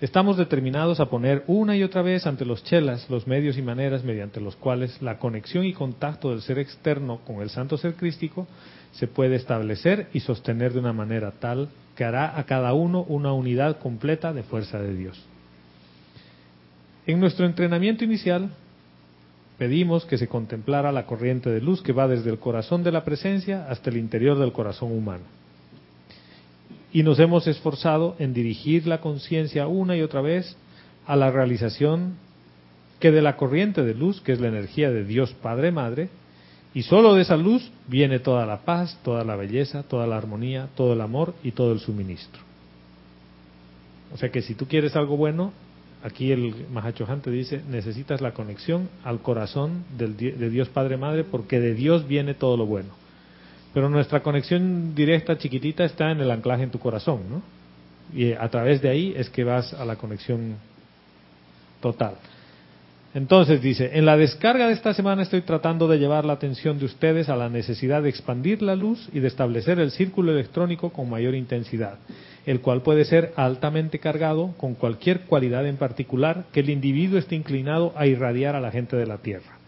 Estamos 0.00 0.36
determinados 0.36 0.98
a 0.98 1.10
poner 1.10 1.44
una 1.46 1.76
y 1.76 1.82
otra 1.82 2.00
vez 2.00 2.26
ante 2.26 2.46
los 2.46 2.64
chelas 2.64 3.08
los 3.10 3.26
medios 3.26 3.58
y 3.58 3.62
maneras 3.62 4.02
mediante 4.02 4.40
los 4.40 4.56
cuales 4.56 5.00
la 5.02 5.18
conexión 5.18 5.64
y 5.64 5.74
contacto 5.74 6.30
del 6.30 6.40
ser 6.40 6.58
externo 6.58 7.20
con 7.26 7.42
el 7.42 7.50
santo 7.50 7.76
ser 7.76 7.94
crístico 7.94 8.46
se 8.92 9.06
puede 9.06 9.36
establecer 9.36 10.08
y 10.12 10.20
sostener 10.20 10.72
de 10.72 10.80
una 10.80 10.92
manera 10.92 11.32
tal 11.32 11.68
que 11.96 12.04
hará 12.04 12.38
a 12.38 12.44
cada 12.44 12.72
uno 12.72 13.02
una 13.02 13.32
unidad 13.32 13.78
completa 13.78 14.32
de 14.32 14.42
fuerza 14.42 14.78
de 14.78 14.94
Dios. 14.94 15.22
En 17.06 17.20
nuestro 17.20 17.46
entrenamiento 17.46 18.04
inicial 18.04 18.50
pedimos 19.58 20.06
que 20.06 20.16
se 20.16 20.28
contemplara 20.28 20.92
la 20.92 21.06
corriente 21.06 21.50
de 21.50 21.60
luz 21.60 21.82
que 21.82 21.92
va 21.92 22.08
desde 22.08 22.30
el 22.30 22.38
corazón 22.38 22.82
de 22.82 22.92
la 22.92 23.04
presencia 23.04 23.66
hasta 23.68 23.90
el 23.90 23.96
interior 23.96 24.38
del 24.38 24.52
corazón 24.52 24.92
humano. 24.92 25.24
Y 26.92 27.02
nos 27.02 27.20
hemos 27.20 27.46
esforzado 27.46 28.16
en 28.18 28.32
dirigir 28.32 28.86
la 28.86 29.00
conciencia 29.00 29.66
una 29.66 29.96
y 29.96 30.02
otra 30.02 30.22
vez 30.22 30.56
a 31.06 31.14
la 31.16 31.30
realización 31.30 32.14
que 32.98 33.10
de 33.10 33.22
la 33.22 33.36
corriente 33.36 33.84
de 33.84 33.94
luz, 33.94 34.20
que 34.20 34.32
es 34.32 34.40
la 34.40 34.48
energía 34.48 34.90
de 34.90 35.04
Dios 35.04 35.34
Padre 35.42 35.72
Madre, 35.72 36.08
y 36.72 36.82
solo 36.82 37.14
de 37.14 37.22
esa 37.22 37.36
luz 37.36 37.70
viene 37.88 38.20
toda 38.20 38.46
la 38.46 38.60
paz, 38.60 38.98
toda 39.02 39.24
la 39.24 39.36
belleza, 39.36 39.82
toda 39.82 40.06
la 40.06 40.16
armonía, 40.16 40.68
todo 40.76 40.92
el 40.92 41.00
amor 41.00 41.34
y 41.42 41.52
todo 41.52 41.72
el 41.72 41.80
suministro. 41.80 42.40
O 44.14 44.16
sea 44.16 44.30
que 44.30 44.42
si 44.42 44.54
tú 44.54 44.66
quieres 44.66 44.94
algo 44.94 45.16
bueno, 45.16 45.52
aquí 46.04 46.30
el 46.30 46.66
Mahachohan 46.72 47.20
te 47.20 47.30
dice, 47.30 47.62
necesitas 47.68 48.20
la 48.20 48.32
conexión 48.32 48.88
al 49.04 49.20
corazón 49.20 49.84
del 49.96 50.16
de 50.16 50.50
Dios 50.50 50.68
Padre 50.68 50.96
Madre 50.96 51.24
porque 51.24 51.60
de 51.60 51.74
Dios 51.74 52.06
viene 52.06 52.34
todo 52.34 52.56
lo 52.56 52.66
bueno. 52.66 52.90
Pero 53.74 53.88
nuestra 53.88 54.22
conexión 54.22 54.94
directa 54.94 55.38
chiquitita 55.38 55.84
está 55.84 56.10
en 56.10 56.20
el 56.20 56.30
anclaje 56.30 56.64
en 56.64 56.70
tu 56.70 56.78
corazón, 56.78 57.20
¿no? 57.30 57.42
Y 58.12 58.32
a 58.32 58.48
través 58.48 58.82
de 58.82 58.88
ahí 58.88 59.12
es 59.16 59.30
que 59.30 59.44
vas 59.44 59.72
a 59.74 59.84
la 59.84 59.96
conexión 59.96 60.56
total. 61.80 62.14
Entonces 63.12 63.60
dice, 63.60 63.90
en 63.94 64.06
la 64.06 64.16
descarga 64.16 64.68
de 64.68 64.72
esta 64.72 64.94
semana 64.94 65.22
estoy 65.22 65.42
tratando 65.42 65.88
de 65.88 65.98
llevar 65.98 66.24
la 66.24 66.34
atención 66.34 66.78
de 66.78 66.84
ustedes 66.84 67.28
a 67.28 67.36
la 67.36 67.48
necesidad 67.48 68.02
de 68.02 68.08
expandir 68.08 68.62
la 68.62 68.76
luz 68.76 69.08
y 69.12 69.18
de 69.18 69.26
establecer 69.26 69.80
el 69.80 69.90
círculo 69.90 70.30
electrónico 70.30 70.90
con 70.90 71.10
mayor 71.10 71.34
intensidad. 71.34 71.98
el 72.46 72.60
cual 72.60 72.82
puede 72.82 73.04
ser 73.04 73.32
altamente 73.36 73.98
cargado 73.98 74.54
con 74.56 74.74
cualquier 74.74 75.20
cualidad 75.22 75.66
en 75.66 75.76
particular 75.76 76.44
que 76.52 76.60
el 76.60 76.70
individuo 76.70 77.18
esté 77.18 77.34
inclinado 77.34 77.92
a 77.96 78.06
irradiar 78.06 78.56
a 78.56 78.60
la 78.60 78.70
gente 78.70 78.96
de 78.96 79.06
la 79.06 79.18
Tierra. 79.18 79.58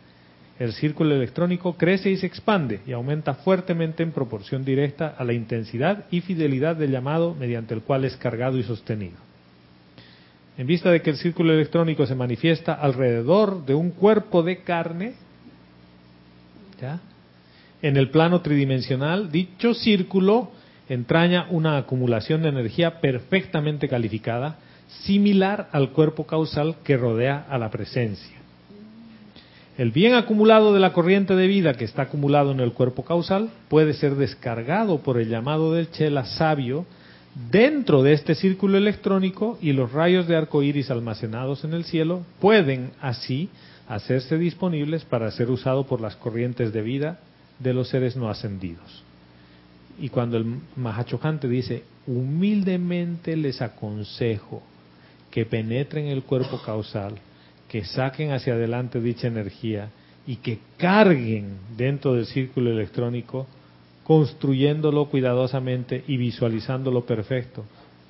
El 0.58 0.72
círculo 0.72 1.14
electrónico 1.14 1.76
crece 1.76 2.10
y 2.10 2.16
se 2.16 2.26
expande 2.26 2.80
y 2.86 2.92
aumenta 2.92 3.34
fuertemente 3.34 4.02
en 4.02 4.12
proporción 4.12 4.64
directa 4.64 5.14
a 5.18 5.24
la 5.24 5.32
intensidad 5.32 6.04
y 6.10 6.20
fidelidad 6.20 6.76
del 6.76 6.92
llamado 6.92 7.34
mediante 7.34 7.74
el 7.74 7.82
cual 7.82 8.04
es 8.04 8.16
cargado 8.16 8.58
y 8.58 8.62
sostenido. 8.62 9.16
En 10.58 10.66
vista 10.66 10.90
de 10.90 11.00
que 11.00 11.10
el 11.10 11.16
círculo 11.16 11.52
electrónico 11.52 12.06
se 12.06 12.14
manifiesta 12.14 12.74
alrededor 12.74 13.64
de 13.64 13.74
un 13.74 13.90
cuerpo 13.90 14.42
de 14.42 14.62
carne, 14.62 15.14
¿ya? 16.80 17.00
en 17.80 17.96
el 17.96 18.10
plano 18.10 18.42
tridimensional, 18.42 19.30
dicho 19.30 19.74
círculo 19.74 20.50
entraña 20.88 21.46
una 21.50 21.78
acumulación 21.78 22.42
de 22.42 22.50
energía 22.50 23.00
perfectamente 23.00 23.88
calificada, 23.88 24.58
similar 25.04 25.68
al 25.72 25.90
cuerpo 25.90 26.26
causal 26.26 26.76
que 26.84 26.96
rodea 26.96 27.46
a 27.48 27.56
la 27.56 27.70
presencia. 27.70 28.36
El 29.78 29.90
bien 29.90 30.12
acumulado 30.12 30.74
de 30.74 30.80
la 30.80 30.92
corriente 30.92 31.34
de 31.34 31.46
vida 31.46 31.74
que 31.74 31.86
está 31.86 32.02
acumulado 32.02 32.52
en 32.52 32.60
el 32.60 32.72
cuerpo 32.72 33.04
causal 33.04 33.48
puede 33.68 33.94
ser 33.94 34.16
descargado 34.16 34.98
por 34.98 35.18
el 35.18 35.30
llamado 35.30 35.72
del 35.72 35.90
Chela 35.90 36.26
sabio 36.26 36.84
dentro 37.34 38.02
de 38.02 38.12
este 38.12 38.34
círculo 38.34 38.76
electrónico 38.76 39.58
y 39.60 39.72
los 39.72 39.92
rayos 39.92 40.26
de 40.26 40.36
arco 40.36 40.62
iris 40.62 40.90
almacenados 40.90 41.64
en 41.64 41.72
el 41.72 41.84
cielo 41.84 42.24
pueden 42.40 42.90
así 43.00 43.48
hacerse 43.88 44.38
disponibles 44.38 45.04
para 45.04 45.30
ser 45.30 45.50
usados 45.50 45.86
por 45.86 46.00
las 46.00 46.16
corrientes 46.16 46.72
de 46.72 46.82
vida 46.82 47.20
de 47.58 47.74
los 47.74 47.88
seres 47.88 48.16
no 48.16 48.28
ascendidos. 48.28 49.02
Y 49.98 50.08
cuando 50.08 50.36
el 50.36 50.46
Mahachohan 50.76 51.38
te 51.40 51.48
dice, 51.48 51.84
humildemente 52.06 53.36
les 53.36 53.62
aconsejo 53.62 54.62
que 55.30 55.46
penetren 55.46 56.06
el 56.06 56.22
cuerpo 56.22 56.60
causal, 56.62 57.14
que 57.68 57.84
saquen 57.84 58.32
hacia 58.32 58.54
adelante 58.54 59.00
dicha 59.00 59.28
energía 59.28 59.90
y 60.26 60.36
que 60.36 60.58
carguen 60.76 61.56
dentro 61.76 62.14
del 62.14 62.26
círculo 62.26 62.70
electrónico, 62.70 63.46
construyéndolo 64.04 65.06
cuidadosamente 65.06 66.04
y 66.06 66.16
visualizándolo 66.16 67.04
perfecto, 67.04 67.64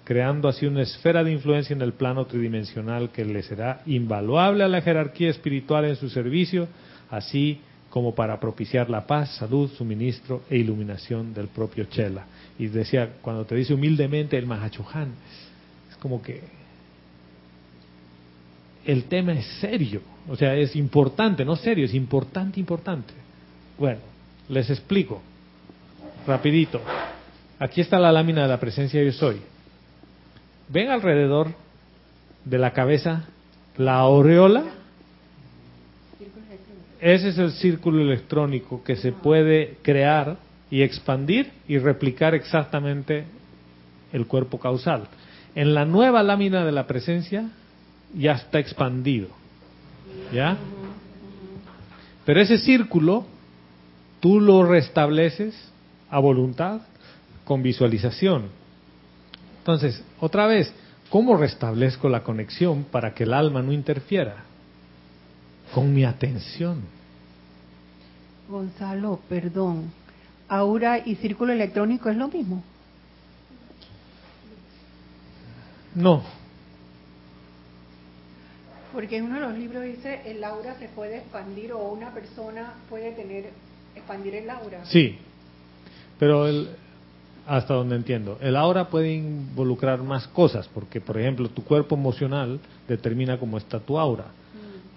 creando 0.04 0.48
así 0.48 0.66
una 0.66 0.82
esfera 0.82 1.22
de 1.22 1.32
influencia 1.32 1.74
en 1.74 1.82
el 1.82 1.92
plano 1.92 2.26
tridimensional 2.26 3.10
que 3.10 3.24
le 3.24 3.42
será 3.42 3.82
invaluable 3.86 4.64
a 4.64 4.68
la 4.68 4.80
jerarquía 4.80 5.30
espiritual 5.30 5.84
en 5.84 5.96
su 5.96 6.08
servicio, 6.08 6.68
así 7.10 7.60
como 7.90 8.14
para 8.14 8.40
propiciar 8.40 8.88
la 8.88 9.06
paz, 9.06 9.36
salud, 9.36 9.70
suministro 9.70 10.42
e 10.48 10.56
iluminación 10.56 11.34
del 11.34 11.48
propio 11.48 11.84
Chela. 11.84 12.24
Y 12.58 12.68
decía, 12.68 13.16
cuando 13.20 13.44
te 13.44 13.54
dice 13.54 13.74
humildemente 13.74 14.38
el 14.38 14.46
Mahachohan, 14.46 15.08
es 15.90 15.96
como 15.98 16.22
que 16.22 16.40
el 18.86 19.04
tema 19.04 19.32
es 19.34 19.46
serio, 19.60 20.00
o 20.28 20.36
sea, 20.36 20.56
es 20.56 20.74
importante, 20.74 21.44
no 21.44 21.54
serio, 21.54 21.84
es 21.84 21.94
importante, 21.94 22.58
importante. 22.58 23.12
Bueno, 23.78 24.00
les 24.48 24.70
explico, 24.70 25.22
rapidito. 26.26 26.80
Aquí 27.58 27.80
está 27.80 27.98
la 27.98 28.12
lámina 28.12 28.42
de 28.42 28.48
la 28.48 28.60
presencia 28.60 29.02
yo 29.02 29.12
soy. 29.12 29.40
Ven 30.68 30.90
alrededor 30.90 31.48
de 32.44 32.58
la 32.58 32.72
cabeza 32.72 33.24
la 33.76 33.96
aureola 33.96 34.64
ese 37.02 37.30
es 37.30 37.38
el 37.38 37.50
círculo 37.50 38.00
electrónico 38.00 38.84
que 38.84 38.94
se 38.94 39.10
puede 39.10 39.78
crear 39.82 40.36
y 40.70 40.82
expandir 40.82 41.50
y 41.66 41.78
replicar 41.78 42.32
exactamente 42.32 43.24
el 44.12 44.28
cuerpo 44.28 44.60
causal. 44.60 45.08
En 45.56 45.74
la 45.74 45.84
nueva 45.84 46.22
lámina 46.22 46.64
de 46.64 46.70
la 46.70 46.86
presencia 46.86 47.50
ya 48.14 48.34
está 48.34 48.60
expandido. 48.60 49.30
¿Ya? 50.32 50.56
Pero 52.24 52.40
ese 52.40 52.58
círculo 52.58 53.26
tú 54.20 54.38
lo 54.38 54.64
restableces 54.64 55.71
a 56.12 56.20
voluntad 56.20 56.82
con 57.44 57.64
visualización. 57.64 58.50
Entonces, 59.58 60.04
otra 60.20 60.46
vez, 60.46 60.72
¿cómo 61.10 61.36
restablezco 61.36 62.08
la 62.08 62.22
conexión 62.22 62.84
para 62.84 63.14
que 63.14 63.24
el 63.24 63.34
alma 63.34 63.62
no 63.62 63.72
interfiera? 63.72 64.52
con 65.74 65.92
mi 65.92 66.04
atención. 66.04 66.82
Gonzalo, 68.48 69.20
perdón. 69.28 69.90
¿Aura 70.48 70.98
y 70.98 71.16
círculo 71.16 71.52
electrónico 71.52 72.10
es 72.10 72.16
lo 72.16 72.28
mismo? 72.28 72.62
No. 75.94 76.22
Porque 78.92 79.16
en 79.16 79.24
uno 79.24 79.36
de 79.36 79.40
los 79.40 79.58
libros 79.58 79.82
dice 79.84 80.20
el 80.26 80.44
aura 80.44 80.78
se 80.78 80.88
puede 80.88 81.18
expandir 81.18 81.72
o 81.72 81.90
una 81.92 82.12
persona 82.12 82.74
puede 82.90 83.12
tener 83.12 83.50
expandir 83.94 84.34
el 84.34 84.50
aura. 84.50 84.84
Sí, 84.84 85.18
pero 86.18 86.46
el, 86.46 86.68
hasta 87.46 87.74
donde 87.74 87.96
entiendo, 87.96 88.38
el 88.40 88.56
aura 88.56 88.88
puede 88.88 89.12
involucrar 89.14 90.02
más 90.02 90.28
cosas, 90.28 90.68
porque 90.72 91.00
por 91.00 91.18
ejemplo 91.18 91.48
tu 91.48 91.64
cuerpo 91.64 91.94
emocional 91.94 92.60
determina 92.88 93.38
cómo 93.38 93.58
está 93.58 93.80
tu 93.80 93.98
aura 93.98 94.26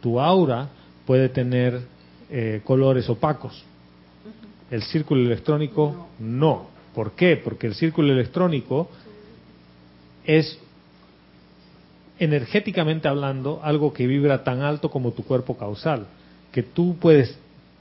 tu 0.06 0.20
aura 0.20 0.70
puede 1.08 1.30
tener 1.30 1.82
eh, 2.30 2.62
colores 2.64 3.10
opacos. 3.10 3.64
El 4.70 4.84
círculo 4.84 5.22
electrónico 5.22 6.10
no. 6.20 6.68
¿Por 6.94 7.14
qué? 7.14 7.38
Porque 7.38 7.66
el 7.66 7.74
círculo 7.74 8.14
electrónico 8.14 8.88
es 10.24 10.60
energéticamente 12.20 13.08
hablando 13.08 13.62
algo 13.64 13.94
que 13.94 14.06
vibra 14.06 14.44
tan 14.44 14.62
alto 14.62 14.92
como 14.92 15.12
tu 15.12 15.24
cuerpo 15.24 15.58
causal, 15.58 16.06
que 16.52 16.62
tú 16.62 16.98
puedes 17.00 17.36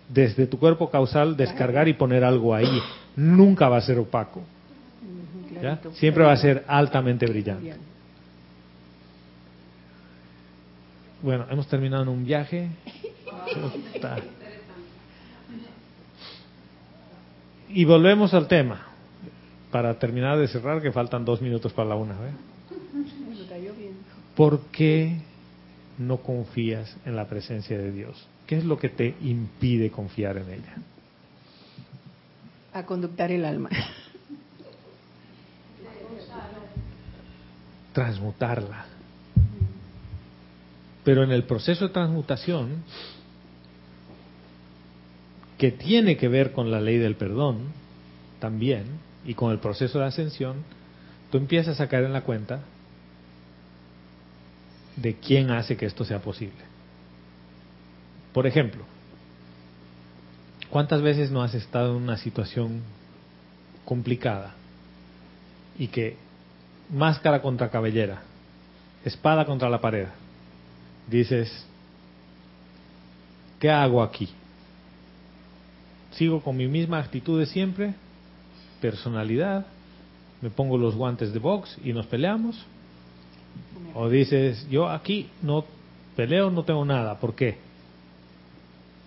desde 0.08 0.46
tu 0.46 0.58
cuerpo 0.58 0.88
causal 0.88 1.36
descargar 1.36 1.88
y 1.88 1.92
poner 1.92 2.24
algo 2.24 2.54
ahí. 2.54 2.80
Nunca 3.16 3.68
va 3.68 3.78
a 3.78 3.80
ser 3.80 3.98
opaco. 3.98 4.42
Siempre 5.94 6.24
va 6.24 6.32
a 6.32 6.36
ser 6.36 6.64
altamente 6.66 7.26
brillante. 7.26 7.74
Bueno, 11.22 11.46
hemos 11.50 11.66
terminado 11.68 12.02
en 12.02 12.10
un 12.10 12.24
viaje. 12.24 12.68
Y 17.70 17.84
volvemos 17.84 18.34
al 18.34 18.46
tema, 18.46 18.82
para 19.70 19.98
terminar 19.98 20.38
de 20.38 20.48
cerrar, 20.48 20.82
que 20.82 20.92
faltan 20.92 21.24
dos 21.24 21.40
minutos 21.40 21.72
para 21.72 21.88
la 21.88 21.94
una. 21.94 22.14
¿Por 24.36 24.60
qué 24.66 25.16
no 25.98 26.18
confías 26.18 26.94
en 27.06 27.16
la 27.16 27.26
presencia 27.26 27.78
de 27.78 27.90
Dios? 27.90 28.28
¿Qué 28.46 28.58
es 28.58 28.64
lo 28.64 28.78
que 28.78 28.90
te 28.90 29.14
impide 29.22 29.90
confiar 29.90 30.36
en 30.36 30.50
ella? 30.50 30.76
A 32.74 32.84
conductar 32.84 33.32
el 33.32 33.46
alma. 33.46 33.70
Transmutarla. 37.94 38.86
Pero 41.04 41.22
en 41.22 41.30
el 41.30 41.44
proceso 41.44 41.86
de 41.86 41.94
transmutación, 41.94 42.82
que 45.56 45.70
tiene 45.70 46.16
que 46.16 46.28
ver 46.28 46.52
con 46.52 46.70
la 46.70 46.80
ley 46.80 46.98
del 46.98 47.14
perdón 47.14 47.72
también, 48.40 48.84
y 49.24 49.34
con 49.34 49.52
el 49.52 49.58
proceso 49.58 49.98
de 49.98 50.06
ascensión, 50.06 50.64
tú 51.30 51.38
empiezas 51.38 51.80
a 51.80 51.88
caer 51.88 52.04
en 52.04 52.12
la 52.12 52.24
cuenta 52.24 52.60
de 54.96 55.14
quién 55.14 55.50
hace 55.50 55.76
que 55.76 55.86
esto 55.86 56.04
sea 56.04 56.20
posible. 56.20 56.60
Por 58.32 58.46
ejemplo, 58.46 58.84
¿cuántas 60.74 61.02
veces 61.02 61.30
no 61.30 61.40
has 61.40 61.54
estado 61.54 61.96
en 61.96 62.02
una 62.02 62.16
situación 62.16 62.82
complicada 63.84 64.54
y 65.78 65.86
que 65.86 66.16
máscara 66.92 67.40
contra 67.40 67.70
cabellera, 67.70 68.22
espada 69.04 69.46
contra 69.46 69.70
la 69.70 69.80
pared, 69.80 70.08
dices, 71.08 71.64
¿qué 73.60 73.70
hago 73.70 74.02
aquí? 74.02 74.28
¿Sigo 76.10 76.42
con 76.42 76.56
mi 76.56 76.66
misma 76.66 76.98
actitud 76.98 77.38
de 77.38 77.46
siempre? 77.46 77.94
¿Personalidad? 78.80 79.66
¿Me 80.42 80.50
pongo 80.50 80.76
los 80.76 80.96
guantes 80.96 81.32
de 81.32 81.38
box 81.38 81.78
y 81.84 81.92
nos 81.92 82.06
peleamos? 82.06 82.60
¿O 83.94 84.08
dices, 84.08 84.68
yo 84.68 84.88
aquí 84.88 85.30
no 85.40 85.66
peleo, 86.16 86.50
no 86.50 86.64
tengo 86.64 86.84
nada? 86.84 87.20
¿Por 87.20 87.36
qué? 87.36 87.63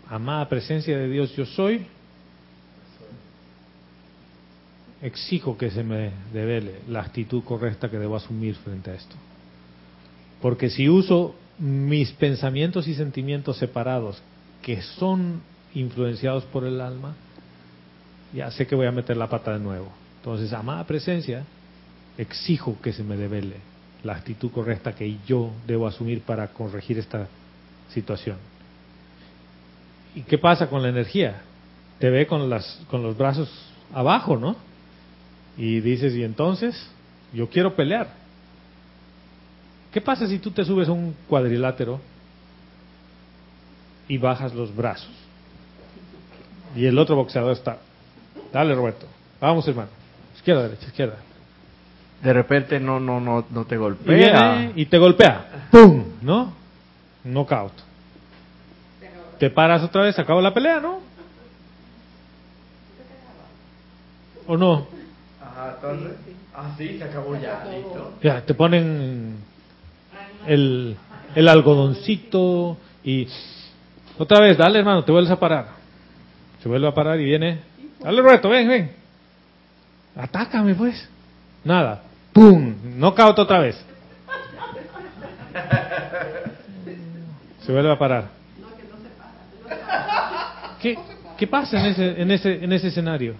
Amada 0.09 0.47
presencia 0.47 0.97
de 0.97 1.09
Dios 1.09 1.35
yo 1.35 1.45
soy, 1.45 1.85
exijo 5.01 5.57
que 5.57 5.69
se 5.69 5.84
me 5.84 6.11
revele 6.34 6.75
la 6.88 7.01
actitud 7.01 7.43
correcta 7.43 7.89
que 7.89 7.99
debo 7.99 8.15
asumir 8.15 8.55
frente 8.55 8.91
a 8.91 8.95
esto. 8.95 9.15
Porque 10.41 10.69
si 10.69 10.88
uso 10.88 11.35
mis 11.59 12.11
pensamientos 12.13 12.88
y 12.88 12.95
sentimientos 12.95 13.57
separados, 13.57 14.21
que 14.61 14.81
son 14.81 15.41
influenciados 15.73 16.43
por 16.45 16.63
el 16.63 16.81
alma, 16.81 17.15
ya 18.34 18.51
sé 18.51 18.67
que 18.67 18.75
voy 18.75 18.88
a 18.88 18.91
meter 18.91 19.17
la 19.17 19.29
pata 19.29 19.53
de 19.53 19.59
nuevo. 19.59 19.91
Entonces, 20.19 20.53
amada 20.53 20.85
presencia, 20.85 21.43
exijo 22.17 22.77
que 22.81 22.93
se 22.93 23.03
me 23.03 23.17
devele 23.17 23.55
la 24.03 24.13
actitud 24.13 24.51
correcta 24.51 24.93
que 24.93 25.17
yo 25.27 25.51
debo 25.65 25.88
asumir 25.88 26.21
para 26.21 26.47
corregir 26.49 26.97
esta 26.99 27.27
situación. 27.89 28.38
¿Y 30.18 30.22
qué 30.23 30.39
pasa 30.39 30.68
con 30.68 30.81
la 30.81 30.89
energía? 30.89 31.41
Te 31.99 32.10
ve 32.10 32.26
con, 32.26 32.49
las, 32.49 32.81
con 32.89 33.03
los 33.03 33.15
brazos 33.15 33.52
abajo, 33.94 34.35
¿no? 34.35 34.56
Y 35.57 35.80
dices, 35.80 36.15
¿y 36.15 36.23
entonces? 36.23 36.89
Yo 37.34 37.48
quiero 37.49 37.76
pelear. 37.76 38.07
¿Qué 39.91 40.02
pasa 40.02 40.27
si 40.27 40.39
tú 40.39 40.49
te 40.49 40.65
subes 40.65 40.89
a 40.89 40.91
un 40.91 41.15
cuadrilátero 41.27 41.99
y 44.07 44.18
bajas 44.18 44.56
los 44.56 44.76
brazos? 44.76 45.11
Y 46.76 46.85
el 46.88 46.98
otro 46.98 47.15
boxeador 47.15 47.52
está. 47.52 47.77
Dale, 48.52 48.73
Roberto. 48.73 49.06
Vamos, 49.39 49.68
hermano. 49.68 49.89
Izquierda, 50.35 50.64
derecha, 50.64 50.88
izquierda. 50.88 51.18
De 52.23 52.34
repente 52.34 52.80
no, 52.80 52.99
no, 52.99 53.19
no, 53.19 53.45
no 53.52 53.65
te 53.65 53.76
Y, 53.76 53.77
golpea. 53.77 54.15
viene 54.56 54.73
y 54.76 54.88
te 54.88 54.98
golpea. 54.98 55.68
¡Pum! 55.69 56.03
¿No? 56.23 56.53
Knockout. 57.23 57.86
Te 59.39 59.49
paras 59.49 59.84
otra 59.84 60.03
vez, 60.03 60.18
acabó 60.18 60.41
la 60.41 60.53
pelea, 60.53 60.80
¿no? 60.80 60.99
¿O 64.47 64.57
no? 64.57 64.88
Ajá, 65.41 65.76
entonces. 65.76 66.18
Ah, 66.55 66.73
sí, 66.77 66.97
se 66.97 67.03
acabó 67.03 67.35
ya, 67.35 67.65
listo. 67.72 68.14
Ya, 68.23 68.41
te 68.41 68.55
ponen 68.55 69.35
el, 70.47 70.97
el 71.35 71.47
algodoncito 71.47 72.77
y 73.03 73.27
otra 74.18 74.39
vez, 74.39 74.57
dale 74.57 74.80
hermano, 74.80 75.03
te 75.03 75.11
vuelves 75.11 75.31
a 75.31 75.39
parar. 75.39 75.68
Se 76.64 76.68
vuelve 76.68 76.88
a 76.88 76.93
parar 76.95 77.19
y 77.19 77.26
viene, 77.26 77.59
dale 77.99 78.22
Roberto, 78.22 78.49
ven, 78.49 78.68
ven. 78.68 78.91
Atácame 80.15 80.73
pues. 80.73 81.07
Nada. 81.64 82.01
¡Pum! 82.34 82.73
Knockout 82.97 83.38
otra 83.38 83.59
vez. 83.59 83.76
Se 87.65 87.72
vuelve 87.72 87.91
a 87.91 87.99
parar. 87.99 88.36
¿Qué, 90.81 90.97
qué 91.37 91.47
pasa 91.47 91.79
en 91.79 91.85
ese, 91.87 92.21
en 92.21 92.31
ese, 92.31 92.63
en 92.63 92.71
ese 92.73 92.87
escenario? 92.87 93.35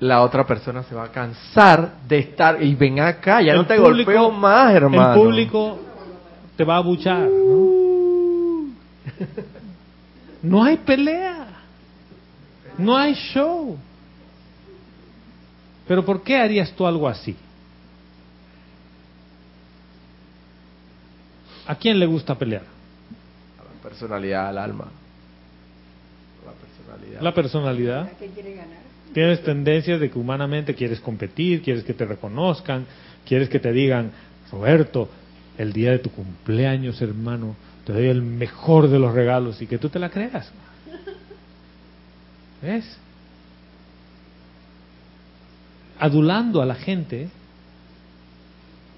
La 0.00 0.22
otra 0.22 0.46
persona 0.46 0.82
se 0.84 0.94
va 0.94 1.04
a 1.04 1.08
cansar 1.12 1.94
de 2.08 2.18
estar. 2.18 2.62
Y 2.62 2.74
ven 2.74 3.00
acá, 3.00 3.42
ya 3.42 3.52
El 3.52 3.58
no 3.58 3.66
te 3.66 3.76
público- 3.76 4.10
golpeo 4.12 4.30
más, 4.30 4.74
hermano. 4.74 5.14
El 5.14 5.20
público 5.20 5.78
te 6.56 6.64
va 6.64 6.74
a 6.74 6.78
abuchar, 6.78 7.28
¿no? 7.28 8.70
No 10.42 10.64
hay 10.64 10.76
pelea. 10.78 11.46
No 12.78 12.96
hay 12.96 13.12
show. 13.14 13.76
Pero 15.86 16.04
¿por 16.04 16.22
qué 16.22 16.36
harías 16.38 16.72
tú 16.72 16.86
algo 16.86 17.06
así? 17.08 17.36
¿A 21.66 21.74
quién 21.74 21.98
le 21.98 22.06
gusta 22.06 22.34
pelear? 22.36 22.62
La 23.58 23.82
personalidad, 23.82 24.48
al 24.48 24.58
alma. 24.58 24.86
La 26.90 26.96
personalidad. 26.96 27.22
La 27.22 27.34
personalidad. 27.34 28.12
¿Qué 28.18 28.26
quiere 28.28 28.54
ganar? 28.54 28.78
Tienes 29.12 29.42
tendencias 29.42 30.00
de 30.00 30.10
que 30.10 30.18
humanamente 30.18 30.74
quieres 30.74 31.00
competir, 31.00 31.62
quieres 31.62 31.84
que 31.84 31.94
te 31.94 32.04
reconozcan, 32.04 32.86
quieres 33.26 33.48
que 33.48 33.58
te 33.58 33.72
digan, 33.72 34.12
Roberto, 34.52 35.08
el 35.58 35.72
día 35.72 35.90
de 35.90 35.98
tu 35.98 36.10
cumpleaños, 36.10 37.02
hermano, 37.02 37.56
te 37.84 37.92
doy 37.92 38.06
el 38.06 38.22
mejor 38.22 38.88
de 38.88 38.98
los 38.98 39.12
regalos 39.12 39.60
y 39.60 39.66
que 39.66 39.78
tú 39.78 39.88
te 39.88 39.98
la 39.98 40.10
creas. 40.10 40.50
¿Ves? 42.62 42.98
Adulando 45.98 46.62
a 46.62 46.66
la 46.66 46.76
gente 46.76 47.28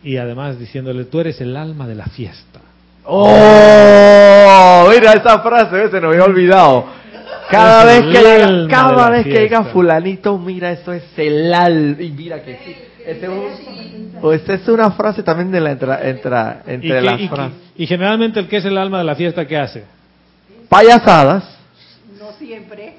y 0.03 0.19
además 0.19 0.59
diciéndole, 0.59 1.05
tú 1.05 1.21
eres 1.21 1.41
el 1.41 1.57
alma 1.57 1.87
de 1.87 1.95
la 1.95 2.07
fiesta. 2.07 2.61
¡Oh! 3.05 4.89
Mira 4.91 5.13
esa 5.13 5.41
frase, 5.41 5.91
se 5.91 6.01
nos 6.01 6.13
había 6.13 6.25
olvidado. 6.25 7.02
Cada 7.53 7.97
Es 7.97 8.05
vez 8.07 8.13
que 8.13 8.29
de 8.29 8.69
cada 8.69 9.11
vez 9.11 9.25
que 9.25 9.31
llega 9.31 9.59
fiesta. 9.59 9.73
fulanito, 9.73 10.39
mira, 10.39 10.73
eso 10.73 10.93
es 10.93 11.05
el 11.17 11.53
alma. 11.55 12.03
Y 12.03 12.11
mira 12.11 12.43
que 12.43 12.57
sí. 12.65 12.77
Ese 13.07 13.27
es 13.27 13.29
un- 13.29 14.13
o 14.23 14.33
esa 14.33 14.55
es 14.55 14.69
una 14.69 14.91
frase 14.93 15.23
también 15.23 15.51
de 15.51 15.61
la 15.61 15.73
entra, 15.73 16.01
entra- 16.09 16.63
Y, 16.67 16.71
entre 16.75 17.03
las 17.03 17.21
y- 17.21 17.29
frases. 17.29 17.57
y 17.77 17.87
generalmente 17.87 18.39
el 18.41 18.49
que 18.49 18.57
es 18.59 18.65
el 18.65 18.79
alma 18.79 18.99
de 18.99 19.05
la 19.05 19.15
fiesta, 19.17 19.47
¿qué 19.47 19.57
hace? 19.59 19.85
Payasadas. 20.69 21.45
No 22.19 22.33
siempre. 22.39 22.95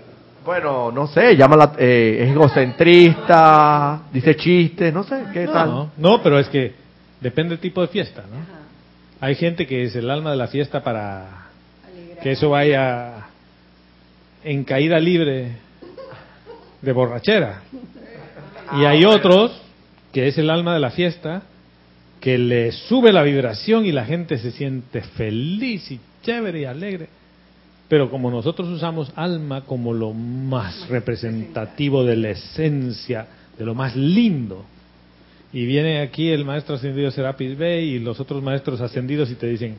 Bueno, 0.45 0.91
no 0.91 1.07
sé, 1.07 1.37
llama 1.37 1.55
la, 1.55 1.71
eh, 1.77 2.17
es 2.25 2.31
egocentrista, 2.31 4.01
dice 4.11 4.35
chistes, 4.35 4.93
no 4.93 5.03
sé, 5.03 5.23
¿qué 5.33 5.47
tal? 5.47 5.69
No, 5.69 5.91
no, 5.97 6.21
pero 6.21 6.37
es 6.37 6.49
que 6.49 6.73
depende 7.21 7.51
del 7.51 7.59
tipo 7.59 7.81
de 7.81 7.87
fiesta, 7.87 8.23
¿no? 8.29 8.37
Hay 9.25 9.35
gente 9.35 9.65
que 9.65 9.83
es 9.83 9.95
el 9.95 10.09
alma 10.09 10.31
de 10.31 10.37
la 10.37 10.47
fiesta 10.47 10.83
para 10.83 11.25
que 12.21 12.31
eso 12.33 12.49
vaya 12.49 13.22
en 14.43 14.63
caída 14.63 14.99
libre 14.99 15.57
de 16.81 16.91
borrachera. 16.91 17.63
Y 18.77 18.85
hay 18.85 19.05
otros 19.05 19.51
que 20.11 20.27
es 20.27 20.37
el 20.37 20.49
alma 20.49 20.73
de 20.73 20.79
la 20.79 20.91
fiesta 20.91 21.43
que 22.19 22.37
le 22.37 22.71
sube 22.71 23.11
la 23.11 23.23
vibración 23.23 23.85
y 23.85 23.91
la 23.91 24.05
gente 24.05 24.37
se 24.37 24.51
siente 24.51 25.01
feliz 25.01 25.91
y 25.91 25.99
chévere 26.21 26.61
y 26.61 26.65
alegre. 26.65 27.09
Pero 27.89 28.09
como 28.09 28.31
nosotros 28.31 28.69
usamos 28.69 29.11
alma 29.15 29.61
como 29.65 29.93
lo 29.93 30.13
más 30.13 30.87
representativo 30.87 32.05
de 32.05 32.15
la 32.15 32.29
esencia, 32.29 33.27
de 33.57 33.65
lo 33.65 33.75
más 33.75 33.95
lindo, 33.95 34.65
y 35.51 35.65
viene 35.65 36.01
aquí 36.01 36.29
el 36.29 36.45
maestro 36.45 36.75
ascendido 36.75 37.11
Serapis 37.11 37.55
Bey 37.55 37.89
y 37.89 37.99
los 37.99 38.19
otros 38.19 38.41
maestros 38.41 38.81
ascendidos 38.81 39.29
y 39.29 39.35
te 39.35 39.47
dicen, 39.47 39.77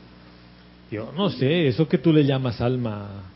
yo 0.91 1.12
no 1.16 1.31
sé, 1.31 1.66
eso 1.66 1.89
que 1.89 1.99
tú 1.99 2.12
le 2.12 2.24
llamas 2.24 2.61
alma 2.61 3.34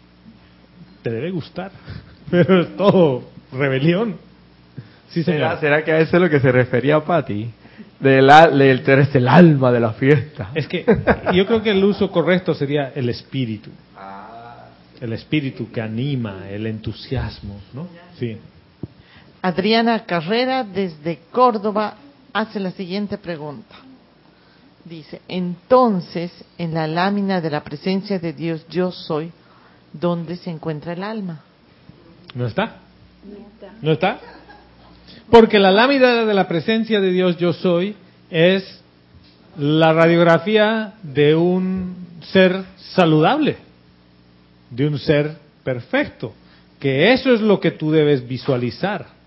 te 1.08 1.14
debe 1.14 1.30
gustar, 1.30 1.70
pero 2.30 2.62
es 2.62 2.76
todo 2.76 3.22
rebelión. 3.52 4.16
Sí, 5.10 5.22
¿Será, 5.22 5.56
señor. 5.56 5.60
será 5.60 5.84
que 5.84 5.92
a 5.92 6.00
eso 6.00 6.16
es 6.16 6.22
lo 6.22 6.28
que 6.28 6.40
se 6.40 6.52
refería 6.52 7.00
Pati? 7.00 7.50
Del, 7.98 8.30
eres 8.30 9.14
el 9.14 9.26
alma 9.26 9.72
de 9.72 9.80
la 9.80 9.92
fiesta. 9.92 10.50
Es 10.54 10.68
que 10.68 10.84
yo 11.34 11.46
creo 11.46 11.62
que 11.62 11.70
el 11.70 11.82
uso 11.82 12.10
correcto 12.10 12.54
sería 12.54 12.92
el 12.94 13.08
espíritu. 13.08 13.70
El 15.00 15.12
espíritu 15.12 15.70
que 15.70 15.80
anima, 15.80 16.48
el 16.48 16.66
entusiasmo, 16.66 17.60
¿no? 17.72 17.88
Sí. 18.18 18.36
Adriana 19.42 20.04
Carrera 20.04 20.64
desde 20.64 21.20
Córdoba 21.32 21.94
hace 22.32 22.60
la 22.60 22.72
siguiente 22.72 23.16
pregunta. 23.18 23.74
Dice, 24.84 25.20
entonces, 25.28 26.32
en 26.56 26.74
la 26.74 26.86
lámina 26.86 27.40
de 27.40 27.50
la 27.50 27.62
presencia 27.62 28.18
de 28.18 28.32
Dios 28.32 28.66
yo 28.68 28.90
soy, 28.90 29.32
¿dónde 29.92 30.36
se 30.36 30.50
encuentra 30.50 30.92
el 30.92 31.02
alma? 31.02 31.40
¿No 32.34 32.46
está? 32.46 32.76
¿No 33.82 33.92
está? 33.92 34.18
Porque 35.30 35.58
la 35.58 35.70
lámina 35.70 36.24
de 36.24 36.34
la 36.34 36.48
presencia 36.48 37.00
de 37.00 37.12
Dios 37.12 37.36
yo 37.36 37.52
soy 37.52 37.94
es 38.30 38.80
la 39.58 39.92
radiografía 39.92 40.94
de 41.02 41.34
un 41.34 41.96
ser 42.32 42.64
saludable, 42.94 43.56
de 44.70 44.86
un 44.86 44.98
ser 44.98 45.36
perfecto, 45.64 46.32
que 46.78 47.12
eso 47.12 47.32
es 47.32 47.40
lo 47.40 47.60
que 47.60 47.72
tú 47.72 47.90
debes 47.90 48.26
visualizar. 48.26 49.17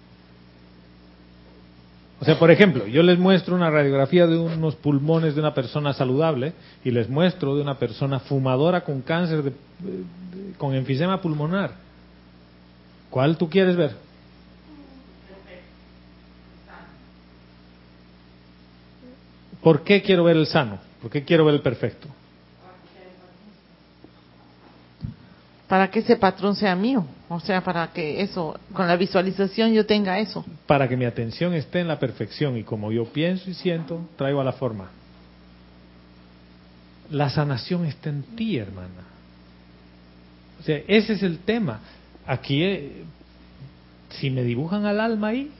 O 2.21 2.23
sea, 2.23 2.37
por 2.37 2.51
ejemplo, 2.51 2.85
yo 2.85 3.01
les 3.01 3.17
muestro 3.17 3.55
una 3.55 3.71
radiografía 3.71 4.27
de 4.27 4.37
unos 4.37 4.75
pulmones 4.75 5.33
de 5.33 5.41
una 5.41 5.55
persona 5.55 5.91
saludable 5.91 6.53
y 6.85 6.91
les 6.91 7.09
muestro 7.09 7.55
de 7.55 7.63
una 7.63 7.79
persona 7.79 8.19
fumadora 8.19 8.81
con 8.81 9.01
cáncer, 9.01 9.41
de- 9.41 9.53
con 10.59 10.75
enfisema 10.75 11.19
pulmonar. 11.19 11.71
¿Cuál 13.09 13.37
tú 13.37 13.49
quieres 13.49 13.75
ver? 13.75 13.95
¿Por 19.63 19.83
qué 19.83 20.03
quiero 20.03 20.23
ver 20.23 20.37
el 20.37 20.45
sano? 20.45 20.79
¿Por 21.01 21.09
qué 21.09 21.23
quiero 21.23 21.45
ver 21.45 21.55
el 21.55 21.61
perfecto? 21.61 22.07
Para 25.71 25.89
que 25.89 25.99
ese 25.99 26.17
patrón 26.17 26.53
sea 26.53 26.75
mío, 26.75 27.05
o 27.29 27.39
sea, 27.39 27.63
para 27.63 27.87
que 27.93 28.21
eso, 28.21 28.59
con 28.73 28.89
la 28.89 28.97
visualización 28.97 29.71
yo 29.71 29.85
tenga 29.85 30.19
eso. 30.19 30.43
Para 30.67 30.89
que 30.89 30.97
mi 30.97 31.05
atención 31.05 31.53
esté 31.53 31.79
en 31.79 31.87
la 31.87 31.97
perfección 31.97 32.57
y 32.57 32.63
como 32.63 32.91
yo 32.91 33.05
pienso 33.05 33.49
y 33.49 33.53
siento, 33.53 34.01
traigo 34.17 34.41
a 34.41 34.43
la 34.43 34.51
forma. 34.51 34.89
La 37.09 37.29
sanación 37.29 37.85
está 37.85 38.09
en 38.09 38.23
ti, 38.35 38.57
hermana. 38.57 39.07
O 40.59 40.63
sea, 40.63 40.81
ese 40.89 41.13
es 41.13 41.23
el 41.23 41.39
tema. 41.39 41.79
Aquí, 42.27 42.63
eh, 42.63 43.03
si 44.09 44.29
me 44.29 44.43
dibujan 44.43 44.85
al 44.85 44.99
alma 44.99 45.29
ahí, 45.29 45.51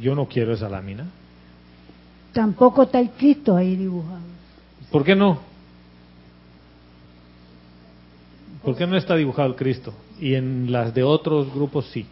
yo 0.00 0.14
no 0.14 0.24
quiero 0.26 0.54
esa 0.54 0.70
lámina. 0.70 1.04
Tampoco 2.32 2.84
está 2.84 2.98
el 2.98 3.10
Cristo 3.10 3.54
ahí 3.54 3.76
dibujado. 3.76 4.22
¿Por 4.90 5.04
qué 5.04 5.14
no? 5.14 5.47
¿Por 8.62 8.76
qué 8.76 8.86
no 8.86 8.96
está 8.96 9.14
dibujado 9.16 9.48
el 9.48 9.56
Cristo? 9.56 9.92
Y 10.20 10.34
en 10.34 10.70
las 10.72 10.92
de 10.94 11.02
otros 11.02 11.52
grupos 11.54 11.86
sí. 11.92 12.06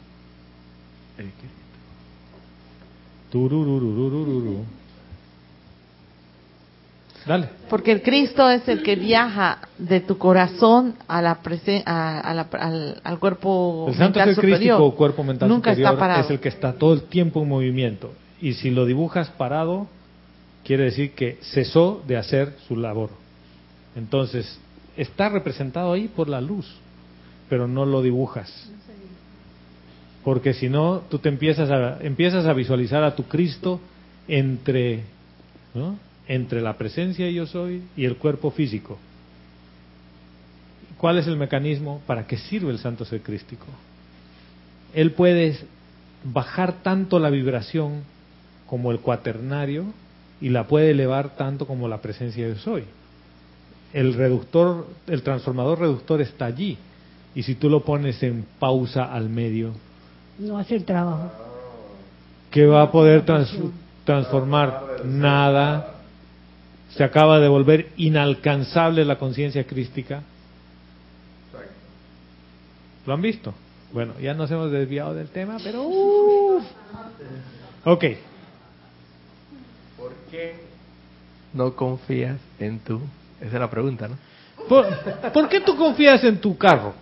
Dale. 7.27 7.49
Porque 7.69 7.91
el 7.91 8.03
Cristo 8.03 8.49
es 8.49 8.69
el 8.69 8.85
que 8.85 8.95
viaja 8.95 9.59
de 9.79 10.01
tu 10.01 10.17
corazón 10.17 10.95
a 11.09 11.21
la 11.21 11.43
presen- 11.43 11.83
a, 11.85 12.21
a 12.21 12.35
la- 12.35 12.49
al, 12.53 13.01
al 13.03 13.19
cuerpo 13.19 13.87
El 13.89 13.95
santo 13.97 14.21
mental 14.21 14.35
ser 14.37 14.45
crístico 14.45 14.75
superior. 14.77 14.81
o 14.83 14.95
cuerpo 14.97 15.25
mental 15.25 15.49
Nunca 15.49 15.71
superior 15.73 15.91
está 15.95 15.99
parado. 16.01 16.21
es 16.23 16.31
el 16.31 16.39
que 16.39 16.49
está 16.49 16.73
todo 16.75 16.93
el 16.95 17.03
tiempo 17.03 17.43
en 17.43 17.49
movimiento. 17.49 18.13
Y 18.41 18.53
si 18.55 18.71
lo 18.71 18.85
dibujas 18.87 19.29
parado, 19.31 19.89
quiere 20.65 20.85
decir 20.85 21.15
que 21.15 21.39
cesó 21.43 22.01
de 22.07 22.17
hacer 22.17 22.55
su 22.69 22.77
labor. 22.77 23.11
Entonces, 23.97 24.61
está 24.97 25.29
representado 25.29 25.93
ahí 25.93 26.09
por 26.09 26.29
la 26.29 26.41
luz, 26.41 26.67
pero 27.49 27.69
no 27.69 27.85
lo 27.85 28.03
dibujas. 28.03 28.71
Porque 30.25 30.55
si 30.55 30.69
no, 30.69 31.03
tú 31.09 31.19
te 31.19 31.29
empiezas 31.29 31.71
a, 31.71 31.99
empiezas 32.05 32.47
a 32.47 32.53
visualizar 32.53 33.05
a 33.05 33.15
tu 33.15 33.25
Cristo 33.25 33.81
entre, 34.27 35.05
¿no? 35.75 35.97
entre 36.27 36.61
la 36.61 36.77
presencia 36.77 37.31
yo 37.31 37.47
soy 37.47 37.83
y 37.97 38.05
el 38.05 38.17
cuerpo 38.17 38.51
físico. 38.51 38.99
¿Cuál 40.99 41.19
es 41.19 41.27
el 41.27 41.37
mecanismo? 41.37 42.01
¿Para 42.07 42.27
qué 42.27 42.39
sirve 42.39 42.73
el 42.73 42.79
santo 42.79 43.05
ser 43.05 43.21
crístico? 43.21 43.67
Él 44.95 45.13
puede 45.13 45.59
bajar 46.25 46.83
tanto 46.83 47.19
la 47.19 47.31
vibración 47.31 48.03
como 48.67 48.91
el 48.91 48.99
cuaternario 49.01 49.85
y 50.41 50.49
la 50.49 50.67
puede 50.67 50.91
elevar 50.91 51.37
tanto 51.37 51.67
como 51.67 51.87
la 51.87 52.01
presencia 52.01 52.49
yo 52.49 52.57
soy. 52.57 52.85
El 53.97 54.13
reductor, 54.13 54.87
el 55.07 55.23
transformador 55.23 55.79
reductor 55.81 56.21
está 56.21 56.45
allí. 56.45 56.77
Y 57.35 57.43
si 57.45 57.55
tú 57.55 57.71
lo 57.71 57.81
pones 57.83 58.23
en 58.23 58.45
pausa 58.59 59.05
al 59.05 59.31
medio, 59.31 59.73
No 60.39 60.59
hace 60.59 60.77
el 60.77 60.85
trabajo. 60.85 61.31
¿qué 62.51 62.67
va 62.67 62.83
a 62.83 62.93
poder 62.93 63.25
trans- 63.25 63.57
transformar? 64.05 65.01
Nada. 65.07 65.95
Se 66.91 67.05
acaba 67.05 67.39
de 67.41 67.49
volver 67.49 67.89
inalcanzable 67.97 69.05
la 69.07 69.19
conciencia 69.19 69.65
crística. 69.67 70.23
¿Lo 73.07 73.15
han 73.15 73.23
visto? 73.23 73.55
Bueno, 73.95 74.13
ya 74.21 74.35
nos 74.35 74.51
hemos 74.51 74.71
desviado 74.71 75.15
del 75.15 75.29
tema, 75.29 75.57
pero... 75.65 75.85
uf. 75.85 76.65
Ok. 77.85 78.05
¿Por 79.97 80.13
qué 80.31 80.55
no 81.55 81.75
confías 81.75 82.39
en 82.59 82.79
tú? 82.81 83.01
Esa 83.41 83.55
es 83.55 83.61
la 83.61 83.71
pregunta, 83.71 84.09
¿no? 84.09 84.17
¿Por, 84.69 84.87
por 85.33 85.49
qué 85.49 85.61
tú 85.61 85.77
confías 85.77 86.23
en 86.25 86.41
tu 86.41 86.57
carro? 86.57 86.95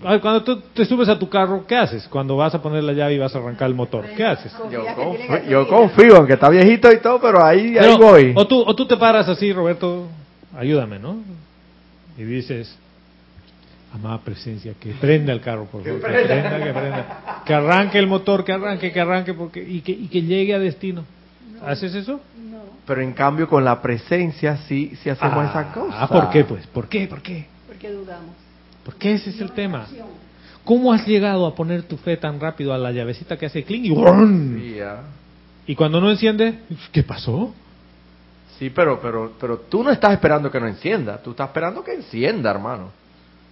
Cuando 0.00 0.42
tú 0.42 0.60
te 0.74 0.84
subes 0.84 1.08
a 1.08 1.18
tu 1.18 1.28
carro, 1.30 1.64
¿qué 1.66 1.76
haces? 1.76 2.06
Cuando 2.08 2.36
vas 2.36 2.54
a 2.54 2.60
poner 2.60 2.82
la 2.84 2.92
llave 2.92 3.14
y 3.14 3.18
vas 3.18 3.34
a 3.34 3.38
arrancar 3.38 3.68
el 3.68 3.74
motor, 3.74 4.04
¿qué 4.14 4.24
haces? 4.24 4.52
Yo, 4.70 4.84
confío, 4.84 4.84
gasolina. 4.84 5.44
yo 5.48 5.68
confío, 5.68 6.16
aunque 6.16 6.34
está 6.34 6.50
viejito 6.50 6.92
y 6.92 6.98
todo, 6.98 7.20
pero 7.20 7.42
ahí, 7.42 7.78
ahí 7.78 7.96
voy. 7.96 8.32
O 8.36 8.46
tú, 8.46 8.62
o 8.66 8.74
tú 8.74 8.86
te 8.86 8.98
paras 8.98 9.28
así, 9.28 9.50
Roberto, 9.52 10.08
ayúdame, 10.54 10.98
¿no? 10.98 11.16
Y 12.18 12.22
dices, 12.24 12.76
amada 13.94 14.18
presencia, 14.18 14.74
que 14.78 14.90
prenda 14.92 15.32
el 15.32 15.40
carro, 15.40 15.64
por 15.66 15.82
favor, 15.82 16.00
que 16.00 16.06
prenda, 16.06 16.64
que 16.64 16.72
prenda. 16.72 17.42
Que 17.46 17.54
arranque 17.54 17.98
el 17.98 18.06
motor, 18.06 18.44
que 18.44 18.52
arranque, 18.52 18.92
que 18.92 19.00
arranque, 19.00 19.32
porque, 19.32 19.62
y, 19.66 19.80
que, 19.80 19.92
y 19.92 20.08
que 20.08 20.20
llegue 20.20 20.54
a 20.54 20.58
destino. 20.58 21.04
¿Haces 21.64 21.94
eso? 21.94 22.20
Pero 22.86 23.00
en 23.00 23.12
cambio 23.12 23.48
con 23.48 23.64
la 23.64 23.80
presencia 23.80 24.58
sí, 24.68 24.92
sí 25.02 25.08
hacemos 25.10 25.38
ah, 25.46 25.48
esa 25.50 25.72
cosa. 25.72 26.02
Ah, 26.02 26.08
¿por 26.08 26.28
qué 26.30 26.44
pues? 26.44 26.66
¿Por 26.66 26.88
qué? 26.88 27.06
¿Por 27.06 27.22
qué? 27.22 27.46
Porque 27.66 27.90
dudamos. 27.90 28.34
¿Por 28.84 28.94
qué 28.96 29.14
ese 29.14 29.30
es 29.30 29.40
el 29.40 29.52
tema? 29.52 29.86
¿Cómo 30.64 30.92
has 30.92 31.06
llegado 31.06 31.46
a 31.46 31.54
poner 31.54 31.82
tu 31.84 31.96
fe 31.96 32.16
tan 32.16 32.38
rápido 32.40 32.72
a 32.74 32.78
la 32.78 32.90
llavecita 32.92 33.36
que 33.38 33.46
hace 33.46 33.64
cling 33.64 33.84
y 33.86 33.90
¡brum! 33.90 34.58
Sí, 34.58 34.74
ya. 34.76 35.02
Y 35.66 35.74
cuando 35.74 36.00
no 36.00 36.10
enciende, 36.10 36.58
¿qué 36.92 37.02
pasó? 37.02 37.54
Sí, 38.58 38.70
pero, 38.70 39.00
pero, 39.00 39.32
pero 39.40 39.58
tú 39.58 39.82
no 39.82 39.90
estás 39.90 40.12
esperando 40.12 40.50
que 40.50 40.60
no 40.60 40.66
encienda, 40.68 41.18
tú 41.22 41.30
estás 41.30 41.48
esperando 41.48 41.82
que 41.82 41.94
encienda, 41.94 42.50
hermano. 42.50 42.90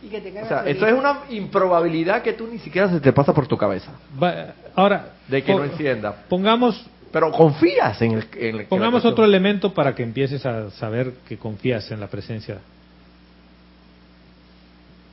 Y 0.03 0.09
que 0.09 0.21
tenga 0.21 0.43
O 0.43 0.49
sea, 0.49 0.67
esto 0.67 0.87
es 0.87 0.93
una 0.93 1.21
improbabilidad 1.31 2.23
que 2.23 2.33
tú 2.35 2.47
ni 2.47 2.59
siquiera 2.59 2.91
se 2.91 3.01
te 3.01 3.13
pasa 3.13 3.33
por 3.33 3.47
tu 3.47 3.57
cabeza, 3.57 3.93
Va- 4.23 4.53
ahora, 4.75 5.13
de 5.29 5.43
que 5.43 5.53
po- 5.53 5.59
no 5.59 5.65
encienda. 5.65 6.15
pongamos 6.29 6.87
Pero 7.13 7.31
confías 7.31 8.01
en 8.03 8.13
el... 8.13 8.25
En 8.37 8.61
el- 8.61 8.67
Pongamos 8.67 9.05
otro 9.05 9.25
elemento 9.25 9.73
para 9.75 9.95
que 9.95 10.03
empieces 10.03 10.45
a 10.47 10.71
saber 10.71 11.13
que 11.29 11.37
confías 11.37 11.91
en 11.91 12.01
la 12.01 12.09
presencia. 12.09 12.59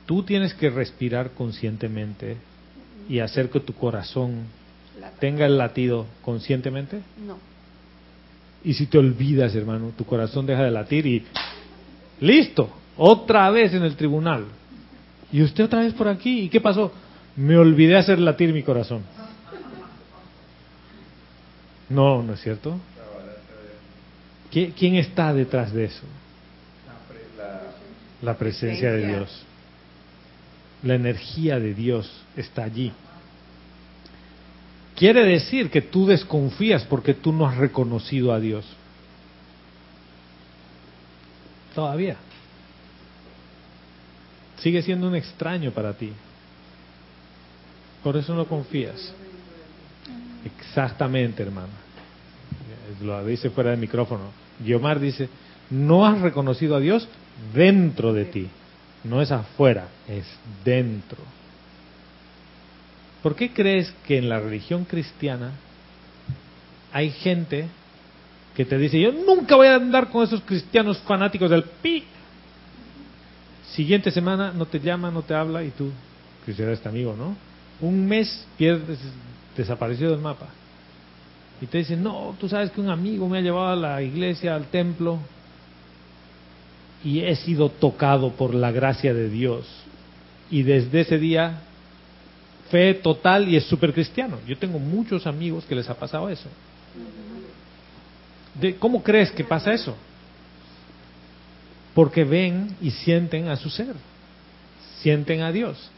Tú 0.06 0.22
tienes 0.22 0.54
que 0.54 0.70
respirar 0.70 1.30
conscientemente 1.32 2.36
y 3.08 3.20
hacer 3.20 3.50
que 3.50 3.60
tu 3.60 3.74
corazón 3.74 4.44
tenga 5.18 5.46
el 5.46 5.56
latido 5.56 6.06
conscientemente. 6.22 7.00
No. 7.26 7.38
Y 8.64 8.74
si 8.74 8.86
te 8.86 8.98
olvidas, 8.98 9.54
hermano, 9.54 9.92
tu 9.96 10.04
corazón 10.04 10.46
deja 10.46 10.62
de 10.64 10.70
latir 10.70 11.06
y 11.06 11.24
listo, 12.20 12.70
otra 12.96 13.48
vez 13.50 13.72
en 13.72 13.82
el 13.84 13.96
tribunal. 13.96 14.44
Y 15.32 15.42
usted 15.42 15.64
otra 15.64 15.80
vez 15.80 15.94
por 15.94 16.08
aquí. 16.08 16.40
¿Y 16.40 16.48
qué 16.48 16.60
pasó? 16.60 16.92
Me 17.36 17.56
olvidé 17.56 17.96
hacer 17.96 18.18
latir 18.18 18.52
mi 18.52 18.62
corazón. 18.62 19.02
No, 21.90 22.22
¿no 22.22 22.32
es 22.34 22.40
cierto? 22.40 22.78
¿Qui- 24.52 24.72
¿Quién 24.76 24.94
está 24.96 25.32
detrás 25.34 25.72
de 25.72 25.84
eso? 25.84 26.02
La 28.22 28.36
presencia 28.38 28.92
de. 28.92 29.06
Dios. 29.06 29.42
La 30.82 30.94
energía 30.94 31.58
de 31.58 31.74
Dios 31.74 32.10
está 32.36 32.64
allí. 32.64 32.92
Quiere 34.96 35.24
decir 35.24 35.70
que 35.70 35.80
tú 35.82 36.06
desconfías 36.06 36.84
porque 36.84 37.14
tú 37.14 37.32
no 37.32 37.46
has 37.46 37.56
reconocido 37.56 38.32
a 38.32 38.40
Dios. 38.40 38.64
Todavía. 41.74 42.16
Sigue 44.58 44.82
siendo 44.82 45.08
un 45.08 45.14
extraño 45.14 45.70
para 45.72 45.94
ti. 45.94 46.12
Por 48.02 48.16
eso 48.16 48.34
no 48.34 48.46
confías. 48.46 49.12
Exactamente, 50.44 51.42
hermano. 51.42 51.79
Lo 53.02 53.24
dice 53.24 53.50
fuera 53.50 53.70
del 53.70 53.80
micrófono. 53.80 54.24
Guiomar 54.58 55.00
dice, 55.00 55.28
no 55.70 56.06
has 56.06 56.20
reconocido 56.20 56.76
a 56.76 56.80
Dios 56.80 57.08
dentro 57.54 58.12
de 58.12 58.24
ti. 58.24 58.48
No 59.04 59.22
es 59.22 59.30
afuera, 59.30 59.88
es 60.08 60.26
dentro. 60.64 61.18
¿Por 63.22 63.34
qué 63.36 63.52
crees 63.52 63.92
que 64.06 64.18
en 64.18 64.28
la 64.28 64.40
religión 64.40 64.84
cristiana 64.84 65.52
hay 66.92 67.10
gente 67.10 67.66
que 68.54 68.64
te 68.64 68.78
dice, 68.78 69.00
yo 69.00 69.12
nunca 69.12 69.56
voy 69.56 69.68
a 69.68 69.76
andar 69.76 70.08
con 70.10 70.24
esos 70.24 70.40
cristianos 70.42 70.98
fanáticos 71.00 71.50
del 71.50 71.64
pi? 71.64 72.04
Siguiente 73.72 74.10
semana 74.10 74.52
no 74.52 74.66
te 74.66 74.80
llama, 74.80 75.10
no 75.10 75.22
te 75.22 75.34
habla 75.34 75.62
y 75.62 75.70
tú, 75.70 75.90
quisiera 76.44 76.72
este 76.72 76.88
amigo, 76.88 77.14
¿no? 77.16 77.36
Un 77.80 78.06
mes 78.06 78.46
pierdes, 78.58 78.98
desaparecido 79.56 80.10
del 80.10 80.20
mapa. 80.20 80.48
Y 81.60 81.66
te 81.66 81.78
dicen, 81.78 82.02
no, 82.02 82.34
tú 82.40 82.48
sabes 82.48 82.70
que 82.70 82.80
un 82.80 82.88
amigo 82.88 83.28
me 83.28 83.38
ha 83.38 83.42
llevado 83.42 83.68
a 83.68 83.76
la 83.76 84.02
iglesia, 84.02 84.54
al 84.54 84.66
templo, 84.66 85.18
y 87.04 87.20
he 87.20 87.36
sido 87.36 87.68
tocado 87.68 88.32
por 88.32 88.54
la 88.54 88.70
gracia 88.70 89.12
de 89.12 89.28
Dios. 89.28 89.66
Y 90.50 90.62
desde 90.62 91.00
ese 91.00 91.18
día, 91.18 91.60
fe 92.70 92.94
total 92.94 93.48
y 93.48 93.56
es 93.56 93.64
súper 93.64 93.92
cristiano. 93.92 94.38
Yo 94.46 94.56
tengo 94.56 94.78
muchos 94.78 95.26
amigos 95.26 95.64
que 95.64 95.74
les 95.74 95.88
ha 95.88 95.94
pasado 95.94 96.28
eso. 96.28 96.48
De, 98.54 98.76
¿Cómo 98.76 99.02
crees 99.02 99.30
que 99.30 99.44
pasa 99.44 99.72
eso? 99.72 99.96
Porque 101.94 102.24
ven 102.24 102.74
y 102.80 102.90
sienten 102.90 103.48
a 103.48 103.56
su 103.56 103.70
ser, 103.70 103.94
sienten 105.00 105.42
a 105.42 105.52
Dios. 105.52 105.90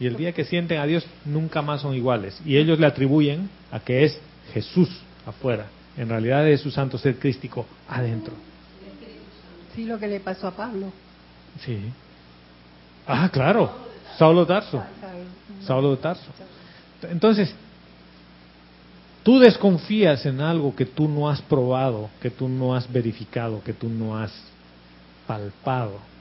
Y 0.00 0.06
el 0.06 0.16
día 0.16 0.32
que 0.32 0.44
sienten 0.44 0.78
a 0.78 0.86
Dios 0.86 1.06
nunca 1.24 1.62
más 1.62 1.82
son 1.82 1.94
iguales. 1.94 2.40
Y 2.44 2.56
ellos 2.56 2.78
le 2.80 2.86
atribuyen 2.86 3.48
a 3.70 3.80
que 3.80 4.04
es 4.04 4.18
Jesús 4.52 4.88
afuera. 5.26 5.66
En 5.96 6.08
realidad 6.08 6.46
es 6.48 6.60
su 6.60 6.70
santo 6.70 6.98
ser 6.98 7.18
crístico 7.18 7.66
adentro. 7.88 8.34
Sí, 9.74 9.84
lo 9.84 9.98
que 9.98 10.08
le 10.08 10.20
pasó 10.20 10.48
a 10.48 10.50
Pablo. 10.50 10.92
Sí. 11.60 11.78
Ah, 13.06 13.28
claro. 13.32 13.70
Saulo 14.18 14.40
de 14.40 14.46
Tarso. 14.46 14.82
Saulo 15.64 15.90
de 15.92 15.96
Tarso. 15.96 16.30
Entonces, 17.02 17.54
tú 19.22 19.38
desconfías 19.38 20.24
en 20.26 20.40
algo 20.40 20.74
que 20.74 20.86
tú 20.86 21.08
no 21.08 21.28
has 21.28 21.40
probado, 21.42 22.10
que 22.20 22.30
tú 22.30 22.48
no 22.48 22.74
has 22.74 22.90
verificado, 22.90 23.62
que 23.62 23.72
tú 23.72 23.88
no 23.88 24.16
has 24.16 24.32
palpado. 25.26 26.11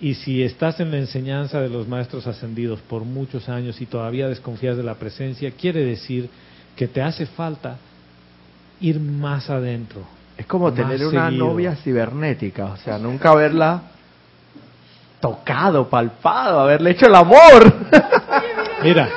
Y 0.00 0.14
si 0.14 0.42
estás 0.42 0.78
en 0.80 0.90
la 0.90 0.98
enseñanza 0.98 1.60
de 1.60 1.68
los 1.70 1.88
maestros 1.88 2.26
ascendidos 2.26 2.80
por 2.80 3.02
muchos 3.04 3.48
años 3.48 3.80
y 3.80 3.86
todavía 3.86 4.28
desconfías 4.28 4.76
de 4.76 4.82
la 4.82 4.94
presencia, 4.94 5.50
quiere 5.52 5.84
decir 5.84 6.28
que 6.76 6.86
te 6.86 7.00
hace 7.00 7.24
falta 7.26 7.76
ir 8.80 9.00
más 9.00 9.48
adentro. 9.48 10.02
Es 10.36 10.44
como 10.44 10.70
tener 10.72 11.02
una 11.06 11.28
seguido. 11.28 11.46
novia 11.46 11.76
cibernética, 11.76 12.66
o 12.66 12.76
sea, 12.76 12.98
nunca 12.98 13.30
haberla 13.30 13.80
tocado, 15.20 15.88
palpado, 15.88 16.60
haberle 16.60 16.90
hecho 16.90 17.06
el 17.06 17.14
amor. 17.14 17.72
Mira, 18.82 19.08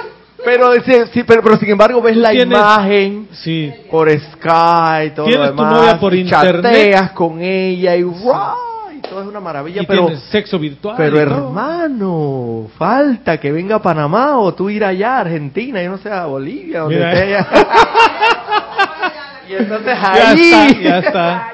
Pero, 0.45 0.71
sí, 1.11 1.23
pero, 1.27 1.43
pero 1.43 1.57
sin 1.57 1.69
embargo 1.71 2.01
ves 2.01 2.15
la 2.15 2.31
tienes- 2.31 2.57
imagen 2.57 3.27
Sí, 3.33 3.69
por 3.91 4.09
Skype 4.09 5.11
todo 5.13 5.29
lo 5.29 5.45
demás. 5.47 5.95
por 5.99 6.15
internet. 6.15 6.61
chateas 6.63 7.11
con 7.11 7.41
ella 7.41 7.97
y 7.97 8.03
¡guau! 8.03 8.55
Y 8.99 9.09
todo 9.09 9.21
es 9.21 9.27
una 9.27 9.39
maravilla. 9.39 9.81
y 9.81 9.85
pero 9.85 10.09
sexo 10.31 10.59
virtual. 10.59 10.95
pero 10.97 11.19
hermano, 11.19 12.67
falta 12.77 13.37
que 13.39 13.51
venga 13.51 13.75
a 13.77 13.81
Panamá 13.81 14.37
o 14.39 14.53
tú 14.53 14.69
ir 14.69 14.83
allá 14.85 15.17
a 15.17 15.19
Argentina, 15.21 15.81
yo 15.81 15.91
no 15.91 15.97
sé, 15.97 16.11
a 16.11 16.25
Bolivia, 16.25 16.81
donde 16.81 16.95
Mira. 16.97 17.13
esté 17.13 17.27
ella. 17.29 17.47
y 19.49 19.53
entonces 19.53 19.97
Ya 20.01 20.29
ahí. 20.31 20.51
está, 20.51 20.81
ya 20.81 20.99
está. 20.99 21.51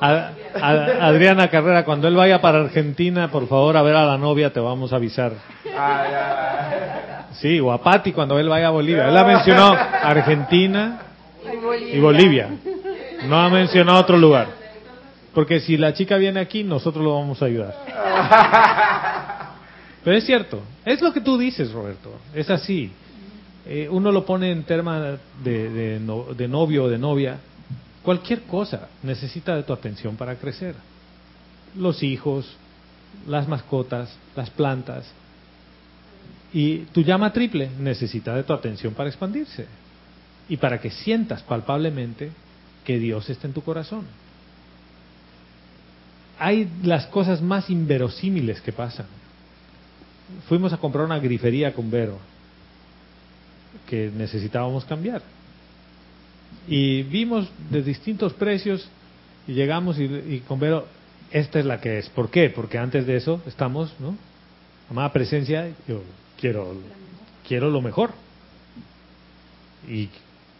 A- 0.00 0.30
a- 0.60 1.06
Adriana 1.08 1.48
Carrera, 1.48 1.84
cuando 1.84 2.06
él 2.08 2.14
vaya 2.14 2.40
para 2.40 2.60
Argentina, 2.60 3.28
por 3.30 3.48
favor, 3.48 3.76
a 3.76 3.82
ver 3.82 3.96
a 3.96 4.04
la 4.04 4.18
novia, 4.18 4.52
te 4.52 4.60
vamos 4.60 4.92
a 4.92 4.96
avisar. 4.96 5.32
Sí, 7.40 7.58
o 7.60 7.72
a 7.72 7.82
Pati 7.82 8.12
cuando 8.12 8.38
él 8.38 8.48
vaya 8.48 8.68
a 8.68 8.70
Bolivia. 8.70 9.08
Él 9.08 9.16
ha 9.16 9.24
mencionado 9.24 9.76
Argentina 10.02 10.98
y 11.92 11.98
Bolivia. 11.98 12.48
No 13.26 13.40
ha 13.40 13.48
mencionado 13.48 13.98
otro 14.00 14.16
lugar. 14.18 14.46
Porque 15.34 15.60
si 15.60 15.76
la 15.76 15.92
chica 15.94 16.16
viene 16.16 16.40
aquí, 16.40 16.62
nosotros 16.62 17.04
lo 17.04 17.14
vamos 17.14 17.42
a 17.42 17.46
ayudar. 17.46 17.74
Pero 20.04 20.16
es 20.16 20.24
cierto, 20.24 20.62
es 20.84 21.00
lo 21.00 21.12
que 21.12 21.20
tú 21.20 21.36
dices, 21.38 21.72
Roberto. 21.72 22.12
Es 22.34 22.50
así. 22.50 22.92
Eh, 23.66 23.88
uno 23.90 24.12
lo 24.12 24.24
pone 24.26 24.52
en 24.52 24.64
tema 24.64 25.16
de, 25.42 25.70
de 25.70 26.00
no- 26.00 26.26
de 26.34 26.46
novio 26.46 26.84
o 26.84 26.88
de 26.88 26.98
novia. 26.98 27.38
Cualquier 28.02 28.42
cosa 28.42 28.88
necesita 29.02 29.56
de 29.56 29.62
tu 29.62 29.72
atención 29.72 30.16
para 30.16 30.36
crecer. 30.36 30.74
Los 31.74 32.02
hijos, 32.02 32.46
las 33.26 33.48
mascotas, 33.48 34.14
las 34.36 34.50
plantas. 34.50 35.10
Y 36.52 36.80
tu 36.92 37.00
llama 37.00 37.32
triple 37.32 37.70
necesita 37.80 38.34
de 38.36 38.44
tu 38.44 38.52
atención 38.52 38.92
para 38.94 39.08
expandirse. 39.08 39.66
Y 40.48 40.58
para 40.58 40.78
que 40.80 40.90
sientas 40.90 41.42
palpablemente 41.42 42.30
que 42.84 42.98
Dios 42.98 43.28
está 43.30 43.46
en 43.46 43.54
tu 43.54 43.62
corazón. 43.62 44.04
Hay 46.38 46.68
las 46.82 47.06
cosas 47.06 47.40
más 47.40 47.70
inverosímiles 47.70 48.60
que 48.60 48.72
pasan. 48.72 49.06
Fuimos 50.48 50.72
a 50.72 50.78
comprar 50.78 51.04
una 51.04 51.18
grifería 51.18 51.72
con 51.72 51.90
Vero 51.90 52.18
que 53.88 54.10
necesitábamos 54.16 54.84
cambiar. 54.84 55.22
Y 56.66 57.02
vimos 57.02 57.50
de 57.70 57.82
distintos 57.82 58.32
precios 58.32 58.88
y 59.46 59.52
llegamos 59.52 59.98
y, 59.98 60.42
con 60.48 60.58
Vero, 60.58 60.86
esta 61.30 61.58
es 61.58 61.66
la 61.66 61.80
que 61.80 61.98
es. 61.98 62.08
¿Por 62.08 62.30
qué? 62.30 62.50
Porque 62.50 62.78
antes 62.78 63.06
de 63.06 63.16
eso 63.16 63.42
estamos, 63.46 63.92
¿no? 63.98 64.16
Amada 64.90 65.12
presencia, 65.12 65.68
yo 65.88 66.02
quiero, 66.40 66.74
quiero 67.46 67.70
lo 67.70 67.80
mejor. 67.80 68.12
Y 69.88 70.08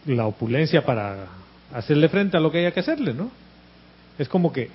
la 0.05 0.27
opulencia 0.27 0.85
para 0.85 1.27
hacerle 1.73 2.09
frente 2.09 2.37
a 2.37 2.39
lo 2.39 2.51
que 2.51 2.59
haya 2.59 2.71
que 2.71 2.81
hacerle, 2.81 3.13
¿no? 3.13 3.31
Es 4.19 4.29
como 4.29 4.53
que 4.53 4.69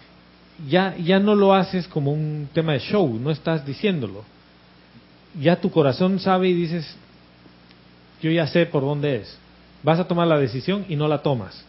ya, 0.69 0.97
ya 0.97 1.19
no 1.19 1.35
lo 1.35 1.55
haces 1.55 1.89
como 1.89 2.13
un 2.13 2.49
tema 2.53 2.73
de 2.73 2.81
show, 2.81 3.19
no 3.21 3.31
estás 3.31 3.65
diciéndolo. 3.65 4.25
Ya 5.41 5.61
tu 5.61 5.71
corazón 5.71 6.19
sabe 6.19 6.49
y 6.49 6.55
dices, 6.55 6.97
yo 8.21 8.31
ya 8.31 8.47
sé 8.47 8.67
por 8.67 8.83
dónde 8.83 9.17
es. 9.17 9.39
Vas 9.83 9.99
a 9.99 10.07
tomar 10.07 10.27
la 10.27 10.39
decisión 10.39 10.85
y 10.89 10.97
no 10.97 11.09
la 11.09 11.23
tomas. 11.23 11.65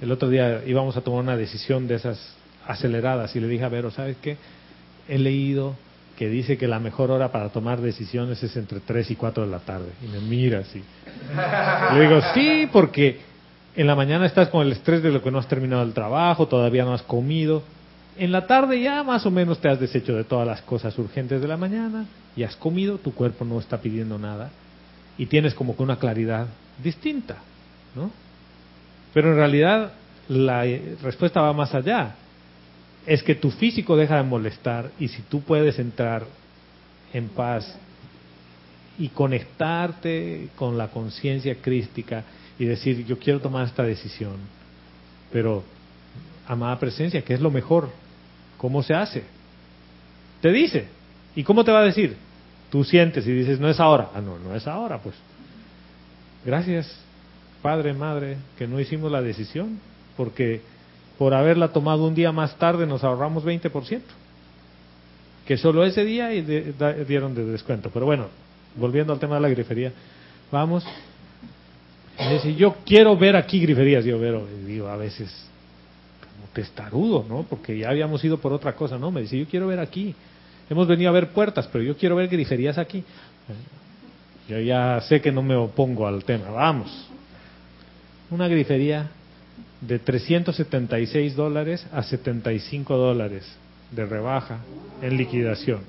El 0.00 0.10
otro 0.10 0.28
día 0.28 0.62
íbamos 0.66 0.96
a 0.96 1.00
tomar 1.00 1.20
una 1.20 1.36
decisión 1.36 1.86
de 1.86 1.94
esas 1.94 2.18
aceleradas 2.66 3.34
y 3.36 3.40
le 3.40 3.48
dije 3.48 3.64
a 3.64 3.68
Vero, 3.68 3.90
¿sabes 3.90 4.16
qué? 4.20 4.36
He 5.08 5.18
leído 5.18 5.76
que 6.16 6.28
dice 6.28 6.58
que 6.58 6.68
la 6.68 6.78
mejor 6.78 7.10
hora 7.10 7.32
para 7.32 7.48
tomar 7.48 7.80
decisiones 7.80 8.42
es 8.42 8.56
entre 8.56 8.80
3 8.80 9.12
y 9.12 9.16
4 9.16 9.44
de 9.44 9.50
la 9.50 9.60
tarde. 9.60 9.90
Y 10.04 10.08
me 10.08 10.20
mira 10.20 10.60
así. 10.60 10.82
Le 11.94 12.00
digo, 12.00 12.20
sí, 12.34 12.68
porque 12.70 13.20
en 13.74 13.86
la 13.86 13.94
mañana 13.94 14.26
estás 14.26 14.48
con 14.48 14.66
el 14.66 14.72
estrés 14.72 15.02
de 15.02 15.10
lo 15.10 15.22
que 15.22 15.30
no 15.30 15.38
has 15.38 15.48
terminado 15.48 15.82
el 15.82 15.94
trabajo, 15.94 16.46
todavía 16.46 16.84
no 16.84 16.92
has 16.92 17.02
comido. 17.02 17.62
En 18.16 18.30
la 18.30 18.46
tarde 18.46 18.80
ya 18.80 19.02
más 19.02 19.24
o 19.24 19.30
menos 19.30 19.60
te 19.60 19.68
has 19.68 19.80
deshecho 19.80 20.14
de 20.14 20.24
todas 20.24 20.46
las 20.46 20.62
cosas 20.62 20.96
urgentes 20.98 21.40
de 21.40 21.48
la 21.48 21.56
mañana 21.56 22.06
y 22.36 22.42
has 22.42 22.56
comido, 22.56 22.98
tu 22.98 23.14
cuerpo 23.14 23.44
no 23.44 23.58
está 23.58 23.80
pidiendo 23.80 24.18
nada 24.18 24.50
y 25.16 25.26
tienes 25.26 25.54
como 25.54 25.76
que 25.76 25.82
una 25.82 25.98
claridad 25.98 26.46
distinta, 26.82 27.36
¿no? 27.94 28.10
Pero 29.14 29.30
en 29.30 29.36
realidad 29.36 29.92
la 30.28 30.66
eh, 30.66 30.96
respuesta 31.02 31.40
va 31.40 31.52
más 31.52 31.74
allá. 31.74 32.16
Es 33.06 33.22
que 33.22 33.34
tu 33.34 33.50
físico 33.50 33.96
deja 33.96 34.16
de 34.16 34.22
molestar 34.22 34.90
y 34.98 35.08
si 35.08 35.22
tú 35.22 35.42
puedes 35.42 35.78
entrar 35.78 36.24
en 37.12 37.28
paz 37.28 37.76
y 38.98 39.08
conectarte 39.08 40.48
con 40.56 40.78
la 40.78 40.88
conciencia 40.88 41.56
crística 41.60 42.24
y 42.58 42.64
decir, 42.64 43.04
yo 43.04 43.18
quiero 43.18 43.40
tomar 43.40 43.66
esta 43.66 43.82
decisión, 43.82 44.36
pero 45.32 45.64
amada 46.46 46.78
presencia, 46.78 47.22
¿qué 47.22 47.34
es 47.34 47.40
lo 47.40 47.50
mejor? 47.50 47.90
¿Cómo 48.58 48.82
se 48.82 48.94
hace? 48.94 49.22
Te 50.40 50.50
dice. 50.52 50.86
¿Y 51.34 51.44
cómo 51.44 51.64
te 51.64 51.72
va 51.72 51.80
a 51.80 51.84
decir? 51.84 52.16
Tú 52.70 52.84
sientes 52.84 53.26
y 53.26 53.32
dices, 53.32 53.58
no 53.60 53.68
es 53.68 53.80
ahora. 53.80 54.10
Ah, 54.14 54.20
no, 54.20 54.38
no 54.38 54.54
es 54.54 54.66
ahora, 54.66 54.98
pues. 54.98 55.14
Gracias, 56.44 56.92
padre, 57.62 57.92
madre, 57.92 58.36
que 58.58 58.66
no 58.66 58.80
hicimos 58.80 59.10
la 59.12 59.22
decisión, 59.22 59.78
porque 60.16 60.60
por 61.18 61.34
haberla 61.34 61.68
tomado 61.68 62.04
un 62.06 62.14
día 62.14 62.32
más 62.32 62.56
tarde 62.56 62.86
nos 62.86 63.04
ahorramos 63.04 63.44
20%. 63.44 64.00
Que 65.46 65.56
solo 65.56 65.84
ese 65.84 66.04
día 66.04 66.32
y 66.34 66.40
de- 66.42 67.04
dieron 67.06 67.34
de 67.34 67.44
descuento. 67.44 67.90
Pero 67.92 68.06
bueno, 68.06 68.26
volviendo 68.76 69.12
al 69.12 69.18
tema 69.18 69.36
de 69.36 69.40
la 69.42 69.48
grifería, 69.48 69.92
vamos. 70.50 70.84
Y 72.18 72.28
dice, 72.34 72.54
yo 72.54 72.76
quiero 72.84 73.16
ver 73.16 73.36
aquí 73.36 73.58
griferías, 73.60 74.04
yo 74.04 74.18
veo, 74.18 74.46
digo, 74.66 74.88
a 74.88 74.96
veces, 74.96 75.30
testarudo, 76.52 77.24
¿no? 77.28 77.44
Porque 77.48 77.78
ya 77.78 77.90
habíamos 77.90 78.24
ido 78.24 78.38
por 78.38 78.52
otra 78.52 78.74
cosa, 78.74 78.98
¿no? 78.98 79.10
Me 79.10 79.22
dice, 79.22 79.38
yo 79.38 79.46
quiero 79.46 79.66
ver 79.66 79.80
aquí. 79.80 80.14
Hemos 80.68 80.86
venido 80.86 81.10
a 81.10 81.12
ver 81.12 81.30
puertas, 81.30 81.68
pero 81.70 81.84
yo 81.84 81.96
quiero 81.96 82.16
ver 82.16 82.28
griferías 82.28 82.78
aquí. 82.78 83.04
Yo 84.48 84.58
ya 84.58 85.00
sé 85.02 85.20
que 85.20 85.32
no 85.32 85.42
me 85.42 85.54
opongo 85.54 86.06
al 86.06 86.24
tema. 86.24 86.50
Vamos. 86.50 87.08
Una 88.30 88.48
grifería 88.48 89.10
de 89.80 89.98
376 89.98 91.36
dólares 91.36 91.86
a 91.92 92.02
75 92.02 92.96
dólares 92.96 93.44
de 93.90 94.06
rebaja 94.06 94.60
en 95.02 95.16
liquidación. 95.16 95.80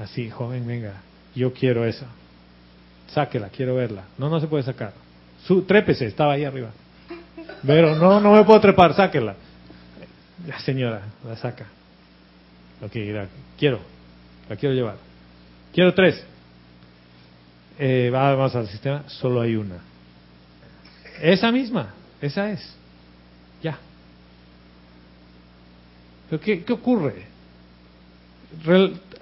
Así, 0.00 0.30
joven, 0.30 0.66
venga, 0.66 1.02
yo 1.34 1.52
quiero 1.52 1.84
esa. 1.84 2.06
Sáquela, 3.08 3.48
quiero 3.48 3.74
verla. 3.74 4.04
No, 4.18 4.28
no 4.28 4.38
se 4.40 4.46
puede 4.46 4.62
sacar. 4.62 4.92
Su, 5.44 5.62
trépese, 5.62 6.06
estaba 6.06 6.34
ahí 6.34 6.44
arriba. 6.44 6.70
Pero 7.66 7.96
no, 7.96 8.20
no 8.20 8.32
me 8.32 8.44
puedo 8.44 8.60
trepar, 8.60 8.94
sáquela. 8.94 9.34
La 10.46 10.58
señora 10.60 11.02
la 11.26 11.36
saca. 11.36 11.66
Ok, 12.80 12.94
la 12.94 13.26
quiero, 13.58 13.80
la 14.48 14.56
quiero 14.56 14.74
llevar. 14.74 14.96
Quiero 15.72 15.92
tres. 15.94 16.24
Eh, 17.78 18.10
vamos 18.12 18.54
al 18.54 18.68
sistema, 18.68 19.04
solo 19.06 19.40
hay 19.40 19.56
una. 19.56 19.78
Esa 21.20 21.50
misma, 21.50 21.94
esa 22.20 22.50
es. 22.50 22.74
Ya. 23.62 23.78
¿Pero 26.30 26.40
qué, 26.40 26.64
qué 26.64 26.72
ocurre? 26.72 27.26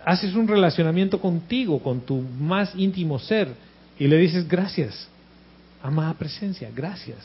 Haces 0.04 0.34
un 0.34 0.46
relacionamiento 0.46 1.20
contigo, 1.20 1.82
con 1.82 2.00
tu 2.02 2.20
más 2.20 2.74
íntimo 2.76 3.18
ser, 3.18 3.48
y 3.98 4.06
le 4.06 4.18
dices 4.18 4.46
gracias, 4.46 5.08
amada 5.82 6.14
presencia, 6.14 6.70
gracias. 6.74 7.18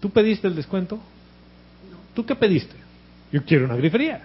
¿Tú 0.00 0.10
pediste 0.10 0.46
el 0.46 0.54
descuento? 0.54 0.98
¿Tú 2.14 2.24
qué 2.24 2.34
pediste? 2.34 2.74
Yo 3.32 3.44
quiero 3.44 3.64
una 3.66 3.76
grifería. 3.76 4.22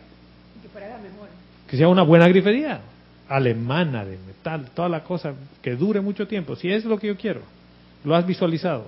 Que 1.67 1.77
sea 1.77 1.87
una 1.87 2.03
buena 2.03 2.27
grifería, 2.27 2.81
alemana, 3.27 4.05
de 4.05 4.17
metal, 4.17 4.69
toda 4.73 4.89
la 4.89 5.03
cosa, 5.03 5.33
que 5.61 5.75
dure 5.75 6.01
mucho 6.01 6.27
tiempo. 6.27 6.55
Si 6.55 6.71
es 6.71 6.85
lo 6.85 6.97
que 6.97 7.07
yo 7.07 7.17
quiero, 7.17 7.41
lo 8.03 8.15
has 8.15 8.25
visualizado. 8.25 8.85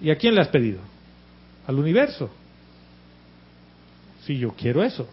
¿Y 0.00 0.10
a 0.10 0.16
quién 0.16 0.34
le 0.34 0.40
has 0.40 0.48
pedido? 0.48 0.80
Al 1.66 1.78
universo. 1.78 2.30
Si 4.24 4.38
yo 4.38 4.52
quiero 4.52 4.82
eso. 4.82 5.08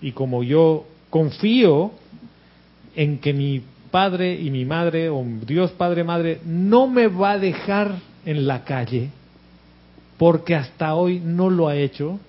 Y 0.00 0.12
como 0.12 0.42
yo 0.42 0.86
confío 1.10 1.92
en 2.94 3.18
que 3.18 3.32
mi 3.32 3.62
padre 3.90 4.34
y 4.34 4.50
mi 4.50 4.64
madre, 4.64 5.08
o 5.08 5.24
Dios 5.46 5.70
Padre 5.72 6.04
Madre, 6.04 6.40
no 6.44 6.86
me 6.86 7.06
va 7.06 7.32
a 7.32 7.38
dejar 7.38 7.96
en 8.28 8.46
la 8.46 8.62
calle, 8.62 9.08
porque 10.18 10.54
hasta 10.54 10.94
hoy 10.94 11.18
no 11.18 11.48
lo 11.48 11.66
ha 11.66 11.76
hecho, 11.76 12.20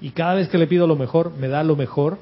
y 0.00 0.10
cada 0.10 0.34
vez 0.34 0.48
que 0.48 0.56
le 0.56 0.68
pido 0.68 0.86
lo 0.86 0.94
mejor, 0.94 1.32
me 1.36 1.48
da 1.48 1.64
lo 1.64 1.74
mejor, 1.74 2.20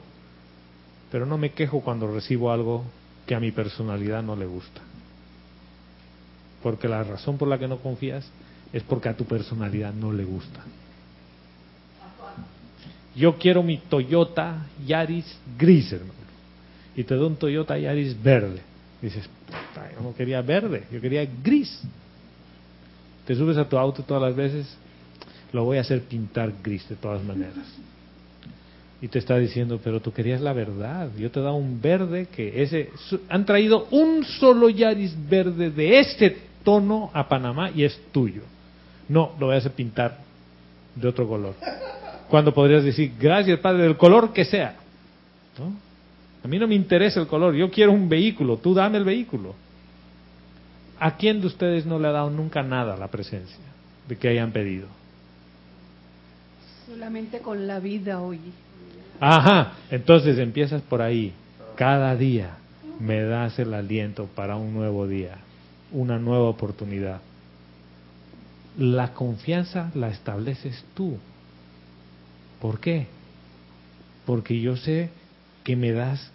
pero 1.12 1.26
no 1.26 1.36
me 1.36 1.50
quejo 1.50 1.82
cuando 1.82 2.10
recibo 2.10 2.50
algo 2.50 2.84
que 3.26 3.34
a 3.34 3.40
mi 3.40 3.52
personalidad 3.52 4.22
no 4.22 4.36
le 4.36 4.46
gusta. 4.46 4.80
Porque 6.62 6.88
la 6.88 7.04
razón 7.04 7.36
por 7.36 7.46
la 7.46 7.58
que 7.58 7.68
no 7.68 7.76
confías 7.76 8.26
es 8.72 8.82
porque 8.84 9.10
a 9.10 9.16
tu 9.16 9.26
personalidad 9.26 9.92
no 9.92 10.10
le 10.10 10.24
gusta. 10.24 10.64
yo 13.14 13.36
quiero 13.38 13.62
mi 13.62 13.78
Toyota 13.78 14.66
Yaris 14.86 15.38
gris, 15.58 15.90
hermano. 15.92 16.12
Y 16.94 17.04
te 17.04 17.14
doy 17.14 17.26
un 17.26 17.36
Toyota 17.36 17.78
Yaris 17.78 18.22
verde. 18.22 18.60
Dices, 19.00 19.26
"Puta, 19.46 19.90
yo 19.92 20.02
no 20.02 20.14
quería 20.14 20.42
verde, 20.42 20.84
yo 20.92 21.00
quería 21.00 21.26
gris. 21.42 21.82
Te 23.26 23.34
subes 23.34 23.56
a 23.56 23.68
tu 23.68 23.76
auto 23.76 24.02
todas 24.02 24.22
las 24.22 24.36
veces, 24.36 24.76
lo 25.52 25.64
voy 25.64 25.78
a 25.78 25.80
hacer 25.80 26.02
pintar 26.02 26.52
gris 26.62 26.88
de 26.88 26.96
todas 26.96 27.22
maneras. 27.24 27.66
Y 29.00 29.08
te 29.08 29.18
está 29.18 29.36
diciendo, 29.36 29.78
pero 29.82 30.00
tú 30.00 30.12
querías 30.12 30.40
la 30.40 30.52
verdad. 30.52 31.10
Yo 31.18 31.30
te 31.30 31.40
he 31.40 31.42
dado 31.42 31.56
un 31.56 31.80
verde 31.82 32.26
que 32.34 32.62
ese. 32.62 32.90
Han 33.28 33.44
traído 33.44 33.86
un 33.90 34.24
solo 34.24 34.70
Yaris 34.70 35.14
verde 35.28 35.70
de 35.70 36.00
este 36.00 36.36
tono 36.64 37.10
a 37.12 37.28
Panamá 37.28 37.70
y 37.74 37.84
es 37.84 38.00
tuyo. 38.12 38.42
No, 39.08 39.32
lo 39.38 39.46
voy 39.46 39.54
a 39.54 39.58
hacer 39.58 39.72
pintar 39.72 40.18
de 40.94 41.08
otro 41.08 41.28
color. 41.28 41.54
Cuando 42.28 42.52
podrías 42.52 42.84
decir, 42.84 43.12
gracias 43.20 43.60
Padre, 43.60 43.82
del 43.82 43.96
color 43.96 44.32
que 44.32 44.44
sea. 44.44 44.76
¿No? 45.58 45.72
A 46.42 46.48
mí 46.48 46.58
no 46.58 46.66
me 46.66 46.74
interesa 46.74 47.20
el 47.20 47.26
color, 47.26 47.54
yo 47.54 47.70
quiero 47.70 47.92
un 47.92 48.08
vehículo, 48.08 48.56
tú 48.56 48.72
dame 48.72 48.98
el 48.98 49.04
vehículo. 49.04 49.54
¿A 50.98 51.16
quién 51.16 51.40
de 51.40 51.46
ustedes 51.46 51.84
no 51.86 51.98
le 51.98 52.08
ha 52.08 52.12
dado 52.12 52.30
nunca 52.30 52.62
nada 52.62 52.96
la 52.96 53.08
presencia 53.08 53.58
de 54.08 54.16
que 54.16 54.28
hayan 54.28 54.52
pedido? 54.52 54.88
Solamente 56.86 57.40
con 57.40 57.66
la 57.66 57.80
vida 57.80 58.20
hoy. 58.20 58.40
Ajá, 59.20 59.74
entonces 59.90 60.38
empiezas 60.38 60.82
por 60.82 61.02
ahí. 61.02 61.32
Cada 61.74 62.16
día 62.16 62.56
me 63.00 63.22
das 63.22 63.58
el 63.58 63.74
aliento 63.74 64.26
para 64.34 64.56
un 64.56 64.72
nuevo 64.72 65.06
día, 65.06 65.38
una 65.92 66.18
nueva 66.18 66.48
oportunidad. 66.48 67.20
La 68.78 69.12
confianza 69.12 69.90
la 69.94 70.08
estableces 70.08 70.84
tú. 70.94 71.18
¿Por 72.60 72.80
qué? 72.80 73.06
Porque 74.24 74.60
yo 74.60 74.76
sé 74.76 75.10
que 75.64 75.76
me 75.76 75.92
das 75.92 76.30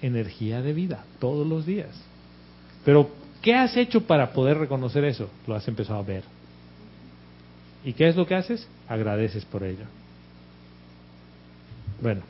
energía 0.00 0.62
de 0.62 0.72
vida 0.72 1.04
todos 1.18 1.46
los 1.46 1.66
días. 1.66 1.90
Pero, 2.84 3.10
¿qué 3.42 3.54
has 3.54 3.76
hecho 3.76 4.00
para 4.06 4.32
poder 4.32 4.56
reconocer 4.58 5.04
eso? 5.04 5.28
Lo 5.46 5.54
has 5.54 5.66
empezado 5.68 5.98
a 5.98 6.02
ver. 6.02 6.22
¿Y 7.84 7.92
qué 7.92 8.08
es 8.08 8.16
lo 8.16 8.26
que 8.26 8.34
haces? 8.34 8.66
Agradeces 8.88 9.44
por 9.44 9.64
ello. 9.64 9.84
Bueno, 12.00 12.22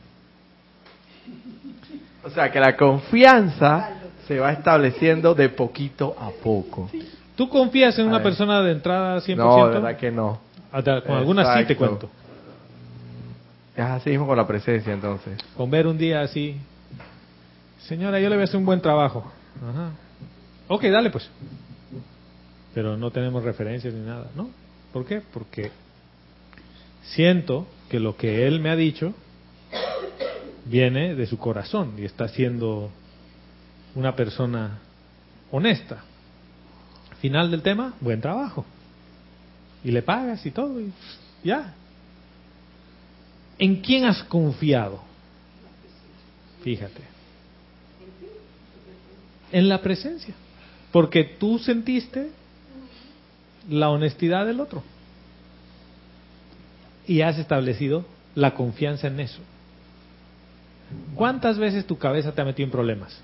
O 2.24 2.30
sea 2.30 2.50
que 2.50 2.60
la 2.60 2.76
confianza 2.76 3.90
se 4.26 4.38
va 4.38 4.52
estableciendo 4.52 5.34
de 5.34 5.48
poquito 5.48 6.14
a 6.18 6.30
poco. 6.30 6.88
¿tú 7.36 7.48
confías 7.48 7.98
en 7.98 8.04
A 8.04 8.08
una 8.08 8.18
ver. 8.18 8.24
persona 8.24 8.60
de 8.62 8.72
entrada 8.72 9.18
100%? 9.20 9.36
No, 9.36 9.66
de 9.66 9.74
verdad 9.74 9.96
que 9.96 10.10
no. 10.10 10.40
Hasta 10.70 11.00
con 11.02 11.16
algunas 11.16 11.58
sí 11.58 11.64
te 11.66 11.76
cuento. 11.76 12.08
Es 13.74 13.84
así 13.84 14.10
mismo 14.10 14.26
con 14.26 14.36
la 14.36 14.46
presencia 14.46 14.92
entonces. 14.92 15.38
Con 15.56 15.70
ver 15.70 15.86
un 15.86 15.96
día 15.98 16.20
así, 16.20 16.56
señora, 17.80 18.20
yo 18.20 18.28
le 18.28 18.36
voy 18.36 18.42
a 18.42 18.44
hacer 18.44 18.58
un 18.58 18.66
buen 18.66 18.80
trabajo. 18.80 19.30
Ajá. 19.56 19.90
Ok, 20.74 20.84
dale 20.84 21.10
pues. 21.10 21.28
Pero 22.72 22.96
no 22.96 23.10
tenemos 23.10 23.44
referencias 23.44 23.92
ni 23.92 24.00
nada, 24.00 24.30
¿no? 24.34 24.48
¿Por 24.90 25.04
qué? 25.04 25.20
Porque 25.20 25.70
siento 27.02 27.66
que 27.90 28.00
lo 28.00 28.16
que 28.16 28.46
él 28.46 28.58
me 28.58 28.70
ha 28.70 28.76
dicho 28.76 29.12
viene 30.64 31.14
de 31.14 31.26
su 31.26 31.36
corazón 31.36 31.96
y 31.98 32.06
está 32.06 32.26
siendo 32.28 32.90
una 33.94 34.16
persona 34.16 34.78
honesta. 35.50 36.04
Final 37.20 37.50
del 37.50 37.60
tema, 37.60 37.92
buen 38.00 38.22
trabajo. 38.22 38.64
Y 39.84 39.90
le 39.90 40.00
pagas 40.00 40.46
y 40.46 40.52
todo, 40.52 40.80
y 40.80 40.90
ya. 41.44 41.74
¿En 43.58 43.82
quién 43.82 44.06
has 44.06 44.22
confiado? 44.24 45.02
Fíjate. 46.62 47.02
En 49.52 49.68
la 49.68 49.82
presencia. 49.82 50.34
Porque 50.92 51.24
tú 51.24 51.58
sentiste 51.58 52.28
la 53.68 53.88
honestidad 53.90 54.46
del 54.46 54.60
otro. 54.60 54.82
Y 57.06 57.22
has 57.22 57.38
establecido 57.38 58.04
la 58.34 58.54
confianza 58.54 59.08
en 59.08 59.20
eso. 59.20 59.40
¿Cuántas 61.14 61.58
veces 61.58 61.86
tu 61.86 61.96
cabeza 61.98 62.32
te 62.32 62.42
ha 62.42 62.44
metido 62.44 62.66
en 62.66 62.70
problemas? 62.70 63.18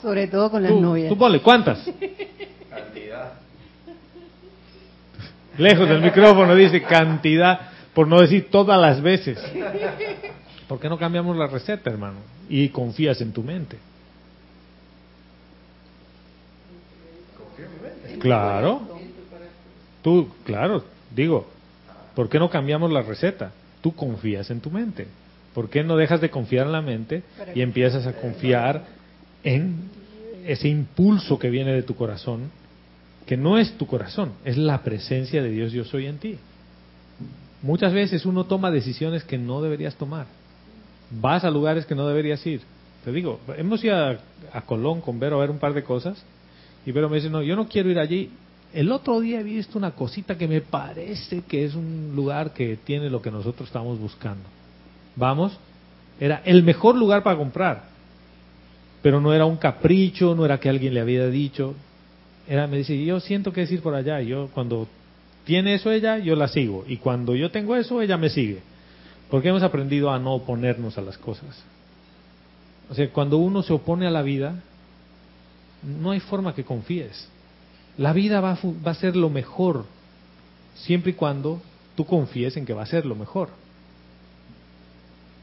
Sobre 0.00 0.26
todo 0.26 0.50
con 0.50 0.62
las 0.62 0.72
Tú, 0.72 0.80
novias. 0.80 1.08
tú 1.08 1.16
ponle, 1.16 1.40
¿cuántas? 1.40 1.78
Lejos 5.58 5.88
del 5.88 6.00
micrófono 6.00 6.54
dice 6.54 6.82
cantidad, 6.82 7.60
por 7.94 8.08
no 8.08 8.20
decir 8.20 8.48
todas 8.50 8.80
las 8.80 9.02
veces. 9.02 9.38
¿Por 10.66 10.80
qué 10.80 10.88
no 10.88 10.98
cambiamos 10.98 11.36
la 11.36 11.46
receta, 11.46 11.90
hermano? 11.90 12.16
Y 12.48 12.70
confías 12.70 13.20
en 13.20 13.32
tu 13.32 13.42
mente. 13.42 13.78
Claro. 18.22 18.80
Tú, 20.00 20.28
claro, 20.44 20.84
digo, 21.14 21.48
¿por 22.14 22.28
qué 22.28 22.38
no 22.38 22.48
cambiamos 22.48 22.92
la 22.92 23.02
receta? 23.02 23.50
Tú 23.80 23.94
confías 23.96 24.48
en 24.50 24.60
tu 24.60 24.70
mente. 24.70 25.08
¿Por 25.52 25.68
qué 25.68 25.82
no 25.82 25.96
dejas 25.96 26.20
de 26.20 26.30
confiar 26.30 26.66
en 26.66 26.72
la 26.72 26.82
mente 26.82 27.24
y 27.54 27.62
empiezas 27.62 28.06
a 28.06 28.12
confiar 28.12 28.84
en 29.42 29.90
ese 30.46 30.68
impulso 30.68 31.36
que 31.38 31.50
viene 31.50 31.72
de 31.72 31.82
tu 31.82 31.96
corazón, 31.96 32.50
que 33.26 33.36
no 33.36 33.58
es 33.58 33.76
tu 33.76 33.88
corazón, 33.88 34.32
es 34.44 34.56
la 34.56 34.82
presencia 34.82 35.42
de 35.42 35.50
Dios 35.50 35.72
yo 35.72 35.84
soy 35.84 36.06
en 36.06 36.18
ti? 36.18 36.38
Muchas 37.60 37.92
veces 37.92 38.24
uno 38.24 38.44
toma 38.44 38.70
decisiones 38.70 39.24
que 39.24 39.36
no 39.36 39.62
deberías 39.62 39.96
tomar. 39.96 40.26
Vas 41.10 41.44
a 41.44 41.50
lugares 41.50 41.86
que 41.86 41.96
no 41.96 42.06
deberías 42.06 42.44
ir. 42.46 42.60
Te 43.04 43.10
digo, 43.10 43.40
hemos 43.56 43.82
ido 43.82 43.96
a, 43.96 44.16
a 44.52 44.60
Colón 44.62 45.00
con 45.00 45.18
Vero 45.18 45.36
a 45.36 45.40
ver 45.40 45.50
un 45.50 45.58
par 45.58 45.74
de 45.74 45.82
cosas 45.82 46.24
y 46.84 46.92
Vero 46.92 47.08
me 47.08 47.16
dice, 47.16 47.30
no, 47.30 47.42
yo 47.42 47.56
no 47.56 47.68
quiero 47.68 47.90
ir 47.90 47.98
allí. 47.98 48.30
El 48.72 48.90
otro 48.90 49.20
día 49.20 49.40
he 49.40 49.42
visto 49.42 49.78
una 49.78 49.92
cosita 49.92 50.36
que 50.36 50.48
me 50.48 50.60
parece 50.60 51.42
que 51.42 51.64
es 51.64 51.74
un 51.74 52.12
lugar 52.14 52.52
que 52.52 52.78
tiene 52.84 53.10
lo 53.10 53.20
que 53.20 53.30
nosotros 53.30 53.68
estamos 53.68 53.98
buscando. 53.98 54.44
Vamos, 55.14 55.58
era 56.18 56.42
el 56.44 56.62
mejor 56.62 56.96
lugar 56.96 57.22
para 57.22 57.36
comprar, 57.36 57.84
pero 59.02 59.20
no 59.20 59.34
era 59.34 59.44
un 59.44 59.56
capricho, 59.56 60.34
no 60.34 60.44
era 60.44 60.58
que 60.58 60.68
alguien 60.68 60.94
le 60.94 61.00
había 61.00 61.26
dicho. 61.26 61.74
Era, 62.48 62.66
me 62.66 62.78
dice, 62.78 63.04
yo 63.04 63.20
siento 63.20 63.52
que 63.52 63.62
es 63.62 63.70
ir 63.70 63.82
por 63.82 63.94
allá. 63.94 64.20
Yo, 64.22 64.48
cuando 64.54 64.88
tiene 65.44 65.74
eso 65.74 65.90
ella, 65.90 66.18
yo 66.18 66.34
la 66.34 66.48
sigo. 66.48 66.84
Y 66.88 66.96
cuando 66.96 67.34
yo 67.34 67.50
tengo 67.50 67.76
eso, 67.76 68.00
ella 68.00 68.16
me 68.16 68.30
sigue. 68.30 68.60
Porque 69.30 69.48
hemos 69.48 69.62
aprendido 69.62 70.10
a 70.10 70.18
no 70.18 70.34
oponernos 70.34 70.98
a 70.98 71.02
las 71.02 71.18
cosas. 71.18 71.62
O 72.90 72.94
sea, 72.94 73.08
cuando 73.10 73.38
uno 73.38 73.62
se 73.62 73.72
opone 73.72 74.06
a 74.06 74.10
la 74.10 74.22
vida, 74.22 74.62
no 75.82 76.10
hay 76.10 76.20
forma 76.20 76.54
que 76.54 76.64
confíes. 76.64 77.28
La 77.98 78.12
vida 78.12 78.40
va 78.40 78.52
a, 78.52 78.58
va 78.86 78.92
a 78.92 78.94
ser 78.94 79.16
lo 79.16 79.28
mejor, 79.28 79.84
siempre 80.74 81.10
y 81.12 81.14
cuando 81.14 81.60
tú 81.94 82.06
confíes 82.06 82.56
en 82.56 82.64
que 82.64 82.72
va 82.72 82.82
a 82.82 82.86
ser 82.86 83.04
lo 83.04 83.14
mejor. 83.14 83.50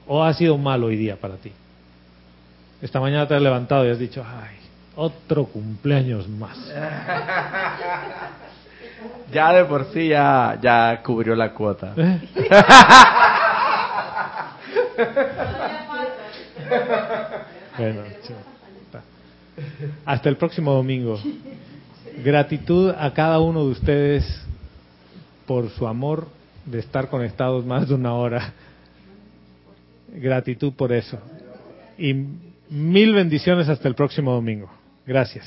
¿O 0.07 0.23
ha 0.23 0.33
sido 0.33 0.57
malo 0.57 0.87
hoy 0.87 0.95
día 0.95 1.17
para 1.17 1.35
ti? 1.35 1.51
Esta 2.81 2.99
mañana 2.99 3.27
te 3.27 3.35
has 3.35 3.41
levantado 3.41 3.85
y 3.85 3.91
has 3.91 3.99
dicho, 3.99 4.25
ay, 4.25 4.55
otro 4.95 5.45
cumpleaños 5.45 6.27
más. 6.27 6.57
Ya 9.31 9.53
de 9.53 9.63
por 9.63 9.85
sí 9.93 10.09
ya, 10.09 10.57
ya 10.61 11.01
cubrió 11.03 11.35
la 11.35 11.53
cuota. 11.53 11.93
¿Eh? 11.95 12.19
Bueno. 17.77 18.03
Hasta 20.05 20.29
el 20.29 20.37
próximo 20.37 20.73
domingo. 20.73 21.19
Gratitud 22.23 22.91
a 22.97 23.13
cada 23.13 23.39
uno 23.39 23.65
de 23.65 23.71
ustedes 23.71 24.45
por 25.45 25.69
su 25.69 25.87
amor 25.87 26.27
de 26.65 26.79
estar 26.79 27.09
conectados 27.09 27.65
más 27.65 27.87
de 27.87 27.95
una 27.95 28.13
hora. 28.13 28.53
Gratitud 30.13 30.73
por 30.73 30.91
eso. 30.91 31.19
Y 31.97 32.13
mil 32.69 33.13
bendiciones 33.13 33.69
hasta 33.69 33.87
el 33.87 33.95
próximo 33.95 34.33
domingo. 34.33 34.69
Gracias. 35.05 35.45